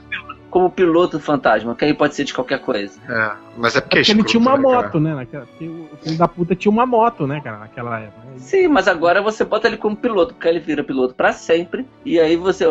como 0.51 0.71
piloto 0.71 1.21
fantasma? 1.21 1.75
Que 1.75 1.85
aí 1.85 1.95
pode 1.95 2.15
ser 2.15 2.25
de 2.25 2.35
qualquer 2.35 2.61
coisa. 2.61 2.99
É, 3.09 3.33
mas 3.57 3.77
é 3.77 3.81
porque, 3.81 3.99
É 3.99 4.01
porque 4.01 4.13
ele 4.13 4.25
tinha 4.25 4.41
uma 4.41 4.57
né, 4.57 4.63
cara? 4.63 4.83
moto, 4.83 5.01
né? 5.01 5.15
Naquela, 5.15 5.45
o 5.45 5.97
filho 6.03 6.19
da 6.19 6.29
puta 6.29 6.55
tinha 6.55 6.71
uma 6.73 6.87
moto, 6.87 7.27
né, 7.27 7.41
cara, 7.43 7.59
naquela 7.59 8.01
época. 8.01 8.27
Sim, 8.37 8.69
mas 8.69 8.89
agora 8.89 9.21
você 9.23 9.45
bota 9.45 9.67
ele 9.67 9.77
como 9.77 9.97
piloto, 9.97 10.35
porque 10.35 10.49
ele 10.49 10.61
vira 10.61 10.83
piloto 10.85 11.15
pra 11.15 11.33
sempre. 11.33 11.87
E 12.05 12.19
aí 12.19 12.37
você. 12.37 12.67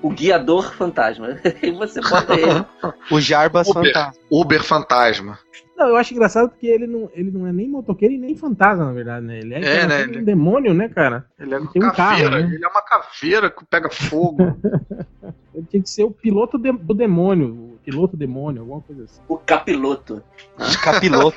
O 0.00 0.10
guiador 0.10 0.74
fantasma. 0.74 1.38
Aí 1.62 1.70
você 1.70 2.00
bota 2.00 2.34
ele. 2.34 2.64
O 3.08 3.20
Jarbas 3.20 3.68
Uber. 3.68 3.84
Fantasma. 3.84 4.12
Uber 4.28 4.62
fantasma. 4.64 5.38
Não, 5.76 5.88
eu 5.88 5.96
acho 5.96 6.12
engraçado 6.14 6.48
porque 6.50 6.66
ele 6.66 6.86
não, 6.86 7.10
ele 7.14 7.30
não 7.30 7.46
é 7.46 7.52
nem 7.52 7.68
motoqueiro 7.68 8.14
e 8.14 8.18
nem 8.18 8.36
fantasma, 8.36 8.84
na 8.84 8.92
verdade, 8.92 9.26
né? 9.26 9.38
Ele 9.38 9.54
é, 9.54 9.58
É, 9.58 9.86
né, 9.86 9.96
um 9.98 10.00
ele- 10.10 10.22
demônio, 10.22 10.74
né, 10.74 10.88
cara? 10.88 11.26
Ele 11.38 11.52
é 11.54 11.56
Ele 11.56 11.64
uma 11.64 11.72
tem 11.72 11.82
um 11.84 11.90
caveira, 11.90 12.30
carro, 12.30 12.42
né? 12.48 12.54
ele 12.54 12.64
é 12.64 12.68
uma 12.68 12.82
caveira 12.82 13.50
que 13.50 13.64
pega 13.64 13.90
fogo. 13.90 14.56
Ele 15.54 15.66
tinha 15.68 15.82
que 15.82 15.90
ser 15.90 16.02
o 16.04 16.10
piloto 16.10 16.56
de- 16.56 16.72
do 16.72 16.94
demônio, 16.94 17.48
o 17.74 17.78
piloto 17.84 18.16
demônio, 18.16 18.62
alguma 18.62 18.80
coisa 18.80 19.04
assim. 19.04 19.20
O 19.28 19.36
capiloto. 19.36 20.22
Capiloto. 20.82 21.36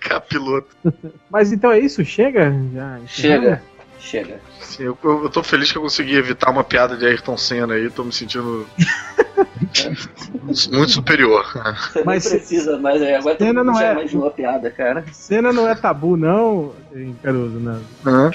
Capiloto. 0.00 0.68
Mas 1.30 1.52
então 1.52 1.70
é 1.70 1.78
isso? 1.78 2.04
Chega? 2.04 2.50
Já? 2.72 2.98
Chega. 3.06 3.62
Chega. 3.98 4.40
Sim, 4.60 4.84
eu, 4.84 4.98
eu 5.04 5.24
eu 5.24 5.28
tô 5.30 5.42
feliz 5.42 5.70
que 5.70 5.76
eu 5.76 5.82
consegui 5.82 6.14
evitar 6.14 6.50
uma 6.50 6.64
piada 6.64 6.96
de 6.96 7.04
Ayrton 7.04 7.36
Senna 7.36 7.74
aí, 7.74 7.90
tô 7.90 8.04
me 8.04 8.12
sentindo 8.12 8.66
muito 10.72 10.90
superior. 10.92 11.44
Você 11.92 12.02
Mas 12.04 12.24
nem 12.24 12.38
precisa, 12.38 12.78
mas 12.78 13.00
é, 13.02 13.16
agora 13.16 13.36
Cena 13.38 13.64
não 13.64 13.80
é- 13.80 13.92
imaginou 13.92 14.26
a 14.26 14.30
piada, 14.30 14.70
cara. 14.70 15.04
Cena 15.12 15.52
não 15.52 15.68
é 15.68 15.74
tabu, 15.74 16.16
não, 16.16 16.74
Caruso, 17.22 17.58
não. 17.60 17.80
Hã? 18.06 18.30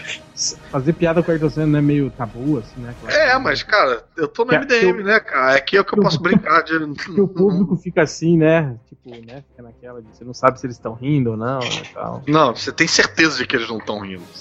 Fazer 0.72 0.94
piada 0.94 1.22
com 1.22 1.30
o 1.30 1.34
Ayrton 1.34 1.66
não 1.68 1.80
é 1.80 1.82
meio 1.82 2.10
tabu, 2.12 2.58
assim, 2.58 2.80
né? 2.80 2.96
Claro. 3.00 3.16
É, 3.16 3.38
mas, 3.40 3.62
cara, 3.64 4.04
eu 4.18 4.28
tô 4.28 4.44
no 4.46 4.50
Que- 4.50 4.58
MDM, 4.58 5.04
né, 5.04 5.20
cara? 5.20 5.56
Aqui 5.56 5.78
é 5.78 5.82
o 5.82 5.86
que 5.86 5.98
eu 5.98 6.02
posso 6.02 6.20
brincar 6.22 6.64
de. 6.64 6.74
Que 7.14 7.22
o 7.22 7.28
público 7.28 7.76
fica 7.78 8.02
assim, 8.02 8.38
né? 8.38 8.76
Tipo, 8.90 9.12
né? 9.26 9.44
Fica 9.50 9.62
naquela 9.62 10.02
de 10.02 10.08
você 10.16 10.24
não 10.24 10.34
sabe 10.34 10.60
se 10.60 10.66
eles 10.66 10.76
estão 10.78 10.94
rindo 10.94 11.32
ou 11.32 11.38
não, 11.38 11.60
né, 11.60 11.84
tal. 11.94 12.24
Não, 12.28 12.56
você 12.56 12.72
tem 12.72 12.88
certeza 12.88 13.38
de 13.38 13.46
que 13.46 13.56
eles 13.56 13.70
não 13.70 13.78
estão 13.78 14.00
rindo. 14.00 14.24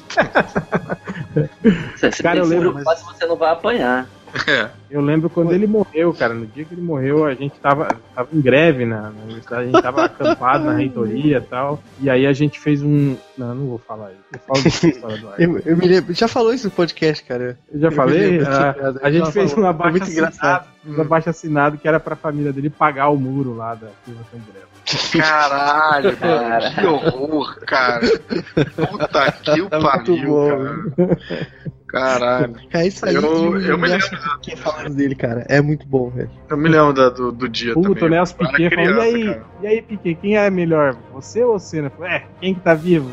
Você, 1.96 2.22
Cara, 2.22 2.38
eu 2.38 2.44
lembro, 2.44 2.78
se 2.78 3.04
você 3.04 3.26
não 3.26 3.36
vai 3.36 3.50
apanhar. 3.52 4.08
É. 4.48 4.70
Eu 4.90 5.00
lembro 5.00 5.28
quando 5.30 5.52
ele 5.52 5.66
morreu, 5.66 6.12
cara. 6.14 6.32
No 6.34 6.46
dia 6.46 6.64
que 6.64 6.74
ele 6.74 6.82
morreu, 6.82 7.24
a 7.24 7.34
gente 7.34 7.58
tava, 7.60 7.88
tava 8.14 8.28
em 8.32 8.40
greve 8.40 8.84
na, 8.86 9.02
na 9.10 9.22
universidade, 9.24 9.62
a 9.62 9.64
gente 9.66 9.82
tava 9.82 10.04
acampado 10.06 10.64
na 10.64 10.72
reitoria 10.74 11.38
e 11.38 11.40
tal. 11.40 11.82
E 12.00 12.08
aí 12.10 12.26
a 12.26 12.32
gente 12.32 12.58
fez 12.58 12.82
um. 12.82 13.16
Não, 13.36 13.54
não 13.54 13.66
vou 13.66 13.78
falar 13.78 14.10
isso. 14.12 14.20
Eu 14.32 14.38
falo 14.40 14.62
dessa 14.62 14.86
história 14.88 15.16
do 15.18 15.28
Ayrton. 15.28 15.42
Eu, 15.42 15.58
eu 15.72 15.76
me 15.76 15.86
lembro, 15.86 16.14
já 16.14 16.28
falou 16.28 16.52
isso 16.54 16.66
no 16.66 16.70
podcast, 16.70 17.24
cara. 17.24 17.58
Eu 17.72 17.80
já 17.80 17.88
Eu 17.88 17.92
falei? 17.92 18.38
lembro 18.38 18.46
Ah, 18.52 18.72
piada, 18.72 19.00
a 19.02 19.10
gente 19.10 19.32
fez 19.32 19.50
falou. 19.52 19.66
um 19.66 19.68
abaixo 19.68 19.90
muito 19.98 20.24
assinado, 20.24 20.64
um 20.86 21.00
abaixo 21.00 21.30
assinado 21.30 21.78
que 21.78 21.88
era 21.88 22.00
pra 22.00 22.16
família 22.16 22.52
dele 22.52 22.70
pagar 22.70 23.08
o 23.08 23.16
muro 23.16 23.54
lá 23.54 23.74
da 23.74 23.88
Silva 24.04 24.20
Candreva. 24.30 24.72
Caralho, 25.18 26.16
Cara. 26.18 26.60
mano, 26.60 26.74
que 26.74 26.86
horror, 26.86 27.58
cara. 27.66 28.00
Puta 28.90 29.32
que 29.32 29.60
o 29.62 29.68
Tá 29.70 29.78
muito 29.80 30.04
pariu, 30.16 30.84
cara. 30.96 31.18
Caralho. 31.92 32.56
É 32.72 32.86
isso 32.86 33.04
aí. 33.06 33.14
Eu- 33.14 33.22
o 33.22 33.58
eu 33.60 33.76
me 33.78 33.86
lembro. 33.86 34.08
Piquet 34.40 34.56
falando 34.56 34.94
dele, 34.94 35.14
cara. 35.14 35.44
É 35.48 35.60
muito 35.60 35.86
bom, 35.86 36.08
velho. 36.08 36.30
Eu 36.48 36.56
me 36.56 36.68
lembro 36.68 36.94
da- 36.94 37.10
do, 37.10 37.30
do 37.30 37.46
dia 37.48 37.74
Puta, 37.74 37.88
também. 37.90 38.04
o 38.04 38.08
Nelson 38.08 38.34
Piquet 38.38 38.70
falou, 38.74 38.90
e 38.96 39.00
aí, 39.00 39.24
cara. 39.26 39.42
e 39.62 39.66
aí, 39.66 39.82
Piquet, 39.82 40.14
quem 40.20 40.36
é 40.38 40.48
melhor? 40.50 40.96
Você 41.12 41.44
ou 41.44 41.58
você? 41.58 41.82
Né? 41.82 41.90
É, 42.00 42.22
quem 42.40 42.54
que 42.54 42.60
tá 42.60 42.72
vivo? 42.74 43.10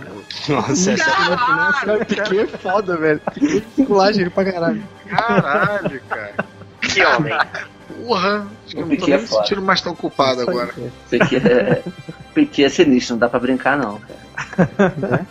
Nossa, 0.48 0.92
essa 0.94 1.06
Cara, 1.12 2.06
Piquet 2.06 2.40
é 2.40 2.48
foda, 2.48 2.96
velho. 2.96 3.20
Piquet 3.34 3.64
esculacha 3.78 4.22
ele 4.22 4.30
pra 4.30 4.50
caralho. 4.52 4.82
Caralho, 5.10 6.02
cara. 6.10 6.34
Que 6.82 7.04
homem. 7.06 7.38
Porra, 8.06 8.48
acho 8.66 8.76
que 8.76 8.82
eu 8.82 8.86
não 8.86 8.96
tô 8.96 8.96
Piquet 8.96 9.12
é 9.12 9.18
nem 9.18 9.22
me 9.26 9.28
sentindo 9.28 9.62
mais 9.62 9.82
tão 9.82 9.94
culpado 9.94 10.40
Isso 10.42 10.50
agora. 10.50 10.68
cara. 10.68 10.88
Piquet 11.10 11.36
é, 11.48 11.84
Piquet 12.34 12.64
é 12.64 12.70
sinistro, 12.70 13.16
não 13.16 13.20
dá 13.20 13.28
pra 13.28 13.40
brincar 13.42 13.78
não, 13.78 14.00
cara. 14.00 15.26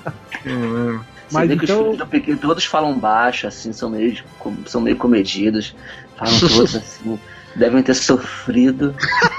Hum, 0.46 0.98
Você 0.98 1.18
Mas 1.32 1.48
vê 1.48 1.56
que 1.56 1.64
os 1.64 1.70
então- 1.70 1.82
filmes 1.96 1.98
do 1.98 2.36
todos 2.36 2.64
falam 2.64 2.98
baixo, 2.98 3.46
assim, 3.46 3.72
são 3.72 3.90
meio, 3.90 4.22
são 4.66 4.80
meio 4.80 4.96
comedidos. 4.96 5.74
Falam 6.16 6.38
todos 6.40 6.74
assim. 6.76 7.18
Devem 7.56 7.82
ter 7.82 7.94
sofrido 7.94 8.94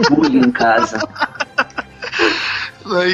bullying 0.09 0.47
em 0.47 0.51
casa. 0.51 0.99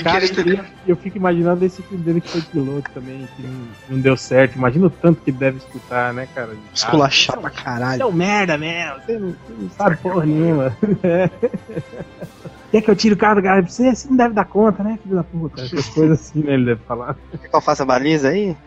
Cara, 0.03 0.25
eu, 0.25 0.65
eu 0.87 0.95
fico 0.95 1.17
imaginando 1.17 1.65
esse 1.65 1.81
filho 1.83 1.99
dele 2.01 2.21
que 2.21 2.29
foi 2.29 2.41
piloto 2.41 2.89
também, 2.93 3.27
que 3.35 3.43
não, 3.43 3.67
não 3.89 3.99
deu 3.99 4.15
certo. 4.15 4.55
Imagina 4.55 4.87
o 4.87 4.89
tanto 4.89 5.21
que 5.21 5.31
ele 5.31 5.37
deve 5.37 5.57
escutar, 5.57 6.13
né, 6.13 6.27
cara? 6.33 6.47
casa. 6.47 6.59
Esculachar 6.73 7.37
pra 7.39 7.49
é 7.49 7.53
caralho. 7.53 8.07
um 8.07 8.11
merda 8.11 8.57
mesmo, 8.57 9.01
você 9.01 9.19
não, 9.19 9.27
você 9.29 9.53
não 9.59 9.69
sabe 9.71 9.97
porra 9.97 10.25
nenhuma. 10.25 10.77
É. 12.75 12.79
Quer 12.79 12.81
que 12.81 12.91
eu 12.91 12.95
tire 12.95 13.13
o 13.13 13.17
carro 13.17 13.35
do 13.35 13.41
garagem 13.41 13.63
pra 13.65 13.71
você? 13.73 13.95
Você 13.95 14.07
não 14.09 14.17
deve 14.17 14.33
dar 14.33 14.45
conta, 14.45 14.83
né, 14.83 14.99
filho 15.01 15.15
da 15.15 15.23
puta? 15.23 15.61
Essas 15.61 15.87
coisas 15.89 16.19
assim, 16.19 16.43
né, 16.43 16.53
ele 16.55 16.65
deve 16.65 16.81
falar. 16.87 17.15
Quer 17.31 17.49
que 17.49 17.55
eu 17.55 17.61
faça 17.61 17.83
a 17.83 17.85
baliza 17.85 18.29
aí? 18.29 18.55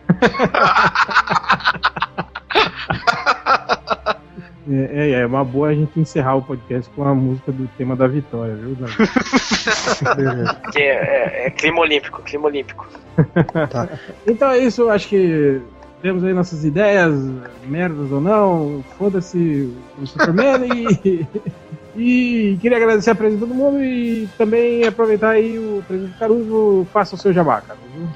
É, 4.71 5.09
é, 5.13 5.21
é 5.21 5.25
uma 5.25 5.43
boa 5.43 5.69
a 5.69 5.73
gente 5.73 5.99
encerrar 5.99 6.35
o 6.35 6.43
podcast 6.43 6.87
com 6.95 7.03
a 7.03 7.15
música 7.15 7.51
do 7.51 7.67
tema 7.75 7.95
da 7.95 8.05
vitória, 8.05 8.53
viu, 8.55 8.77
é, 10.75 10.81
é- 10.81 11.47
é 11.47 11.49
clima 11.49 11.79
olímpico, 11.79 12.21
clima 12.21 12.45
olímpico. 12.47 12.87
Então 14.27 14.49
é 14.51 14.59
isso, 14.59 14.83
eu 14.83 14.91
acho 14.91 15.07
que 15.07 15.59
temos 16.03 16.23
aí 16.23 16.33
nossas 16.33 16.63
ideias, 16.63 17.15
merdas 17.65 18.11
ou 18.11 18.21
não, 18.21 18.83
foda-se 18.97 19.73
o 19.99 20.05
Superman 20.05 20.69
e, 21.03 21.25
e 21.99 22.57
queria 22.61 22.77
agradecer 22.77 23.11
a 23.11 23.15
presença 23.15 23.41
de 23.43 23.47
todo 23.47 23.57
mundo 23.57 23.83
e 23.83 24.29
também 24.37 24.85
aproveitar 24.85 25.31
aí 25.31 25.59
o 25.59 25.83
presidente 25.85 26.17
Caruso, 26.17 26.87
faça 26.93 27.15
o 27.15 27.17
seu 27.17 27.33
jabá, 27.33 27.61
Caruso. 27.61 28.09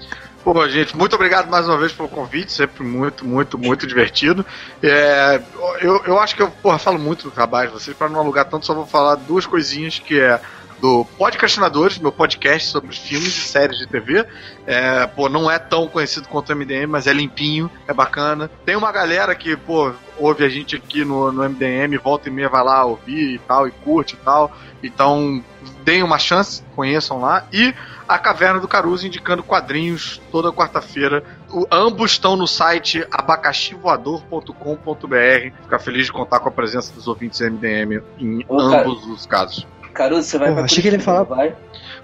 Pô, 0.43 0.67
gente, 0.67 0.95
muito 0.97 1.15
obrigado 1.15 1.49
mais 1.49 1.67
uma 1.67 1.77
vez 1.77 1.93
pelo 1.93 2.09
convite, 2.09 2.51
sempre 2.51 2.83
muito, 2.83 3.25
muito, 3.25 3.57
muito 3.57 3.87
divertido. 3.87 4.45
É, 4.81 5.41
eu, 5.79 6.01
eu 6.05 6.19
acho 6.19 6.35
que 6.35 6.41
eu 6.41 6.49
porra, 6.49 6.77
falo 6.77 6.99
muito 6.99 7.23
do 7.23 7.31
trabalho 7.31 7.69
de 7.69 7.75
vocês, 7.75 7.95
para 7.95 8.09
não 8.09 8.19
alugar 8.19 8.45
tanto, 8.45 8.65
só 8.65 8.73
vou 8.73 8.85
falar 8.85 9.15
duas 9.15 9.45
coisinhas 9.45 9.99
que 9.99 10.19
é 10.19 10.39
do 10.83 11.05
Podcastinadores, 11.17 11.97
meu 11.97 12.11
podcast 12.11 12.67
sobre 12.67 12.93
filmes 12.93 13.29
e 13.29 13.47
séries 13.47 13.77
de 13.77 13.87
TV. 13.87 14.27
É, 14.67 15.07
pô, 15.07 15.29
não 15.29 15.49
é 15.49 15.57
tão 15.57 15.87
conhecido 15.87 16.27
quanto 16.27 16.51
o 16.51 16.55
MDM, 16.57 16.87
mas 16.87 17.07
é 17.07 17.13
limpinho, 17.13 17.71
é 17.87 17.93
bacana. 17.93 18.51
Tem 18.65 18.75
uma 18.75 18.91
galera 18.91 19.33
que, 19.33 19.55
pô, 19.55 19.93
ouve 20.17 20.43
a 20.43 20.49
gente 20.49 20.75
aqui 20.75 21.05
no, 21.05 21.31
no 21.31 21.49
MDM, 21.49 21.97
volta 22.03 22.27
e 22.27 22.31
meia 22.33 22.49
vai 22.49 22.65
lá 22.65 22.83
ouvir 22.83 23.35
e 23.35 23.39
tal, 23.39 23.65
e 23.65 23.71
curte 23.71 24.15
e 24.15 24.17
tal. 24.25 24.51
Então, 24.83 25.41
deem 25.85 26.03
uma 26.03 26.19
chance, 26.19 26.61
conheçam 26.75 27.21
lá. 27.21 27.45
E 27.53 27.73
a 28.05 28.17
Caverna 28.17 28.59
do 28.59 28.67
Caruso 28.67 29.07
indicando 29.07 29.41
quadrinhos 29.41 30.21
toda 30.33 30.51
quarta-feira. 30.51 31.23
Ambos 31.71 32.11
estão 32.11 32.35
no 32.35 32.45
site 32.45 33.07
abacaxivoador.com.br. 33.09 35.61
Ficar 35.61 35.79
feliz 35.79 36.07
de 36.07 36.11
contar 36.11 36.41
com 36.41 36.49
a 36.49 36.51
presença 36.51 36.91
dos 36.91 37.07
ouvintes 37.07 37.39
do 37.39 37.49
MDM 37.49 38.03
em 38.19 38.43
Ô, 38.49 38.57
cara. 38.57 38.81
ambos 38.81 39.07
os 39.07 39.25
casos. 39.25 39.65
Caruso, 39.93 40.23
você 40.27 40.37
vai 40.37 40.47
Porra, 40.47 40.57
pra 40.61 40.65
achei 40.65 40.81
que 40.81 40.87
ele 40.89 40.97
ia 40.97 41.03
Curitiba, 41.03 41.25
falar- 41.25 41.35
Vai? 41.43 41.55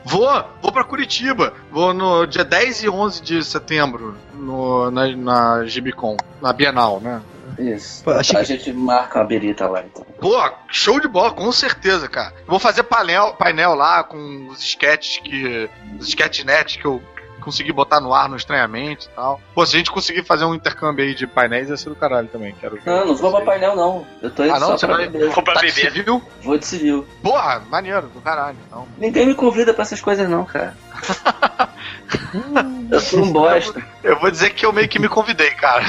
Vou, 0.06 0.46
vou 0.62 0.72
pra 0.72 0.84
Curitiba. 0.84 1.54
Vou 1.72 1.94
no 1.94 2.26
dia 2.26 2.44
10 2.46 2.84
e 2.84 2.90
11 2.90 3.22
de 3.22 3.44
setembro 3.44 4.16
no, 4.34 4.90
na, 4.92 5.08
na 5.16 5.66
Gibicon, 5.66 6.16
na 6.42 6.54
Bienal, 6.54 7.00
né? 7.02 7.22
Isso. 7.58 8.04
Pô, 8.04 8.12
achei 8.12 8.38
a 8.38 8.40
que- 8.40 8.46
gente 8.46 8.72
marca 8.72 9.20
uma 9.20 9.26
berita 9.26 9.68
lá, 9.68 9.82
então. 9.84 10.06
Pô, 10.22 10.38
show 10.70 11.00
de 11.00 11.08
bola, 11.08 11.32
com 11.32 11.52
certeza, 11.52 12.08
cara. 12.08 12.34
Vou 12.48 12.60
fazer 12.60 12.84
painel, 12.84 13.34
painel 13.34 13.74
lá 13.76 14.04
com 14.04 14.48
os 14.50 14.60
sketches 14.64 15.18
que. 15.22 15.70
Os 16.00 16.08
sketchnet 16.08 16.78
que 16.80 16.86
eu 16.86 17.02
consegui 17.50 17.72
botar 17.74 18.00
no 18.00 18.14
ar 18.14 18.30
no 18.30 18.36
estranhamente 18.36 19.08
e 19.08 19.10
tal. 19.16 19.42
Pô, 19.56 19.66
se 19.66 19.76
a 19.76 19.80
gente 19.80 19.92
conseguir 19.92 20.24
fazer 20.24 20.46
um 20.46 20.54
intercâmbio 20.54 21.04
aí 21.04 21.16
de 21.16 21.26
painéis, 21.28 21.70
ia 21.70 21.76
ser 21.78 21.90
do 21.90 21.96
caralho 21.96 22.28
também. 22.28 22.54
Quero 22.60 22.76
ver. 22.76 22.84
Não, 22.86 23.08
não 23.08 23.16
vou 23.16 23.32
pra 23.32 23.42
painel, 23.42 23.76
não. 23.76 24.06
Eu 24.22 24.30
tô 24.32 24.44
indo 24.44 24.54
Ah, 24.54 24.60
não? 24.60 24.68
só 24.68 24.78
Você 24.78 24.86
pra 24.88 24.98
vai- 24.98 25.10
beber. 25.10 25.30
Vou 25.32 25.44
pra 25.44 25.54
Tá 25.56 25.62
de 25.62 25.68
beber. 25.74 25.92
civil? 25.92 26.22
Vou 26.44 26.58
de 26.58 26.66
civil. 26.66 27.08
Porra, 27.24 27.62
maneiro, 27.70 28.08
do 28.08 28.22
caralho. 28.22 28.58
Então. 28.68 28.88
Ninguém 28.98 29.26
me 29.26 29.34
convida 29.36 29.74
pra 29.74 29.82
essas 29.82 30.00
coisas, 30.00 30.30
não, 30.30 30.46
cara. 30.46 30.78
eu 32.92 33.00
sou 33.00 33.24
um 33.24 33.32
bosta. 33.32 33.82
Eu 34.04 34.20
vou 34.20 34.30
dizer 34.32 34.52
que 34.52 34.66
eu 34.66 34.72
meio 34.72 34.88
que 34.88 35.00
me 35.00 35.10
convidei, 35.10 35.52
cara. 35.52 35.84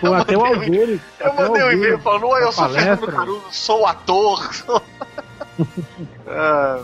Pô, 0.00 0.12
até 0.14 0.36
o 0.36 0.44
Algures. 0.44 1.00
Eu 1.20 1.34
mandei 1.34 1.62
um 1.62 1.70
e-mail 1.72 1.98
falando: 1.98 2.26
Oi, 2.28 2.42
eu 2.42 2.52
sou 2.52 2.68
Fernando 2.70 2.98
palestra. 3.00 3.12
Caruso, 3.12 3.44
sou 3.50 3.86
ator. 3.86 4.54
sou-" 4.54 4.82
Ah, 6.26 6.80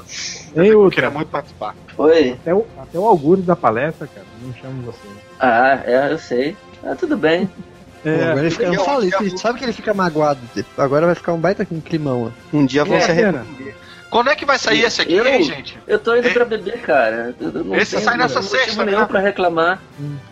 Hein, 0.56 0.66
eu 0.68 0.90
queria 0.90 1.10
muito 1.10 1.28
participar. 1.28 1.74
Oi. 1.96 2.32
Até 2.40 2.54
o, 2.54 2.66
até 2.80 2.98
o 2.98 3.04
Algures 3.06 3.44
da 3.44 3.54
palestra, 3.54 4.06
cara, 4.06 4.26
não 4.42 4.52
chamo 4.54 4.82
você. 4.82 4.98
Ah, 5.38 5.80
é, 5.84 6.12
eu 6.12 6.18
sei. 6.18 6.56
Ah, 6.84 6.94
tudo 6.94 7.16
bem. 7.16 7.48
É, 8.04 8.22
agora 8.26 8.40
ele 8.42 8.50
fica, 8.52 8.62
eu 8.62 8.74
eu- 8.74 8.84
falei, 8.84 9.10
eu- 9.12 9.20
ele 9.26 9.36
sabe 9.38 9.58
que 9.58 9.64
ele 9.64 9.72
fica 9.72 9.92
magoado. 9.92 10.38
Agora 10.78 11.06
vai 11.06 11.16
ficar 11.16 11.32
um 11.32 11.38
baita 11.40 11.66
com 11.66 11.80
climão, 11.80 12.32
ó. 12.52 12.56
Um 12.56 12.64
dia 12.64 12.84
vão 12.84 12.96
É, 12.96 13.00
se 13.00 13.10
arrepender. 13.10 13.74
Quando 14.08 14.30
é 14.30 14.36
que 14.36 14.44
vai 14.46 14.56
sair 14.56 14.82
esse 14.84 15.02
aqui, 15.02 15.14
Eu- 15.14 15.26
hein, 15.26 15.42
gente? 15.42 15.76
Eu 15.84 15.98
tô 15.98 16.14
indo 16.14 16.28
É- 16.28 16.32
pra 16.32 16.44
beber, 16.44 16.80
cara. 16.80 17.34
Não 17.40 17.74
Esse 17.74 17.96
tenho 17.96 18.04
sai 18.04 18.16
nessa 18.16 18.40
sexta, 18.40 18.84
nenhum 18.84 19.00
né? 19.00 19.04
pra 19.04 19.18
reclamar. 19.18 19.82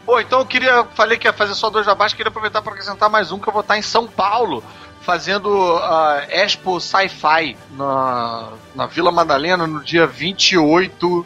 Pô, 0.06 0.20
então 0.20 0.38
eu 0.38 0.46
queria. 0.46 0.84
Falei 0.94 1.18
que 1.18 1.26
ia 1.26 1.32
fazer 1.32 1.54
só 1.54 1.68
dois 1.68 1.84
jabás, 1.84 2.14
queria 2.14 2.28
aproveitar 2.30 2.62
para 2.62 2.70
acrescentar 2.72 3.10
mais 3.10 3.32
um 3.32 3.38
que 3.40 3.48
eu 3.48 3.52
vou 3.52 3.62
estar 3.62 3.76
em 3.76 3.82
São 3.82 4.06
Paulo. 4.06 4.62
Fazendo 5.06 5.76
a 5.76 6.24
Expo 6.28 6.80
Sci-Fi 6.80 7.56
na, 7.76 8.48
na 8.74 8.86
Vila 8.86 9.12
Madalena 9.12 9.64
no 9.64 9.80
dia 9.84 10.04
28 10.04 11.24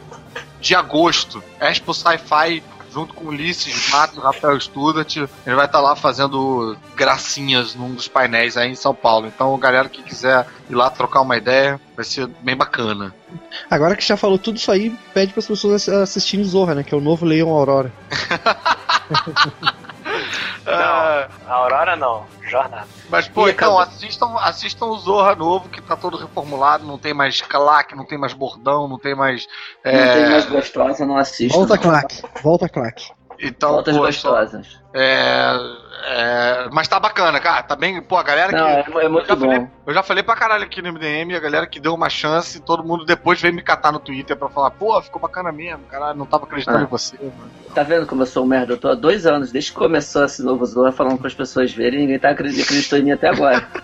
de 0.61 0.74
agosto. 0.74 1.43
Expo 1.59 1.94
Sci-Fi 1.94 2.62
junto 2.93 3.15
com 3.15 3.28
Ulisses 3.28 3.89
Matos, 3.89 4.23
Rafael 4.23 4.61
Student. 4.61 5.16
Ele 5.47 5.57
vai 5.57 5.65
estar 5.65 5.81
lá 5.81 5.97
fazendo 5.97 6.77
gracinhas 6.94 7.74
num 7.74 7.94
dos 7.94 8.07
painéis 8.07 8.59
aí 8.59 8.70
em 8.70 8.74
São 8.74 8.94
Paulo. 8.94 9.28
Então, 9.28 9.57
galera 9.59 9.89
que 9.89 10.02
quiser 10.02 10.47
ir 10.69 10.74
lá 10.74 10.90
trocar 10.90 11.23
uma 11.23 11.39
ideia, 11.39 11.81
vai 11.97 12.05
ser 12.05 12.27
bem 12.43 12.55
bacana. 12.57 13.15
Agora 13.70 13.97
que 13.97 14.05
já 14.05 14.16
falou 14.16 14.39
tudo 14.39 14.57
isso 14.59 14.70
aí, 14.70 14.90
pede 15.15 15.32
para 15.32 15.40
as 15.40 15.47
pessoas 15.47 15.89
ass- 15.89 15.89
assistirem 16.02 16.44
Zorra, 16.44 16.74
né? 16.74 16.82
Que 16.82 16.93
é 16.94 16.98
o 16.98 17.01
novo 17.01 17.24
Leão 17.24 17.48
Aurora. 17.48 17.90
Ah, 20.66 21.28
A 21.47 21.55
Aurora 21.55 21.97
não, 21.97 22.24
Jornada. 22.43 22.87
Mas, 23.09 23.27
pô, 23.28 23.49
E 23.49 23.53
então, 23.53 23.78
acabou. 23.78 23.95
assistam, 23.97 24.37
assistam 24.39 24.87
o 24.87 24.99
Zorra 24.99 25.35
novo, 25.35 25.69
que 25.69 25.81
tá 25.81 25.97
todo 25.97 26.16
reformulado, 26.16 26.87
não 26.87 26.99
tem 26.99 27.12
mais 27.15 27.41
claque, 27.41 27.95
não 27.97 28.05
tem 28.05 28.19
mais 28.19 28.32
bordão, 28.32 28.87
não 28.87 28.99
tem 28.99 29.15
mais. 29.15 29.47
Não 29.85 29.93
é, 29.93 30.15
tem 30.15 30.31
mais 30.31 30.47
gostosa, 30.47 31.07
não 31.07 31.16
assisto. 31.16 31.57
Volta, 31.59 31.74
não. 31.77 31.82
claque. 31.82 32.23
Volta, 32.43 32.69
claque. 32.69 33.11
Então, 33.43 33.71
Voltas 33.73 33.97
pô, 33.97 34.03
gostosas. 34.03 34.79
é, 34.93 35.57
é, 36.05 36.69
mas 36.73 36.87
tá 36.89 37.01
bacana, 37.01 37.41
cara. 37.41 37.62
Tá 37.62 37.75
bem. 37.75 38.03
Pô, 38.03 38.17
a 38.19 38.23
galera 38.23 38.53
Não, 38.53 38.83
que. 38.85 38.99
é, 38.99 39.05
é 39.05 39.09
muito 39.09 39.25
eu, 39.31 39.35
já 39.35 39.37
falei, 39.41 39.59
bom. 39.61 39.69
eu 39.87 39.95
já 39.95 40.03
falei 40.03 40.23
pra 40.23 40.37
caralho 40.37 40.65
aqui 40.65 40.83
no 40.83 40.93
MDM, 40.93 41.35
a 41.35 41.41
galera 41.41 41.67
que 41.67 41.81
deu 41.81 41.95
uma 41.95 42.11
chance, 42.11 42.61
todo 42.61 42.85
mundo 42.85 43.05
depois 43.07 43.41
veio 43.41 43.55
me 43.55 43.62
catar 43.62 43.93
no 43.93 43.99
Twitter 43.99 44.37
pra 44.37 44.49
falar, 44.51 44.73
pô, 44.73 45.01
ficou 45.01 45.21
bacana 45.23 45.51
mesmo, 45.51 45.85
caralho, 45.91 46.19
não 46.19 46.27
tava 46.27 46.45
acreditando 46.45 46.79
Ah. 46.79 46.83
em 46.83 46.87
você. 46.87 47.17
mano. 47.19 47.51
Tá 47.75 47.83
vendo 47.83 48.07
como 48.07 48.23
eu 48.23 48.27
sou 48.27 48.45
um 48.45 48.47
merda? 48.47 48.75
Eu 48.75 48.79
tô 48.79 48.89
há 48.89 48.95
dois 48.95 49.25
anos, 49.27 49.51
desde 49.51 49.71
que 49.73 49.79
começou 49.79 50.25
esse 50.25 50.43
novo 50.43 50.67
Zorra, 50.67 50.93
falando 50.93 51.17
para 51.17 51.29
as 51.29 51.35
pessoas 51.35 51.73
verem, 51.73 52.01
ninguém 52.01 52.19
tá 52.19 52.29
acreditando 52.31 53.01
em 53.01 53.05
mim 53.07 53.12
até 53.12 53.29
agora. 53.29 53.67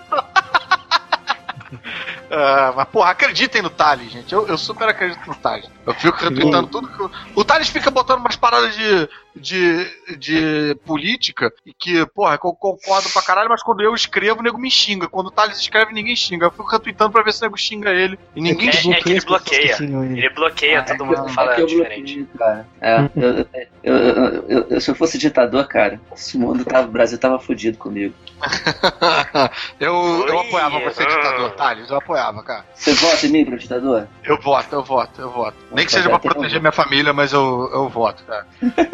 Ah, 2.30 2.72
mas, 2.76 2.88
porra, 2.88 3.10
acreditem 3.10 3.62
no 3.62 3.70
Thales, 3.70 4.10
gente. 4.10 4.32
Eu, 4.32 4.46
eu 4.48 4.58
super 4.58 4.88
acredito 4.88 5.24
no 5.26 5.34
Thales. 5.34 5.68
Eu 5.86 5.94
fico 5.94 6.16
retweetando 6.18 6.66
tudo 6.66 6.88
que. 6.88 7.00
eu- 7.00 7.10
O 7.34 7.44
Thales 7.44 7.68
fica 7.68 7.90
botando 7.90 8.18
umas 8.18 8.34
paradas 8.34 8.74
de, 8.74 9.08
de, 9.36 10.16
de 10.18 10.74
política 10.84 11.52
e 11.64 11.72
que, 11.72 12.04
porra, 12.06 12.34
eu 12.34 12.38
concordo 12.54 13.08
pra 13.10 13.22
caralho, 13.22 13.48
mas 13.48 13.62
quando 13.62 13.80
eu 13.82 13.94
escrevo, 13.94 14.40
o 14.40 14.42
nego 14.42 14.58
me 14.58 14.70
xinga. 14.70 15.08
Quando 15.08 15.28
o 15.28 15.30
Thales 15.30 15.58
escreve, 15.58 15.92
ninguém 15.92 16.16
xinga. 16.16 16.46
Eu 16.46 16.50
fico 16.50 16.66
retweetando 16.68 17.12
pra 17.12 17.22
ver 17.22 17.32
se 17.32 17.40
o 17.40 17.44
nego 17.44 17.56
xinga 17.56 17.90
ele. 17.90 18.18
E 18.34 18.40
ninguém 18.40 18.70
É- 18.70 18.72
xinga. 18.72 18.96
é 18.96 19.00
que 19.00 19.10
ele 19.10 19.20
bloqueia. 19.20 19.76
ele. 19.80 20.18
Ele 20.18 20.30
bloqueia, 20.30 20.82
todo 20.82 21.06
mundo 21.06 21.26
É 21.28 21.32
fala 21.32 21.54
diferente. 21.64 22.22
bloqueei, 22.24 22.26
cara. 22.36 22.66
É, 22.80 23.10
eu, 23.14 23.46
eu, 23.84 23.96
eu- 23.96 24.44
eu- 24.48 24.66
eu- 24.70 24.80
se 24.80 24.90
eu 24.90 24.94
fosse 24.96 25.16
ditador, 25.18 25.68
cara, 25.68 26.00
esse 26.14 26.36
mundo 26.36 26.64
tava, 26.64 26.88
o 26.88 26.90
Brasil 26.90 27.18
tava 27.18 27.38
fudido 27.38 27.78
comigo. 27.78 28.12
eu, 29.80 30.26
eu 30.28 30.40
apoiava 30.40 30.78
você, 30.80 31.02
ah. 31.02 31.06
ditador, 31.06 31.50
Thales. 31.52 31.90
Eu 31.90 31.96
apoiava, 31.96 32.42
cara. 32.42 32.64
Você 32.74 32.92
vota 32.94 33.26
em 33.26 33.30
mim 33.30 33.44
pra 33.44 33.56
ditador? 33.56 34.08
Eu 34.24 34.40
voto, 34.40 34.72
eu 34.74 34.82
voto, 34.82 35.20
eu 35.20 35.30
voto. 35.30 35.56
Nem 35.70 35.84
que 35.86 35.92
Tá 35.92 35.98
seja 35.98 36.08
pra 36.08 36.18
proteger 36.18 36.50
então. 36.50 36.60
minha 36.60 36.72
família, 36.72 37.12
mas 37.12 37.32
eu, 37.32 37.70
eu 37.72 37.88
voto, 37.88 38.22
cara. 38.24 38.46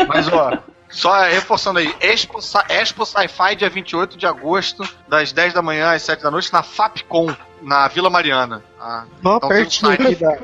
Mas, 0.08 0.28
ó. 0.32 0.52
Só 0.88 1.22
reforçando 1.22 1.78
aí, 1.78 1.94
Expo, 2.00 2.38
Expo 2.68 3.06
Sci-Fi, 3.06 3.56
dia 3.56 3.70
28 3.70 4.14
de 4.18 4.26
agosto, 4.26 4.86
das 5.08 5.32
10 5.32 5.54
da 5.54 5.62
manhã 5.62 5.90
às 5.94 6.02
7 6.02 6.22
da 6.22 6.30
noite, 6.30 6.52
na 6.52 6.62
Fapcom, 6.62 7.34
na 7.62 7.88
Vila 7.88 8.10
Mariana. 8.10 8.62
Ah, 8.78 9.04
Ó, 9.24 9.36
Então 9.38 9.40
tem 9.40 9.46
um 9.48 9.62
pertinho 9.62 9.90
aqui 9.92 10.14
da. 10.16 10.36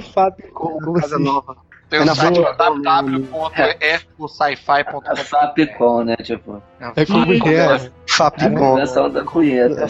Como 0.54 0.94
Casa 0.94 1.16
assim? 1.16 1.24
Nova. 1.24 1.54
Tem 1.88 2.00
É 2.00 2.02
o 2.02 2.14
site 2.14 2.36
Fapcom, 2.40 2.48
A 2.48 2.52
www.exposci-fi.com. 2.52 5.16
Fapcom, 5.24 6.04
né? 6.04 6.16
Tipo, 6.16 6.62
É 6.96 7.06
como 7.06 7.26
que 7.40 7.54
é? 7.54 7.64
a 7.66 7.80
Fapcom. 8.06 8.76
invenção 8.76 9.10
da 9.10 9.24
cunheta. 9.24 9.86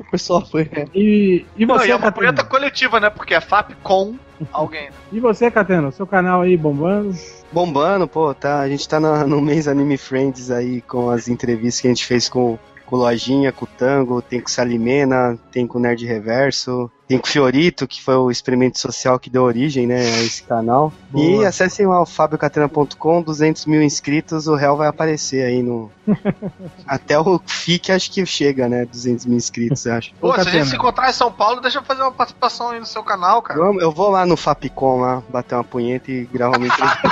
O 0.00 0.10
pessoal 0.10 0.44
foi. 0.46 0.68
é. 0.72 0.86
E, 0.94 1.44
e 1.56 1.66
Não, 1.66 1.76
você, 1.78 1.88
e 1.88 1.90
é 1.90 1.94
uma 1.94 2.00
Catena? 2.02 2.12
punheta 2.12 2.44
coletiva, 2.44 3.00
né? 3.00 3.10
Porque 3.10 3.34
é 3.34 3.40
Fapcom 3.40 4.14
alguém. 4.52 4.88
E 5.12 5.20
você, 5.20 5.50
Catena? 5.50 5.90
Seu 5.90 6.06
canal 6.06 6.42
aí 6.42 6.56
bombando. 6.56 7.14
Bombando, 7.52 8.06
pô, 8.08 8.32
tá. 8.34 8.60
A 8.60 8.68
gente 8.68 8.88
tá 8.88 8.98
no 9.00 9.40
mês 9.40 9.66
Anime 9.68 9.96
Friends 9.96 10.50
aí 10.50 10.80
com 10.82 11.08
as 11.10 11.28
entrevistas 11.28 11.80
que 11.80 11.86
a 11.86 11.90
gente 11.90 12.04
fez 12.04 12.28
com, 12.28 12.58
com 12.86 12.96
Lojinha, 12.96 13.52
com 13.52 13.64
o 13.64 13.68
Tango, 13.68 14.20
tem 14.22 14.40
com 14.40 14.48
o 14.48 14.50
Salimena, 14.50 15.38
tem 15.50 15.66
com 15.66 15.78
o 15.78 15.80
Nerd 15.80 16.04
Reverso, 16.06 16.90
tem 17.08 17.18
com 17.18 17.26
o 17.26 17.30
Fiorito, 17.30 17.86
que 17.86 18.02
foi 18.02 18.14
o 18.16 18.30
experimento 18.30 18.78
social 18.78 19.18
que 19.18 19.28
deu 19.30 19.42
origem, 19.42 19.86
né, 19.86 19.96
a 20.00 20.20
esse 20.22 20.42
canal. 20.42 20.92
E 21.14 21.32
Boa. 21.36 21.48
acessem 21.48 21.86
lá 21.86 22.00
o 22.00 22.06
fabiocatena.com, 22.06 23.22
200 23.22 23.66
mil 23.66 23.82
inscritos, 23.82 24.46
o 24.46 24.54
réu 24.54 24.76
vai 24.76 24.88
aparecer 24.88 25.44
aí 25.44 25.62
no... 25.62 25.90
Até 26.86 27.18
o 27.18 27.40
FIC 27.46 27.92
acho 27.92 28.10
que 28.10 28.24
chega, 28.26 28.68
né, 28.68 28.84
200 28.86 29.26
mil 29.26 29.36
inscritos, 29.36 29.84
eu 29.86 29.94
acho. 29.94 30.12
Pô, 30.20 30.32
se 30.34 30.40
a 30.40 30.44
gente 30.44 30.68
se 30.68 30.76
encontrar 30.76 31.10
em 31.10 31.12
São 31.14 31.30
Paulo, 31.32 31.60
deixa 31.60 31.78
eu 31.78 31.82
fazer 31.84 32.02
uma 32.02 32.12
participação 32.12 32.70
aí 32.70 32.80
no 32.80 32.86
seu 32.86 33.02
canal, 33.02 33.40
cara. 33.42 33.58
Vamos- 33.60 33.82
Eu 33.82 33.90
vou 33.92 34.10
lá 34.10 34.24
no 34.26 34.36
Fapcom 34.36 35.00
lá, 35.00 35.22
bater 35.28 35.54
uma 35.54 35.64
punheta 35.64 36.10
e 36.10 36.24
gravar 36.24 36.56
uma 36.58 36.66
entrevista. 36.68 37.02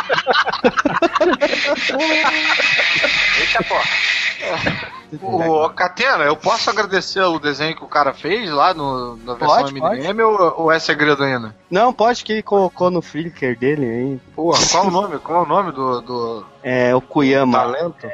Eita, 3.41 3.65
pô. 3.69 4.93
Ô, 5.21 5.69
Catena, 5.71 6.25
eu 6.25 6.37
posso 6.37 6.71
agradecer 6.71 7.21
o 7.23 7.39
desenho 7.39 7.77
que 7.77 7.85
o 7.85 7.89
cara 7.89 8.15
fez 8.15 8.51
lá 8.51 8.73
no, 8.73 9.17
na 9.17 9.35
versão 9.35 9.59
Pode, 9.59 9.75
MDM 9.75 10.23
ou, 10.23 10.63
ou 10.63 10.73
é 10.73 10.79
segredo 10.79 11.23
ainda? 11.23 11.55
Não, 11.71 11.93
pode 11.93 12.25
que 12.25 12.33
ele 12.33 12.43
colocou 12.43 12.91
no 12.91 13.03
Flickr 13.03 13.57
dele 13.59 13.85
aí. 13.85 14.21
Porra, 14.35 14.59
qual 14.71 14.87
o 14.87 14.91
nome? 14.91 15.19
Qual 15.19 15.41
é 15.41 15.43
o 15.45 15.49
nome 15.49 15.73
do, 15.73 16.01
do 16.01 16.47
É 16.63 16.95
o 16.95 17.01
Kuyama. 17.01 17.59
talento? 17.59 18.07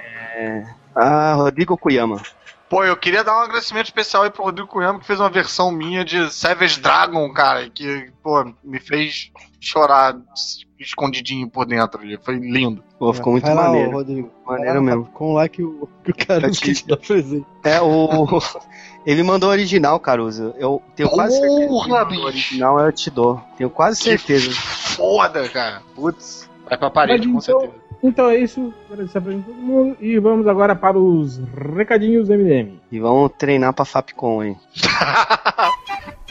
Ah, 0.94 1.34
Rodrigo 1.34 1.76
Kuyama. 1.76 2.20
Pô, 2.68 2.84
eu 2.84 2.96
queria 2.96 3.24
dar 3.24 3.34
um 3.34 3.40
agradecimento 3.40 3.86
especial 3.86 4.24
aí 4.24 4.30
pro 4.30 4.42
Rodrigo 4.44 4.68
Cunhama, 4.68 4.98
que 4.98 5.06
fez 5.06 5.18
uma 5.18 5.30
versão 5.30 5.72
minha 5.72 6.04
de 6.04 6.30
Savage 6.30 6.80
Dragon, 6.80 7.32
cara, 7.32 7.70
que, 7.70 8.10
pô, 8.22 8.44
me 8.62 8.78
fez 8.78 9.30
chorar 9.58 10.14
escondidinho 10.78 11.48
por 11.48 11.64
dentro 11.64 12.00
ali. 12.00 12.18
Foi 12.22 12.34
lindo. 12.36 12.84
Pô, 12.98 13.12
ficou 13.12 13.32
muito 13.32 13.44
Vai 13.44 13.54
lá, 13.54 13.62
ô, 13.62 13.66
maneiro. 13.66 13.90
Rodrigo. 13.92 14.30
Maneiro 14.44 14.82
mesmo. 14.82 15.04
Com 15.14 15.32
lá 15.34 15.48
que 15.48 15.62
o, 15.62 15.88
que 16.02 16.32
o 16.32 16.40
não 16.40 16.50
quis 16.50 16.82
te 16.82 16.88
dar 16.88 16.96
presente. 16.96 17.46
É, 17.64 17.80
o. 17.80 18.26
Ele 19.06 19.22
mandou 19.22 19.48
o 19.48 19.52
original, 19.52 19.98
Caruso. 20.00 20.52
Eu 20.58 20.82
tenho 20.96 21.08
quase 21.08 21.38
certeza 21.38 21.68
Porra, 21.68 22.04
que 22.04 22.10
bicho. 22.10 22.22
o 22.22 22.26
original 22.26 22.80
eu 22.80 22.92
te 22.92 23.10
dou. 23.10 23.40
Tenho 23.56 23.70
quase 23.70 24.00
certeza. 24.02 24.50
Foda, 24.50 25.48
cara. 25.48 25.80
Putz. 25.94 26.48
Vai 26.68 26.76
pra 26.76 26.90
parede, 26.90 27.26
Mas 27.28 27.46
com 27.46 27.52
então- 27.52 27.60
certeza. 27.60 27.88
Então 28.02 28.28
é 28.30 28.36
isso. 28.38 28.72
Agradecer 28.90 29.18
a 29.18 29.20
presença 29.20 29.46
de 29.48 29.52
todo 29.54 29.62
mundo. 29.62 29.96
E 30.00 30.18
vamos 30.18 30.46
agora 30.46 30.74
para 30.76 30.98
os 30.98 31.40
recadinhos 31.76 32.28
MDM. 32.28 32.78
E 32.92 32.98
vamos 33.00 33.30
treinar 33.38 33.72
pra 33.72 33.84
Fapcom, 33.84 34.42
hein? 34.42 34.56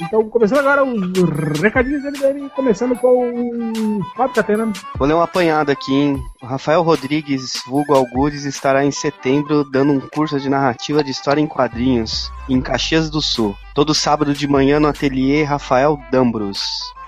Então, 0.00 0.28
começando 0.28 0.58
agora 0.58 0.84
os 0.84 1.60
recadinhos 1.60 2.04
MDM, 2.04 2.48
começando 2.50 2.94
com 2.96 3.98
o 3.98 4.04
Fábio 4.14 4.34
Catena. 4.34 4.72
Vou 4.96 5.08
ler 5.08 5.14
um 5.14 5.20
apanhado 5.20 5.72
aqui, 5.72 5.92
hein? 5.92 6.22
Rafael 6.40 6.82
Rodrigues, 6.82 7.62
vulgo 7.66 7.94
Algures, 7.94 8.44
estará 8.44 8.84
em 8.84 8.92
setembro 8.92 9.64
dando 9.64 9.92
um 9.92 10.00
curso 10.00 10.38
de 10.38 10.48
narrativa 10.48 11.02
de 11.02 11.10
história 11.10 11.40
em 11.40 11.48
quadrinhos 11.48 12.30
em 12.48 12.60
Caxias 12.60 13.10
do 13.10 13.20
Sul. 13.20 13.56
Todo 13.74 13.92
sábado 13.92 14.32
de 14.32 14.46
manhã 14.46 14.78
no 14.78 14.86
ateliê 14.86 15.42
Rafael 15.42 15.98
Dambros. 16.12 16.60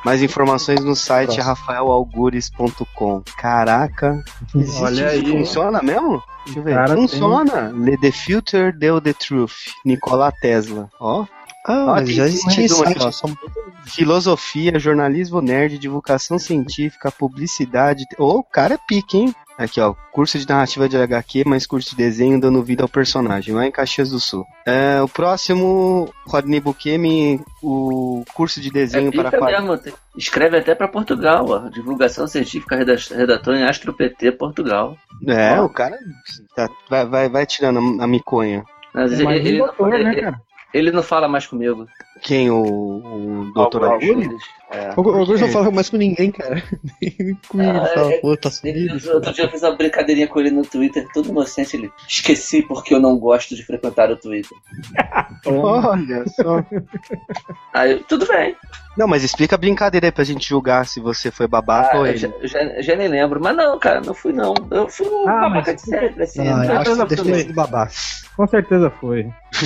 Mais 0.06 0.22
informações 0.22 0.84
no 0.84 0.94
site 0.94 1.40
rafaelalgures.com. 1.40 3.22
Caraca, 3.36 4.22
existe 4.54 4.80
Olha 4.82 5.14
isso? 5.16 5.26
aí. 5.26 5.32
Funciona 5.32 5.82
mesmo? 5.82 6.22
Deixa 6.44 6.60
eu 6.60 6.62
ver. 6.62 6.74
Cara, 6.74 6.94
Funciona. 6.94 7.72
Le 7.74 7.98
The 7.98 8.12
Future 8.12 8.70
Deu 8.72 9.00
The 9.00 9.12
Truth. 9.12 9.52
Nikola 9.84 10.30
Tesla. 10.30 10.88
Ó. 11.00 11.26
Ah, 11.66 11.86
Ó, 11.88 11.96
tem 11.96 12.06
já 12.14 12.22
um 12.22 12.26
existia 12.26 12.68
só- 13.10 13.26
Filosofia, 13.84 14.78
jornalismo 14.78 15.40
nerd, 15.40 15.76
divulgação 15.76 16.38
científica, 16.38 17.10
publicidade. 17.10 18.04
Ô, 18.16 18.38
o 18.38 18.44
cara 18.44 18.74
é 18.74 18.78
pique, 18.86 19.18
hein? 19.18 19.34
Aqui, 19.58 19.80
ó. 19.80 19.94
Curso 20.12 20.38
de 20.38 20.46
narrativa 20.46 20.86
de 20.86 20.98
HQ, 20.98 21.44
mais 21.46 21.66
curso 21.66 21.90
de 21.90 21.96
desenho 21.96 22.38
dando 22.38 22.62
vida 22.62 22.82
ao 22.82 22.88
personagem, 22.88 23.54
lá 23.54 23.66
em 23.66 23.70
Caxias 23.70 24.10
do 24.10 24.20
Sul. 24.20 24.44
É, 24.66 25.00
o 25.00 25.08
próximo, 25.08 26.12
Rodney 26.26 26.60
Bukemi, 26.60 27.40
o 27.62 28.22
curso 28.34 28.60
de 28.60 28.68
É 28.68 28.72
desenho 28.72 29.10
para 29.10 29.24
pica 29.30 29.38
quadrinhos. 29.38 29.64
mesmo. 29.70 29.78
tem- 29.82 29.94
Escreve 30.16 30.58
até 30.58 30.74
pra 30.74 30.88
Portugal, 30.88 31.46
ó. 31.48 31.68
Divulgação 31.70 32.26
científica, 32.26 32.76
reda- 32.76 32.96
redator 33.10 33.54
em 33.54 33.64
Astro 33.64 33.94
PT 33.94 34.32
Portugal. 34.32 34.96
É, 35.26 35.58
Ó. 35.60 35.64
o 35.64 35.68
cara 35.70 35.96
tá- 36.54 36.68
vai, 36.90 37.06
vai, 37.06 37.28
vai 37.28 37.46
tirando 37.46 38.02
a, 38.02 38.06
miconha. 38.06 38.62
Mas 38.94 39.12
É 39.12 39.14
ele, 39.16 39.24
mais 39.24 39.44
ele, 39.46 39.58
doutor, 39.58 39.94
ele- 39.94 40.04
né, 40.04 40.14
cara? 40.20 40.40
ele 40.72 40.90
não 40.90 41.02
fala 41.02 41.28
mais 41.28 41.46
comigo. 41.46 41.86
Quem? 42.22 42.50
O, 42.50 42.62
o 42.62 43.52
Dr. 43.54 43.84
Algures. 43.84 44.28
É. 44.68 44.90
O 44.96 45.00
Augusto 45.10 45.38
não 45.46 45.48
fala 45.52 45.70
mais 45.70 45.88
com 45.88 45.96
ninguém, 45.96 46.32
cara. 46.32 46.60
Nem 47.00 47.36
comigo 47.48 47.70
ele 47.70 47.78
Ah, 47.78 47.86
fala, 47.94 48.12
é- 48.12 48.18
pô, 48.18 48.36
tá 48.36 48.50
Ele- 48.64 48.88
sumido. 48.90 49.14
Outro 49.14 49.32
dia 49.32 49.44
eu 49.44 49.50
fiz 49.50 49.62
uma 49.62 49.76
brincadeirinha 49.76 50.26
com 50.26 50.40
ele 50.40 50.50
no 50.50 50.62
Twitter, 50.62 51.06
todo 51.14 51.28
inocente. 51.28 51.76
Ele 51.76 51.90
esqueci 52.08 52.62
porque 52.62 52.92
eu 52.94 52.98
não 53.00 53.16
gosto 53.16 53.54
de 53.54 53.64
frequentar 53.64 54.10
o 54.10 54.16
Twitter. 54.16 54.56
Olha 55.46 56.24
só. 56.28 56.64
Aí, 57.72 58.02
tudo 58.08 58.26
bem. 58.26 58.56
Não, 58.98 59.06
mas 59.06 59.22
explica 59.22 59.54
a 59.54 59.58
brincadeira 59.58 60.06
aí 60.08 60.12
pra 60.12 60.24
gente 60.24 60.48
julgar 60.48 60.84
se 60.86 61.00
você 61.00 61.30
foi 61.30 61.46
babaca 61.46 61.96
Ah, 61.96 61.98
ou 62.00 62.06
eu 62.06 62.12
ele. 62.12 62.18
já, 62.18 62.28
já, 62.42 62.80
já 62.82 62.96
nem 62.96 63.08
lembro. 63.08 63.40
Mas 63.40 63.54
não, 63.56 63.78
cara, 63.78 64.00
não 64.00 64.14
fui 64.14 64.32
não. 64.32 64.52
Eu 64.70 64.88
fui 64.88 65.06
um 65.06 65.28
Ah, 65.28 65.42
babaca 65.42 65.72
mas- 65.72 65.82
de 65.82 65.90
sempre, 65.90 66.22
assim. 66.24 66.40
Ah, 66.40 66.64
eu 66.64 66.78
acho 66.78 66.90
que 66.92 66.96
deve 67.14 67.16
ter 67.32 67.34
sido 67.42 67.54
babaca. 67.54 67.92
Com 68.36 68.46
certeza 68.48 68.90
foi. 68.90 69.22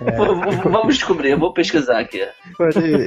V- 0.00 0.56
v- 0.56 0.68
Vamos 0.68 0.94
descobrir, 0.96 1.30
eu 1.30 1.38
vou 1.38 1.52
pesquisar 1.52 1.98
aqui. 1.98 2.26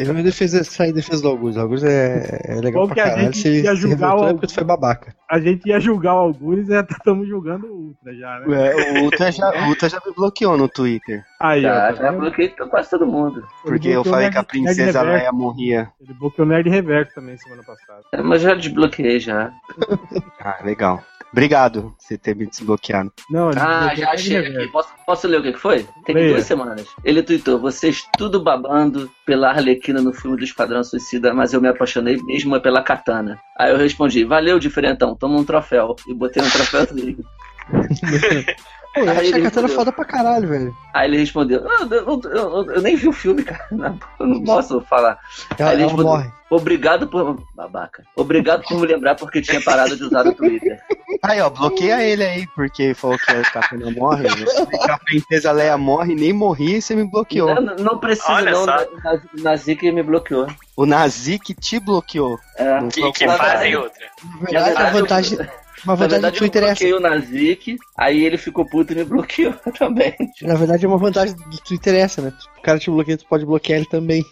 Eu 0.06 0.14
me 0.14 0.22
defesa, 0.60 0.78
sair 0.78 0.90
em 0.90 0.94
defesa 0.94 1.22
do 1.22 1.28
Augusto. 1.30 1.58
O 1.58 1.62
Augusto 1.62 1.86
é, 1.88 2.42
é 2.46 2.56
legal 2.56 2.84
Bom 2.84 2.88
pra 2.88 2.96
que 2.96 3.02
a 3.02 3.04
caralho. 3.06 3.24
gente 3.26 3.38
Se 3.40 3.62
ia 3.64 3.76
se 3.76 3.82
julgar 3.82 3.98
revoltou 4.10 4.26
o 4.26 4.30
é 4.30 4.34
porque 4.34 4.48
tu 4.48 4.54
foi 4.54 4.64
babaca. 4.64 5.16
A 5.30 5.40
gente 5.40 5.68
ia 5.68 5.80
julgar 5.80 6.16
o 6.16 6.20
Algures 6.20 6.68
e 6.68 6.72
já 6.72 6.82
estamos 6.82 7.28
julgando 7.28 7.68
o 7.68 7.78
Ultra 7.88 8.16
já, 8.16 8.40
né? 8.40 8.72
É, 8.72 9.00
o 9.00 9.04
Ultra 9.04 9.32
já, 9.32 9.50
o 9.50 9.68
Ultra 9.70 9.90
já 9.90 10.02
me 10.06 10.14
bloqueou 10.14 10.58
no 10.58 10.68
Twitter. 10.70 11.24
Aí, 11.40 11.60
ó. 11.60 11.70
Já, 11.70 11.74
tá 11.76 11.94
já 11.94 12.12
vendo? 12.12 12.20
bloqueei 12.22 12.50
quase 12.50 12.90
todo 12.90 13.06
mundo. 13.06 13.44
Porque 13.64 13.90
eu 13.90 14.04
falei 14.04 14.30
que 14.30 14.38
a 14.38 14.44
princesa. 14.44 15.02
Leia 15.02 15.32
morria. 15.32 15.90
Ele 16.02 16.14
bloqueou 16.14 16.48
o 16.48 16.50
Nerd 16.50 16.70
Reverso 16.70 17.14
também 17.16 17.38
semana 17.38 17.64
passada. 17.64 18.02
É, 18.14 18.22
Mas 18.22 18.42
já 18.42 18.54
desbloqueei 18.54 19.20
já. 19.20 19.52
Ah, 20.40 20.64
legal. 20.64 21.04
Obrigado 21.32 21.82
por 21.82 21.96
você 22.00 22.18
ter 22.18 22.36
me 22.36 22.46
desbloqueado. 22.48 23.12
Não, 23.30 23.50
Ah, 23.50 23.94
já 23.96 24.12
achei 24.12 24.38
aqui. 24.38 24.68
Posso, 24.72 24.90
posso 25.06 25.28
ler 25.28 25.40
o 25.40 25.44
que 25.44 25.54
que 25.54 25.60
foi? 25.60 25.86
Tem 26.06 26.16
Leia. 26.16 26.34
duas 26.34 26.46
semanas. 26.46 26.88
Ele 27.04 27.22
tweetou: 27.22 27.60
vocês 27.60 28.04
tudo 28.18 28.42
babando 28.42 29.12
pela 29.26 29.50
Arlequina 29.50 30.02
no 30.02 30.14
filme 30.14 30.38
do 30.38 30.44
Esquadrão 30.44 30.84
Suicida, 30.84 31.34
mas 31.34 31.54
eu 31.54 31.62
me 31.62 31.68
apaixonei 31.68 32.18
mesmo 32.24 32.60
pela 32.62 32.82
katana. 32.82 33.40
Aí 33.58 33.72
eu 33.72 33.78
respondi: 33.78 34.24
valeu, 34.24 34.58
diferentão, 34.58 35.16
toma 35.16 35.38
um 35.38 35.44
troféu. 35.44 35.96
E 36.08 36.14
botei 36.14 36.42
um 36.42 36.50
troféu 36.50 36.86
dele. 36.88 37.18
Pô, 39.00 39.06
eu 39.06 39.12
a 39.12 39.24
ele 39.24 39.32
katana 39.32 39.44
respondeu. 39.68 39.76
foda 39.76 39.92
pra 39.92 40.06
caralho, 40.06 40.48
velho. 40.48 40.76
Aí 40.94 41.08
ele 41.10 41.18
respondeu: 41.18 41.64
"Ah, 41.70 41.88
eu, 41.90 41.98
eu- 42.06 42.22
eu- 42.32 42.72
eu 42.74 42.82
nem 42.82 42.96
vi 42.96 43.08
o 43.08 43.14
filme, 43.14 43.44
cara. 43.44 43.66
Não, 43.72 44.00
eu 44.20 44.28
não 44.28 44.44
posso 44.44 44.82
falar. 44.82 45.18
Ela, 45.58 45.70
Aí 45.70 45.76
ele 45.76 45.84
respondeu, 45.84 46.06
morre. 46.08 46.32
Obrigado 46.50 47.08
por. 47.08 47.38
Babaca. 47.54 48.04
Obrigado 48.16 48.64
por 48.64 48.80
me 48.80 48.88
lembrar 48.88 49.16
porque 49.16 49.42
tinha 49.42 49.62
parado 49.62 49.96
de 49.98 50.04
usar 50.04 50.26
o 50.26 50.34
Twitter. 50.34 50.80
Aí, 51.24 51.42
ó, 51.42 51.50
bloqueia 51.50 52.02
ele 52.04 52.24
aí, 52.24 52.48
porque 52.56 52.94
falou 52.94 53.18
que 53.18 53.32
a 53.32 53.42
Katana 53.42 53.90
morre. 53.92 54.24
né? 54.24 54.46
Que 54.86 54.92
a 54.92 54.98
princesa 55.00 55.52
Leia 55.52 55.78
morre, 55.78 56.14
nem 56.16 56.32
morri 56.32 56.76
e 56.78 56.82
você 56.82 56.96
me 56.96 57.04
bloqueou. 57.10 57.54
Não, 57.56 57.76
não 57.78 57.98
precisa, 57.98 58.32
Olha 58.34 58.52
não. 58.52 58.66
só. 58.66 58.78
Na- 59.04 59.22
Na 59.42 59.56
Zica 59.56 59.92
me 59.92 60.04
bloqueou. 60.04 60.48
O 60.76 60.86
Nazik 60.86 61.54
te 61.56 61.80
bloqueou. 61.80 62.38
É. 62.56 62.80
Que, 62.88 63.12
que 63.14 63.28
fazem 63.28 63.76
outra. 63.76 64.06
Na 64.52 64.60
verdade, 64.62 64.82
a 64.84 64.90
vantagem, 64.92 65.40
Na 65.86 65.96
verdade, 65.96 66.38
eu 66.40 66.46
é 66.46 66.72
essa. 66.72 66.84
bloqueei 66.84 66.94
o 66.94 67.00
Nazik, 67.00 67.78
aí 67.96 68.26
ele 68.26 68.38
ficou 68.38 68.66
puto 68.66 68.94
e 68.94 68.96
me 68.96 69.04
bloqueou 69.06 69.54
também. 69.78 70.16
Na 70.42 70.56
verdade, 70.56 70.88
uma 70.88 70.98
vantagem 70.98 71.36
do 71.36 71.58
Twitter 71.62 71.96
é 71.96 72.00
essa, 72.00 72.22
né? 72.22 72.34
O 72.58 72.62
cara 72.62 72.80
te 72.80 72.90
bloqueia, 72.90 73.18
tu 73.18 73.28
pode 73.28 73.46
bloquear 73.46 73.80
ele 73.80 73.90
também. 73.90 74.24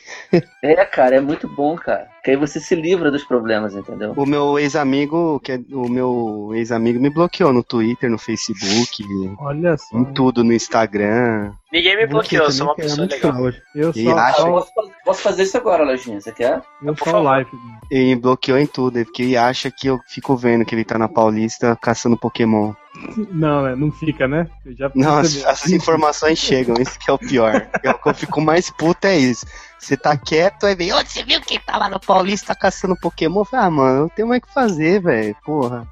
É, 0.63 0.83
cara, 0.85 1.17
é 1.17 1.21
muito 1.21 1.47
bom, 1.47 1.75
cara. 1.75 2.09
Que 2.25 2.31
aí 2.31 2.37
você 2.37 2.59
se 2.59 2.73
livra 2.73 3.11
dos 3.11 3.23
problemas, 3.23 3.75
entendeu? 3.75 4.13
O 4.17 4.25
meu 4.25 4.57
ex-amigo, 4.57 5.39
que 5.41 5.51
é, 5.51 5.59
o 5.71 5.87
meu 5.87 6.49
ex-amigo 6.55 6.99
me 6.99 7.11
bloqueou 7.11 7.53
no 7.53 7.61
Twitter, 7.61 8.09
no 8.09 8.17
Facebook, 8.17 9.05
Olha 9.39 9.77
só. 9.77 9.95
em 9.95 10.05
tudo, 10.05 10.43
no 10.43 10.51
Instagram. 10.51 11.51
Ninguém 11.71 11.95
me 11.95 12.07
bloqueou, 12.07 12.45
eu 12.45 12.51
sou 12.51 12.65
uma 12.65 12.75
pessoa 12.75 13.07
legal. 13.07 13.51
Eu 13.75 13.91
E 13.95 14.03
só, 14.05 14.17
acha- 14.17 14.43
posso, 14.43 14.71
posso 15.05 15.21
fazer 15.21 15.43
isso 15.43 15.55
agora, 15.57 15.83
Lojinha. 15.85 16.19
Você 16.19 16.31
quer? 16.31 16.63
eu 16.81 16.95
Por 16.95 17.05
só 17.05 17.11
favor. 17.11 17.23
live. 17.25 17.49
Ele 17.91 18.05
me 18.05 18.15
bloqueou 18.15 18.57
em 18.57 18.65
tudo, 18.65 19.05
porque 19.05 19.21
ele 19.21 19.37
acha 19.37 19.69
que 19.69 19.85
eu 19.87 19.99
fico 20.07 20.35
vendo 20.35 20.65
que 20.65 20.73
ele 20.73 20.83
tá 20.83 20.97
na 20.97 21.07
Paulista 21.07 21.77
caçando 21.79 22.17
Pokémon. 22.17 22.73
Não, 23.31 23.63
né? 23.63 23.75
Não 23.75 23.91
fica, 23.91 24.27
né? 24.27 24.47
Eu 24.65 24.75
já 24.75 24.91
Não, 24.95 25.17
as, 25.17 25.43
as 25.45 25.69
informações 25.69 26.39
chegam, 26.39 26.75
isso 26.79 26.97
que 26.99 27.09
é 27.09 27.13
o 27.13 27.17
pior. 27.17 27.67
Eu, 27.83 27.91
o 27.91 27.97
que 27.97 28.09
eu 28.09 28.13
fico 28.13 28.41
mais 28.41 28.69
puto 28.69 29.07
é 29.07 29.17
isso. 29.17 29.45
Você 29.79 29.95
tá 29.95 30.17
quieto, 30.17 30.65
aí 30.65 30.75
vem, 30.75 30.91
"Ô, 30.93 30.97
você 30.97 31.23
viu 31.23 31.39
quem 31.41 31.59
tá 31.59 31.77
lá 31.77 31.89
no 31.89 31.99
Paulista 31.99 32.55
caçando 32.55 32.97
Pokémon? 32.99 33.41
Eu 33.41 33.45
falei, 33.45 33.65
ah, 33.67 33.69
mano, 33.69 33.99
eu 34.05 34.09
tenho 34.09 34.27
mais 34.27 34.41
o 34.41 34.47
que 34.47 34.53
fazer, 34.53 35.01
velho, 35.01 35.35
porra. 35.45 35.87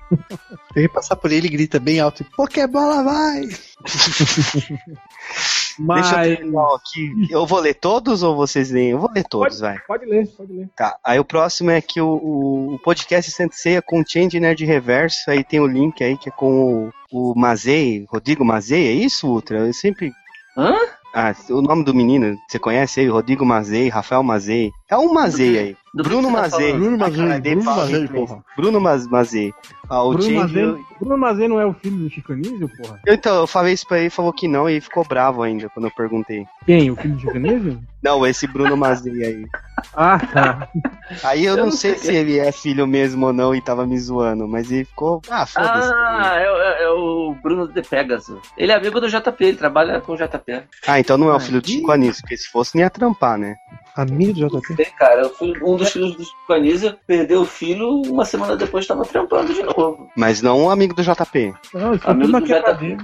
Tem 0.74 0.88
que 0.88 0.94
passar 0.94 1.16
por 1.16 1.32
ele 1.32 1.48
e 1.48 1.52
grita 1.52 1.80
bem 1.80 2.00
alto: 2.00 2.26
Pokébola 2.36 3.04
vai! 3.04 3.50
Mas 5.80 6.10
Deixa 6.10 6.26
eu 6.26 6.38
terminar 6.38 6.68
aqui. 6.76 7.28
Eu 7.30 7.46
vou 7.46 7.60
ler 7.60 7.74
todos 7.74 8.24
ou 8.24 8.36
vocês 8.36 8.72
leem? 8.72 8.92
Eu 8.92 9.00
vou 9.00 9.12
ler 9.12 9.24
todos, 9.24 9.60
vai. 9.60 9.80
pode 9.88 10.06
ler, 10.06 10.28
pode 10.36 10.54
ler. 10.54 10.70
Tá, 10.76 10.98
aí 11.04 11.20
o 11.20 11.26
próximo 11.26 11.72
é 11.72 11.82
que 11.82 12.00
o, 12.00 12.74
o, 12.74 12.80
podcast 12.84 13.32
Senseia 13.32 13.82
com 13.82 14.04
Change 14.06 14.40
Nerd 14.40 14.64
Reverso, 14.66 15.30
aí 15.30 15.44
tem 15.44 15.60
o 15.60 15.68
link 15.68 16.04
aí 16.04 16.18
que 16.18 16.30
é 16.30 16.32
com 16.32 16.92
o, 17.12 17.32
o 17.32 17.34
Mazei, 17.36 18.06
Rodrigo 18.10 18.46
Mazei, 18.46 18.88
é 18.88 18.92
isso, 18.92 19.28
Ultra? 19.28 19.60
Eu 19.60 19.74
sempre... 19.74 20.12
Hã? 20.58 20.76
Ah, 21.16 21.36
o 21.50 21.62
nome 21.62 21.84
do 21.84 21.94
menino, 21.94 22.36
você 22.50 22.58
conhece 22.58 23.00
aí? 23.00 23.08
Rodrigo 23.08 23.46
Mazei, 23.46 23.88
Rafael 23.88 24.24
Mazei. 24.24 24.72
É 24.90 24.98
um 24.98 25.14
Mazei 25.14 25.60
aí. 25.60 25.78
Bruno 25.94 26.32
tá 26.34 26.50
falando? 26.50 26.74
Bruno 26.80 26.96
Ah, 26.96 26.98
Mazei, 26.98 27.42
dei 27.42 27.56
Bruno 27.56 27.66
Mazei, 27.76 27.96
inglês. 28.02 28.10
porra. 28.12 28.44
Bruno 28.58 28.82
Maz- 28.82 29.08
Mazei. 29.08 29.54
Ah, 29.90 30.02
o 30.04 30.10
Bruno 30.10 30.24
Change... 30.24 30.36
Mazei, 30.38 30.84
Bruno 31.00 31.18
Mazei 31.18 31.48
não 31.48 31.60
é 31.60 31.66
o 31.66 31.74
filho 31.74 31.98
do 31.98 32.10
Chico 32.10 32.34
Anísio, 32.34 32.70
porra? 32.78 33.00
Eu, 33.06 33.14
então, 33.14 33.36
eu 33.36 33.46
falei 33.46 33.74
isso 33.74 33.86
pra 33.88 34.00
ele, 34.00 34.10
falou 34.10 34.34
que 34.34 34.48
não, 34.48 34.68
e 34.68 34.82
ficou 34.82 35.06
bravo 35.06 35.44
ainda 35.44 35.70
quando 35.70 35.86
eu 35.86 35.92
perguntei. 35.92 36.46
Quem? 36.66 36.90
O 36.90 36.96
filho 36.96 37.14
do 37.16 37.20
Chico 37.22 37.38
Anísio? 37.38 37.80
Não, 38.04 38.28
esse 38.28 38.46
Bruno 38.48 38.76
Mazei 38.76 39.24
aí. 39.24 39.46
Ah, 39.96 40.20
tá. 40.20 40.68
Aí 41.24 41.46
eu, 41.46 41.52
Eu 41.54 41.58
não 41.58 41.66
não 41.68 41.72
sei 41.72 41.96
sei. 41.98 42.12
se 42.12 42.14
ele 42.18 42.38
é 42.38 42.52
filho 42.52 42.86
mesmo 42.86 43.28
ou 43.28 43.32
não 43.32 43.56
e 43.56 43.62
tava 43.62 43.88
me 43.88 43.98
zoando, 43.98 44.46
mas 44.46 44.70
ele 44.70 44.84
ficou. 44.84 45.22
Ah, 45.30 45.46
foda-se. 45.46 45.90
Ah, 45.96 46.34
é, 46.36 46.44
é- 46.44 46.84
é 46.84 46.90
o 46.90 47.34
Bruno 47.42 47.66
de 47.66 47.82
Pegasus. 47.82 48.42
Ele 48.58 48.74
é 48.74 48.76
amigo 48.76 49.00
do 49.00 49.08
JP, 49.10 49.42
ele 49.46 49.56
trabalha 49.58 50.02
com 50.02 50.12
o 50.12 50.18
JP. 50.18 50.64
Ah, 50.86 51.00
então 51.00 51.18
não 51.18 51.30
é 51.32 51.36
o 51.36 51.40
filho 51.40 51.62
do. 51.62 51.68
Chico 51.70 51.92
Anísio, 51.94 52.22
porque 52.24 52.36
se 52.36 52.50
fosse 52.50 52.76
nem 52.76 52.84
ia 52.84 52.90
trampar, 52.90 53.38
né? 53.38 53.56
Amigo 53.96 54.34
do 54.34 54.50
JP? 54.60 54.76
Sei, 54.76 54.86
cara, 54.88 55.22
eu 55.22 55.30
fui 55.30 55.54
um 55.64 55.78
dos 55.78 55.83
filhos 55.92 56.16
do 56.16 56.54
Anísio, 56.54 56.96
perdeu 57.06 57.42
o 57.42 57.46
filho, 57.46 58.02
uma 58.04 58.26
semana 58.26 58.56
depois 58.56 58.86
tava 58.86 59.04
trampando 59.04 59.54
de 59.54 59.64
novo. 59.64 60.10
Mas 60.16 60.42
não 60.42 60.62
um 60.62 60.70
amigo 60.70 60.94
do 60.94 61.04
JP. 61.04 61.54
Não, 61.74 61.98
foi 61.98 62.12
Amigo 62.12 62.40
do 62.40 62.46
JP. 62.46 62.98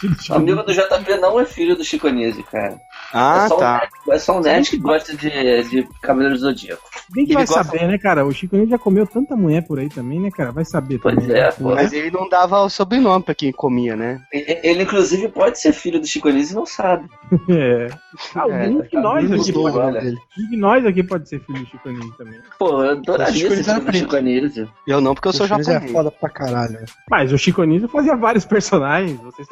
Chico 0.00 0.34
Amigo 0.34 0.62
do 0.62 0.72
JP 0.72 1.16
não 1.20 1.38
é 1.38 1.44
filho 1.44 1.76
do 1.76 1.84
Chico 1.84 2.06
Anísio, 2.08 2.42
cara. 2.44 2.78
Ah, 3.12 3.44
é, 3.44 3.48
só 3.48 3.56
um 3.56 3.58
tá. 3.58 3.72
nerd, 3.78 3.90
é 4.10 4.18
só 4.18 4.38
um 4.38 4.40
nerd 4.40 4.70
que 4.70 4.76
gosta 4.78 5.16
de, 5.16 5.28
de 5.68 5.88
Cavaleiros 6.00 6.40
do 6.40 6.46
Zodíaco. 6.46 6.82
Bem 7.12 7.24
que 7.26 7.32
Ele 7.32 7.38
vai 7.38 7.46
gosta- 7.46 7.64
saber, 7.64 7.88
né, 7.88 7.98
cara? 7.98 8.24
O 8.24 8.32
Chico 8.32 8.54
Anísio 8.54 8.70
já 8.70 8.78
comeu 8.78 9.04
tanta 9.06 9.34
mulher 9.34 9.66
por 9.66 9.78
aí 9.80 9.88
também, 9.88 10.20
né, 10.20 10.30
cara? 10.30 10.52
Vai 10.52 10.64
saber 10.64 10.98
Pois 11.00 11.16
também. 11.16 11.36
é, 11.36 11.40
né? 11.46 11.50
pô. 11.52 11.74
Mas 11.74 11.92
ele 11.92 12.10
não 12.10 12.28
dava 12.28 12.60
o 12.62 12.68
sobrenome 12.70 13.24
pra 13.24 13.34
quem 13.34 13.50
comia, 13.52 13.96
né? 13.96 14.20
Ele, 14.32 14.60
ele, 14.62 14.82
inclusive, 14.84 15.28
pode 15.28 15.58
ser 15.60 15.72
filho 15.72 15.98
do 16.00 16.06
Chico 16.06 16.28
Anísio 16.28 16.52
e 16.52 16.56
não 16.56 16.66
sabe. 16.66 17.08
É. 17.50 17.88
Ah, 18.34 18.44
É, 18.48 18.68
um 18.68 18.80
de 18.82 18.96
nós 18.96 19.30
aqui 19.32 19.52
pode, 19.52 19.76
o 19.78 19.80
um 19.80 20.50
de 20.50 20.56
nós 20.56 20.84
aqui 20.86 21.02
pode 21.02 21.28
ser 21.28 21.40
filho 21.40 21.60
do 21.60 21.66
Chico 21.66 21.88
Anísio 21.88 22.12
também. 22.18 22.40
Pô, 22.58 22.82
eu 22.84 22.90
adoraria 22.90 23.50
ser 23.50 23.64
filho 23.64 23.80
do. 23.84 23.92
Chico 23.92 24.16
Anísio. 24.16 24.72
Eu 24.86 25.00
não, 25.00 25.14
porque 25.14 25.28
eu 25.28 25.32
sou 25.32 25.46
é 25.46 25.48
japonês. 25.48 25.90
foda 25.92 26.10
pra 26.10 26.28
caralho. 26.28 26.78
Mas 27.10 27.32
o 27.32 27.38
Chico 27.38 27.62
Anísio 27.62 27.88
fazia 27.88 28.16
vários 28.16 28.44
personagens. 28.46 29.18
Vocês 29.20 29.48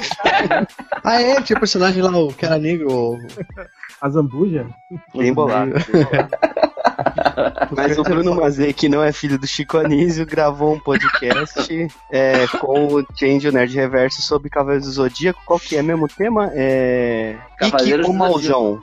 Ah, 1.04 1.20
é? 1.20 1.40
Tinha 1.42 1.58
personagem 1.58 2.02
lá, 2.02 2.10
o 2.16 2.32
que 2.32 2.44
era 2.44 2.58
negro. 2.58 2.92
o- 2.92 3.18
a 4.00 4.08
Zambuja? 4.08 4.66
Bem 5.14 5.32
bolado. 5.32 5.72
bem 5.72 6.04
bolado. 6.04 6.28
Mas 7.76 7.98
o 7.98 8.02
Bruno 8.02 8.34
Mazei, 8.34 8.72
que 8.72 8.88
não 8.88 9.02
é 9.02 9.12
filho 9.12 9.38
do 9.38 9.46
Chico 9.46 9.78
Anísio, 9.78 10.26
gravou 10.26 10.74
um 10.74 10.80
podcast 10.80 11.88
é, 12.10 12.46
com 12.60 12.86
o 12.94 13.06
Change 13.16 13.48
o 13.48 13.52
Nerd 13.52 13.74
Reverso 13.74 14.20
sobre 14.22 14.50
Cavaleiros 14.50 14.86
do 14.86 14.92
Zodíaco. 14.92 15.40
Qual 15.46 15.58
que 15.58 15.76
é 15.76 15.82
mesmo 15.82 16.04
o 16.04 16.08
tema? 16.08 16.50
É. 16.54 17.36
Ikki 17.60 17.70
Cavaleiros 17.70 18.06
ou 18.06 18.12
Mauzão. 18.14 18.82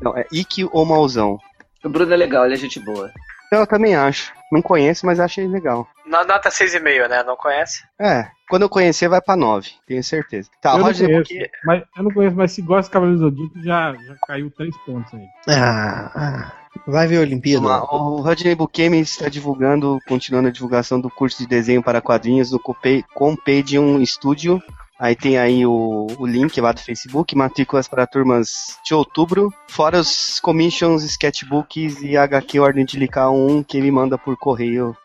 Não, 0.00 0.16
é 0.16 0.26
Ikki 0.32 0.68
ou 0.72 0.84
Mauzão. 0.84 1.38
O 1.84 1.88
Bruno 1.88 2.12
é 2.12 2.16
legal, 2.16 2.44
ele 2.44 2.54
é 2.54 2.58
gente 2.58 2.80
boa. 2.80 3.10
Eu 3.52 3.66
também 3.66 3.94
acho. 3.94 4.32
Não 4.52 4.60
conheço, 4.62 5.06
mas 5.06 5.20
achei 5.20 5.46
legal. 5.46 5.86
Na 6.08 6.24
nota 6.24 6.48
6,5, 6.50 7.08
né? 7.08 7.22
Não 7.22 7.36
conhece? 7.36 7.82
É, 8.00 8.26
quando 8.48 8.62
eu 8.62 8.68
conhecer 8.68 9.08
vai 9.08 9.20
pra 9.20 9.36
9, 9.36 9.70
tenho 9.86 10.02
certeza. 10.02 10.48
Tá, 10.60 10.72
eu, 10.72 10.78
não 10.78 10.84
Roger, 10.86 11.06
conheço, 11.08 11.28
porque- 11.28 11.50
mas, 11.64 11.82
eu 11.96 12.02
não 12.02 12.10
conheço, 12.10 12.36
mas 12.36 12.52
se 12.52 12.62
gosta 12.62 12.84
de 12.88 12.90
Cavaleiros 12.92 13.20
do 13.20 13.28
Zodíaco, 13.30 13.62
já, 13.64 13.94
já 13.94 14.14
caiu 14.26 14.50
três 14.50 14.76
pontos 14.78 15.12
aí. 15.14 15.26
Ah, 15.48 16.10
ah. 16.14 16.52
vai 16.86 17.06
ver 17.06 17.18
a 17.18 17.20
Olimpíada. 17.20 17.66
O 17.66 18.20
Rodney 18.20 18.54
Bukemi 18.54 19.00
está 19.00 19.28
divulgando, 19.28 19.98
continuando 20.08 20.48
a 20.48 20.52
divulgação 20.52 21.00
do 21.00 21.10
curso 21.10 21.38
de 21.38 21.46
desenho 21.46 21.82
para 21.82 22.00
quadrinhos 22.00 22.50
no 22.50 22.58
Compe- 22.58 23.04
Compedium 23.14 24.04
Studio. 24.04 24.62
Aí 25.00 25.14
tem 25.14 25.38
aí 25.38 25.64
o, 25.64 26.08
o 26.18 26.26
link 26.26 26.60
lá 26.60 26.72
do 26.72 26.80
Facebook, 26.80 27.36
matrículas 27.36 27.86
para 27.86 28.04
turmas 28.04 28.76
de 28.84 28.94
outubro, 28.94 29.52
fora 29.68 30.00
os 30.00 30.40
commissions, 30.40 31.04
sketchbooks 31.04 32.02
e 32.02 32.16
HQ 32.16 32.58
Ordem 32.58 32.84
de 32.84 32.98
Licar 32.98 33.30
1 33.30 33.62
que 33.62 33.76
ele 33.78 33.92
manda 33.92 34.18
por 34.18 34.36
correio, 34.36 34.96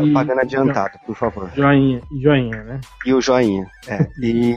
E- 0.00 0.12
pagando 0.12 0.40
adiantado, 0.40 0.98
por 1.04 1.16
favor. 1.16 1.50
Joinha, 1.54 2.00
joinha, 2.20 2.62
né? 2.62 2.80
E 3.04 3.12
o 3.12 3.20
joinha. 3.20 3.66
É. 3.88 4.06
E 4.20 4.54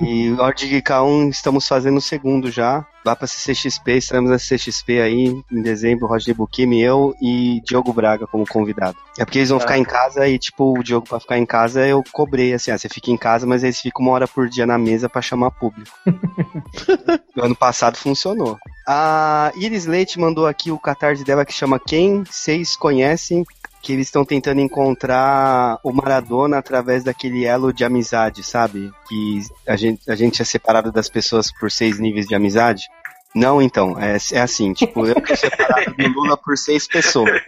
de 0.55 0.67
Licar 0.67 1.03
1 1.03 1.29
estamos 1.29 1.67
fazendo 1.67 1.97
o 1.97 2.01
segundo 2.01 2.51
já. 2.51 2.85
Lá 3.05 3.15
pra 3.15 3.27
CCXP, 3.27 3.97
estaremos 3.97 4.31
na 4.31 4.39
CCXP 4.39 4.99
aí 4.99 5.35
em 5.51 5.61
dezembro, 5.61 6.07
Roger 6.07 6.33
Bukimi, 6.33 6.81
eu 6.81 7.13
e 7.21 7.61
Diogo 7.63 7.93
Braga 7.93 8.25
como 8.25 8.47
convidado. 8.47 8.97
É 9.19 9.23
porque 9.23 9.37
eles 9.37 9.49
vão 9.49 9.59
Ah. 9.59 9.61
ficar 9.61 9.77
em 9.77 9.83
casa 9.83 10.27
e, 10.27 10.39
tipo, 10.39 10.75
o 10.79 10.81
Diogo 10.83 11.07
pra 11.07 11.19
ficar 11.19 11.37
em 11.37 11.45
casa 11.45 11.85
eu 11.85 12.03
cobrei, 12.11 12.53
assim, 12.53 12.71
ah, 12.71 12.77
você 12.79 12.89
fica 12.89 13.11
em 13.11 13.17
casa, 13.17 13.45
mas 13.45 13.63
eles 13.63 13.79
ficam 13.79 14.01
uma 14.03 14.11
hora 14.13 14.27
por 14.27 14.49
dia 14.49 14.65
na 14.65 14.77
mesa 14.79 15.07
pra 15.07 15.21
chamar 15.21 15.51
público. 15.51 15.91
no 17.35 17.43
ano 17.45 17.55
passado 17.55 17.95
funcionou. 17.95 18.57
A 18.87 19.51
Iris 19.55 19.85
Leite 19.85 20.19
mandou 20.19 20.47
aqui 20.47 20.71
o 20.71 20.79
catarse 20.79 21.23
dela 21.23 21.45
que 21.45 21.53
chama 21.53 21.79
Quem 21.79 22.23
Vocês 22.23 22.75
Conhecem 22.75 23.43
que 23.85 23.93
eles 23.93 24.07
estão 24.07 24.25
tentando 24.25 24.59
encontrar 24.59 25.77
o 25.83 25.93
Maradona 25.93 26.57
através 26.57 27.03
daquele 27.03 27.45
elo 27.45 27.71
de 27.71 27.85
amizade, 27.85 28.43
sabe? 28.43 28.91
Que 29.07 29.41
a 29.67 29.75
gente, 29.75 30.09
a 30.09 30.15
gente 30.15 30.41
é 30.41 30.45
separado 30.45 30.91
das 30.91 31.07
pessoas 31.07 31.51
por 31.51 31.69
seis 31.69 31.99
níveis 31.99 32.25
de 32.25 32.33
amizade. 32.33 32.87
Não, 33.35 33.61
então, 33.61 33.95
é, 33.99 34.17
é 34.33 34.41
assim, 34.41 34.73
tipo, 34.73 35.05
eu 35.05 35.21
tô 35.21 35.35
separado 35.35 35.93
do 35.93 36.07
Lula 36.07 36.35
por 36.35 36.57
seis 36.57 36.87
pessoas. 36.87 37.39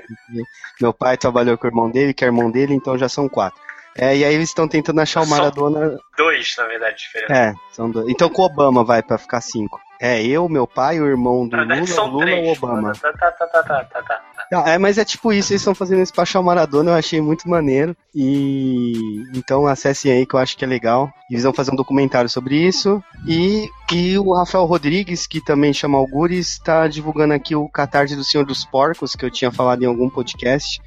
Meu 0.80 0.94
pai 0.94 1.18
trabalhou 1.18 1.58
com 1.58 1.66
o 1.66 1.70
irmão 1.72 1.90
dele, 1.90 2.14
que 2.14 2.24
é 2.24 2.28
irmão 2.28 2.52
dele, 2.52 2.76
então 2.76 2.96
já 2.96 3.10
são 3.10 3.28
quatro. 3.28 3.60
É, 3.98 4.16
e 4.16 4.24
aí 4.24 4.36
eles 4.36 4.50
estão 4.50 4.68
tentando 4.68 5.02
achar 5.02 5.24
o 5.24 5.28
Maradona. 5.28 5.98
Dois, 6.16 6.54
na 6.56 6.66
verdade, 6.66 6.98
diferente. 6.98 7.34
É, 7.34 7.56
são 7.72 7.90
dois. 7.90 8.08
Então 8.10 8.30
com 8.30 8.44
o 8.44 8.46
Obama 8.46 8.84
vai 8.84 9.02
pra 9.02 9.18
ficar 9.18 9.42
cinco. 9.42 9.80
É, 10.00 10.22
eu, 10.24 10.48
meu 10.48 10.68
pai, 10.68 11.00
o 11.00 11.08
irmão 11.08 11.48
do 11.48 11.58
Na 11.58 11.64
Lula, 11.64 12.04
Lula 12.04 12.26
três. 12.26 12.58
Obama. 12.58 12.94
Tá, 12.94 13.12
tá, 13.14 13.32
tá, 13.32 13.48
tá, 13.48 13.64
tá, 13.64 13.84
tá, 13.86 14.02
tá. 14.04 14.22
É, 14.52 14.78
mas 14.78 14.98
é 14.98 15.04
tipo 15.06 15.34
isso, 15.34 15.52
eles 15.52 15.62
estão 15.62 15.76
fazendo 15.76 16.02
isso 16.02 16.14
pra 16.14 16.24
achar 16.24 16.40
o 16.40 16.44
Maradona, 16.44 16.92
eu 16.92 16.96
achei 16.96 17.20
muito 17.22 17.50
maneiro. 17.50 17.96
E 18.16 19.24
então 19.36 19.68
acessem 19.68 20.12
aí 20.12 20.26
que 20.26 20.34
eu 20.34 20.40
acho 20.40 20.58
que 20.58 20.64
é 20.64 20.68
legal. 20.68 21.10
Eles 21.30 21.44
vão 21.44 21.54
fazer 21.54 21.72
um 21.72 21.76
documentário 21.76 22.30
sobre 22.30 22.56
isso. 22.56 23.04
E, 23.28 23.68
e 23.92 24.18
o 24.18 24.34
Rafael 24.34 24.66
Rodrigues, 24.66 25.28
que 25.28 25.42
também 25.42 25.74
chama 25.74 25.98
Algures, 25.98 26.54
está 26.54 26.88
divulgando 26.88 27.34
aqui 27.34 27.56
o 27.56 27.68
Catarse 27.70 28.16
do 28.16 28.24
Senhor 28.24 28.46
dos 28.46 28.64
Porcos, 28.66 29.16
que 29.16 29.26
eu 29.26 29.30
tinha 29.32 29.52
falado 29.52 29.84
em 29.84 29.86
algum 29.86 30.10
podcast. 30.10 30.82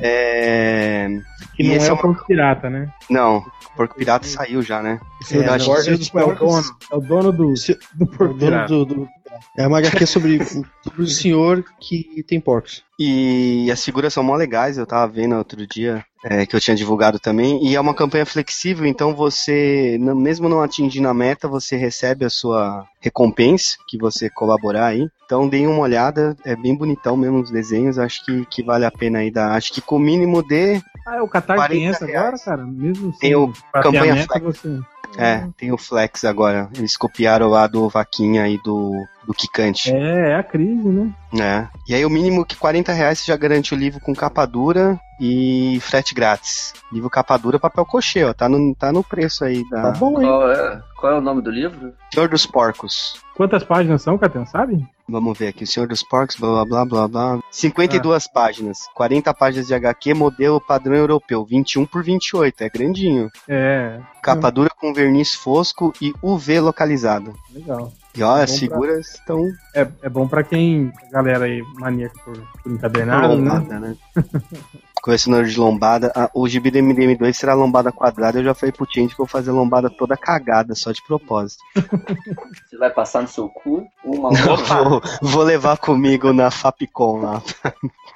É... 0.00 1.08
Que 1.56 1.62
E 1.62 1.68
não 1.68 1.74
esse 1.76 1.86
é 1.86 1.90
é 1.90 1.92
o 1.92 1.96
Porco 1.96 2.26
Pirata, 2.26 2.68
né? 2.68 2.88
Não, 3.08 3.38
o 3.38 3.76
Porco 3.76 3.94
Pirata 3.94 4.26
saiu 4.26 4.60
já, 4.62 4.82
né? 4.82 4.98
É, 5.22 5.26
que- 5.26 5.36
é 5.38 5.96
dos 5.96 6.14
É 6.14 6.18
o 6.18 6.24
porcos. 6.26 6.38
dono, 6.38 6.76
é 6.92 6.96
o 6.96 7.00
dono 7.00 7.32
do, 7.32 7.54
do 7.94 8.04
o 8.04 8.06
Porco 8.06 8.34
dono 8.34 8.38
Pirata. 8.38 8.68
do, 8.68 8.84
do- 8.84 9.08
É 9.56 9.66
uma 9.66 9.78
HQ 9.78 10.06
sobre, 10.06 10.44
sobre 10.44 11.02
o 11.02 11.06
senhor 11.06 11.64
que 11.80 12.22
tem 12.26 12.40
porcos. 12.40 12.82
E 12.98 13.68
as 13.72 13.84
figuras 13.84 14.12
são 14.12 14.22
mó 14.22 14.36
legais, 14.36 14.78
eu 14.78 14.86
tava 14.86 15.10
vendo 15.10 15.36
outro 15.36 15.66
dia, 15.66 16.04
é, 16.24 16.46
que 16.46 16.54
eu 16.54 16.60
tinha 16.60 16.76
divulgado 16.76 17.18
também. 17.18 17.64
E 17.66 17.74
é 17.74 17.80
uma 17.80 17.94
campanha 17.94 18.24
flexível, 18.24 18.86
então 18.86 19.14
você, 19.14 19.96
mesmo 19.98 20.48
não 20.48 20.62
atingindo 20.62 21.08
a 21.08 21.14
meta, 21.14 21.48
você 21.48 21.76
recebe 21.76 22.24
a 22.24 22.30
sua 22.30 22.86
recompensa, 23.00 23.76
que 23.88 23.98
você 23.98 24.30
colaborar 24.30 24.86
aí. 24.86 25.08
Então 25.24 25.48
deem 25.48 25.66
uma 25.66 25.80
olhada, 25.80 26.36
é 26.44 26.54
bem 26.54 26.76
bonitão 26.76 27.16
mesmo 27.16 27.40
os 27.40 27.50
desenhos, 27.50 27.98
acho 27.98 28.24
que, 28.24 28.46
que 28.46 28.62
vale 28.62 28.84
a 28.84 28.90
pena 28.90 29.18
aí 29.18 29.30
dar. 29.30 29.52
Acho 29.52 29.72
que 29.72 29.80
com 29.80 29.96
o 29.96 30.00
mínimo 30.00 30.42
de 30.46 30.80
Ah, 31.06 31.16
é 31.16 31.22
o 31.22 31.28
Qatar 31.28 31.68
tem 31.68 31.86
40 31.86 31.90
essa 31.90 32.04
agora, 32.04 32.36
cara? 32.38 32.64
Mesmo 32.64 33.12
sem 33.12 33.20
Tem 33.20 33.36
o 33.36 33.52
campanha 33.72 34.14
meta, 34.14 34.38
Flex. 34.38 34.60
você... 34.60 34.80
É, 35.16 35.46
tem 35.56 35.70
o 35.72 35.78
Flex 35.78 36.24
agora. 36.24 36.68
Eles 36.76 36.96
copiaram 36.96 37.46
lá 37.48 37.66
do 37.66 37.88
Vaquinha 37.88 38.48
e 38.48 38.58
do, 38.58 38.92
do 39.24 39.32
Kikante. 39.32 39.94
É, 39.94 40.32
é 40.32 40.34
a 40.34 40.42
crise, 40.42 40.88
né? 40.88 41.12
É. 41.40 41.68
E 41.88 41.94
aí 41.94 42.04
o 42.04 42.10
mínimo 42.10 42.44
que 42.44 42.56
40 42.56 42.92
reais 42.92 43.20
você 43.20 43.26
já 43.26 43.36
garante 43.36 43.74
o 43.74 43.76
livro 43.76 44.00
com 44.00 44.14
capa 44.14 44.44
dura 44.44 44.98
e 45.20 45.78
frete 45.82 46.14
grátis. 46.14 46.72
Livro 46.92 47.08
capa 47.08 47.36
dura, 47.36 47.60
papel 47.60 47.86
cochê, 47.86 48.24
ó. 48.24 48.32
Tá 48.32 48.48
no, 48.48 48.74
tá 48.74 48.90
no 48.90 49.04
preço 49.04 49.44
aí 49.44 49.62
Tá 49.68 49.82
da 49.82 49.90
bom, 49.92 50.20
hein? 50.20 50.26
Qual 50.26 50.50
é, 50.50 50.82
qual 50.96 51.12
é 51.12 51.18
o 51.18 51.20
nome 51.20 51.42
do 51.42 51.50
livro? 51.50 51.94
Senhor 52.12 52.28
dos 52.28 52.44
Porcos. 52.44 53.22
Quantas 53.36 53.62
páginas 53.62 54.02
são, 54.02 54.18
Catena, 54.18 54.46
sabe? 54.46 54.84
Vamos 55.06 55.38
ver 55.38 55.48
aqui, 55.48 55.64
o 55.64 55.66
Senhor 55.66 55.86
dos 55.86 56.02
Porcos, 56.02 56.34
blá 56.36 56.64
blá 56.64 56.64
blá 56.64 56.84
blá 56.86 57.08
blá. 57.08 57.40
52 57.50 58.26
páginas, 58.26 58.78
40 58.94 59.34
páginas 59.34 59.66
de 59.66 59.74
HQ, 59.74 60.14
modelo 60.14 60.58
padrão 60.60 60.96
europeu, 60.96 61.44
21 61.44 61.84
por 61.84 62.02
28, 62.02 62.62
é 62.64 62.68
grandinho. 62.70 63.30
É, 63.46 64.00
Capa 64.22 64.50
dura 64.50 64.70
com 64.80 64.94
verniz 64.94 65.34
fosco 65.34 65.92
e 66.00 66.14
UV 66.22 66.60
localizado. 66.60 67.34
legal. 67.52 67.92
E 68.16 68.22
ó, 68.22 68.36
as 68.36 68.52
Bom 68.52 68.56
pra- 68.56 68.58
figuras 68.60 69.08
estão 69.14 69.44
É, 69.74 69.86
é 70.02 70.08
bom 70.08 70.26
pra 70.26 70.42
quem, 70.42 70.90
galera 71.10 71.44
aí, 71.44 71.62
maníaca 71.74 72.14
por, 72.24 72.36
por 72.62 72.72
encadernado, 72.72 73.36
né? 73.36 73.78
né? 73.80 73.96
Colecionador 75.04 75.44
de 75.44 75.60
lombada. 75.60 76.10
O 76.32 76.48
gibi 76.48 76.70
do 76.70 76.78
MDM2 76.78 77.34
será 77.34 77.52
lombada 77.52 77.92
quadrada. 77.92 78.38
Eu 78.38 78.44
já 78.44 78.54
falei 78.54 78.72
pro 78.72 78.86
Change 78.90 79.08
que 79.08 79.20
eu 79.20 79.26
vou 79.26 79.26
fazer 79.26 79.50
lombada 79.50 79.90
toda 79.90 80.16
cagada, 80.16 80.74
só 80.74 80.92
de 80.92 81.04
propósito. 81.06 81.62
Você 82.64 82.78
vai 82.78 82.88
passar 82.88 83.20
no 83.20 83.28
seu 83.28 83.50
cu? 83.50 83.86
Uma 84.02 84.30
Vou, 84.30 85.02
vou 85.20 85.42
levar 85.42 85.76
comigo 85.76 86.32
na 86.32 86.50
Fapcom 86.50 87.20
lá. 87.20 87.42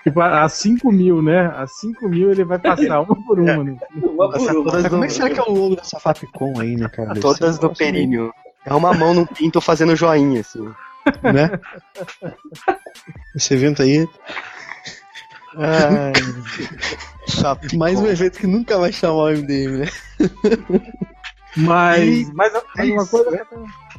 Tipo, 0.02 0.18
a 0.22 0.44
a 0.44 0.48
5 0.48 0.90
mil, 0.90 1.20
né? 1.20 1.52
A 1.54 1.66
5 1.66 2.08
mil 2.08 2.30
ele 2.30 2.42
vai 2.42 2.58
passar 2.58 3.02
uma 3.02 3.14
por 3.22 3.38
uma, 3.38 3.62
né? 3.62 3.76
uma 3.92 4.30
por 4.30 4.40
uma. 4.40 4.64
todas 4.64 4.84
Como 4.84 4.96
no, 4.96 5.04
é 5.04 5.08
que 5.08 5.12
será 5.12 5.28
que 5.28 5.38
é 5.38 5.42
o 5.42 5.52
logo 5.52 5.76
dessa 5.76 6.00
Fapcom 6.00 6.58
aí, 6.58 6.74
né, 6.74 6.88
cara? 6.88 7.20
Todas 7.20 7.58
um 7.58 7.62
no 7.64 7.74
períneo. 7.74 8.32
É 8.64 8.72
uma 8.72 8.94
mão 8.94 9.12
no 9.12 9.26
pinto 9.26 9.60
fazendo 9.60 9.94
joinha, 9.94 10.40
assim. 10.40 10.64
né? 11.22 11.50
Esse 13.36 13.52
evento 13.52 13.82
aí. 13.82 14.08
Ai, 15.56 16.12
Fapcom. 17.40 17.78
mais 17.78 17.98
um 17.98 18.06
evento 18.06 18.38
que 18.38 18.46
nunca 18.46 18.78
vai 18.78 18.92
chamar 18.92 19.14
o 19.24 19.28
MDM, 19.30 19.78
né? 19.78 19.86
Mas, 21.56 22.28
E- 22.28 22.34
mais, 22.34 22.52
mais 22.76 22.90
uma 22.90 23.06
coisa, 23.06 23.30
né? 23.30 23.40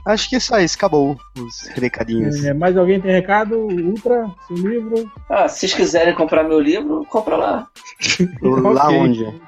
Acho 0.06 0.30
que 0.30 0.36
é 0.36 0.40
só 0.40 0.60
isso, 0.60 0.76
acabou 0.78 1.20
os 1.38 1.68
recadinhos. 1.76 2.44
é, 2.46 2.54
mais 2.54 2.78
alguém 2.78 3.02
tem 3.02 3.12
recado? 3.12 3.58
Ultra, 3.60 4.30
seu 4.48 4.56
livro. 4.56 5.12
Ah, 5.30 5.48
se 5.48 5.60
vocês 5.60 5.74
quiserem 5.74 6.16
comprar 6.16 6.44
meu 6.44 6.60
livro, 6.60 7.06
compra 7.10 7.36
lá. 7.36 7.68
Lá 8.42 8.86
Ok. 8.88 8.98
onde? 8.98 9.42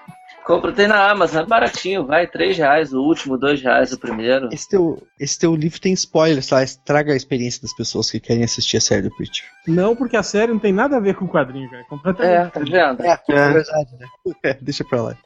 Compra, 0.45 0.71
tem 0.73 0.87
na 0.87 1.09
Amazon, 1.09 1.43
é 1.43 1.45
baratinho, 1.45 2.05
vai, 2.05 2.25
3 2.27 2.57
reais 2.57 2.91
o 2.93 2.99
último, 3.01 3.37
2 3.37 3.61
reais 3.61 3.93
o 3.93 3.99
primeiro. 3.99 4.49
Esse 4.51 4.67
teu, 4.67 5.01
esse 5.19 5.37
teu 5.37 5.55
livro 5.55 5.79
tem 5.79 5.93
spoilers, 5.93 6.47
tá? 6.47 6.63
Estraga 6.63 7.13
a 7.13 7.15
experiência 7.15 7.61
das 7.61 7.73
pessoas 7.75 8.09
que 8.09 8.19
querem 8.19 8.43
assistir 8.43 8.77
a 8.77 8.81
série 8.81 9.03
do 9.03 9.15
Preacher. 9.15 9.45
Não, 9.67 9.95
porque 9.95 10.17
a 10.17 10.23
série 10.23 10.51
não 10.51 10.59
tem 10.59 10.73
nada 10.73 10.97
a 10.97 10.99
ver 10.99 11.15
com 11.15 11.25
o 11.25 11.29
quadrinho, 11.29 11.69
cara. 11.69 11.81
É, 11.83 11.85
Completamente. 11.85 12.51
tá 12.51 12.59
vendo? 12.59 13.01
É, 13.03 13.19
É. 13.29 13.53
verdade, 13.53 13.91
né? 13.99 14.05
É, 14.43 14.53
deixa 14.55 14.83
pra 14.83 15.01
lá. 15.03 15.17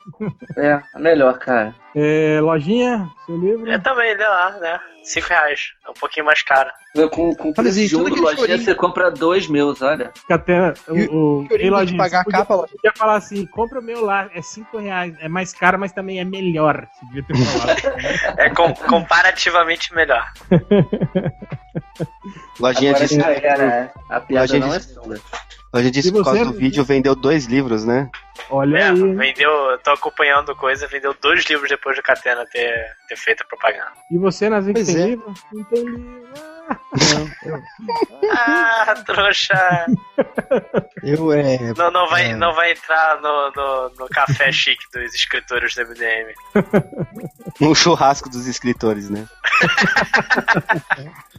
É, 0.58 0.82
é 0.96 1.00
melhor, 1.00 1.38
cara. 1.40 1.74
É, 1.96 2.40
lojinha, 2.42 3.10
seu 3.26 3.38
livro. 3.38 3.72
Eu 3.72 3.82
também, 3.82 4.16
lê 4.18 4.28
lá, 4.28 4.52
né? 4.60 4.80
5 5.04 5.28
reais. 5.30 5.60
É 5.86 5.90
um 5.92 5.94
pouquinho 5.94 6.26
mais 6.26 6.42
caro. 6.44 6.70
Eu, 6.94 7.10
com 7.10 7.34
com 7.36 7.50
Olha, 7.50 7.54
preço 7.56 7.80
gente, 7.80 7.90
de 7.90 7.96
lojinha, 7.96 8.36
chorinho. 8.36 8.58
você 8.60 8.76
compra 8.76 9.10
dois 9.12 9.48
meus, 9.48 9.82
olha. 9.82 10.12
Catena, 10.28 10.74
E- 10.90 11.06
o, 11.08 11.44
o, 11.44 11.48
ei, 11.52 11.70
lojinha, 11.70 11.98
pagar 11.98 12.18
você 12.18 12.22
a 12.22 12.24
podia, 12.26 12.40
capa, 12.40 12.56
Lojinha. 12.56 12.76
podia 12.82 12.94
falar 12.98 13.16
assim, 13.16 13.46
compra 13.46 13.80
o 13.80 13.84
meu 13.84 14.04
lá, 14.04 14.30
é 14.34 14.42
5 14.42 14.78
reais. 14.78 15.16
É 15.22 15.30
mais 15.30 15.54
caro, 15.54 15.80
mas 15.80 15.94
também 15.94 16.20
é 16.20 16.26
melhor. 16.26 16.86
Você 16.94 17.06
devia 17.06 17.24
ter 17.24 17.36
falado. 17.38 17.78
É 18.40 18.50
com- 18.50 18.74
comparativamente 18.74 19.94
melhor. 19.96 20.26
Lojinha 22.60 22.92
Agora 22.92 23.06
disse, 23.08 23.20
já 23.20 23.30
era, 23.32 23.64
é. 23.64 23.92
A 24.10 24.20
piada 24.22 24.42
Lojinha 24.44 24.60
não 24.68 24.74
é 24.74 24.78
disse- 24.78 24.94
sua. 24.94 25.18
Lojinha 25.74 25.92
disse 25.92 26.12
que 26.12 26.18
por 26.18 26.24
causa 26.26 26.46
do 26.46 26.54
vídeo 26.54 26.84
vendeu 26.86 27.16
dois 27.16 27.46
livros, 27.46 27.84
né? 27.86 28.10
Olha 28.50 28.78
É, 28.78 28.90
aí. 28.90 29.16
vendeu, 29.16 29.50
eu 29.50 29.78
tô 29.80 29.92
acompanhando 29.92 30.56
coisa, 30.56 30.88
vendeu 30.88 31.16
dois 31.22 31.44
livros 31.46 31.68
depois 31.70 31.96
do 31.98 32.04
Catena 32.04 32.46
ter, 32.46 32.86
ter 33.10 33.18
feito 33.18 33.42
a 33.42 33.46
propaganda. 33.46 33.92
E 34.12 34.18
você, 34.18 34.50
Nazinho, 34.50 34.74
que 34.76 34.84
tem 34.86 34.96
é. 34.96 35.06
livro? 35.08 35.34
Não 35.52 35.64
tem 35.66 35.84
livro. 35.84 36.26
Ah, 38.32 38.94
trouxa! 39.06 39.86
Eu, 41.04 41.32
é. 41.32 41.58
Não, 41.78 41.92
não, 41.92 42.08
vai, 42.10 42.32
É. 42.32 42.36
não 42.36 42.54
vai 42.54 42.72
entrar 42.72 43.20
no, 43.22 43.52
no, 43.52 43.90
no 44.00 44.08
café 44.10 44.52
chique 44.52 44.84
dos 44.94 45.14
escritores 45.14 45.76
do 45.76 45.82
MDM. 45.88 46.34
Um 47.62 47.76
churrasco 47.76 48.30
dos 48.30 48.48
escritores, 48.48 49.10
né? 49.10 49.26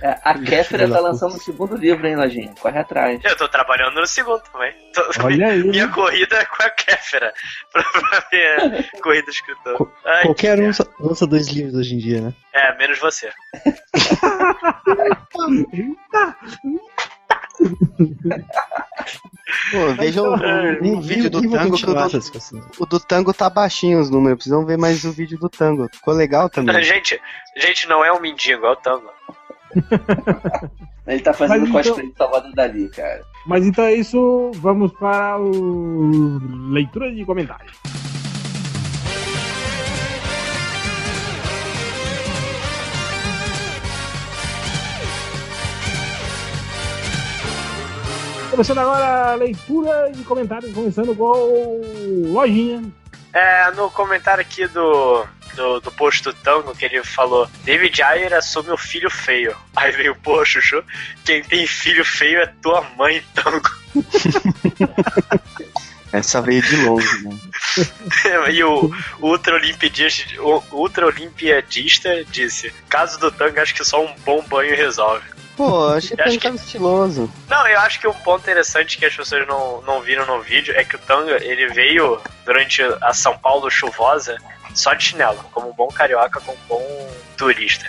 É, 0.01 0.17
a 0.23 0.35
Kéfera 0.39 0.89
tá 0.89 1.01
lançando 1.01 1.35
o 1.35 1.41
segundo 1.41 1.77
livro, 1.77 2.07
hein, 2.07 2.17
Lojinha? 2.17 2.55
Corre 2.61 2.79
atrás. 2.79 3.21
Eu 3.25 3.37
tô 3.37 3.49
trabalhando 3.49 3.95
no 4.01 4.07
segundo 4.07 4.41
também. 4.53 4.73
Tô- 4.95 5.25
Olha 5.25 5.49
aí. 5.49 5.63
Minha 5.65 5.89
corrida 5.89 6.37
é 6.37 6.45
com 6.45 6.63
a 6.63 6.71
Kéfera. 6.71 7.33
Pra, 7.73 7.83
pra 7.83 8.27
minha 8.33 8.85
corrida 9.03 9.31
escritor. 9.31 9.77
Co- 9.77 9.93
Ai, 10.05 10.23
Qualquer 10.23 10.57
que 10.59 10.63
um 10.65 11.07
lança 11.09 11.27
dois 11.27 11.49
livros 11.49 11.75
hoje 11.75 11.95
em 11.95 11.99
dia, 11.99 12.21
né? 12.23 12.35
É, 12.55 12.75
menos 12.79 12.99
você. 12.99 13.31
Pô, 19.71 19.93
vejam 19.99 20.35
um, 20.35 20.97
um 20.97 21.01
vídeo 21.01 21.31
do 21.31 21.41
Tango, 21.51 21.77
que 21.77 21.85
o 21.85 21.95
do, 21.95 21.99
essa 21.99 22.19
discussão. 22.19 22.61
o 22.79 22.87
do 22.87 23.01
Tango 23.01 23.33
tá 23.33 23.49
baixinho 23.49 24.01
os 24.01 24.11
números. 24.11 24.37
Precisam 24.39 24.65
ver 24.65 24.77
mais 24.79 25.05
o 25.05 25.13
vídeo 25.13 25.39
do 25.39 25.49
Tango. 25.49 25.89
Ficou 25.93 26.15
legal 26.15 26.49
também. 26.49 26.83
Gente, 26.83 27.21
gente, 27.57 27.89
não 27.89 28.05
é 28.05 28.13
um 28.13 28.21
mendigo, 28.21 28.67
é 28.67 28.71
o 28.71 28.77
tango. 28.77 29.11
Ele 31.07 31.21
tá 31.21 31.33
fazendo 31.33 31.61
Mas 31.61 31.69
então- 31.69 31.83
cosplay 31.83 32.11
de 32.11 32.17
Salvador 32.17 32.53
Dali, 32.55 32.89
cara. 32.89 33.23
Mas 33.47 33.65
então 33.65 33.85
é 33.85 33.95
isso, 33.95 34.51
vamos 34.57 34.93
para 34.93 35.39
o 35.39 36.41
leitura 36.73 37.15
de 37.15 37.25
comentários. 37.25 37.73
Começando 48.57 48.79
agora 48.79 49.33
a 49.33 49.35
leitura 49.35 50.11
de 50.15 50.25
comentários, 50.25 50.73
começando 50.73 51.15
com 51.15 51.25
o 51.25 52.33
Lojinha. 52.33 52.83
É, 53.31 53.71
no 53.73 53.91
comentário 53.91 54.41
aqui 54.41 54.67
do, 54.67 55.27
do, 55.55 55.81
do 55.81 55.93
post 55.93 56.23
do 56.23 56.33
Tango, 56.33 56.75
que 56.75 56.87
ele 56.87 57.05
falou: 57.05 57.47
David 57.65 58.03
Ayer 58.03 58.33
assume 58.33 58.71
o 58.71 58.79
filho 58.79 59.11
feio. 59.11 59.55
Aí 59.77 59.93
veio, 59.93 60.17
pô, 60.17 60.43
Chuchu, 60.43 60.83
quem 61.23 61.43
tem 61.43 61.67
filho 61.67 62.03
feio 62.03 62.41
é 62.41 62.47
tua 62.63 62.81
mãe, 62.97 63.23
Tango. 63.35 63.69
Essa 66.11 66.41
veio 66.41 66.63
de 66.63 66.77
longe, 66.77 67.25
né? 67.25 67.37
e 68.55 68.65
o, 68.65 68.91
o 69.21 69.27
ultra 69.27 69.57
olimpíadista, 69.57 70.41
o 70.41 70.63
ultra 70.73 71.05
olimpiadista 71.05 72.25
disse: 72.25 72.73
caso 72.89 73.21
do 73.21 73.31
Tango, 73.31 73.61
acho 73.61 73.75
que 73.75 73.85
só 73.85 74.03
um 74.03 74.15
bom 74.25 74.43
banho 74.49 74.75
resolve. 74.75 75.36
Pô, 75.57 75.89
achei 75.89 76.17
ele 76.19 76.39
que- 76.39 76.49
estiloso. 76.49 77.33
Não, 77.49 77.67
eu 77.67 77.79
acho 77.81 77.99
que 77.99 78.07
um 78.07 78.13
ponto 78.13 78.43
interessante 78.43 78.99
que 78.99 79.07
as 79.07 79.15
pessoas 79.17 79.47
não, 79.49 79.81
não 79.83 80.01
viram 80.03 80.27
no 80.27 80.43
vídeo 80.43 80.75
é 80.77 80.85
que 80.85 80.97
o 80.97 80.99
Tanga, 80.99 81.43
ele 81.43 81.67
veio 81.69 82.21
durante 82.45 82.83
a 83.01 83.15
São 83.15 83.37
Paulo 83.39 83.71
chuvosa 83.71 84.37
só 84.75 84.93
de 84.93 85.05
chinelo, 85.05 85.39
como 85.53 85.71
um 85.71 85.73
bom 85.73 85.89
carioca, 85.89 86.41
como 86.41 86.59
um 86.59 86.67
bom 86.69 87.11
turista. 87.39 87.87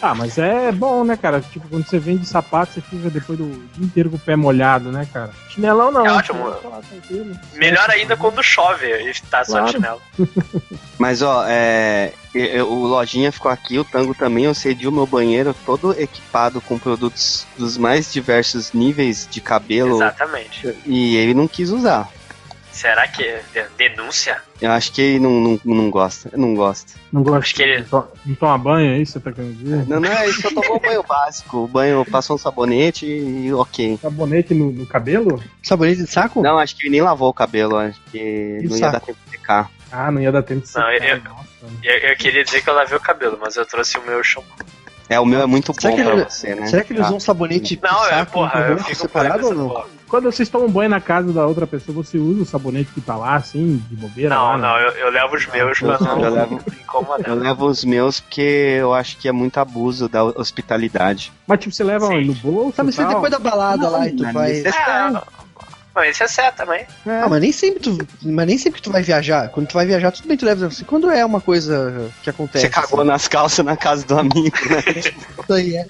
Ah, 0.00 0.14
mas 0.14 0.38
é 0.38 0.70
bom, 0.70 1.02
né, 1.04 1.16
cara? 1.16 1.40
Tipo, 1.40 1.68
quando 1.68 1.84
você 1.84 1.98
vem 1.98 2.16
de 2.16 2.26
sapato, 2.26 2.72
você 2.74 2.80
fica 2.80 3.10
depois 3.10 3.36
do 3.38 3.46
dia 3.74 3.84
inteiro 3.84 4.10
com 4.10 4.16
o 4.16 4.20
pé 4.20 4.36
molhado, 4.36 4.92
né, 4.92 5.06
cara? 5.12 5.30
Chinelão 5.50 5.90
não. 5.90 6.06
É 6.06 6.12
ótimo. 6.12 6.38
Chinelo, 6.60 7.34
tá. 7.34 7.40
Melhor 7.58 7.90
ainda 7.90 8.16
quando 8.16 8.42
chove 8.42 8.86
e 8.86 9.12
tá 9.28 9.44
só 9.44 9.60
de 9.62 9.72
chinelo. 9.72 10.00
Mas 10.98 11.20
ó, 11.22 11.44
é. 11.48 12.12
eu- 12.34 12.68
O 12.70 12.86
Lojinha 12.86 13.32
ficou 13.32 13.50
aqui, 13.50 13.78
o 13.78 13.84
Tango 13.84 14.14
também. 14.14 14.44
Eu 14.44 14.54
cedi 14.54 14.86
o 14.86 14.92
meu 14.92 15.06
banheiro 15.06 15.54
todo 15.66 15.92
equipado 16.00 16.60
com 16.60 16.78
produtos 16.78 17.46
dos 17.56 17.76
mais 17.76 18.12
diversos 18.12 18.72
níveis 18.72 19.26
de 19.30 19.40
cabelo. 19.40 19.96
Exatamente. 19.96 20.74
E 20.86 21.16
ele 21.16 21.34
não 21.34 21.48
quis 21.48 21.70
usar. 21.70 22.08
Será 22.78 23.08
que 23.08 23.24
é 23.24 23.42
de- 23.52 23.66
denúncia? 23.76 24.40
Eu 24.62 24.70
acho 24.70 24.92
que 24.92 25.02
ele 25.02 25.18
não, 25.18 25.30
não, 25.32 25.60
não 25.64 25.90
gosta. 25.90 26.30
Não 26.36 26.54
gosta. 26.54 26.92
Não 27.12 27.24
gosta 27.24 27.38
Acho 27.40 27.54
que 27.56 27.62
ele- 27.62 27.84
não 27.90 28.34
toma 28.36 28.56
banho, 28.56 28.92
é 28.92 28.98
isso 28.98 29.14
que 29.14 29.18
você 29.18 29.24
tá 29.30 29.32
querendo 29.32 29.56
dizer? 29.56 29.86
Não, 29.88 29.98
não, 29.98 30.22
ele 30.22 30.32
só 30.34 30.48
tomou 30.48 30.76
o 30.76 30.80
banho 30.80 31.02
básico. 31.02 31.56
O 31.64 31.66
banho 31.66 32.04
passou 32.08 32.36
um 32.36 32.38
sabonete 32.38 33.04
e 33.04 33.52
ok. 33.52 33.98
Sabonete 34.00 34.54
no, 34.54 34.70
no 34.70 34.86
cabelo? 34.86 35.42
Sabonete 35.60 36.04
de 36.04 36.06
saco? 36.06 36.40
Não, 36.40 36.56
acho 36.56 36.76
que 36.76 36.82
ele 36.84 36.90
nem 36.90 37.02
lavou 37.02 37.28
o 37.30 37.34
cabelo, 37.34 37.76
acho 37.76 38.00
que 38.12 38.60
E 38.62 38.68
não 38.68 38.76
ia 38.76 38.78
saco? 38.78 38.92
dar 38.92 39.00
tempo 39.00 39.18
de 39.24 39.30
secar. 39.32 39.70
Ah, 39.90 40.10
não 40.12 40.20
ia 40.20 40.30
dar 40.30 40.42
tempo 40.44 40.60
de 40.64 40.72
Não, 40.76 40.88
secar, 40.88 41.08
eu- 41.08 41.22
nossa. 41.24 41.48
Eu, 41.82 41.96
eu 42.10 42.16
queria 42.16 42.44
dizer 42.44 42.62
que 42.62 42.70
eu 42.70 42.74
lavei 42.74 42.96
o 42.96 43.00
cabelo, 43.00 43.36
mas 43.40 43.56
eu 43.56 43.66
trouxe 43.66 43.98
o 43.98 44.02
meu 44.06 44.22
shampoo. 44.22 44.64
É, 45.08 45.18
o 45.18 45.24
meu 45.26 45.40
é 45.40 45.46
muito 45.46 45.74
Será 45.74 45.90
bom 45.90 45.96
que 45.96 46.04
pra 46.04 46.12
ele- 46.12 46.24
você, 46.30 46.54
né? 46.54 46.66
Será 46.66 46.84
que 46.84 46.92
ele 46.92 47.00
Ah, 47.00 47.06
usou 47.06 47.16
um 47.16 47.20
sabonete 47.20 47.74
de 47.76 47.82
Não, 47.82 48.06
é, 48.06 48.10
saco 48.10 48.32
porra, 48.32 48.52
eu 48.60 48.60
sabonete 48.60 48.84
fico 48.90 49.00
separado 49.00 49.46
ou 49.48 49.54
não? 49.54 49.68
porra. 49.70 49.86
Quando 50.08 50.24
vocês 50.24 50.48
tomam 50.48 50.68
banho 50.70 50.88
na 50.88 51.00
casa 51.00 51.32
da 51.32 51.46
outra 51.46 51.66
pessoa, 51.66 52.02
você 52.02 52.16
usa 52.18 52.42
o 52.42 52.46
sabonete 52.46 52.90
que 52.92 53.00
tá 53.00 53.16
lá, 53.16 53.34
assim, 53.36 53.82
de 53.90 53.94
bobeira? 53.96 54.34
Não, 54.34 54.42
lá, 54.44 54.56
né? 54.56 54.62
não, 54.62 54.78
eu, 54.78 54.90
eu 54.92 55.10
levo 55.10 55.36
os 55.36 55.46
meus 55.46 55.78
pra 55.78 55.98
não 56.00 56.20
Eu 56.24 56.30
levo- 56.32 56.60
incomodar. 56.82 57.28
Eu 57.28 57.34
levo 57.34 57.66
os 57.66 57.84
meus 57.84 58.18
porque 58.20 58.40
eu 58.80 58.94
acho 58.94 59.16
que 59.18 59.28
é 59.28 59.32
muito 59.32 59.58
abuso 59.58 60.08
da 60.08 60.24
hospitalidade. 60.24 61.32
Mas 61.46 61.60
tipo, 61.60 61.74
você 61.74 61.84
leva 61.84 62.06
Sim. 62.06 62.24
no 62.24 62.34
bolso 62.34 62.72
Tá, 62.76 62.82
mas 62.84 62.94
e 62.94 62.96
você 63.02 63.04
depois 63.06 63.30
da 63.30 63.38
balada 63.38 63.88
lá 63.88 64.06
e 64.08 64.12
tu 64.12 64.22
Não, 64.22 64.32
vai. 64.32 64.62
mas 64.62 64.64
É, 64.64 65.10
mas 65.98 66.14
isso 66.14 66.22
é 66.22 66.28
certo 66.28 66.56
também. 66.56 66.86
É. 67.06 67.20
Ah, 67.22 67.28
mas 67.28 67.40
nem 67.40 67.52
sempre 67.52 67.80
tu. 67.80 67.98
Mas 68.22 68.46
nem 68.46 68.56
sempre 68.56 68.80
que 68.80 68.82
tu 68.82 68.92
vai 68.92 69.02
viajar. 69.02 69.48
Quando 69.48 69.66
tu 69.66 69.74
vai 69.74 69.84
viajar, 69.84 70.12
tudo 70.12 70.28
bem, 70.28 70.36
tu 70.36 70.46
leva. 70.46 70.66
Assim, 70.66 70.84
quando 70.84 71.10
é 71.10 71.24
uma 71.24 71.40
coisa 71.40 72.10
que 72.22 72.30
acontece. 72.30 72.66
Você 72.66 72.70
cagou 72.70 73.04
nas 73.04 73.26
calças 73.26 73.64
na 73.64 73.76
casa 73.76 74.06
do 74.06 74.18
amigo, 74.18 74.56
né? 74.70 74.82
Isso 75.42 75.52
aí 75.52 75.76
é. 75.76 75.86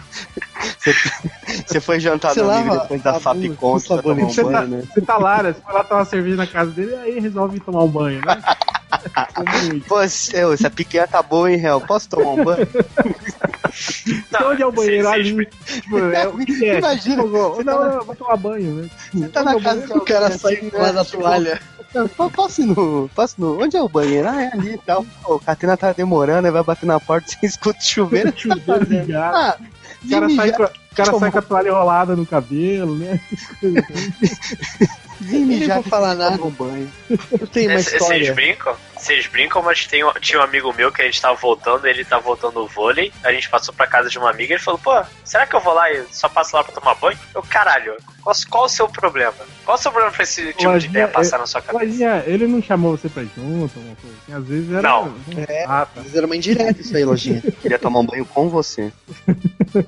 Você 1.66 1.80
foi 1.80 2.00
jantar 2.00 2.34
Você 2.34 2.42
no 2.42 2.50
amigo 2.50 2.78
depois 2.78 3.02
da 3.02 3.12
a 3.12 3.20
FAP 3.20 3.36
bunda 3.36 3.56
Contra 3.56 3.88
com 3.88 4.02
pra 4.02 4.02
tomar 4.02 4.26
um 4.26 4.34
banho, 4.34 4.68
né? 4.68 4.82
Você 4.92 5.00
tá 5.02 5.18
lá, 5.18 5.42
né? 5.42 5.52
Você 5.52 5.60
vai 5.60 5.74
lá 5.74 5.84
tomar 5.84 6.04
cerveja 6.04 6.36
na 6.36 6.46
casa 6.46 6.70
dele, 6.70 6.94
aí 6.96 7.20
resolve 7.20 7.60
tomar 7.60 7.84
um 7.84 7.88
banho, 7.88 8.20
né? 8.24 8.42
Pô, 9.86 10.00
essa 10.00 10.70
piquinha 10.70 11.06
tá 11.06 11.22
boa, 11.22 11.50
hein, 11.50 11.58
réu? 11.58 11.80
Posso 11.80 12.08
tomar 12.08 12.30
um 12.30 12.44
banho? 12.44 12.66
Então, 14.28 14.50
onde 14.50 14.62
é 14.62 14.66
o 14.66 14.72
banheiro? 14.72 15.06
sim, 15.08 15.12
Ali. 15.14 15.46
Tipo, 15.66 15.98
é, 15.98 16.28
o 16.28 16.36
que 16.38 16.64
é? 16.68 16.78
Imagina, 16.78 17.22
Tipo, 17.22 17.28
não, 17.38 17.56
tá 17.56 17.64
na- 17.64 17.94
não, 17.96 18.04
vou 18.04 18.16
tomar 18.16 18.36
banho, 18.36 18.74
né? 18.74 18.90
Você 19.14 19.28
tá 19.28 19.44
na 19.44 19.60
casa 19.60 19.96
O 19.96 20.00
cara 20.00 20.30
sai 20.38 20.54
assim, 20.54 20.70
lá 20.72 20.86
né? 20.86 20.92
da 20.92 21.04
Tipo, 21.04 21.22
toalha. 21.22 21.60
"Não, 21.94 22.08
Posso 22.30 22.60
ir 22.62 22.66
no. 22.66 23.10
Posso 23.14 23.34
ir 23.38 23.40
no. 23.42 23.62
Onde 23.62 23.76
é 23.76 23.82
o 23.82 23.88
banheiro? 23.88 24.28
Ah, 24.28 24.42
é 24.42 24.50
ali 24.52 24.74
e 24.74 24.78
tal. 24.78 25.06
Pô, 25.22 25.36
o 25.36 25.40
Catena 25.40 25.76
tá 25.76 25.92
demorando, 25.92 26.50
vai 26.52 26.62
bater 26.62 26.86
na 26.86 27.00
porta, 27.00 27.26
você 27.32 27.46
escuta 27.46 27.80
chuveiro. 27.80 28.30
tá 28.32 28.38
Chuveiro 28.38 28.62
fazendo? 28.64 29.06
ligado. 29.06 29.34
Ah, 29.36 29.56
O 30.04 30.08
cara, 30.10 30.28
sai 30.28 30.46
mijar- 30.46 30.56
com, 30.56 30.62
a- 30.64 30.66
o 30.66 30.94
cara 30.94 31.18
sai 31.18 31.30
com 31.30 31.38
a 31.38 31.42
toalha 31.42 31.68
enrolada 31.68 32.16
no 32.16 32.26
cabelo, 32.26 32.94
né? 32.96 33.20
vim 35.20 35.44
Nem 35.44 35.58
mijar 35.60 35.80
vou 35.80 35.90
falar 35.90 36.14
nada. 36.14 36.36
no 36.36 36.50
banho. 36.50 36.90
Eu 37.10 37.46
tenho 37.46 37.70
uma 37.70 37.78
É, 37.78 37.82
Vocês 37.82 38.00
história. 38.02 38.34
brincam? 38.34 38.76
Vocês 38.96 39.26
brincam, 39.26 39.62
mas 39.62 39.86
tem, 39.86 40.04
um- 40.04 40.12
tinha 40.14 40.40
um 40.40 40.42
amigo 40.42 40.72
meu 40.74 40.90
que 40.92 41.02
a 41.02 41.04
gente 41.04 41.20
tava 41.20 41.34
voltando, 41.36 41.86
ele 41.86 42.04
tava 42.04 42.22
voltando 42.22 42.54
no 42.54 42.66
vôlei, 42.66 43.12
a 43.22 43.32
gente 43.32 43.48
passou 43.48 43.72
pra 43.74 43.86
casa 43.86 44.08
de 44.10 44.18
uma 44.18 44.30
amiga 44.30 44.52
e 44.52 44.56
ele 44.56 44.62
falou, 44.62 44.78
pô, 44.80 44.92
será 45.24 45.46
que 45.46 45.54
eu 45.54 45.60
vou 45.60 45.72
lá 45.74 45.90
e 45.92 46.04
só 46.10 46.28
passo 46.28 46.56
lá 46.56 46.64
pra 46.64 46.72
tomar 46.74 46.94
banho? 46.96 47.18
Eu, 47.34 47.42
caralho, 47.42 47.96
qual, 48.28 48.36
qual 48.50 48.64
o 48.64 48.68
seu 48.68 48.88
problema? 48.88 49.34
Qual 49.64 49.76
o 49.76 49.80
seu 49.80 49.90
problema 49.90 50.14
pra 50.14 50.22
esse 50.22 50.46
tipo 50.48 50.58
de 50.58 50.66
Lojinha, 50.66 50.90
ideia 50.90 51.08
passar 51.08 51.38
na 51.38 51.46
sua 51.46 51.62
cabeça? 51.62 51.84
Lojinha, 51.84 52.24
ele 52.26 52.46
não 52.46 52.62
chamou 52.62 52.96
você 52.96 53.08
pra 53.08 53.22
ir 53.22 53.30
junto, 53.34 53.78
alguma 53.78 53.96
coisa 53.96 54.16
assim? 54.22 54.32
Às 54.34 54.44
vezes 54.44 54.72
era. 54.72 54.82
Não. 54.82 55.14
É. 55.36 55.64
Ah, 55.64 55.86
tá. 55.86 56.02
Mas 56.02 56.14
era 56.14 56.26
uma 56.26 56.36
indireta 56.36 56.80
isso 56.80 56.96
aí, 56.96 57.04
lojinha. 57.04 57.42
Queria 57.62 57.78
tomar 57.78 58.00
um 58.00 58.06
banho 58.06 58.26
com 58.26 58.48
você. 58.48 58.92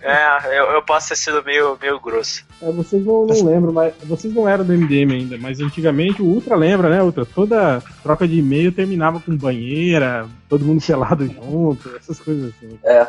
É, 0.03 0.59
eu, 0.59 0.65
eu 0.73 0.83
posso 0.83 1.11
ter 1.11 1.17
sido 1.17 1.45
meio, 1.45 1.77
meio 1.81 2.01
grosso. 2.01 2.45
É, 2.63 2.71
vocês 2.71 3.05
não, 3.05 3.27
não 3.27 3.45
lembram, 3.45 3.73
mas 3.73 3.95
vocês 4.05 4.33
não 4.33 4.49
eram 4.49 4.65
do 4.65 4.73
MDM 4.73 5.13
ainda, 5.13 5.39
mas 5.39 5.61
antigamente 5.61 6.23
o 6.23 6.27
Ultra 6.27 6.57
lembra, 6.57 6.89
né, 6.89 7.03
Ultra? 7.03 7.27
Toda 7.27 7.83
troca 8.03 8.27
de 8.27 8.39
e-mail 8.39 8.73
terminava 8.73 9.21
com 9.21 9.37
banheira, 9.37 10.27
todo 10.49 10.65
mundo 10.65 10.85
pelado 10.85 11.27
junto, 11.27 11.95
essas 11.97 12.19
coisas 12.21 12.53
assim. 12.55 12.79
É. 12.85 13.07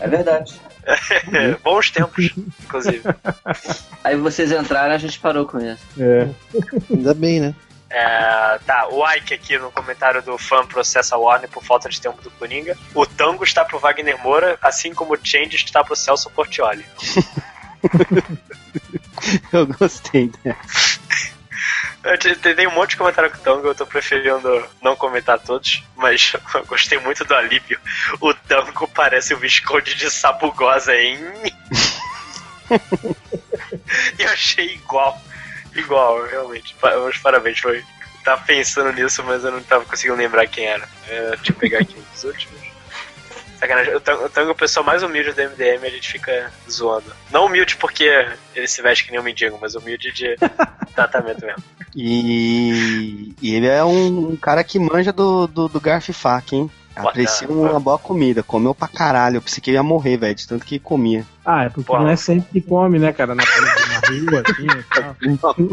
É 0.00 0.08
verdade. 0.08 0.60
Bons 1.62 1.90
tempos, 1.90 2.30
inclusive. 2.64 3.02
Aí 4.02 4.16
vocês 4.16 4.50
entraram 4.52 4.94
a 4.94 4.98
gente 4.98 5.18
parou 5.18 5.46
com 5.46 5.58
isso. 5.58 5.82
É. 5.98 6.28
Ainda 6.90 7.14
bem, 7.14 7.40
né? 7.40 7.54
É, 7.90 8.58
tá, 8.66 8.86
o 8.90 9.02
Ike 9.12 9.32
aqui 9.32 9.58
no 9.58 9.72
comentário 9.72 10.22
do 10.22 10.36
fã 10.36 10.66
processa 10.66 11.16
Warner 11.16 11.48
por 11.48 11.64
falta 11.64 11.88
de 11.88 12.00
tempo 12.00 12.20
do 12.20 12.30
Coringa. 12.32 12.76
O 12.94 13.06
Tango 13.06 13.44
está 13.44 13.64
pro 13.64 13.78
Wagner 13.78 14.22
Moura, 14.22 14.58
assim 14.60 14.92
como 14.92 15.14
o 15.14 15.18
Change 15.22 15.56
está 15.56 15.82
pro 15.82 15.96
Celso 15.96 16.28
Portioli. 16.30 16.84
Eu 19.52 19.66
gostei 19.66 20.30
dela. 20.44 20.58
Tem 22.16 22.66
um 22.66 22.72
monte 22.72 22.90
de 22.90 22.96
comentário 22.96 23.30
com 23.30 23.36
o 23.36 23.40
Tango, 23.40 23.68
eu 23.68 23.74
tô 23.74 23.86
preferindo 23.86 24.66
não 24.82 24.96
comentar 24.96 25.38
todos, 25.38 25.82
mas 25.96 26.32
eu 26.54 26.64
gostei 26.64 26.98
muito 26.98 27.24
do 27.24 27.34
alívio. 27.34 27.78
O 28.20 28.32
Tango 28.32 28.88
parece 28.88 29.34
o 29.34 29.38
Visconde 29.38 29.94
de 29.94 30.10
Sabugosa, 30.10 30.94
hein? 30.96 31.18
Eu 34.18 34.30
achei 34.30 34.74
igual. 34.74 35.20
Igual, 35.74 36.24
realmente. 36.26 36.74
Meus 36.82 37.18
parabéns, 37.18 37.58
foi. 37.58 37.84
Tava 38.24 38.42
pensando 38.44 38.92
nisso, 38.92 39.22
mas 39.24 39.44
eu 39.44 39.52
não 39.52 39.62
tava 39.62 39.84
conseguindo 39.84 40.18
lembrar 40.18 40.46
quem 40.46 40.66
era. 40.66 40.88
É, 41.06 41.30
deixa 41.36 41.52
eu 41.52 41.56
pegar 41.56 41.78
aqui 41.78 41.96
os 42.14 42.24
últimos. 42.24 42.67
Sacanagem, 43.58 43.94
o 43.94 44.00
Tango, 44.00 44.24
o 44.24 44.28
Tango 44.28 44.48
é 44.50 44.52
a 44.52 44.54
pessoa 44.56 44.84
mais 44.84 45.02
humilde 45.02 45.32
do 45.32 45.42
MDM, 45.42 45.84
a 45.84 45.90
gente 45.90 46.12
fica 46.12 46.52
zoando. 46.70 47.12
Não 47.30 47.46
humilde 47.46 47.76
porque 47.76 48.04
ele 48.54 48.68
se 48.68 48.80
veste 48.80 49.04
que 49.04 49.10
nem 49.10 49.20
um 49.20 49.24
mendigo, 49.24 49.58
mas 49.60 49.74
humilde 49.74 50.12
de 50.12 50.36
tratamento 50.94 51.44
mesmo. 51.44 51.62
E, 51.94 53.34
e 53.42 53.54
ele 53.54 53.66
é 53.66 53.84
um, 53.84 54.30
um 54.30 54.36
cara 54.36 54.62
que 54.62 54.78
manja 54.78 55.12
do, 55.12 55.48
do, 55.48 55.68
do 55.68 55.80
garfo 55.80 56.12
e 56.12 56.14
faca, 56.14 56.54
hein? 56.54 56.70
Aprecia 56.94 57.48
uma 57.48 57.78
boa 57.78 57.98
comida. 57.98 58.42
Comeu 58.42 58.74
pra 58.74 58.88
caralho. 58.88 59.36
Eu 59.36 59.42
pensei 59.42 59.60
que 59.60 59.70
ele 59.70 59.76
ia 59.76 59.82
morrer, 59.82 60.16
velho, 60.16 60.34
de 60.34 60.46
tanto 60.46 60.64
que 60.64 60.78
comia. 60.78 61.24
Ah, 61.44 61.64
é 61.64 61.68
porque 61.68 61.86
Pô. 61.86 61.98
não 61.98 62.08
é 62.08 62.16
sempre 62.16 62.48
que 62.52 62.60
come, 62.60 62.98
né, 62.98 63.12
cara? 63.12 63.34
Na, 63.34 63.44
na 63.44 63.97
rua, 64.08 64.42
assim, 64.46 64.66
e 64.66 64.82
tal. 65.38 65.56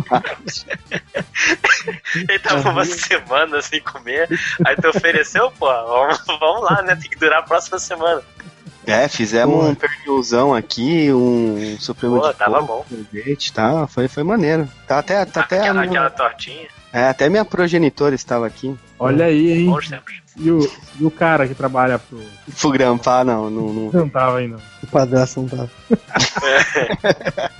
Ele 2.16 2.40
tava 2.40 2.70
uma 2.70 2.86
semana 2.86 3.62
sem 3.62 3.82
comer, 3.82 4.28
aí 4.66 4.76
tu 4.76 4.90
ofereceu, 4.90 5.52
pô, 5.52 5.68
vamos, 5.68 6.22
vamos 6.26 6.64
lá, 6.64 6.82
né? 6.82 6.96
Tem 6.96 7.10
que 7.10 7.18
durar 7.18 7.40
a 7.40 7.44
próxima 7.44 7.78
semana. 7.80 8.22
É, 8.88 9.08
fizemos 9.08 9.56
Pô. 9.56 9.66
um 9.70 9.76
pernilzão 9.76 10.54
aqui, 10.54 11.12
um 11.12 11.76
supremo 11.80 12.20
Pô, 12.22 12.28
de 12.32 12.36
tava 12.36 12.60
coco, 12.60 12.86
sorvete, 12.88 13.52
tá? 13.52 13.88
Foi, 13.88 14.08
foi 14.08 14.22
maneiro. 14.24 14.70
Tá 14.88 15.00
até, 15.00 15.26
tá 15.26 15.42
até, 15.42 15.58
aquela, 15.60 15.82
a- 15.82 15.86
aquela 15.86 16.10
tortinha, 16.12 16.68
é, 16.94 17.08
até 17.08 17.28
minha 17.28 17.44
progenitora 17.44 18.14
estava 18.14 18.46
aqui. 18.46 18.76
Olha 19.00 19.26
aí, 19.26 19.54
hein? 19.54 19.74
E 20.38 20.52
o, 20.52 20.60
e 21.00 21.06
o 21.06 21.10
cara 21.10 21.48
que 21.48 21.56
trabalha 21.56 21.98
pro. 21.98 22.22
Fui 22.50 22.78
grampar, 22.78 23.26
não, 23.26 23.50
não, 23.50 23.74
não. 23.74 23.92
Não 23.92 24.08
tava 24.10 24.38
aí, 24.38 24.48
não. 24.48 24.60
O 24.84 24.88
padrasto 24.88 25.42
não 25.42 25.50
tava. 25.50 25.72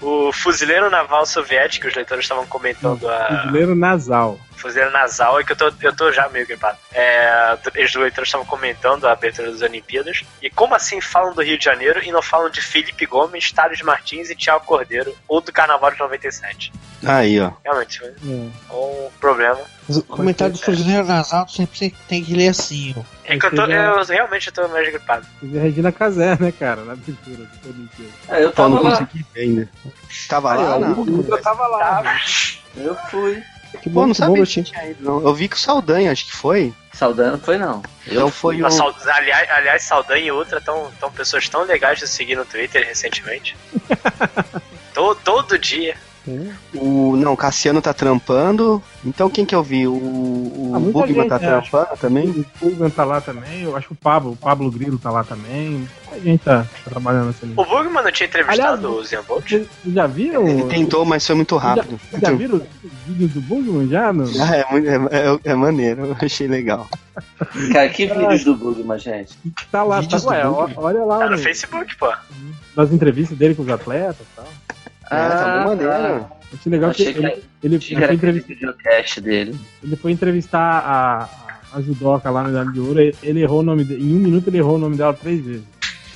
O 0.00 0.32
fuzileiro 0.32 0.88
naval 0.90 1.26
soviético, 1.26 1.88
os 1.88 1.94
leitores 1.94 2.24
estavam 2.24 2.46
comentando 2.46 3.08
a. 3.08 3.42
Fuzileiro 3.42 3.74
nasal. 3.74 4.38
Fuzileiro 4.58 4.90
nasal, 4.92 5.38
é 5.40 5.44
que 5.44 5.52
eu 5.52 5.56
tô, 5.56 5.72
eu 5.80 5.94
tô 5.96 6.12
já 6.12 6.28
meio 6.28 6.46
gripado. 6.46 6.76
É, 6.92 7.56
os 7.84 7.94
leitores 7.94 8.28
estavam 8.28 8.46
comentando 8.46 9.06
a 9.06 9.12
abertura 9.12 9.50
das 9.50 9.62
Olimpíadas. 9.62 10.22
E 10.42 10.50
como 10.50 10.74
assim 10.74 11.00
falam 11.00 11.34
do 11.34 11.42
Rio 11.42 11.58
de 11.58 11.64
Janeiro 11.64 12.02
e 12.04 12.10
não 12.12 12.20
falam 12.22 12.50
de 12.50 12.60
Felipe 12.60 13.06
Gomes, 13.06 13.50
Thales 13.52 13.80
Martins 13.82 14.30
e 14.30 14.34
Thiago 14.36 14.64
Cordeiro, 14.64 15.14
ou 15.26 15.40
do 15.40 15.52
Carnaval 15.52 15.90
de 15.92 15.98
97? 15.98 16.72
Aí, 17.06 17.40
ó. 17.40 17.52
Realmente, 17.64 18.00
foi 18.00 18.08
É. 18.08 18.74
um 18.74 19.08
problema. 19.20 19.60
Mas 19.88 19.96
o 19.98 20.02
comentário 20.02 20.52
do 20.52 20.58
fuzileiro 20.60 21.06
nasal 21.06 21.48
sempre 21.48 21.94
tem 22.08 22.22
que 22.24 22.34
ler 22.34 22.48
assim, 22.48 22.94
ó. 22.98 23.02
É 23.24 23.38
que 23.38 23.46
eu, 23.46 23.54
tô, 23.54 23.62
eu 23.66 24.04
realmente 24.04 24.50
tô 24.50 24.66
mais 24.68 24.88
gripado. 24.88 25.24
Teve 25.40 25.58
a 25.58 25.62
Regina 25.62 25.92
Casé, 25.92 26.36
né, 26.40 26.52
cara, 26.58 26.82
na 26.82 26.94
abertura 26.94 27.36
do 27.62 27.68
Olimpíada. 27.68 28.12
É, 28.28 28.42
eu 28.42 28.50
tava 28.52 28.68
não 28.70 28.82
lá. 28.82 28.90
consegui 28.90 29.24
ver 29.32 29.40
ainda. 29.42 29.68
Tava 30.28 30.52
Aí, 30.54 30.58
lá, 30.58 30.78
não? 30.78 30.98
Ultra 30.98 31.38
tava 31.40 31.66
lá. 31.68 32.20
Eu 32.76 32.94
fui. 33.10 33.42
Que 33.82 33.90
Pô, 33.90 34.00
bom, 34.00 34.06
não 34.06 34.14
que 34.14 34.20
bom, 34.20 34.26
sabia 34.26 34.42
Bertinho. 34.42 34.64
que 34.66 34.72
tinha 34.72 34.90
ido, 34.90 35.04
não. 35.04 35.22
Eu 35.22 35.34
vi 35.34 35.48
que 35.48 35.56
o 35.56 35.58
Saldanha, 35.58 36.10
acho 36.12 36.24
que 36.26 36.32
foi. 36.32 36.72
Saldanha 36.92 37.32
não 37.32 37.38
foi, 37.38 37.58
não. 37.58 37.82
Então 38.06 38.30
foi 38.30 38.60
o. 38.60 38.66
A 38.66 38.70
Sal- 38.70 38.94
aliás, 39.12 39.50
aliás, 39.50 39.82
Saldanha 39.82 40.24
e 40.24 40.32
Ultra 40.32 40.58
estão 40.58 40.90
tão 40.98 41.12
pessoas 41.12 41.48
tão 41.48 41.62
legais 41.64 41.98
de 41.98 42.08
seguir 42.08 42.36
no 42.36 42.44
Twitter 42.44 42.84
recentemente. 42.86 43.56
todo, 44.94 45.18
todo 45.22 45.58
dia. 45.58 45.96
O 46.74 47.16
não, 47.16 47.32
o 47.32 47.36
Cassiano 47.36 47.80
tá 47.80 47.92
trampando. 47.94 48.82
Então 49.04 49.28
quem 49.30 49.44
que 49.44 49.54
eu 49.54 49.62
vi? 49.62 49.86
O, 49.86 49.92
o 49.94 50.72
Ah, 50.74 50.78
Bugman 50.78 51.06
gente, 51.22 51.28
tá 51.28 51.38
né, 51.38 51.46
trampando 51.48 51.98
também? 52.00 52.28
O 52.28 52.44
Fulgan 52.58 52.90
tá 52.90 53.04
lá 53.04 53.20
também, 53.20 53.62
eu 53.62 53.76
acho 53.76 53.86
que 53.88 53.92
o 53.92 53.96
Pablo, 53.96 54.32
o 54.32 54.36
Pablo 54.36 54.70
Grilo 54.70 54.98
tá 54.98 55.10
lá 55.10 55.24
também. 55.24 55.88
A 56.10 56.18
gente 56.18 56.42
tá, 56.42 56.62
tá 56.84 56.90
trabalhando 56.90 57.26
nessa 57.26 57.44
linha. 57.46 57.60
O 57.60 57.64
Bugman 57.64 58.02
não 58.02 58.10
tinha 58.10 58.26
entrevistado 58.26 58.86
Aliás, 58.88 58.98
o 58.98 59.04
Zian 59.04 59.22
Bolt? 59.28 59.52
Já 59.86 60.06
viram? 60.06 60.48
Ele 60.48 60.62
tentou, 60.64 61.04
mas 61.04 61.26
foi 61.26 61.36
muito 61.36 61.56
rápido. 61.56 62.00
Já 62.20 62.30
viram 62.32 62.56
os 62.56 62.90
vídeos 63.06 63.32
do 63.32 63.40
Bugman 63.42 63.88
já? 63.88 64.12
No... 64.12 64.24
Ah, 64.40 64.56
é, 64.56 64.60
é, 64.60 65.30
é, 65.34 65.38
é 65.50 65.54
maneiro, 65.54 66.06
eu 66.06 66.16
achei 66.20 66.46
legal. 66.48 66.88
Cara, 67.72 67.88
que 67.88 68.06
vídeos 68.06 68.44
do 68.44 68.54
Bugman, 68.56 68.98
gente. 68.98 69.36
Tá 69.70 69.82
lá, 69.82 69.96
tá, 69.96 70.00
Vídeos 70.02 70.24
ué, 70.24 70.42
Bugman? 70.44 70.74
olha 70.76 71.04
lá, 71.04 71.18
Tá 71.18 71.24
no 71.26 71.36
né, 71.36 71.38
Facebook, 71.38 71.96
pô. 71.96 72.10
das 72.74 72.90
entrevistas 72.92 73.36
dele 73.36 73.54
com 73.54 73.62
os 73.62 73.68
atletas 73.68 74.26
É, 75.10 75.28
tá 75.28 75.62
bom 75.64 75.68
maneiro. 75.70 76.26
Achei 76.52 76.72
legal 76.72 76.92
que 76.92 77.02
Achei 77.02 77.14
que 77.14 77.20
ele, 77.20 77.44
ele, 77.62 77.78
que 77.78 77.94
ele, 77.94 78.04
era 78.04 78.06
foi 78.06 78.16
entrevistar, 78.16 79.20
dele. 79.20 79.60
ele 79.82 79.96
foi 79.96 80.12
entrevistar 80.12 80.78
a, 80.78 81.28
a, 81.76 81.82
judoca 81.82 82.30
lá 82.30 82.42
no 82.42 82.48
Medalha 82.48 82.72
de 82.72 82.80
Ouro, 82.80 83.00
ele, 83.00 83.14
ele 83.22 83.42
errou 83.42 83.60
o 83.60 83.62
nome 83.62 83.84
dele, 83.84 84.02
em 84.02 84.16
um 84.16 84.20
minuto 84.20 84.48
ele 84.48 84.58
errou 84.58 84.76
o 84.76 84.78
nome 84.78 84.96
dela 84.96 85.12
três 85.12 85.44
vezes. 85.44 85.64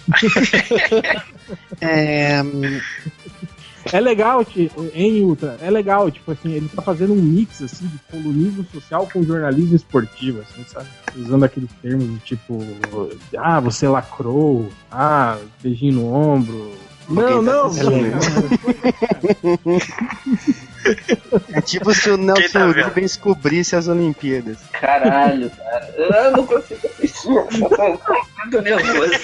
É, 1.80 2.42
É 3.90 4.00
legal, 4.00 4.46
em 4.94 5.22
Ultra, 5.22 5.56
é 5.60 5.70
legal, 5.70 6.10
tipo 6.10 6.30
assim, 6.30 6.52
ele 6.52 6.68
tá 6.68 6.80
fazendo 6.80 7.12
um 7.12 7.20
mix, 7.20 7.62
assim, 7.62 7.86
de 7.86 7.98
colunismo 8.10 8.64
social 8.72 9.08
com 9.12 9.22
jornalismo 9.24 9.74
esportivo, 9.74 10.40
assim, 10.40 10.64
sabe? 10.64 10.86
Usando 11.16 11.44
aqueles 11.44 11.70
termos 11.82 12.06
do 12.06 12.18
tipo, 12.18 12.64
ah, 13.36 13.58
você 13.58 13.88
lacrou, 13.88 14.70
ah, 14.90 15.36
beijinho 15.60 15.94
no 15.94 16.12
ombro, 16.12 16.72
Não, 17.12 17.42
não. 17.42 17.64
Alguém 17.64 18.12
É 21.52 21.60
tipo 21.60 21.94
se 21.94 22.10
o 22.10 22.16
Nelson 22.16 22.72
tá? 22.72 22.84
Rubens 22.84 23.16
cobrisse 23.16 23.76
as 23.76 23.86
Olimpíadas. 23.88 24.58
Caralho, 24.72 25.50
cara. 25.50 25.94
Eu 25.96 26.30
não 26.32 26.46
consigo 26.46 26.80
assistir. 26.86 27.28
Eu 27.28 27.46
tô 27.46 28.26
muito 28.38 28.62
nervoso. 28.62 29.14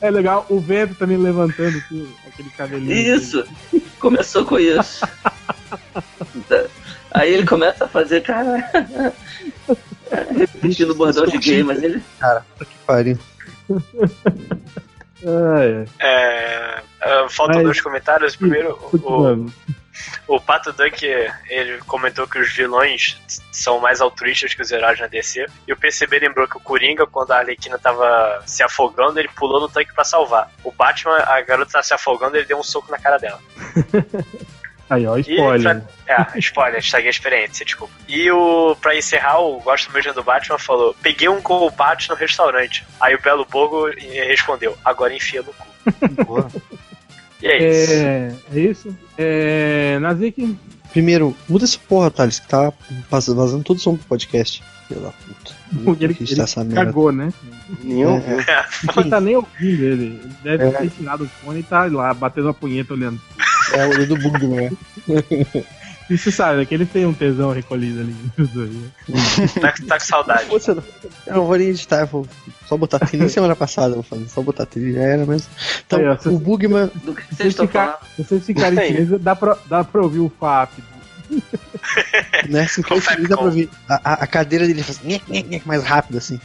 É 0.00 0.10
legal 0.10 0.46
o 0.48 0.58
vento 0.58 0.94
também 0.94 1.16
levantando 1.16 1.76
assim, 1.78 2.08
aquele 2.26 2.50
cabelinho. 2.50 3.16
Isso. 3.16 3.44
Começou 3.98 4.44
com 4.44 4.58
isso. 4.58 5.06
Aí 7.10 7.32
ele 7.32 7.46
começa 7.46 7.84
a 7.84 7.88
fazer, 7.88 8.22
cara. 8.22 9.12
Repetindo 10.36 10.90
o 10.90 10.94
bordão 10.94 11.26
de 11.26 11.38
gay, 11.38 11.62
mas 11.62 11.82
ele. 11.82 12.02
Puta 12.20 12.64
que 12.64 12.78
pariu. 12.86 13.18
Ah, 15.26 15.86
é. 16.00 16.82
É, 17.00 17.28
faltam 17.28 17.56
Mas- 17.56 17.64
dois 17.64 17.80
comentários. 17.80 18.36
Primeiro, 18.36 18.72
o, 18.92 19.46
o 20.26 20.40
Pato 20.40 20.72
Duck 20.72 21.04
ele 21.48 21.78
comentou 21.86 22.26
que 22.26 22.38
os 22.38 22.52
vilões 22.52 23.20
são 23.52 23.78
mais 23.80 24.00
altruístas 24.00 24.54
que 24.54 24.62
os 24.62 24.70
heróis 24.70 24.98
na 25.00 25.06
DC. 25.06 25.46
E 25.66 25.72
o 25.72 25.76
PCB 25.76 26.18
lembrou 26.18 26.46
que 26.48 26.56
o 26.56 26.60
Coringa, 26.60 27.06
quando 27.06 27.32
a 27.32 27.38
Arlequina 27.38 27.78
tava 27.78 28.42
se 28.46 28.62
afogando, 28.62 29.18
ele 29.18 29.28
pulou 29.28 29.60
no 29.60 29.68
tanque 29.68 29.94
pra 29.94 30.04
salvar. 30.04 30.50
O 30.62 30.70
Batman, 30.72 31.16
a 31.18 31.40
garota 31.40 31.72
tá 31.72 31.82
se 31.82 31.94
afogando, 31.94 32.36
ele 32.36 32.46
deu 32.46 32.58
um 32.58 32.62
soco 32.62 32.90
na 32.90 32.98
cara 32.98 33.18
dela. 33.18 33.40
Aí, 34.90 35.06
ó, 35.06 35.16
E 35.16 35.20
spoiler. 35.22 35.82
pra- 36.06 36.24
É, 36.34 36.38
spoiler, 36.38 36.78
estraguei 36.80 37.08
a 37.08 37.10
experiência, 37.10 37.64
desculpa. 37.64 37.92
E 38.08 38.30
o, 38.30 38.76
pra 38.80 38.96
encerrar, 38.96 39.38
o 39.40 39.60
Gosto 39.60 39.92
Mesmo 39.92 40.12
do 40.12 40.22
Batman 40.22 40.58
falou: 40.58 40.94
Peguei 41.02 41.28
um 41.28 41.40
colpate 41.40 42.08
no 42.10 42.14
restaurante. 42.16 42.84
Aí 43.00 43.14
o 43.14 43.20
Belo 43.22 43.46
Bogo 43.50 43.88
eh, 43.88 44.26
respondeu: 44.28 44.76
Agora 44.84 45.14
enfia 45.14 45.42
no 45.42 45.52
cu. 45.54 45.66
Boa. 46.26 46.48
E 47.42 47.46
é 47.46 47.82
isso. 47.82 47.92
É, 47.92 48.32
é 48.54 48.58
isso. 48.60 48.98
É, 49.18 49.98
Nazik, 50.00 50.56
Primeiro, 50.92 51.36
muda 51.48 51.64
essa 51.64 51.78
porra, 51.88 52.10
Thales, 52.10 52.38
que 52.38 52.46
tá 52.48 52.72
vazando 53.08 53.64
todo 53.64 53.76
o 53.78 53.80
som 53.80 53.96
pro 53.96 54.06
podcast. 54.06 54.62
Da 54.90 55.10
puta. 55.10 55.54
porque 55.82 56.04
ele, 56.04 56.16
ele 56.20 56.40
essa 56.42 56.62
merda. 56.62 56.84
cagou, 56.84 57.10
né? 57.10 57.32
Nem 57.82 58.04
ouviu. 58.06 58.36
Não 58.94 59.08
tá 59.10 59.18
nem 59.20 59.34
ouvindo 59.34 59.82
ele. 59.82 60.04
Ele 60.22 60.30
deve 60.42 60.64
É. 60.66 60.70
ter 60.70 60.90
tirado 60.90 61.24
o 61.24 61.28
fone 61.28 61.60
e 61.60 61.62
tá 61.62 61.84
lá, 61.86 62.12
batendo 62.14 62.50
a 62.50 62.54
punheta 62.54 62.92
olhando. 62.92 63.18
É 63.72 63.86
o 63.86 63.90
olho 63.90 64.06
do 64.06 64.16
Bugman, 64.16 64.70
né? 64.70 65.24
E 66.10 66.18
você 66.18 66.30
sabe, 66.30 66.58
né? 66.58 66.64
Que 66.66 66.74
ele 66.74 66.84
tem 66.84 67.06
um 67.06 67.14
tesão 67.14 67.50
recolhido 67.50 68.00
ali. 68.00 68.14
né? 68.38 69.48
Tá, 69.58 69.72
tá 69.88 69.98
com 69.98 70.04
saudade. 70.04 70.44
Putz, 70.50 70.68
Eu 70.68 70.74
não- 70.74 70.82
eu 71.28 71.34
não 71.36 71.46
vou 71.46 71.56
nem 71.56 71.68
editar, 71.68 72.00
eu 72.00 72.06
vou 72.06 72.28
só 72.68 72.76
botar 72.76 72.98
trilha. 72.98 73.20
Nem 73.20 73.28
semana 73.30 73.56
passada 73.56 73.92
eu 73.92 73.94
vou 73.94 74.02
fazer, 74.02 74.28
só 74.28 74.42
botar 74.42 74.66
trilha, 74.66 74.96
já 74.96 75.00
era 75.02 75.24
mesmo. 75.24 75.48
Então, 75.86 75.98
Aí, 75.98 76.06
ó, 76.06 76.18
o 76.28 76.38
Bugman, 76.38 76.90
Do 77.02 77.14
que 77.14 77.22
Se 77.22 77.36
vocês 77.36 77.48
estão 77.48 77.66
ficar- 77.66 77.86
falando? 77.86 78.16
Se 78.16 78.22
vocês 78.22 78.44
ficarem 78.44 78.86
chineses, 78.86 79.18
dá 79.18 79.34
pra, 79.34 79.56
dá 79.66 79.82
pra 79.82 80.02
ouvir 80.02 80.18
o 80.18 80.30
FAP. 80.38 80.72
né, 82.50 82.66
se 82.66 82.82
for 82.82 83.00
dá 83.26 83.36
pra 83.38 83.46
ouvir. 83.46 83.70
A, 83.88 83.94
a- 84.12 84.24
a 84.24 84.26
cadeira 84.26 84.66
dele 84.66 84.82
faz 84.82 85.00
nhec, 85.02 85.62
mais 85.64 85.82
rápido 85.82 86.18
assim. 86.18 86.38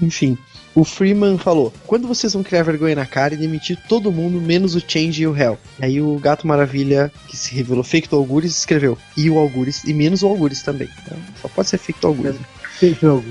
Enfim, 0.00 0.36
o 0.76 0.84
Freeman 0.84 1.38
falou: 1.38 1.72
quando 1.86 2.06
vocês 2.06 2.34
vão 2.34 2.42
criar 2.44 2.62
vergonha 2.62 2.94
na 2.94 3.06
cara 3.06 3.34
e 3.34 3.36
demitir 3.36 3.76
todo 3.88 4.12
mundo, 4.12 4.40
menos 4.40 4.74
o 4.76 4.80
Change 4.86 5.22
e 5.22 5.26
o 5.26 5.36
Hell? 5.36 5.58
Aí 5.80 6.00
o 6.00 6.18
Gato 6.20 6.46
Maravilha, 6.46 7.10
que 7.26 7.36
se 7.36 7.52
revelou 7.54 7.82
fake 7.82 8.08
do 8.08 8.16
Algures, 8.16 8.56
escreveu: 8.56 8.96
e 9.16 9.28
o 9.28 9.38
Algures, 9.38 9.82
e 9.84 9.92
menos 9.94 10.22
o 10.22 10.28
Algures 10.28 10.62
também. 10.62 10.88
Então, 11.02 11.18
só 11.42 11.48
pode 11.48 11.68
ser 11.68 11.78
fake 11.78 12.00
do 12.00 12.06
Algures. 12.06 12.36
Tem 12.78 12.94
jogo. 12.94 13.24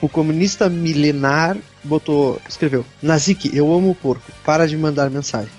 O 0.00 0.08
comunista 0.08 0.68
milenar 0.68 1.56
botou, 1.84 2.40
escreveu: 2.48 2.84
Nazik, 3.00 3.54
eu 3.56 3.72
amo 3.72 3.90
o 3.90 3.94
porco, 3.94 4.32
para 4.44 4.66
de 4.66 4.76
mandar 4.76 5.08
mensagem. 5.10 5.50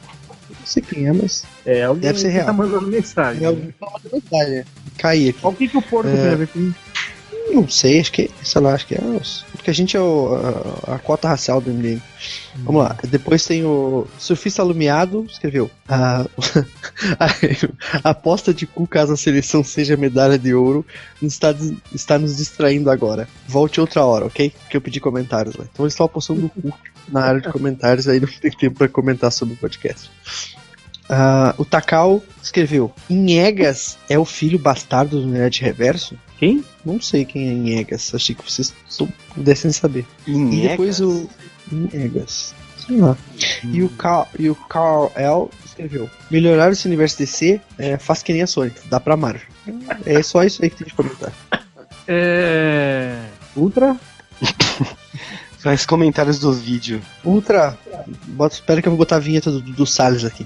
Não 0.49 0.65
sei 0.67 0.81
quem 0.83 1.07
é, 1.07 1.13
mas. 1.13 1.43
É, 1.65 1.83
alguém 1.83 2.01
Deve 2.01 2.19
ser 2.19 2.27
que 2.27 2.33
real. 2.33 2.45
tá 2.47 2.53
mandando 2.53 2.87
mensagem. 2.87 3.43
É 3.43 3.47
alguém 3.47 3.67
que 3.67 3.73
tá 3.79 3.85
mandando 3.91 4.09
mensagem. 4.31 4.53
né? 4.55 4.65
Caí 4.97 5.29
aqui. 5.29 5.39
O 5.45 5.51
que, 5.53 5.67
que 5.67 5.77
o 5.77 5.81
porco 5.81 6.09
É. 6.09 6.15
tem 6.15 6.31
a 6.31 6.35
ver 6.35 6.47
com? 6.47 6.73
Não 7.53 7.69
sei, 7.69 7.99
acho 7.99 8.11
que, 8.11 8.29
sei 8.43 8.61
lá, 8.61 8.73
acho 8.73 8.87
que 8.87 8.95
é 8.95 8.99
porque 9.51 9.69
a 9.69 9.73
gente 9.73 9.95
é 9.95 9.99
o- 9.99 10.33
a, 10.87 10.95
a 10.95 10.99
cota 10.99 11.27
racial 11.27 11.61
do 11.61 11.69
MDM. 11.71 12.01
Vamos 12.57 12.83
lá, 12.83 12.97
depois 13.03 13.45
tem 13.45 13.63
o 13.63 14.07
Surfista 14.17 14.61
Alumiado, 14.61 15.25
escreveu. 15.29 15.69
A, 15.87 16.25
a 18.03 18.09
aposta 18.11 18.53
de 18.53 18.65
cu 18.65 18.87
caso 18.87 19.13
a 19.13 19.17
seleção 19.17 19.63
seja 19.63 19.97
medalha 19.97 20.37
de 20.39 20.53
ouro 20.53 20.85
está, 21.21 21.53
está 21.93 22.17
nos 22.17 22.37
distraindo 22.37 22.89
agora. 22.89 23.27
Volte 23.47 23.79
outra 23.81 24.03
hora, 24.05 24.25
ok? 24.25 24.49
Porque 24.51 24.77
eu 24.77 24.81
pedi 24.81 24.99
comentários 24.99 25.55
lá. 25.55 25.65
Então 25.71 25.85
eles 25.85 25.93
estão 25.93 26.05
apostando 26.05 26.49
cu 26.49 26.73
na 27.09 27.21
área 27.21 27.41
de 27.41 27.49
comentários, 27.51 28.07
aí 28.07 28.19
não 28.19 28.27
tem 28.27 28.51
tempo 28.51 28.77
pra 28.77 28.87
comentar 28.87 29.31
sobre 29.31 29.53
o 29.55 29.57
podcast. 29.57 30.09
Ah, 31.09 31.53
o 31.57 31.65
Takao 31.65 32.23
escreveu: 32.41 32.91
Inhegas 33.09 33.97
é 34.09 34.17
o 34.17 34.23
filho 34.25 34.57
bastardo 34.57 35.19
do 35.21 35.27
Nerd 35.27 35.61
Reverso? 35.61 36.17
Quem? 36.43 36.65
Não 36.83 36.99
sei 36.99 37.23
quem 37.23 37.47
é 37.47 37.53
Inhegas, 37.53 38.13
achei 38.13 38.35
que 38.35 38.43
vocês 38.43 38.73
pudessem 39.33 39.71
saber. 39.71 40.05
E 40.27 40.31
Inhegas? 40.31 40.71
depois 40.71 40.99
o. 40.99 41.29
Inhegas. 41.71 42.53
Sei 42.85 42.97
lá. 42.97 43.17
E 43.63 43.81
o 43.81 43.87
Carl, 43.87 44.27
e 44.37 44.49
o 44.49 44.55
Carl 44.55 45.09
L 45.15 45.47
escreveu: 45.65 46.09
Melhorar 46.29 46.69
esse 46.71 46.85
universo 46.85 47.17
DC 47.17 47.61
é, 47.77 47.97
faz 47.97 48.21
que 48.21 48.33
nem 48.33 48.41
a 48.41 48.47
Sony, 48.47 48.73
dá 48.87 48.99
pra 48.99 49.15
Marvel. 49.15 49.47
É 50.05 50.21
só 50.21 50.43
isso 50.43 50.61
aí 50.61 50.69
que 50.69 50.75
tem 50.75 50.87
de 50.87 50.93
comentar. 50.93 51.31
É. 52.07 53.23
Ultra? 53.55 53.95
Faz 55.59 55.85
comentários 55.85 56.39
do 56.39 56.51
vídeo. 56.51 57.01
Ultra, 57.23 57.77
bota, 58.27 58.55
espera 58.55 58.81
que 58.81 58.87
eu 58.89 58.91
vou 58.91 58.97
botar 58.97 59.15
a 59.15 59.19
vinheta 59.19 59.49
do, 59.49 59.61
do 59.61 59.85
Salles 59.85 60.25
aqui. 60.25 60.45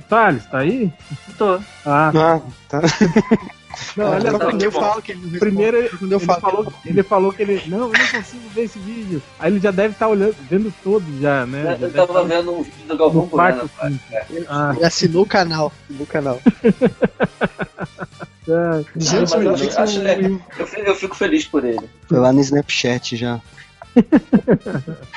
O 0.00 0.08
Thales, 0.08 0.44
tá 0.46 0.58
aí? 0.58 0.90
Tô. 1.36 1.60
Ah, 1.84 2.10
Ah, 2.14 2.40
tá. 2.68 2.80
não, 3.96 4.10
Olha, 4.10 4.30
só 4.30 4.38
quando 4.38 4.62
eu 4.62 4.72
falo 4.72 5.02
que 5.02 5.12
ele. 5.12 5.38
Primeiro 5.38 5.76
ele, 5.76 5.88
quando 5.90 6.12
eu 6.12 6.18
ele 6.18 6.26
falo, 6.26 6.40
falou, 6.40 6.72
ele 6.84 7.02
falou 7.02 7.32
que 7.32 7.42
ele. 7.42 7.62
Não, 7.66 7.78
eu 7.80 7.88
não 7.92 8.06
consigo 8.06 8.48
ver 8.54 8.62
esse 8.64 8.78
vídeo. 8.78 9.22
Aí 9.38 9.52
ele 9.52 9.60
já 9.60 9.70
deve 9.70 9.92
estar 9.94 10.08
olhando, 10.08 10.34
vendo 10.48 10.72
todos 10.82 11.20
já, 11.20 11.44
né? 11.46 11.62
Já 11.64 11.72
Eu 11.72 11.78
deve 11.78 11.92
tava 11.92 12.12
tá 12.14 12.22
vendo 12.22 12.52
um 12.52 12.62
vídeo 12.62 12.86
do 12.88 12.96
Galvão 12.96 13.22
no 13.22 13.28
Bueno. 13.28 13.68
quarto. 13.68 14.00
Ah, 14.48 14.72
ele 14.76 14.84
assinou 14.86 15.22
o 15.22 15.26
canal. 15.26 15.72
Assinou 15.84 16.02
o 16.04 16.06
canal. 16.06 16.40
tá. 18.46 18.82
Gente, 18.96 19.34
eu 19.34 19.82
acho 19.82 20.00
legal. 20.00 20.40
Eu 20.58 20.66
fico, 20.66 20.82
eu 20.82 20.94
fico 20.94 21.14
feliz 21.16 21.44
por 21.46 21.64
ele. 21.64 21.88
Foi 22.08 22.18
lá 22.18 22.32
no 22.32 22.40
Snapchat 22.40 23.16
já. 23.16 23.40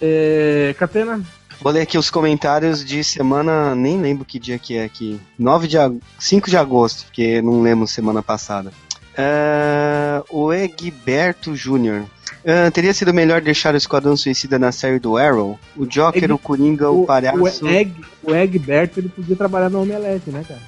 É, 0.00 0.76
Catena? 0.78 1.20
Vou 1.60 1.72
ler 1.72 1.80
aqui 1.82 1.98
os 1.98 2.08
comentários 2.10 2.84
de 2.84 3.02
semana, 3.02 3.74
nem 3.74 4.00
lembro 4.00 4.24
que 4.24 4.38
dia 4.38 4.58
que 4.58 4.76
é 4.76 4.84
aqui. 4.84 5.20
9 5.38 5.66
de 5.66 5.76
ag... 5.76 5.98
5 6.18 6.48
de 6.48 6.56
agosto, 6.56 7.04
porque 7.04 7.42
não 7.42 7.60
lembro 7.62 7.86
semana 7.86 8.22
passada. 8.22 8.72
É, 9.16 10.22
o 10.30 10.52
Egberto 10.52 11.52
Jr. 11.54 12.04
É, 12.44 12.70
teria 12.70 12.94
sido 12.94 13.12
melhor 13.12 13.40
deixar 13.40 13.74
o 13.74 13.76
Esquadrão 13.76 14.16
Suicida 14.16 14.56
na 14.58 14.70
série 14.70 15.00
do 15.00 15.16
Arrow? 15.16 15.58
O 15.76 15.84
Joker, 15.84 16.22
Egg- 16.22 16.32
o 16.32 16.38
Coringa, 16.38 16.88
o, 16.90 17.04
palhaço. 17.04 17.64
O 17.64 17.68
Egg, 17.68 17.92
o 18.22 18.32
Egberto 18.32 19.00
ele 19.00 19.08
podia 19.08 19.34
trabalhar 19.34 19.68
no 19.68 19.82
Omelete, 19.82 20.30
né, 20.30 20.44
cara? 20.46 20.60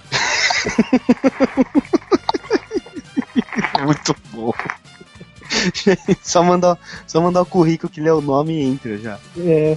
Muito 3.84 4.16
bom. 4.32 4.52
só, 6.22 6.42
mandar, 6.42 6.78
só 7.06 7.20
mandar 7.20 7.42
o 7.42 7.46
currículo 7.46 7.90
que 7.90 8.00
lê 8.00 8.10
o 8.10 8.20
nome 8.20 8.52
e 8.54 8.64
entra 8.64 8.98
já. 8.98 9.18
É. 9.38 9.76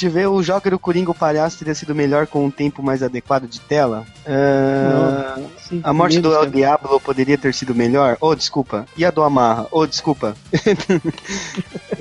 Deixa 0.00 0.06
eu 0.06 0.22
ver, 0.22 0.26
o 0.28 0.42
Joker, 0.42 0.72
o 0.72 0.78
Coringa, 0.78 1.10
o 1.10 1.14
palhaço 1.14 1.58
teria 1.58 1.74
sido 1.74 1.94
melhor 1.94 2.26
com 2.26 2.46
um 2.46 2.50
tempo 2.50 2.82
mais 2.82 3.02
adequado 3.02 3.46
de 3.46 3.60
tela? 3.60 4.06
É, 4.24 5.42
Sim, 5.58 5.82
A 5.84 5.92
morte 5.92 6.18
do 6.20 6.32
El. 6.32 6.46
Diablo 6.46 6.98
poderia 6.98 7.36
ter 7.36 7.52
sido 7.52 7.74
melhor? 7.74 8.16
Oh, 8.18 8.34
desculpa. 8.34 8.86
E 8.96 9.04
a 9.04 9.10
do 9.10 9.22
Amarra? 9.22 9.66
Oh, 9.70 9.86
desculpa. 9.86 10.34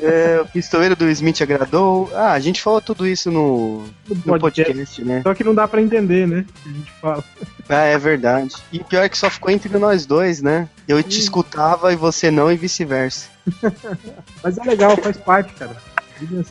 É, 0.01 0.39
o 0.39 0.45
pistoleiro 0.45 0.95
do 0.95 1.09
Smith 1.09 1.41
agradou? 1.41 2.09
Ah, 2.15 2.31
a 2.31 2.39
gente 2.39 2.61
falou 2.61 2.79
tudo 2.79 3.05
isso 3.05 3.29
no, 3.29 3.83
No 4.07 4.39
podcast. 4.39 4.71
podcast, 4.71 5.03
né? 5.03 5.21
Só 5.23 5.33
que 5.33 5.43
não 5.43 5.53
dá 5.53 5.67
pra 5.67 5.81
entender, 5.81 6.25
né? 6.25 6.45
A 6.65 6.69
gente 6.69 6.91
fala. 7.01 7.23
Ah, 7.67 7.83
é 7.83 7.97
verdade. 7.97 8.55
E 8.71 8.81
pior 8.81 9.03
é 9.03 9.09
que 9.09 9.17
só 9.17 9.29
ficou 9.29 9.51
entre 9.51 9.77
nós 9.77 10.05
dois, 10.05 10.41
né? 10.41 10.69
Eu 10.87 11.03
te 11.03 11.19
escutava 11.19 11.91
e 11.91 11.97
você 11.97 12.31
não, 12.31 12.49
e 12.49 12.55
vice-versa. 12.55 13.27
Mas 14.41 14.57
é 14.57 14.63
legal, 14.63 14.95
faz 14.95 15.17
parte, 15.17 15.53
cara. 15.53 15.75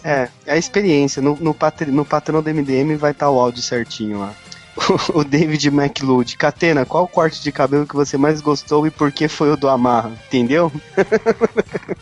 É, 0.05 0.29
é 0.47 0.53
a 0.53 0.57
experiência. 0.57 1.21
No, 1.23 1.37
no, 1.41 1.53
patr- 1.55 1.89
no 1.89 2.05
patrão 2.05 2.41
do 2.43 2.51
MDM 2.51 2.97
vai 2.97 3.11
estar 3.13 3.31
o 3.31 3.39
áudio 3.41 3.63
certinho 3.63 4.19
lá. 4.21 4.33
O 5.13 5.25
David 5.25 5.67
McLeod. 5.69 6.37
Catena, 6.37 6.85
qual 6.87 7.03
o 7.05 7.09
corte 7.09 7.43
de 7.43 7.51
cabelo 7.51 7.85
que 7.87 7.97
você 7.97 8.17
mais 8.17 8.41
gostou 8.41 8.87
e 8.87 8.91
por 8.93 9.11
que 9.11 9.27
foi 9.27 9.51
o 9.51 9.57
do 9.57 9.69
Amarra? 9.69 10.13
Entendeu? 10.29 10.71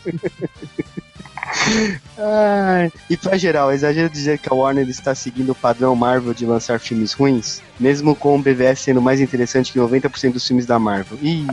Ai, 2.17 2.91
e 3.09 3.17
pra 3.17 3.37
geral, 3.37 3.71
é 3.71 3.75
exagero 3.75 4.09
dizer 4.09 4.37
que 4.37 4.51
a 4.51 4.55
Warner 4.55 4.87
está 4.89 5.13
seguindo 5.15 5.51
o 5.51 5.55
padrão 5.55 5.95
Marvel 5.95 6.33
de 6.33 6.45
lançar 6.45 6.79
filmes 6.79 7.13
ruins, 7.13 7.61
mesmo 7.79 8.15
com 8.15 8.35
o 8.35 8.41
BVS 8.41 8.79
sendo 8.81 9.01
mais 9.01 9.21
interessante 9.21 9.71
que 9.71 9.79
90% 9.79 10.33
dos 10.33 10.45
filmes 10.45 10.65
da 10.65 10.79
Marvel. 10.79 11.17
Ih, 11.21 11.45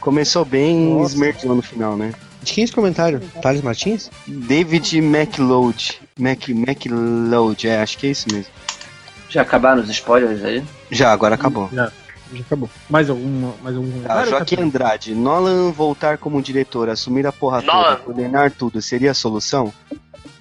começou 0.00 0.44
bem 0.44 1.00
esmerdeou 1.02 1.54
no 1.54 1.62
final, 1.62 1.96
né? 1.96 2.12
De 2.42 2.52
quem 2.52 2.62
é 2.62 2.64
esse 2.64 2.72
comentário? 2.72 3.20
Thales 3.40 3.62
Martins? 3.62 4.10
David 4.26 4.98
McLeod. 4.98 6.00
Mac, 6.18 6.48
MacLeod, 6.48 7.68
é, 7.68 7.80
acho 7.82 7.96
que 7.98 8.06
é 8.06 8.10
isso 8.10 8.26
mesmo. 8.32 8.50
Já 9.28 9.42
acabaram 9.42 9.80
os 9.82 9.88
spoilers 9.88 10.44
aí? 10.44 10.62
Já, 10.90 11.12
agora 11.12 11.36
acabou. 11.36 11.68
Já, 11.72 11.90
já 12.32 12.40
acabou. 12.40 12.68
Mais 12.90 13.08
alguma, 13.08 13.54
mais 13.62 13.76
algum 13.76 13.88
Tá, 13.88 13.94
comentário, 13.94 14.30
Joaquim? 14.30 14.60
Andrade, 14.60 15.14
Nolan 15.14 15.70
voltar 15.70 16.18
como 16.18 16.42
diretor, 16.42 16.88
assumir 16.90 17.26
a 17.26 17.32
porra 17.32 17.62
Nolan. 17.62 17.82
toda, 17.84 17.96
coordenar 17.96 18.50
tudo, 18.50 18.82
seria 18.82 19.12
a 19.12 19.14
solução? 19.14 19.72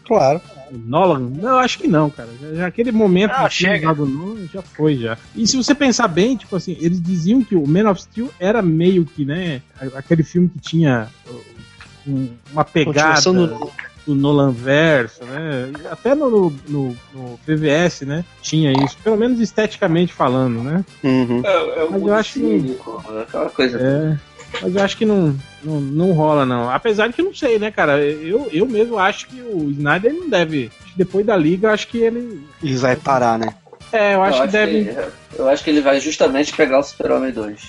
Claro. 0.05 0.41
Nolan? 0.71 1.19
Não, 1.19 1.49
eu 1.51 1.59
acho 1.59 1.77
que 1.79 1.87
não, 1.87 2.09
cara. 2.09 2.29
Já, 2.53 2.67
aquele 2.67 2.91
momento 2.91 3.31
Ah, 3.31 3.49
chega. 3.49 3.93
do 3.93 4.05
Nolan 4.05 4.47
já 4.53 4.61
foi, 4.61 4.97
já. 4.97 5.17
E 5.35 5.45
se 5.47 5.55
você 5.55 5.73
pensar 5.75 6.07
bem, 6.07 6.35
tipo 6.35 6.55
assim, 6.55 6.75
eles 6.81 7.01
diziam 7.01 7.43
que 7.43 7.55
o 7.55 7.65
Man 7.67 7.89
of 7.89 8.01
Steel 8.01 8.29
era 8.39 8.61
meio 8.61 9.05
que, 9.05 9.23
né, 9.23 9.61
aquele 9.95 10.23
filme 10.23 10.49
que 10.49 10.59
tinha 10.59 11.07
um- 12.07 12.29
uma 12.51 12.63
pegada 12.65 13.21
do, 13.21 13.47
do- 13.47 14.15
Nolan 14.15 14.51
verso, 14.51 15.23
né? 15.23 15.71
Até 15.91 16.15
no, 16.15 16.49
no, 16.67 16.97
no- 17.13 17.39
BVS, 17.45 18.01
né, 18.01 18.25
tinha 18.41 18.71
isso. 18.83 18.97
Pelo 19.03 19.15
menos 19.15 19.39
esteticamente 19.39 20.11
falando, 20.11 20.63
né? 20.63 20.83
Uhum. 21.03 21.41
É, 21.45 21.79
é 21.83 21.87
Mas 21.89 22.01
eu 22.01 22.13
acho 22.13 22.33
que- 22.33 22.39
cínico, 22.39 23.03
aquela 23.21 23.49
coisa. 23.49 23.79
É, 23.79 24.17
mas 24.61 24.75
eu 24.75 24.83
acho 24.83 24.97
que 24.97 25.05
não, 25.05 25.37
não, 25.63 25.79
não 25.79 26.11
rola, 26.13 26.45
não. 26.45 26.69
Apesar 26.69 27.07
de 27.07 27.13
que 27.13 27.21
não 27.21 27.33
sei, 27.33 27.59
né, 27.59 27.69
cara? 27.71 27.99
Eu, 28.01 28.49
eu 28.51 28.65
mesmo 28.65 28.97
acho 28.97 29.27
que 29.27 29.39
o 29.39 29.69
Snyder 29.69 30.11
não 30.13 30.27
deve. 30.29 30.71
acho 30.83 30.91
que 30.93 30.97
Depois 30.97 31.25
da 31.25 31.37
liga, 31.37 31.67
eu 31.67 31.71
acho 31.71 31.87
que 31.87 31.99
ele. 31.99 32.45
E 32.61 32.75
vai 32.75 32.95
parar, 32.95 33.37
né? 33.37 33.53
É, 33.93 34.15
eu 34.15 34.23
acho 34.23 34.41
que 34.41 34.47
deve. 34.47 34.85
que- 34.85 35.39
eu 35.39 35.47
acho 35.49 35.63
que 35.63 35.69
ele 35.69 35.81
vai 35.81 35.99
justamente 35.99 36.53
pegar 36.55 36.79
o 36.79 36.83
Super-Homem 36.83 37.31
2. 37.31 37.61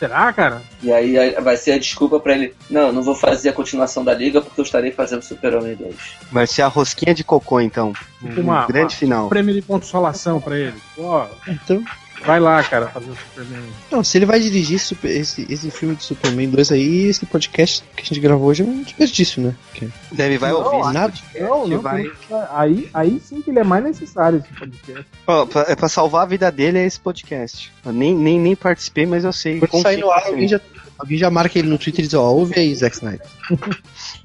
Será, 0.00 0.32
cara? 0.32 0.62
E 0.82 0.90
aí 0.90 1.32
vai 1.42 1.56
ser 1.58 1.72
a 1.72 1.78
desculpa 1.78 2.18
pra 2.18 2.32
ele. 2.34 2.54
Não, 2.70 2.86
eu 2.88 2.92
não 2.92 3.02
vou 3.02 3.14
fazer 3.14 3.50
a 3.50 3.52
continuação 3.52 4.02
da 4.02 4.14
liga 4.14 4.40
porque 4.40 4.58
eu 4.58 4.64
estarei 4.64 4.90
fazendo 4.90 5.20
Super-Homem 5.22 5.76
2. 5.76 5.94
Vai 6.32 6.46
ser 6.46 6.62
a 6.62 6.68
rosquinha 6.68 7.14
de 7.14 7.22
cocô, 7.22 7.60
então. 7.60 7.92
Tipo 8.18 8.40
Um 8.40 8.44
uma- 8.44 8.66
grande 8.66 8.94
uma- 8.94 8.98
final. 8.98 9.28
Prêmio 9.28 9.54
de 9.54 9.60
consolação 9.60 10.40
pra 10.40 10.58
ele. 10.58 10.74
Ó, 10.98 11.26
Então, 11.46 11.84
vai 12.24 12.38
lá, 12.40 12.62
cara, 12.62 12.86
fazer 12.88 13.10
o 13.10 13.16
Superman. 13.16 13.62
não, 13.90 14.04
se 14.04 14.18
ele 14.18 14.26
vai 14.26 14.38
dirigir 14.40 14.78
super- 14.78 15.10
esse, 15.10 15.46
esse 15.50 15.70
filme 15.70 15.94
do 15.94 16.02
Superman 16.02 16.48
2 16.50 16.72
aí, 16.72 17.06
esse 17.06 17.24
podcast 17.26 17.82
que 17.96 18.02
a 18.02 18.04
gente 18.06 18.20
gravou 18.20 18.48
hoje 18.48 18.62
é 18.62 18.66
um 18.66 18.82
desperdício, 18.82 19.42
né? 19.42 19.54
Porque 19.70 19.88
Deve 20.12 20.38
vai 20.38 20.50
Não, 20.52 20.62
ouvir. 20.62 20.92
nada. 20.92 21.12
Não, 21.38 21.66
não, 21.66 21.80
vai- 21.80 22.04
não. 22.28 22.46
Aí, 22.52 22.88
aí 22.94 23.20
sim 23.24 23.40
que 23.42 23.50
ele 23.50 23.58
é 23.60 23.64
mais 23.64 23.82
necessário 23.84 24.38
esse 24.44 24.58
podcast. 24.58 25.06
Ó, 25.26 25.46
pra- 25.46 25.66
é 25.68 25.74
pra 25.76 25.88
salvar 25.88 26.22
a 26.22 26.26
vida 26.26 26.50
dele 26.50 26.78
é 26.78 26.86
esse 26.86 27.00
podcast. 27.00 27.72
Eu 27.84 27.92
nem, 27.92 28.14
nem, 28.14 28.38
nem 28.38 28.54
participei, 28.56 29.06
mas 29.06 29.24
eu 29.24 29.32
sei. 29.32 29.60
quando 29.60 29.82
sair 29.82 29.98
no 29.98 30.10
ar, 30.10 30.26
alguém 30.26 30.46
já, 30.48 30.60
alguém 30.98 31.18
já 31.18 31.30
marca 31.30 31.58
ele 31.58 31.68
no 31.68 31.78
Twitter 31.78 32.04
e 32.04 32.08
diz, 32.08 32.14
ó, 32.14 32.30
ouve 32.32 32.58
aí, 32.58 32.74
Zack 32.74 32.96
Snyder. 32.96 33.26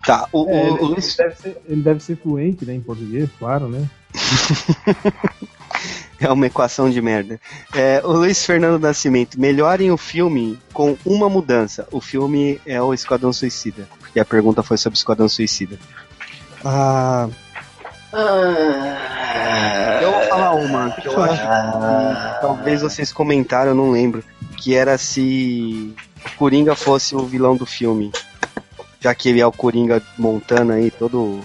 Tá, 0.06 0.28
o, 0.32 0.48
É, 0.48 0.54
o- 0.54 0.56
ele, 0.60 0.70
o 0.70 0.76
ele 0.76 0.84
Luiz 0.94 1.16
deve 1.16 1.36
ser, 1.36 1.58
ele 1.68 1.82
deve 1.82 2.00
ser 2.04 2.16
fluente, 2.18 2.64
né, 2.64 2.76
em 2.76 2.80
português, 2.82 3.28
claro, 3.40 3.68
né? 3.68 3.90
é 6.20 6.32
uma 6.32 6.48
equação 6.48 6.90
de 6.90 7.02
merda. 7.02 7.40
É, 7.74 8.02
o 8.04 8.12
Luiz 8.12 8.46
Fernando 8.46 8.82
Nascimento, 8.82 9.40
melhorem 9.40 9.92
o 9.92 9.98
filme 9.98 10.60
com 10.74 10.98
uma 11.06 11.30
mudança. 11.30 11.88
O 11.92 12.00
filme 12.00 12.60
é 12.66 12.82
o 12.82 12.94
Esquadrão 12.94 13.34
Suicida. 13.34 13.88
Porque 14.00 14.20
a 14.20 14.26
pergunta 14.26 14.64
foi 14.64 14.78
sobre 14.78 14.96
o 14.96 15.00
Esquadrão 15.00 15.28
Suicida. 15.28 15.78
Ah, 16.64 17.28
Eu 20.02 20.12
vou 20.12 20.22
falar 20.30 20.56
uma 20.56 20.92
que 20.92 21.08
eu 21.08 21.22
acho 21.22 21.42
que 21.42 22.42
talvez 22.42 22.82
vocês 22.82 23.12
comentaram, 23.12 23.72
eu 23.72 23.76
não 23.76 23.92
lembro. 23.92 24.24
Que 24.58 24.74
era 24.74 24.98
se 24.98 25.94
o 26.26 26.38
Coringa 26.38 26.76
fosse 26.76 27.16
o 27.16 27.26
vilão 27.26 27.58
do 27.58 27.66
filme. 27.66 28.12
Já 29.02 29.14
que 29.14 29.30
ele 29.30 29.42
é 29.42 29.46
o 29.46 29.52
Coringa 29.52 30.02
Montana 30.18 30.76
aí, 30.76 30.90
todo 30.90 31.42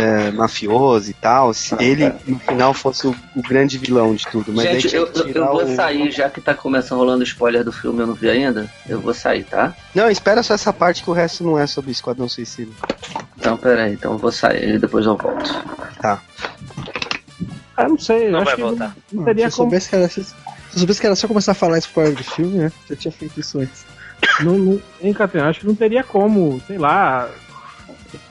é, 0.00 0.30
mafioso 0.32 1.10
e 1.10 1.14
tal. 1.14 1.52
Se 1.54 1.74
ele 1.82 2.12
no 2.26 2.38
final 2.38 2.72
fosse 2.74 3.06
o, 3.06 3.14
o 3.36 3.42
grande 3.42 3.78
vilão 3.78 4.14
de 4.14 4.26
tudo. 4.26 4.52
Mas 4.52 4.64
Gente, 4.82 4.94
eu, 4.96 5.06
eu, 5.06 5.46
vou 5.46 5.64
o- 5.64 5.74
sair, 5.76 6.10
já 6.10 6.28
que 6.30 6.40
tá 6.40 6.54
começando 6.54 6.98
rolando 6.98 7.22
spoiler 7.24 7.62
do 7.64 7.72
filme, 7.72 8.00
eu 8.00 8.06
não 8.06 8.14
vi 8.14 8.28
ainda. 8.30 8.70
Eu 8.88 9.00
vou 9.00 9.12
sair, 9.14 9.44
tá? 9.44 9.74
Não, 9.94 10.10
espera 10.10 10.42
só 10.42 10.54
essa 10.54 10.72
parte 10.72 11.02
que 11.02 11.10
o 11.10 11.12
resto 11.12 11.44
não 11.44 11.58
é 11.58 11.66
sobre 11.66 11.90
Esquadrão 11.90 12.28
Suicida. 12.28 12.70
Então, 13.38 13.56
peraí, 13.56 13.92
então 13.94 14.12
eu 14.12 14.18
vou 14.18 14.32
sair 14.32 14.74
e 14.74 14.78
depois 14.78 15.06
eu 15.06 15.16
volto. 15.16 15.50
Tá. 16.00 16.20
Ah, 17.76 17.88
não 17.88 17.98
sei, 17.98 18.30
Não 18.30 18.40
acho 18.40 18.46
vai 18.46 18.56
que 18.56 18.62
voltar. 18.62 18.84
não, 18.88 18.94
não 19.12 19.22
se 19.22 19.24
teria 19.24 19.44
eu 19.46 19.50
como. 19.50 19.56
soubesse 19.56 19.88
que 19.88 19.96
era, 19.96 20.08
se 20.08 20.20
eu 20.20 20.26
soubesse 20.78 21.00
que 21.00 21.06
era 21.06 21.16
só 21.16 21.26
começar 21.26 21.52
a 21.52 21.54
falar 21.54 21.78
spoiler 21.78 22.14
do 22.14 22.24
filme, 22.24 22.58
né? 22.58 22.72
Já 22.88 22.96
tinha 22.96 23.12
feito 23.12 23.40
isso 23.40 23.58
antes. 23.58 23.84
Não, 24.40 24.58
não, 24.58 24.82
hein, 25.00 25.14
Catena? 25.14 25.48
Acho 25.48 25.60
que 25.60 25.66
não 25.66 25.74
teria 25.74 26.04
como, 26.04 26.60
sei 26.66 26.76
lá. 26.76 27.28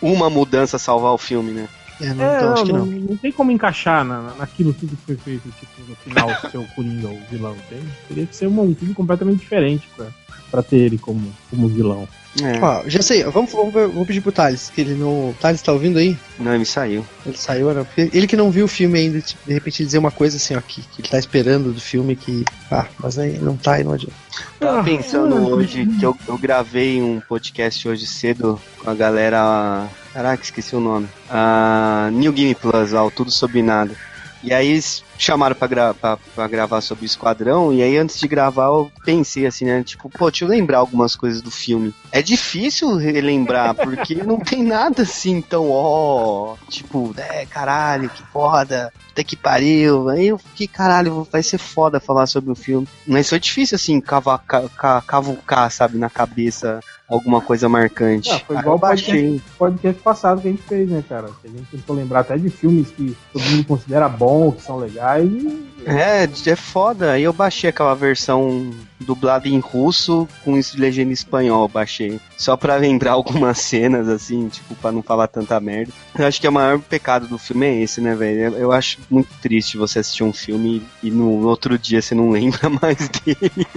Uma 0.01 0.29
mudança 0.29 0.77
salvar 0.77 1.13
o 1.13 1.17
filme, 1.17 1.51
né? 1.51 1.69
É, 2.01 2.13
não, 2.13 2.23
É, 2.23 2.37
então 2.37 2.53
não, 2.65 2.65
não, 2.65 2.85
não. 2.85 3.17
tem 3.17 3.31
como 3.31 3.51
encaixar 3.51 4.03
na, 4.05 4.21
na- 4.21 4.35
naquilo 4.35 4.73
tudo 4.73 4.95
que 4.95 5.05
foi 5.05 5.15
feito, 5.17 5.49
tipo, 5.59 5.71
no 5.89 5.95
final, 5.97 6.29
ser 6.49 6.57
o 6.57 6.65
Coringa 6.75 7.07
ou 7.07 7.13
o 7.15 7.21
vilão, 7.29 7.55
tem? 7.69 7.79
Teria 8.07 8.25
que 8.25 8.35
ser 8.35 8.47
um 8.47 8.75
filme 8.75 8.93
completamente 8.93 9.39
diferente 9.39 9.87
pra, 9.95 10.07
pra 10.49 10.63
ter 10.63 10.77
ele 10.77 10.97
como, 10.97 11.31
como 11.49 11.67
vilão. 11.67 12.07
É, 12.43 12.63
Ó, 12.63 12.83
já 12.87 13.01
sei, 13.01 13.23
vamos, 13.23 13.51
vamos, 13.51 13.73
vamos 13.73 14.05
pedir 14.05 14.21
pro 14.21 14.31
Thales, 14.31 14.69
que 14.73 14.79
ele 14.81 14.93
não. 14.93 15.33
Thales, 15.41 15.63
tá 15.63 15.73
ouvindo 15.73 15.97
aí? 15.97 16.15
não, 16.39 16.53
ele 16.53 16.63
saiu. 16.63 17.03
Ele 17.25 17.35
saiu, 17.35 17.73
né? 17.73 17.83
Ele 17.97 18.27
que 18.27 18.37
não 18.37 18.51
viu 18.51 18.65
o 18.65 18.67
filme 18.67 18.99
ainda, 18.99 19.19
tipo, 19.19 19.41
de 19.47 19.51
repente 19.55 19.83
dizer 19.83 19.97
uma 19.97 20.11
coisa 20.11 20.37
assim, 20.37 20.55
ó, 20.55 20.61
que, 20.61 20.79
que 20.83 21.01
ele 21.01 21.07
tá 21.09 21.17
esperando 21.17 21.73
do 21.73 21.81
filme 21.81 22.15
que. 22.15 22.45
Ah, 22.71 22.85
mas 23.01 23.17
aí 23.17 23.39
não 23.39 23.57
tá 23.57 23.79
e 23.79 23.83
não 23.83 23.93
adianta. 23.93 24.13
Tava 24.59 24.79
Ah, 24.79 24.83
pensando 24.83 25.35
ah, 25.37 25.39
hoje 25.41 25.87
que 25.99 26.05
eu, 26.05 26.15
eu 26.27 26.37
gravei 26.37 27.01
um 27.01 27.19
podcast 27.19 27.89
hoje 27.89 28.05
cedo 28.05 28.61
com 28.77 28.91
a 28.91 28.93
galera. 28.93 29.87
Caraca, 30.19 30.43
esqueci 30.43 30.75
o 30.75 30.81
nome. 30.81 31.07
A 31.29 32.09
New 32.11 32.33
Game 32.33 32.53
Plus, 32.53 32.91
o 32.91 33.09
Tudo 33.09 33.31
Sobre 33.31 33.61
Nada. 33.61 33.95
E 34.43 34.53
aí 34.53 34.67
eles 34.67 35.01
chamaram 35.17 35.55
pra, 35.55 35.65
gra 35.65 35.93
pra, 35.93 36.17
pra 36.35 36.45
gravar 36.45 36.81
sobre 36.81 37.05
o 37.05 37.07
Esquadrão, 37.07 37.71
e 37.71 37.81
aí 37.81 37.97
antes 37.97 38.19
de 38.19 38.27
gravar 38.27 38.65
eu 38.65 38.91
pensei 39.05 39.47
assim, 39.47 39.63
né? 39.63 39.81
Tipo, 39.81 40.09
pô, 40.09 40.29
deixa 40.29 40.43
eu 40.43 40.49
lembrar 40.49 40.79
algumas 40.79 41.15
coisas 41.15 41.41
do 41.41 41.49
filme. 41.49 41.95
É 42.11 42.21
difícil 42.21 42.97
relembrar, 42.97 43.73
porque 43.73 44.15
não 44.21 44.41
tem 44.41 44.61
nada 44.61 45.03
assim 45.03 45.41
tão, 45.41 45.71
ó, 45.71 46.57
tipo, 46.69 47.13
é, 47.15 47.45
caralho, 47.45 48.09
que 48.09 48.23
foda, 48.23 48.91
até 49.11 49.23
que 49.23 49.37
pariu. 49.37 50.09
Aí 50.09 50.27
eu 50.27 50.37
fiquei, 50.37 50.67
caralho, 50.67 51.25
vai 51.31 51.43
ser 51.43 51.59
foda 51.59 51.97
falar 52.01 52.27
sobre 52.27 52.51
o 52.51 52.55
filme. 52.55 52.85
Mas 53.07 53.29
foi 53.29 53.39
difícil, 53.39 53.77
assim, 53.77 54.01
cavucar, 54.01 55.71
sabe, 55.71 55.97
na 55.97 56.09
cabeça 56.09 56.81
alguma 57.09 57.41
coisa 57.41 57.67
marcante. 57.67 58.29
Ah, 58.29 58.39
foi 58.39 58.57
igual 58.57 58.75
o 58.75 58.79
podcast, 58.79 59.43
podcast 59.57 60.01
passado 60.01 60.41
que 60.41 60.47
a 60.47 60.51
gente 60.51 60.63
fez, 60.63 60.89
né, 60.89 61.03
cara? 61.07 61.29
Que 61.41 61.47
a 61.47 61.51
gente 61.51 61.65
tentou 61.71 61.95
lembrar 61.95 62.19
até 62.19 62.37
de 62.37 62.49
filmes 62.49 62.91
que 62.91 63.17
todo 63.33 63.43
mundo 63.43 63.65
considera 63.65 64.07
bom, 64.07 64.51
que 64.51 64.61
são 64.61 64.77
legais, 64.77 65.29
e 65.29 65.65
É, 65.85 66.23
é 66.23 66.55
foda. 66.55 67.13
Aí 67.13 67.23
eu 67.23 67.33
baixei 67.33 67.69
aquela 67.69 67.95
versão 67.95 68.69
dublada 68.99 69.47
em 69.47 69.59
russo 69.59 70.27
com 70.43 70.57
isso 70.57 70.75
de 70.75 70.81
legenda 70.81 71.09
em 71.09 71.13
espanhol, 71.13 71.67
baixei. 71.67 72.19
Só 72.37 72.55
pra 72.55 72.75
lembrar 72.75 73.13
algumas 73.19 73.57
cenas, 73.59 74.07
assim, 74.07 74.47
tipo, 74.47 74.75
pra 74.75 74.91
não 74.91 75.01
falar 75.01 75.27
tanta 75.27 75.59
merda. 75.59 75.91
Eu 76.17 76.27
acho 76.27 76.39
que 76.39 76.47
o 76.47 76.51
maior 76.51 76.79
pecado 76.79 77.27
do 77.27 77.37
filme 77.37 77.65
é 77.65 77.81
esse, 77.81 77.99
né, 78.01 78.13
velho? 78.13 78.55
Eu 78.55 78.71
acho 78.71 78.99
muito 79.09 79.29
triste 79.41 79.77
você 79.77 79.99
assistir 79.99 80.23
um 80.23 80.33
filme 80.33 80.85
e 81.01 81.09
no 81.09 81.47
outro 81.47 81.77
dia 81.77 82.01
você 82.01 82.13
não 82.13 82.29
lembra 82.31 82.69
mais 82.69 83.09
dele. 83.09 83.67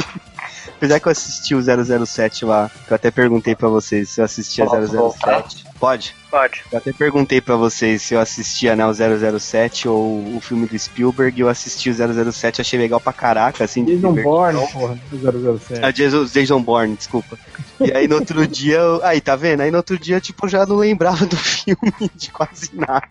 Apesar 0.82 0.98
que 0.98 1.06
eu 1.06 1.12
assisti 1.12 1.54
o 1.54 1.62
007 1.62 2.44
lá, 2.44 2.68
que 2.88 2.92
eu 2.92 2.96
até 2.96 3.08
perguntei 3.08 3.54
pra 3.54 3.68
vocês 3.68 4.08
se 4.08 4.20
eu 4.20 4.24
assistia 4.24 4.66
Posso 4.66 4.88
voltar? 4.96 5.42
007. 5.48 5.64
Pode? 5.78 6.16
Pode. 6.28 6.64
Eu 6.72 6.78
até 6.78 6.92
perguntei 6.92 7.40
pra 7.40 7.54
vocês 7.54 8.02
se 8.02 8.14
eu 8.14 8.20
assistia 8.20 8.74
né, 8.74 8.84
o 8.84 8.92
007 9.38 9.86
ou 9.86 10.36
o 10.36 10.40
filme 10.40 10.66
do 10.66 10.76
Spielberg. 10.76 11.40
Eu 11.40 11.48
assisti 11.48 11.88
o 11.88 11.94
007, 12.32 12.60
achei 12.60 12.80
legal 12.80 12.98
pra 13.00 13.12
caraca, 13.12 13.62
assim. 13.62 13.84
de 13.84 13.94
Jason. 13.96 14.12
Bourne, 14.24 14.66
porra, 14.72 14.98
do 15.08 15.58
007. 15.60 15.84
Ah, 15.84 15.92
Jason, 15.92 16.24
Jason 16.24 16.60
Bourne, 16.60 16.96
desculpa. 16.96 17.38
E 17.80 17.92
aí 17.92 18.08
no 18.08 18.16
outro 18.16 18.44
dia, 18.48 18.78
eu- 18.78 19.04
aí 19.04 19.20
tá 19.20 19.36
vendo? 19.36 19.60
Aí 19.60 19.70
no 19.70 19.76
outro 19.76 19.96
dia, 19.96 20.20
tipo, 20.20 20.46
eu 20.46 20.50
já 20.50 20.66
não 20.66 20.74
lembrava 20.74 21.24
do 21.26 21.36
filme 21.38 21.92
de 22.16 22.28
quase 22.32 22.70
nada. 22.74 23.06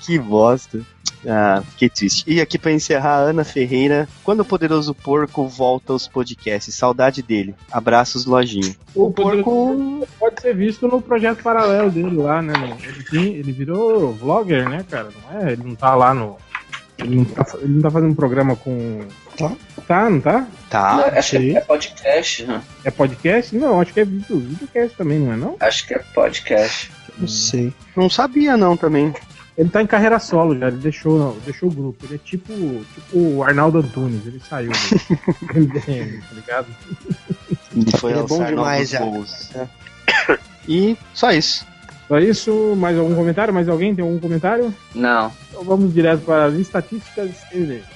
Que 0.00 0.18
bosta. 0.18 0.80
Ah, 1.26 1.62
fiquei 1.70 1.88
triste. 1.88 2.24
E 2.26 2.40
aqui 2.40 2.58
pra 2.58 2.72
encerrar, 2.72 3.18
Ana 3.18 3.44
Ferreira. 3.44 4.08
Quando 4.24 4.40
o 4.40 4.44
Poderoso 4.44 4.92
Porco 4.94 5.46
volta 5.46 5.92
aos 5.92 6.08
podcasts? 6.08 6.74
Saudade 6.74 7.22
dele. 7.22 7.54
Abraços, 7.70 8.26
lojinha. 8.26 8.74
O 8.94 9.10
porco 9.12 10.06
pode 10.18 10.40
ser 10.40 10.54
visto 10.56 10.88
no 10.88 11.00
projeto 11.00 11.42
paralelo 11.42 11.90
dele 11.90 12.16
lá, 12.16 12.42
né? 12.42 12.52
Ele, 12.82 13.04
tem- 13.04 13.34
ele 13.34 13.52
virou 13.52 14.12
vlogger, 14.12 14.68
né, 14.68 14.84
cara? 14.90 15.08
Não 15.30 15.40
é? 15.40 15.52
Ele 15.52 15.62
não 15.64 15.74
tá 15.74 15.94
lá 15.94 16.12
no. 16.12 16.36
Ele 16.98 17.16
não 17.16 17.24
tá, 17.24 17.46
ele 17.60 17.72
não 17.74 17.82
tá 17.82 17.90
fazendo 17.90 18.10
um 18.10 18.14
programa 18.14 18.56
com. 18.56 19.00
Tá. 19.36 19.52
Tá, 19.86 20.10
não 20.10 20.20
tá? 20.20 20.46
Tá? 20.68 21.12
Acho 21.16 21.38
que 21.38 21.56
é 21.56 21.60
podcast, 21.60 22.44
né? 22.44 22.62
É 22.84 22.90
podcast? 22.90 23.56
Não, 23.56 23.80
acho 23.80 23.92
que 23.92 24.00
é 24.00 24.04
vídeo, 24.04 24.38
videocast 24.38 24.96
também, 24.96 25.18
não 25.18 25.32
é 25.32 25.36
não? 25.36 25.56
Acho 25.60 25.86
que 25.86 25.94
é 25.94 25.98
podcast. 26.14 26.90
Não 27.18 27.26
sei. 27.28 27.72
Não 27.96 28.08
sabia, 28.10 28.56
não, 28.56 28.76
também. 28.76 29.12
Ele 29.56 29.68
tá 29.68 29.82
em 29.82 29.86
carreira 29.86 30.18
solo 30.18 30.58
já, 30.58 30.68
ele 30.68 30.78
deixou, 30.78 31.36
deixou 31.44 31.68
o 31.68 31.72
grupo. 31.72 32.06
Ele 32.06 32.14
é 32.14 32.18
tipo, 32.18 32.52
tipo 32.94 33.18
o 33.18 33.42
Arnaldo 33.42 33.78
Antunes, 33.78 34.26
ele 34.26 34.40
saiu 34.48 34.72
do 34.72 35.60
MDM, 35.60 36.20
tá 36.20 36.34
ligado? 36.34 36.66
Ele 37.76 37.90
foi 37.98 38.12
Ele 38.12 38.20
é 38.20 38.22
bom 38.22 38.44
demais 38.44 38.88
já. 38.90 39.00
voos. 39.00 39.50
E 40.66 40.96
só 41.12 41.30
isso. 41.32 41.66
Só 42.08 42.18
isso, 42.18 42.74
mais 42.76 42.98
algum 42.98 43.14
comentário? 43.14 43.52
Mais 43.54 43.68
alguém 43.68 43.94
tem 43.94 44.04
algum 44.04 44.18
comentário? 44.18 44.74
Não. 44.94 45.32
Então 45.52 45.64
vamos 45.64 45.92
direto 45.92 46.22
para 46.22 46.46
as 46.46 46.54
estatísticas. 46.54 47.30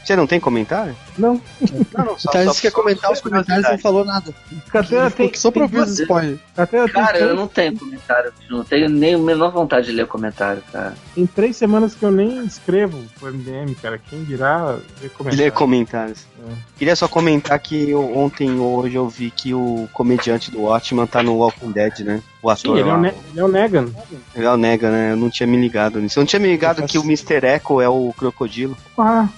Você 0.05 0.15
não 0.15 0.27
tem 0.27 0.39
comentário? 0.39 0.95
Não, 1.17 1.41
Não, 1.97 2.05
não, 2.05 2.13
O 2.13 2.31
cara 2.31 2.45
disse 2.47 2.61
que 2.61 2.67
ia 2.67 2.71
comentar 2.71 3.11
os 3.11 3.21
comentários 3.23 3.67
e 3.67 3.71
não 3.73 3.79
falou 3.79 4.05
nada. 4.05 4.35
Catena 4.71 5.11
tem. 5.11 5.33
só 5.35 5.51
pra 5.51 5.63
ouvir 5.63 5.79
os 5.81 5.99
spoilers. 5.99 6.39
Cara, 6.93 7.19
eu 7.19 7.35
não 7.35 7.49
tenho 7.49 7.79
comentário. 7.79 8.33
Não 8.51 8.63
tenho 8.63 8.89
nem 8.91 9.15
a 9.15 9.19
menor 9.19 9.51
vontade 9.53 9.87
de 9.87 9.93
ler 9.93 10.07
comentário, 10.07 10.63
cara. 10.71 10.95
tem 11.15 11.27
três 11.27 11.57
semanas 11.57 11.95
que 11.95 12.05
eu 12.05 12.11
nem 12.11 12.45
escrevo 12.45 13.03
pro 13.19 13.33
MDM, 13.33 13.75
cara. 13.81 13.99
Quem 13.99 14.23
dirá 14.25 14.77
ver 15.01 15.09
comentário. 15.11 15.45
Ler 15.45 15.51
comentários. 15.53 16.27
É. 16.47 16.53
Queria 16.79 16.95
só 16.95 17.09
comentar 17.09 17.59
que 17.59 17.89
eu- 17.91 18.17
ontem 18.17 18.59
ou 18.61 18.77
hoje 18.81 18.95
eu 18.97 19.09
vi 19.09 19.31
que 19.31 19.55
o 19.55 19.89
comediante 19.95 20.51
do 20.51 20.63
Watchman 20.63 21.07
tá 21.07 21.23
no 21.23 21.37
Walking 21.39 21.73
Dead, 21.73 22.01
né? 22.01 22.23
O 22.43 22.55
Sim, 22.55 22.69
ator 22.69 22.79
ele 22.79 22.89
é, 22.89 22.93
o 22.93 22.95
lá. 22.95 22.99
Ne- 23.01 23.15
ele 23.31 23.41
é 23.41 23.45
o 23.45 23.49
Negan. 23.49 23.89
Ele 24.35 24.45
é 24.47 24.51
o 24.51 24.57
Nega, 24.57 24.91
né? 24.91 25.13
Eu 25.13 25.17
não 25.17 25.29
tinha 25.31 25.47
me 25.47 25.57
ligado 25.57 25.99
nisso. 26.01 26.19
Eu 26.19 26.21
não 26.21 26.27
tinha 26.27 26.39
me 26.39 26.49
ligado 26.49 26.87
que 26.87 26.99
o 26.99 27.03
Mr. 27.03 27.46
Echo 27.55 27.81
é 27.81 27.89
o 27.89 28.13
crocodilo. 28.19 28.77
Ah, 28.99 29.29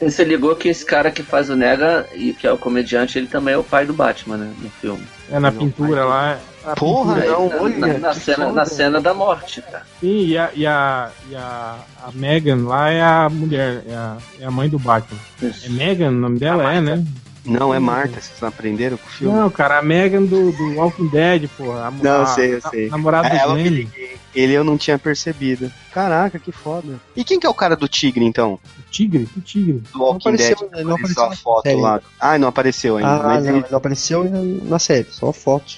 Você 0.00 0.24
ligou 0.24 0.54
que 0.54 0.68
esse 0.68 0.84
cara 0.84 1.10
que 1.10 1.22
faz 1.22 1.48
o 1.48 1.56
Nega, 1.56 2.06
e 2.14 2.32
que 2.34 2.46
é 2.46 2.52
o 2.52 2.58
comediante, 2.58 3.18
ele 3.18 3.26
também 3.28 3.54
é 3.54 3.58
o 3.58 3.64
pai 3.64 3.86
do 3.86 3.92
Batman, 3.94 4.36
né? 4.36 4.52
No 4.60 4.68
filme. 4.70 5.02
é 5.30 5.38
na 5.38 5.50
pintura 5.50 6.04
lá. 6.04 6.38
a 6.64 6.74
Porra, 6.76 7.14
pintura- 7.14 7.32
não, 7.32 7.48
na, 7.48 7.56
olha, 7.62 7.76
na- 7.78 7.98
na 7.98 8.14
cena, 8.14 8.36
foda. 8.44 8.52
na 8.52 8.64
cena 8.66 9.00
da 9.00 9.14
morte, 9.14 9.62
cara. 9.62 9.84
Sim, 10.00 10.26
e 10.26 10.36
a, 10.36 10.50
e 10.54 10.66
a, 10.66 11.10
e 11.30 11.34
a, 11.36 11.76
a 12.04 12.10
Megan 12.12 12.66
lá 12.66 12.90
é 12.90 13.00
a 13.02 13.28
mulher, 13.30 13.82
é 13.88 13.94
a, 13.94 14.16
é 14.40 14.44
a 14.44 14.50
mãe 14.50 14.68
do 14.68 14.78
Batman. 14.78 15.18
É 15.42 15.68
Megan, 15.70 16.08
o 16.08 16.12
nome 16.12 16.38
dela 16.38 16.72
é, 16.74 16.80
né? 16.80 17.02
Não, 17.44 17.72
é 17.72 17.78
Marta, 17.78 18.20
vocês 18.20 18.40
não 18.40 18.48
aprenderam 18.48 18.96
com 18.96 19.06
o 19.06 19.10
filme? 19.10 19.34
Não, 19.38 19.48
cara, 19.48 19.78
a 19.78 19.82
Megan 19.82 20.24
do, 20.24 20.50
do 20.50 20.74
Walking 20.74 21.06
Dead, 21.08 21.48
porra. 21.56 21.86
A, 21.86 21.90
Não, 21.92 22.10
eu 22.16 22.22
a- 22.22 22.26
sei, 22.26 22.54
eu 22.54 22.58
a- 22.62 22.68
sei. 22.70 22.88
namorada 22.90 23.28
É 23.28 23.30
do 23.30 23.36
ela 23.36 23.56
que 23.56 23.62
Glenn. 23.68 23.86
Ele 24.36 24.52
eu 24.52 24.62
não 24.62 24.76
tinha 24.76 24.98
percebido. 24.98 25.72
Caraca, 25.92 26.38
que 26.38 26.52
foda. 26.52 27.00
E 27.16 27.24
quem 27.24 27.40
que 27.40 27.46
é 27.46 27.50
o 27.50 27.54
cara 27.54 27.74
do 27.74 27.88
tigre, 27.88 28.24
então? 28.24 28.60
Tigre? 28.90 29.26
Que 29.26 29.40
tigre? 29.40 29.82
Do 29.92 29.98
Walking 30.02 30.28
apareceu, 30.28 30.56
Dead? 30.58 30.70
ele 30.74 30.84
não 30.84 30.94
Apareceu 30.96 31.22
a 31.24 31.28
na 31.30 31.36
foto 31.36 31.62
série. 31.62 31.80
lá. 31.80 32.00
Ah, 32.20 32.38
não 32.38 32.48
apareceu 32.48 32.96
ainda. 32.98 33.10
Ah, 33.10 33.22
mas 33.22 33.44
não, 33.46 33.56
ele- 33.56 33.64
não 33.70 33.78
apareceu 33.78 34.24
na 34.64 34.78
série, 34.78 35.06
só 35.10 35.32
foto. 35.32 35.76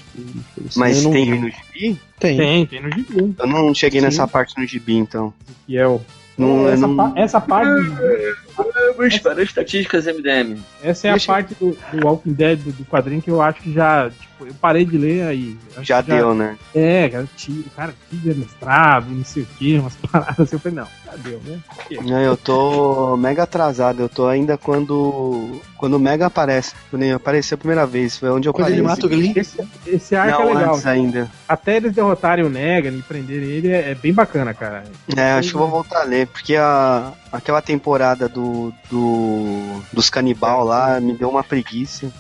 mas 0.76 1.02
não 1.04 1.12
tem 1.12 1.30
vi. 1.30 1.38
no 1.38 1.48
gibi? 1.48 2.00
Tem. 2.18 2.36
Tem, 2.36 2.66
tem 2.66 2.82
no 2.82 2.90
gibi. 2.92 3.34
Eu 3.38 3.46
não 3.46 3.72
cheguei 3.74 4.00
Sim. 4.00 4.06
nessa 4.06 4.26
parte 4.26 4.54
no 4.58 4.66
gibi, 4.66 4.94
então. 4.96 5.32
Que 5.66 5.76
é 5.78 5.86
o. 5.86 6.00
Não, 6.36 6.62
eu 6.62 6.68
essa, 6.70 6.86
não- 6.86 6.96
pa- 6.96 7.12
essa 7.16 7.40
parte. 7.40 7.70
Vamos 8.96 9.18
para 9.20 9.32
as 9.32 9.38
estatísticas 9.38 10.06
MDM. 10.06 10.56
Essa 10.82 11.06
é 11.06 11.10
a 11.10 11.14
Deixa- 11.14 11.32
parte 11.32 11.54
do, 11.54 11.76
do 11.92 12.06
Walking 12.06 12.32
Dead, 12.32 12.58
do, 12.58 12.72
do 12.72 12.84
quadrinho, 12.84 13.22
que 13.22 13.30
eu 13.30 13.40
acho 13.40 13.60
que 13.60 13.72
já. 13.72 14.10
Tipo, 14.10 14.46
eu 14.46 14.54
parei 14.60 14.84
de 14.84 14.98
ler 14.98 15.22
aí. 15.26 15.56
Já 15.82 16.00
deu, 16.00 16.34
né? 16.34 16.56
É, 16.74 17.08
cara, 17.08 17.28
tigre, 17.36 17.66
cara, 17.76 17.94
tigre 18.10 18.30
é 18.32 18.34
mestrado, 18.34 19.06
não 19.10 19.24
sei 19.24 19.42
o 19.44 19.46
que, 19.58 19.78
umas 19.78 19.94
paradas 20.10 20.40
assim. 20.40 20.56
Eu 20.56 20.60
falei, 20.60 20.78
não, 20.78 20.88
já 21.04 21.16
deu, 21.16 21.40
né? 21.44 21.58
Não, 22.02 22.20
eu 22.20 22.36
tô 22.36 23.16
mega 23.16 23.44
atrasado. 23.44 24.00
Eu 24.02 24.08
tô 24.08 24.26
ainda 24.26 24.56
quando. 24.58 25.60
Quando 25.76 25.94
o 25.94 25.98
Mega 26.00 26.26
aparece. 26.26 26.74
Quando 26.90 27.02
ele 27.04 27.12
apareceu 27.12 27.54
a 27.54 27.58
primeira 27.58 27.86
vez. 27.86 28.16
Foi 28.16 28.30
onde 28.30 28.48
eu 28.48 28.52
Quando 28.52 28.64
parei. 28.64 28.78
ele 28.80 28.86
mata 28.86 29.06
o 29.06 29.08
Glenn, 29.08 29.32
Esse, 29.36 29.60
esse 29.86 30.16
arco 30.16 30.42
Não, 30.42 30.50
é 30.50 30.54
legal. 30.54 30.74
antes 30.74 30.86
ainda. 30.86 31.30
Até 31.48 31.76
eles 31.76 31.92
derrotarem 31.92 32.44
o 32.44 32.48
Negan 32.48 32.90
e 32.90 33.02
prenderem 33.02 33.48
ele 33.48 33.68
é, 33.68 33.90
é 33.90 33.94
bem 33.94 34.12
bacana, 34.12 34.52
cara. 34.52 34.82
É, 35.16 35.32
acho 35.32 35.50
que 35.50 35.54
eu 35.54 35.60
vou 35.60 35.68
voltar 35.68 36.00
a 36.00 36.04
ler, 36.04 36.26
porque 36.26 36.56
a, 36.56 37.12
aquela 37.32 37.62
temporada 37.62 38.28
do, 38.28 38.72
do 38.90 39.80
dos 39.92 40.10
canibal 40.10 40.64
lá 40.64 41.00
me 41.00 41.12
deu 41.12 41.28
uma 41.28 41.44
preguiça. 41.44 42.12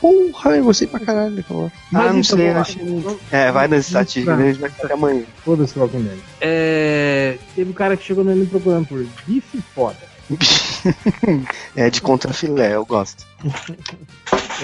porra, 0.00 0.56
eu 0.56 0.64
gostei 0.64 0.86
pra 0.86 1.00
caralho 1.00 1.36
daquela 1.36 1.60
hora. 1.60 1.72
ah, 1.94 1.98
não 2.12 2.20
então, 2.20 2.22
sei, 2.22 2.52
lá. 2.52 2.60
achei... 2.60 3.04
É, 3.30 3.52
vai 3.52 3.68
nas 3.68 3.86
estatísticas, 3.86 4.38
a 4.38 4.42
gente 4.42 4.60
vai 4.60 4.70
ficar 4.70 4.94
amanhã. 4.94 5.24
Foda-se 5.44 5.78
o 5.78 5.86
Dead. 5.86 6.18
É, 6.40 7.38
teve 7.54 7.70
um 7.70 7.74
cara 7.74 7.96
que 7.96 8.04
chegou 8.04 8.24
nele 8.24 8.46
procurando 8.46 8.86
por 8.86 9.04
bife 9.26 9.62
foda. 9.74 10.09
É 11.76 11.90
de 11.90 12.00
contrafilé, 12.00 12.74
eu 12.74 12.84
gosto. 12.84 13.26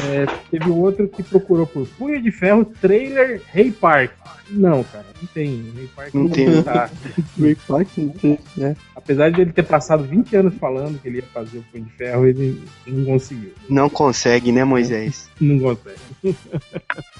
É, 0.08 0.26
teve 0.50 0.68
um 0.70 0.80
outro 0.80 1.08
que 1.08 1.22
procurou 1.22 1.66
por 1.66 1.86
Punha 1.88 2.20
de 2.20 2.30
Ferro 2.30 2.64
Trailer 2.64 3.42
Rei 3.52 3.70
Park. 3.70 4.12
Não, 4.50 4.84
cara, 4.84 5.06
não 5.20 5.26
tem. 5.28 5.72
Rei 5.74 5.88
Park 5.94 6.14
Não 6.14 6.28
tem. 6.28 6.62
tá. 6.62 6.90
Ray 7.40 7.54
Park, 7.54 7.88
não 7.96 8.08
tem, 8.10 8.38
né? 8.56 8.76
Apesar 8.94 9.30
de 9.30 9.40
ele 9.40 9.52
ter 9.52 9.64
passado 9.64 10.04
20 10.04 10.36
anos 10.36 10.54
falando 10.54 11.00
que 11.00 11.08
ele 11.08 11.18
ia 11.18 11.24
fazer 11.32 11.58
o 11.58 11.64
Punho 11.72 11.84
de 11.84 11.90
Ferro, 11.92 12.26
ele 12.26 12.62
não 12.86 13.04
conseguiu. 13.04 13.52
Não 13.68 13.88
consegue, 13.88 14.52
né, 14.52 14.64
Moisés? 14.64 15.28
Não 15.40 15.58
consegue. 15.58 15.98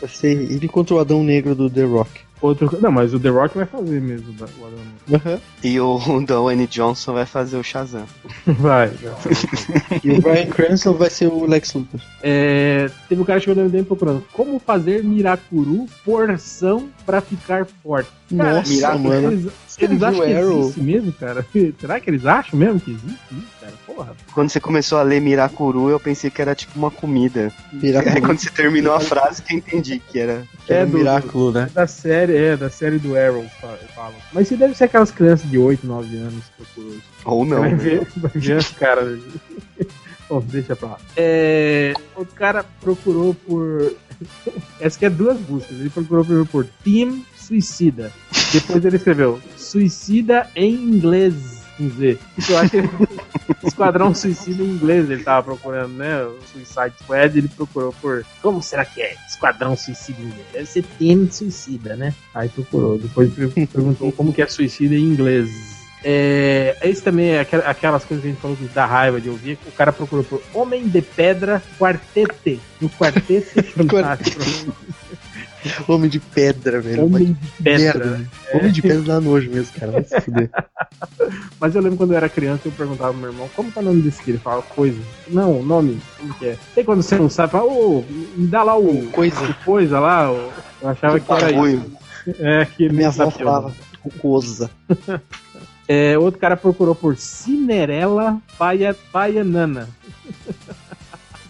Ser 0.09 0.29
ele 0.29 0.69
contra 0.69 0.95
o 0.95 0.99
Adão 0.99 1.23
Negro 1.25 1.55
do 1.55 1.69
The 1.69 1.83
Rock. 1.85 2.26
Outro, 2.41 2.79
não, 2.81 2.93
mas 2.93 3.15
o 3.15 3.21
The 3.21 3.31
Rock 3.31 3.57
vai 3.57 3.65
fazer 3.65 4.01
mesmo 4.01 4.35
o 4.39 4.67
Adão 4.67 4.79
Negro. 5.09 5.41
E 5.65 5.81
o 5.81 5.99
Dwayne 6.27 6.67
Johnson 6.67 7.15
vai 7.15 7.25
fazer 7.25 7.57
o 7.57 7.63
Shazam. 7.63 8.05
Vai, 8.47 8.89
vai. 9.01 10.01
E 10.05 10.11
o 10.13 10.21
Brian 10.21 10.47
Cranston 10.47 10.93
vai 10.93 11.09
ser 11.09 11.29
o 11.29 11.47
Lex 11.47 11.73
Luthor. 11.73 12.01
É, 12.23 12.91
teve 13.09 13.23
um 13.23 13.25
cara 13.25 13.41
chegou 13.41 13.55
no 13.55 13.69
MDM 13.69 13.85
procurando 13.85 14.23
como 14.33 14.59
fazer 14.59 15.03
Miracuru 15.03 15.87
porção 16.05 16.91
pra 17.07 17.21
ficar 17.21 17.65
forte. 17.83 18.11
Cara, 18.37 18.55
Nossa, 18.57 18.69
Miracle, 18.73 18.99
mano. 19.01 19.33
Eles, 19.33 19.53
Você 19.69 19.85
eles 19.85 20.03
acham 20.03 20.27
que 20.27 20.33
Arrow? 20.35 20.61
existe 20.61 20.81
mesmo, 20.83 21.13
cara? 21.13 21.47
Será 21.81 22.01
que 22.01 22.11
eles 22.11 22.27
acham 22.27 22.59
mesmo 22.59 22.81
que 22.81 22.91
existe 22.91 23.19
isso, 23.31 23.47
cara? 23.61 23.73
Porra. 23.87 24.17
Quando 24.35 24.51
você 24.51 24.59
começou 24.61 24.99
a 24.99 25.03
ler 25.03 25.21
Miracuru, 25.21 25.89
eu 25.89 26.01
pensei 26.01 26.29
que 26.31 26.43
era 26.43 26.55
tipo 26.55 26.77
uma 26.79 26.91
comida. 26.91 27.53
Miracle. 27.73 28.13
Aí 28.13 28.21
quando 28.21 28.39
você 28.41 28.51
terminou 28.51 28.95
a 28.95 29.01
frase 29.01 29.41
que 29.43 29.55
eu 29.55 29.59
entendi 29.59 30.01
que 30.01 30.19
era. 30.19 30.43
Que 30.67 30.73
é 30.75 30.81
É 30.81 30.85
um 30.85 30.91
do- 30.91 30.99
Miraculo, 30.99 31.53
né? 31.53 31.71
Da 31.73 31.87
série, 31.87 32.37
é, 32.37 32.57
da 32.57 32.69
série 32.69 32.99
do 32.99 33.17
Arrow, 33.17 33.45
fa- 33.61 33.79
falam. 33.95 34.15
Mas 34.33 34.47
isso 34.51 34.57
deve 34.57 34.75
ser 34.75 34.85
aquelas 34.85 35.11
crianças 35.13 35.49
de 35.49 35.57
8, 35.57 35.87
9 35.87 36.17
anos 36.19 36.45
isso. 36.61 37.01
Ou 37.25 37.45
não. 37.45 37.61
vai, 37.61 37.71
né? 37.71 37.77
ver, 37.77 38.07
vai 38.17 38.31
ver 38.35 38.57
os 38.57 38.71
caras. 38.73 39.21
Bom, 40.29 40.41
deixa 40.41 40.75
pra 40.75 40.89
lá. 40.91 40.99
É, 41.17 41.93
o 42.17 42.25
cara 42.27 42.65
procurou 42.81 43.35
por. 43.35 43.95
Essa 44.81 44.97
aqui 44.97 45.07
é 45.07 45.11
duas 45.11 45.39
buscas. 45.39 45.79
Ele 45.79 45.91
procurou 45.91 46.25
por, 46.25 46.47
por 46.49 46.67
Team 46.85 47.23
Suicida. 47.37 48.13
Depois 48.53 48.85
ele 48.85 48.97
escreveu 48.97 49.41
Suicida 49.57 50.49
em 50.57 50.75
inglês. 50.75 51.35
Com 51.77 51.91
Z. 51.91 52.19
Eu 52.49 52.59
acho 52.59 52.71
que 52.71 52.79
Esquadrão 53.69 54.15
Suicida 54.15 54.63
em 54.63 54.67
inglês 54.71 55.11
ele 55.11 55.23
tava 55.23 55.43
procurando, 55.45 55.93
né? 55.93 56.23
O 56.25 56.39
Suicide 56.51 56.95
Squad, 57.03 57.37
ele 57.39 57.49
procurou 57.49 57.93
por. 58.01 58.25
Como 58.41 58.63
será 58.63 58.83
que 58.85 59.03
é? 59.03 59.15
Esquadrão 59.29 59.77
Suicida 59.77 60.19
em 60.23 60.25
inglês? 60.25 60.47
Deve 60.55 60.67
ser 60.67 60.83
Team 60.99 61.29
Suicida, 61.31 61.95
né? 61.95 62.15
Aí 62.35 62.49
procurou. 62.49 62.97
Depois 62.99 63.31
per- 63.35 63.51
perguntou 63.69 64.11
como 64.13 64.33
que 64.33 64.41
é 64.41 64.47
suicida 64.49 64.95
em 64.95 65.03
inglês. 65.05 65.76
É, 66.05 66.77
esse 66.83 67.03
também 67.03 67.31
é 67.31 67.41
aquela- 67.41 67.65
aquelas 67.65 68.05
coisas 68.05 68.23
que 68.23 68.29
a 68.29 68.33
gente 68.33 68.41
falou 68.41 68.57
que 68.57 68.65
dá 68.69 68.87
raiva 68.87 69.21
de 69.21 69.29
ouvir. 69.29 69.59
O 69.67 69.73
cara 69.73 69.93
procurou 69.93 70.25
por 70.25 70.41
Homem 70.55 70.87
de 70.89 71.03
Pedra 71.03 71.63
Quartete. 71.79 72.61
No 72.81 72.89
Quartete 72.91 73.63
Fantástico. 73.75 74.41
Homem 75.89 76.09
de 76.09 76.21
pedra, 76.21 76.81
velho. 76.81 77.07
Homem 77.07 77.33
de 77.33 77.63
Merda, 77.63 77.93
Pedra. 78.01 78.11
né? 78.19 78.27
Homem 78.55 78.71
de 78.71 78.83
pedra 78.83 79.03
dá 79.03 79.21
nojo 79.21 79.51
mesmo, 79.51 79.73
cara. 79.77 79.91
Vai 79.93 80.05
se 80.05 80.21
fuder. 80.21 80.49
Mas 81.59 81.75
eu 81.75 81.83
lembro 81.83 81.97
quando 81.99 82.13
eu 82.13 82.17
era 82.19 82.29
criança, 82.29 82.69
eu 82.69 82.73
perguntava 82.73 83.11
pro 83.11 83.21
meu 83.21 83.31
irmão, 83.33 83.51
como 83.57 83.73
é 83.75 83.79
o 83.81 83.83
nome 83.83 84.03
desse 84.03 84.21
aqui? 84.21 84.31
Ele 84.33 84.39
falava 84.39 84.63
coisa. 84.63 85.01
Não, 85.27 85.61
nome, 85.65 85.99
como 86.19 86.33
que 86.35 86.47
é? 86.47 86.57
Tem 86.73 86.85
quando 86.85 87.03
você 87.03 87.17
não 87.17 87.29
sabe, 87.29 87.51
fala, 87.53 87.65
ô, 87.65 88.05
me 88.37 88.47
dá 88.47 88.63
lá 88.63 88.77
o, 88.79 89.07
Coisa. 89.11 89.43
o 89.43 89.55
coisa 89.65 89.99
lá. 89.99 90.31
o- 90.31 90.53
Eu 90.83 90.89
achava 90.89 91.19
que 91.19 91.33
era 91.33 91.51
isso. 91.51 91.91
É, 92.39 92.65
que 92.67 92.89
Minha 92.89 93.09
avó 93.09 93.29
falava 93.31 93.75
cocosa. 94.03 94.71
É, 95.89 96.19
outro 96.19 96.41
cara 96.41 96.57
procurou 96.57 96.95
por 96.95 97.17
Cinerela 97.17 98.39
Baia, 98.59 98.97
Baianana. 99.13 99.89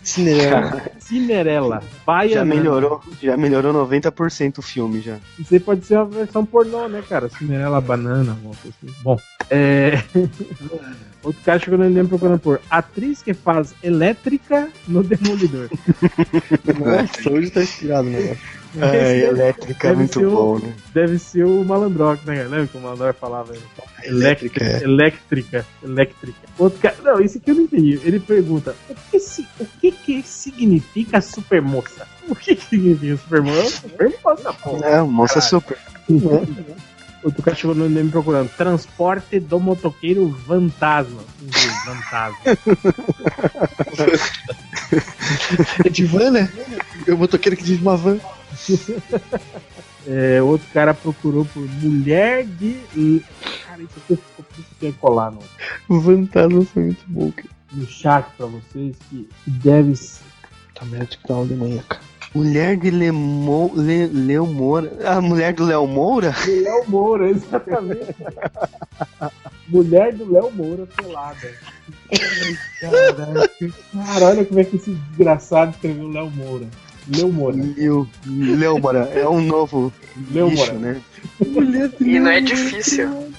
Cinderela. 0.03 0.83
Cinerela 1.01 1.81
Já 1.81 1.89
Baianana. 2.05 2.55
melhorou, 2.55 3.03
já 3.21 3.37
melhorou 3.37 3.73
90% 3.89 4.59
o 4.59 4.63
filme 4.63 5.01
já. 5.01 5.19
Isso 5.39 5.53
aí 5.53 5.59
pode 5.59 5.85
ser 5.85 5.97
uma 5.97 6.05
versão 6.05 6.45
pornô, 6.45 6.87
né, 6.89 7.03
cara? 7.09 7.29
Cinderela 7.29 7.81
banana, 7.81 8.33
alguma 8.33 8.55
coisa 8.55 8.77
assim. 8.83 8.95
Bom, 9.03 9.19
é... 9.51 10.03
Outro 11.25 11.43
cara 11.45 11.59
chegou 11.59 11.77
no 11.77 11.87
MDM 11.87 12.07
procurando 12.07 12.39
por 12.39 12.61
atriz 12.71 13.21
que 13.21 13.35
faz 13.35 13.75
elétrica 13.83 14.69
no 14.87 15.03
Demolidor. 15.03 15.69
Nossa, 16.79 17.33
hoje 17.33 17.51
tá 17.51 17.63
inspirado 17.63 18.07
o 18.07 18.11
negócio. 18.13 18.39
É, 18.81 19.19
elétrica 19.29 19.87
é 19.87 19.91
Deve 19.91 19.99
muito 20.01 20.19
ser 20.21 20.27
o- 20.27 20.31
bom, 20.31 20.59
né? 20.59 20.75
Deve 20.93 21.19
ser 21.19 21.45
o 21.45 21.65
Malandrox, 21.65 22.25
né? 22.25 22.43
Lembra 22.45 22.67
que 22.67 22.77
o 22.77 22.81
Malandrox 22.81 23.19
falava? 23.19 23.53
aí? 23.53 23.61
Elétrica, 24.05 24.65
é. 24.65 24.83
Elétrica. 24.83 25.67
Elétrica. 25.83 26.39
Outro 26.59 26.79
cara... 26.81 26.97
Não, 27.03 27.21
isso 27.21 27.39
aqui 27.39 27.51
eu 27.51 27.55
não 27.55 27.63
entendi. 27.63 28.01
Ele 28.05 28.21
pergunta, 28.21 28.75
o 28.89 28.95
que, 29.11 29.19
se... 29.21 29.47
o 29.59 29.67
que, 29.81 29.93
que 29.93 30.23
significa 30.23 31.21
supermoça? 31.21 32.07
O 32.29 32.35
que, 32.35 32.57
que 32.57 32.65
significa 32.65 33.17
supermoça? 33.17 33.71
Supermoça, 33.81 34.53
pô. 34.53 34.77
É, 34.85 35.01
moça 35.03 35.41
super. 35.41 35.79
Outro 37.23 37.43
cara 37.43 37.57
chegou 37.57 37.75
no 37.75 37.89
MDM 37.91 38.11
procurando 38.11 38.49
transporte 38.51 39.41
do 39.41 39.59
motoqueiro 39.59 40.33
fantasma. 40.47 41.23
Fantasma. 41.85 42.39
É 45.85 45.89
de 45.89 46.05
van, 46.05 46.31
né? 46.31 46.49
Eu 47.07 47.17
motoqueiro 47.19 47.57
que 47.57 47.65
diz 47.65 47.81
uma 47.81 47.97
van. 47.97 48.19
É, 50.09 50.41
outro 50.41 50.69
cara 50.73 50.95
procurou 50.95 51.45
por 51.47 51.63
mulher 51.83 52.47
de. 52.47 52.77
Cara, 53.67 53.83
isso 53.83 53.99
aqui 53.99 54.13
eu 54.39 54.45
preciso 54.45 54.99
colar 55.01 55.33
no, 55.33 55.41
O 55.89 56.01
fantasma 56.01 56.65
foi 56.65 56.83
muito 56.85 57.05
bom, 57.09 57.33
cara. 57.33 57.49
no 57.73 57.87
chat 57.89 58.25
pra 58.37 58.47
vocês 58.47 58.95
que 59.11 59.29
deve 59.45 59.97
ser. 59.97 60.23
Tá 60.75 60.85
merda 60.85 61.07
de 61.07 61.19
que 61.19 61.27
tá 61.27 61.35
uma 61.35 61.47
de 61.47 61.55
manhã, 61.55 61.83
cara. 61.89 62.03
Mulher 62.33 62.77
de 62.77 62.91
Lemo, 62.91 63.73
Le, 63.75 64.07
Leo 64.07 64.47
Moura. 64.47 64.93
A 65.05 65.21
mulher 65.21 65.55
do 65.55 65.65
Léo 65.65 65.87
Moura? 65.89 66.33
Léo 66.47 66.85
Moura, 66.87 67.31
exatamente. 67.31 68.15
Mulher 69.69 70.15
do 70.15 70.31
Léo 70.31 70.53
Moura 70.53 70.87
pelada. 70.87 71.53
Cara, 72.81 74.27
olha 74.27 74.45
como 74.45 74.61
é 74.61 74.65
que 74.65 74.77
esse 74.77 74.91
desgraçado 74.93 75.73
escreveu 75.73 76.09
Léo 76.09 76.31
Moura. 76.31 76.67
Léo 77.09 77.33
Moura. 77.33 77.57
Leo, 77.57 78.09
Leo 78.27 78.79
Moura. 78.79 79.11
É 79.15 79.29
um 79.29 79.41
novo 79.41 79.93
Léo 80.31 80.51
bicho, 80.51 80.75
né? 80.75 81.01
E 82.01 82.19
não 82.19 82.31
é 82.31 82.41
difícil. 82.41 83.33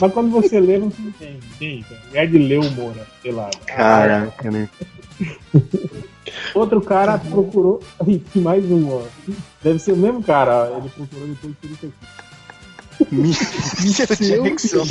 Mas 0.00 0.12
quando 0.12 0.30
você 0.30 0.60
lê, 0.60 0.78
você 0.78 1.02
entende. 1.02 1.86
Mulher 2.08 2.28
de 2.28 2.38
Léo 2.38 2.70
Moura 2.72 3.06
pelada. 3.22 3.56
Caraca, 3.66 4.50
né? 4.50 4.68
Outro 6.54 6.80
cara 6.80 7.18
procurou. 7.18 7.82
Mais 8.34 8.64
um, 8.70 8.88
ó. 8.90 9.02
Deve 9.62 9.78
ser 9.78 9.92
o 9.92 9.96
mesmo 9.96 10.22
cara. 10.22 10.72
Ele 10.76 10.88
procurou 10.88 11.28
depois 11.28 11.54
por 11.60 11.70
isso 11.70 11.86
aqui. 11.86 11.94
Michael 13.10 14.16
Jackson. 14.40 14.84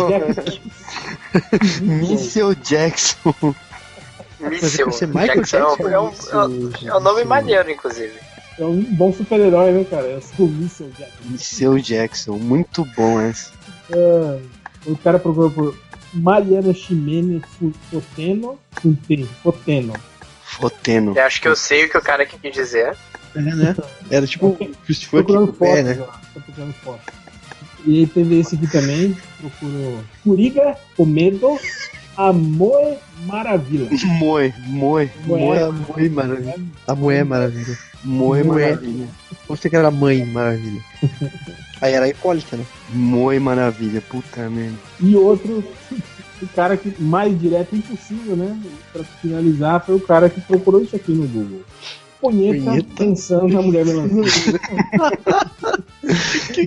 Michael 1.81 2.55
Jackson. 2.63 3.55
Míssil. 4.49 4.87
É 5.01 5.05
Michael 5.07 5.27
Jackson 5.41 5.57
é 5.57 5.59
Jackson 5.61 5.89
é 5.89 5.99
um, 5.99 6.03
ou 6.03 6.09
é 6.41 6.45
um- 6.45 6.47
Míssil 6.49 6.89
é 6.89 6.95
um 6.95 6.99
nome 6.99 7.15
Jackson? 7.17 7.29
maneiro, 7.29 7.71
inclusive. 7.71 8.13
É 8.59 8.63
um 8.65 8.81
bom 8.83 9.11
super-herói, 9.11 9.71
né, 9.71 9.83
cara? 9.89 10.05
É 10.07 10.19
o 10.39 10.45
Missile 10.47 10.91
Jack. 10.97 11.11
Michael 11.25 11.79
Jackson. 11.79 12.37
Muito 12.37 12.85
bom 12.95 13.19
essa. 13.19 13.51
Ah, 13.91 14.37
o 14.85 14.95
cara 14.97 15.17
procurou 15.17 15.49
por 15.49 15.77
Mariana 16.13 16.73
Ximene 16.73 17.41
Foteno. 17.89 18.59
Foteno. 18.79 19.27
Foteno. 19.43 19.93
Foteno. 20.43 21.13
Eu 21.17 21.23
acho 21.23 21.41
que 21.41 21.47
eu 21.47 21.55
sei 21.55 21.85
o 21.85 21.89
que 21.89 21.97
o 21.97 22.01
cara 22.01 22.23
aqui 22.23 22.37
quis 22.37 22.53
dizer. 22.53 22.95
É, 23.35 23.41
né? 23.41 23.75
Era 24.11 24.27
tipo 24.27 24.47
o 24.49 24.55
Christopher 24.85 25.23
Procurando 25.23 25.47
Kiko 25.51 25.59
pé, 25.65 25.69
fotos, 25.77 25.83
né? 25.97 26.05
Tô 26.35 26.39
procurando 26.41 26.73
fotos. 26.73 27.13
E 27.85 27.99
aí 27.99 28.07
teve 28.07 28.39
esse 28.39 28.55
aqui 28.55 28.67
também. 28.67 29.17
Procurou 29.39 30.03
Curiga, 30.23 30.77
Comedo, 30.95 31.57
Amoe 32.17 32.97
Maravilha. 33.25 33.89
Moi, 34.19 34.53
moi, 34.67 35.09
Moé. 35.25 35.63
A 35.63 35.71
mãe 35.71 36.09
maravilha. 36.09 36.55
A 36.87 36.95
mulher 36.95 37.25
maravilha. 37.25 37.77
moi 38.03 38.43
Moé. 38.43 38.65
maravilha. 38.71 39.07
Você 39.47 39.69
que 39.69 39.75
era 39.75 39.87
a 39.87 39.91
mãe 39.91 40.25
maravilha. 40.25 40.81
Aí 41.81 41.93
era 41.93 42.05
a 42.05 42.09
Hipólita, 42.09 42.57
né? 42.57 42.65
Moi 42.89 43.39
maravilha. 43.39 44.01
Puta 44.01 44.49
merda. 44.49 44.77
E 44.99 45.15
outro, 45.15 45.63
o 46.41 46.47
cara 46.47 46.75
que 46.77 46.93
mais 47.01 47.39
direto 47.39 47.75
impossível, 47.75 48.35
né? 48.35 48.59
Pra 48.91 49.03
finalizar, 49.03 49.85
foi 49.85 49.95
o 49.95 49.99
cara 49.99 50.29
que 50.29 50.41
procurou 50.41 50.81
isso 50.81 50.95
aqui 50.95 51.11
no 51.13 51.27
Google. 51.27 51.61
Punheta, 52.19 52.63
Punheta. 52.63 52.87
pensando 52.97 53.53
na 53.53 53.61
mulher 53.61 53.85
melancia. 53.85 54.59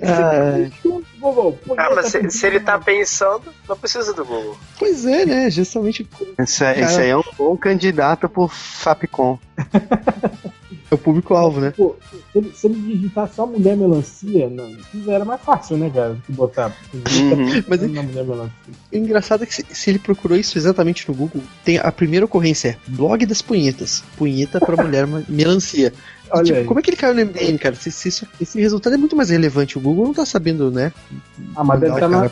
Ah, 0.02 0.70
Google, 1.18 1.58
Ah, 1.76 1.90
mas 1.94 2.06
se, 2.06 2.18
pensando 2.18 2.30
se 2.30 2.46
ele 2.46 2.60
tá 2.60 2.78
pensando, 2.78 3.44
não 3.68 3.76
precisa 3.76 4.12
do 4.12 4.24
Google. 4.24 4.56
pois 4.78 5.04
é, 5.06 5.24
né? 5.26 5.50
Justamente 5.50 6.06
Esse, 6.38 6.64
esse 6.64 7.00
aí 7.00 7.10
é 7.10 7.16
um 7.16 7.22
bom 7.36 7.56
candidato 7.56 8.28
pro 8.28 8.48
Fapcom. 8.48 9.38
é 10.90 10.94
o 10.94 10.98
público-alvo, 10.98 11.60
né? 11.60 11.72
Pô, 11.76 11.96
se 12.10 12.38
ele, 12.38 12.52
se 12.54 12.66
ele 12.66 12.80
digitar 12.80 13.28
só 13.34 13.46
mulher 13.46 13.76
melancia, 13.76 14.48
não, 14.48 14.68
isso 14.68 15.10
era 15.10 15.24
mais 15.24 15.40
fácil, 15.40 15.76
né, 15.76 15.90
cara? 15.92 16.14
Do 16.14 16.22
que 16.22 16.32
botar 16.32 16.72
Uhum. 16.92 17.64
Mas 17.66 17.80
mulher 17.80 18.04
melancia. 18.24 18.52
O 18.92 18.96
engraçado 18.96 19.42
é 19.42 19.46
que 19.46 19.54
se, 19.54 19.66
se 19.70 19.90
ele 19.90 19.98
procurou 19.98 20.36
isso 20.38 20.56
exatamente 20.58 21.08
no 21.08 21.14
Google, 21.14 21.42
tem 21.64 21.78
a 21.78 21.90
primeira 21.90 22.26
ocorrência 22.26 22.78
é 22.86 22.90
blog 22.90 23.24
das 23.26 23.42
punhetas. 23.42 24.04
Punheta 24.16 24.60
pra 24.60 24.76
mulher 24.82 25.06
melancia. 25.28 25.92
Olha 26.30 26.44
Tipo, 26.44 26.58
aí. 26.58 26.64
como 26.64 26.80
é 26.80 26.82
que 26.82 26.90
ele 26.90 26.96
caiu 26.96 27.14
no 27.14 27.20
MDM, 27.20 27.58
cara? 27.58 27.74
Se, 27.76 27.90
se 27.90 28.08
isso- 28.08 28.26
esse 28.40 28.60
resultado 28.60 28.94
é 28.94 28.96
muito 28.96 29.14
mais 29.16 29.30
relevante. 29.30 29.78
O 29.78 29.80
Google 29.80 30.06
não 30.06 30.14
tá 30.14 30.26
sabendo, 30.26 30.70
né? 30.70 30.92
Ah, 31.54 31.62
mas 31.64 31.80
deve 31.80 31.94
estar 31.94 32.08
Cara, 32.10 32.30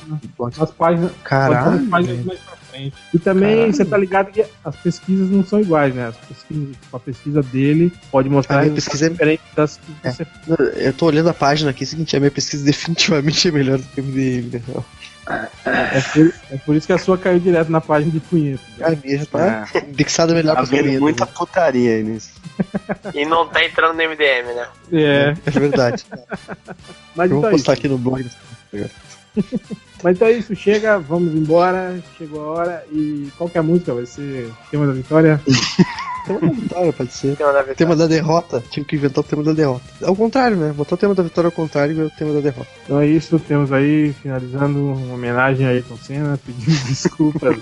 nas 0.59 0.71
páginas, 0.73 1.11
Caralho. 1.23 1.81
nas 1.81 1.89
páginas 1.89 2.25
mais 2.25 2.39
pra 2.41 2.57
frente. 2.57 2.95
E 3.15 3.19
também 3.19 3.55
Caralho. 3.57 3.73
você 3.75 3.85
tá 3.85 3.97
ligado 3.97 4.33
que 4.33 4.45
as 4.65 4.77
pesquisas 4.77 5.31
não 5.31 5.45
são 5.45 5.61
iguais, 5.61 5.95
né? 5.95 6.09
As 6.09 6.17
pesquisas, 6.17 6.75
a 6.93 6.99
pesquisa 6.99 7.43
dele 7.43 7.93
pode 8.11 8.29
mostrar 8.29 8.59
A 8.59 8.63
minha 8.63 8.75
pesquisa 8.75 9.07
é- 9.07 9.11
diferentes 9.11 9.45
das 9.55 9.77
que 9.77 9.93
É. 10.09 10.11
você 10.11 10.27
Eu 10.77 10.93
tô 10.93 11.07
olhando 11.07 11.29
a 11.29 11.35
página 11.35 11.71
aqui, 11.71 11.85
é 11.85 11.87
o 11.87 11.89
seguinte, 11.89 12.17
a 12.17 12.21
minha 12.21 12.31
pesquisa 12.33 12.65
definitivamente 12.67 13.47
é 13.49 13.51
melhor 13.53 13.79
do 13.79 13.85
que 13.85 14.01
o 14.01 14.05
MDM, 14.05 14.51
né? 14.53 14.63
É 15.27 16.01
por, 16.13 16.35
é 16.51 16.57
por 16.59 16.77
isso 16.77 16.87
que 16.87 16.93
a 16.93 16.99
sua 16.99 17.17
caiu 17.17 17.39
direto 17.41 17.71
na 17.73 17.81
página 17.81 18.13
de 18.13 18.21
punheta. 18.21 18.63
Minha 19.03 19.19
já 19.19 19.27
tá 19.27 19.69
indexada 19.89 20.35
melhor 20.35 20.55
Tá 20.55 20.63
pra 20.63 20.71
vendo 20.71 20.83
punheta, 20.85 21.01
muita 21.01 21.25
né? 21.25 21.31
putaria 21.35 21.95
aí 21.95 22.03
nisso. 22.03 22.31
E 23.15 23.25
não 23.25 23.49
tá 23.49 23.65
entrando 23.65 23.97
no 23.97 24.03
MDM, 24.03 24.55
né? 24.55 24.67
É, 24.93 25.35
É 25.47 25.51
verdade. 25.51 26.05
mas 27.17 27.31
Eu 27.31 27.37
vou 27.37 27.39
então, 27.39 27.49
é 27.49 27.53
postar 27.53 27.73
isso. 27.73 27.81
aqui 27.81 27.89
no 27.89 27.97
blog. 27.99 28.29
mas 30.03 30.17
então 30.17 30.29
é 30.29 30.33
isso, 30.33 30.55
chega, 30.55 30.99
vamos 30.99 31.35
embora, 31.35 31.99
chegou 32.19 32.45
a 32.45 32.51
hora. 32.59 32.85
E 32.93 33.31
qual 33.39 33.49
que 33.49 33.57
é 33.57 33.61
a 33.61 33.65
música? 33.65 33.95
Vai 33.95 34.07
ser 34.07 34.53
tema 34.71 34.87
da 34.87 34.93
vitória? 34.93 35.41
Tema 36.25 36.41
da 36.41 36.49
vitória, 36.49 36.93
pode 36.93 37.13
ser. 37.13 37.37
Tem 37.37 37.47
uma 37.47 37.53
da 37.53 37.75
Tema 37.75 37.97
da 37.97 38.07
derrota. 38.07 38.63
Tinha 38.71 38.85
que 38.85 38.97
inventar 38.97 39.23
o 39.23 39.27
tema 39.27 39.43
da 39.43 39.53
derrota. 39.53 39.85
Ao 40.03 40.17
contrário, 40.17 40.57
né? 40.57 40.73
Botar 40.73 40.95
o 40.95 40.99
tema 40.99 41.15
da 41.15 41.23
vitória 41.23 41.49
ao 41.49 41.53
contrário 41.53 41.95
e 41.95 42.03
o 42.03 42.11
tema 42.11 42.33
da 42.33 42.41
derrota. 42.41 42.69
Então 42.85 43.01
é 43.01 43.07
isso, 43.07 43.39
temos 43.39 43.73
aí, 43.73 44.15
finalizando, 44.23 44.93
uma 44.93 45.15
homenagem 45.15 45.67
a 45.67 45.71
Ayrton 45.71 45.97
Senna, 45.97 46.39
pedindo 46.45 46.65
desculpas 46.89 47.57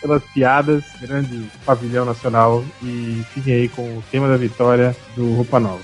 pelas 0.00 0.22
piadas, 0.34 0.84
grande 1.00 1.50
pavilhão 1.64 2.04
nacional. 2.04 2.64
E 2.82 3.24
fiquem 3.32 3.54
aí 3.54 3.68
com 3.68 3.82
o 3.82 4.04
tema 4.10 4.28
da 4.28 4.36
vitória 4.36 4.96
do 5.16 5.34
Roupa 5.34 5.60
Nova. 5.60 5.80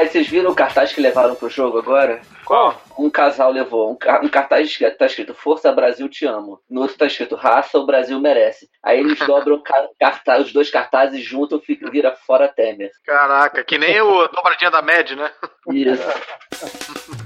Aí 0.00 0.08
vocês 0.08 0.26
viram 0.26 0.50
o 0.50 0.54
cartaz 0.54 0.94
que 0.94 1.00
levaram 1.00 1.34
pro 1.34 1.50
jogo 1.50 1.76
agora? 1.76 2.22
Qual? 2.46 2.74
Um 2.98 3.10
casal 3.10 3.52
levou 3.52 3.90
um, 3.90 4.24
um 4.24 4.28
cartaz 4.30 4.74
que 4.74 4.90
tá 4.92 5.04
escrito 5.04 5.34
Força 5.34 5.70
Brasil 5.70 6.08
Te 6.08 6.24
Amo. 6.24 6.58
No 6.70 6.80
outro 6.80 6.96
tá 6.96 7.04
escrito 7.04 7.36
Raça 7.36 7.76
o 7.78 7.84
Brasil 7.84 8.18
Merece. 8.18 8.66
Aí 8.82 8.98
eles 8.98 9.18
dobram 9.26 9.62
cartaz, 10.00 10.46
os 10.46 10.54
dois 10.54 10.70
cartazes 10.70 11.22
juntam 11.22 11.58
e 11.58 11.66
fica, 11.66 11.90
vira 11.90 12.16
fora 12.16 12.48
Temer. 12.48 12.90
Caraca, 13.04 13.62
que 13.62 13.76
nem 13.76 14.00
o 14.00 14.26
dobradinha 14.28 14.70
da 14.70 14.80
Med, 14.80 15.14
né? 15.14 15.30
Isso. 15.68 17.10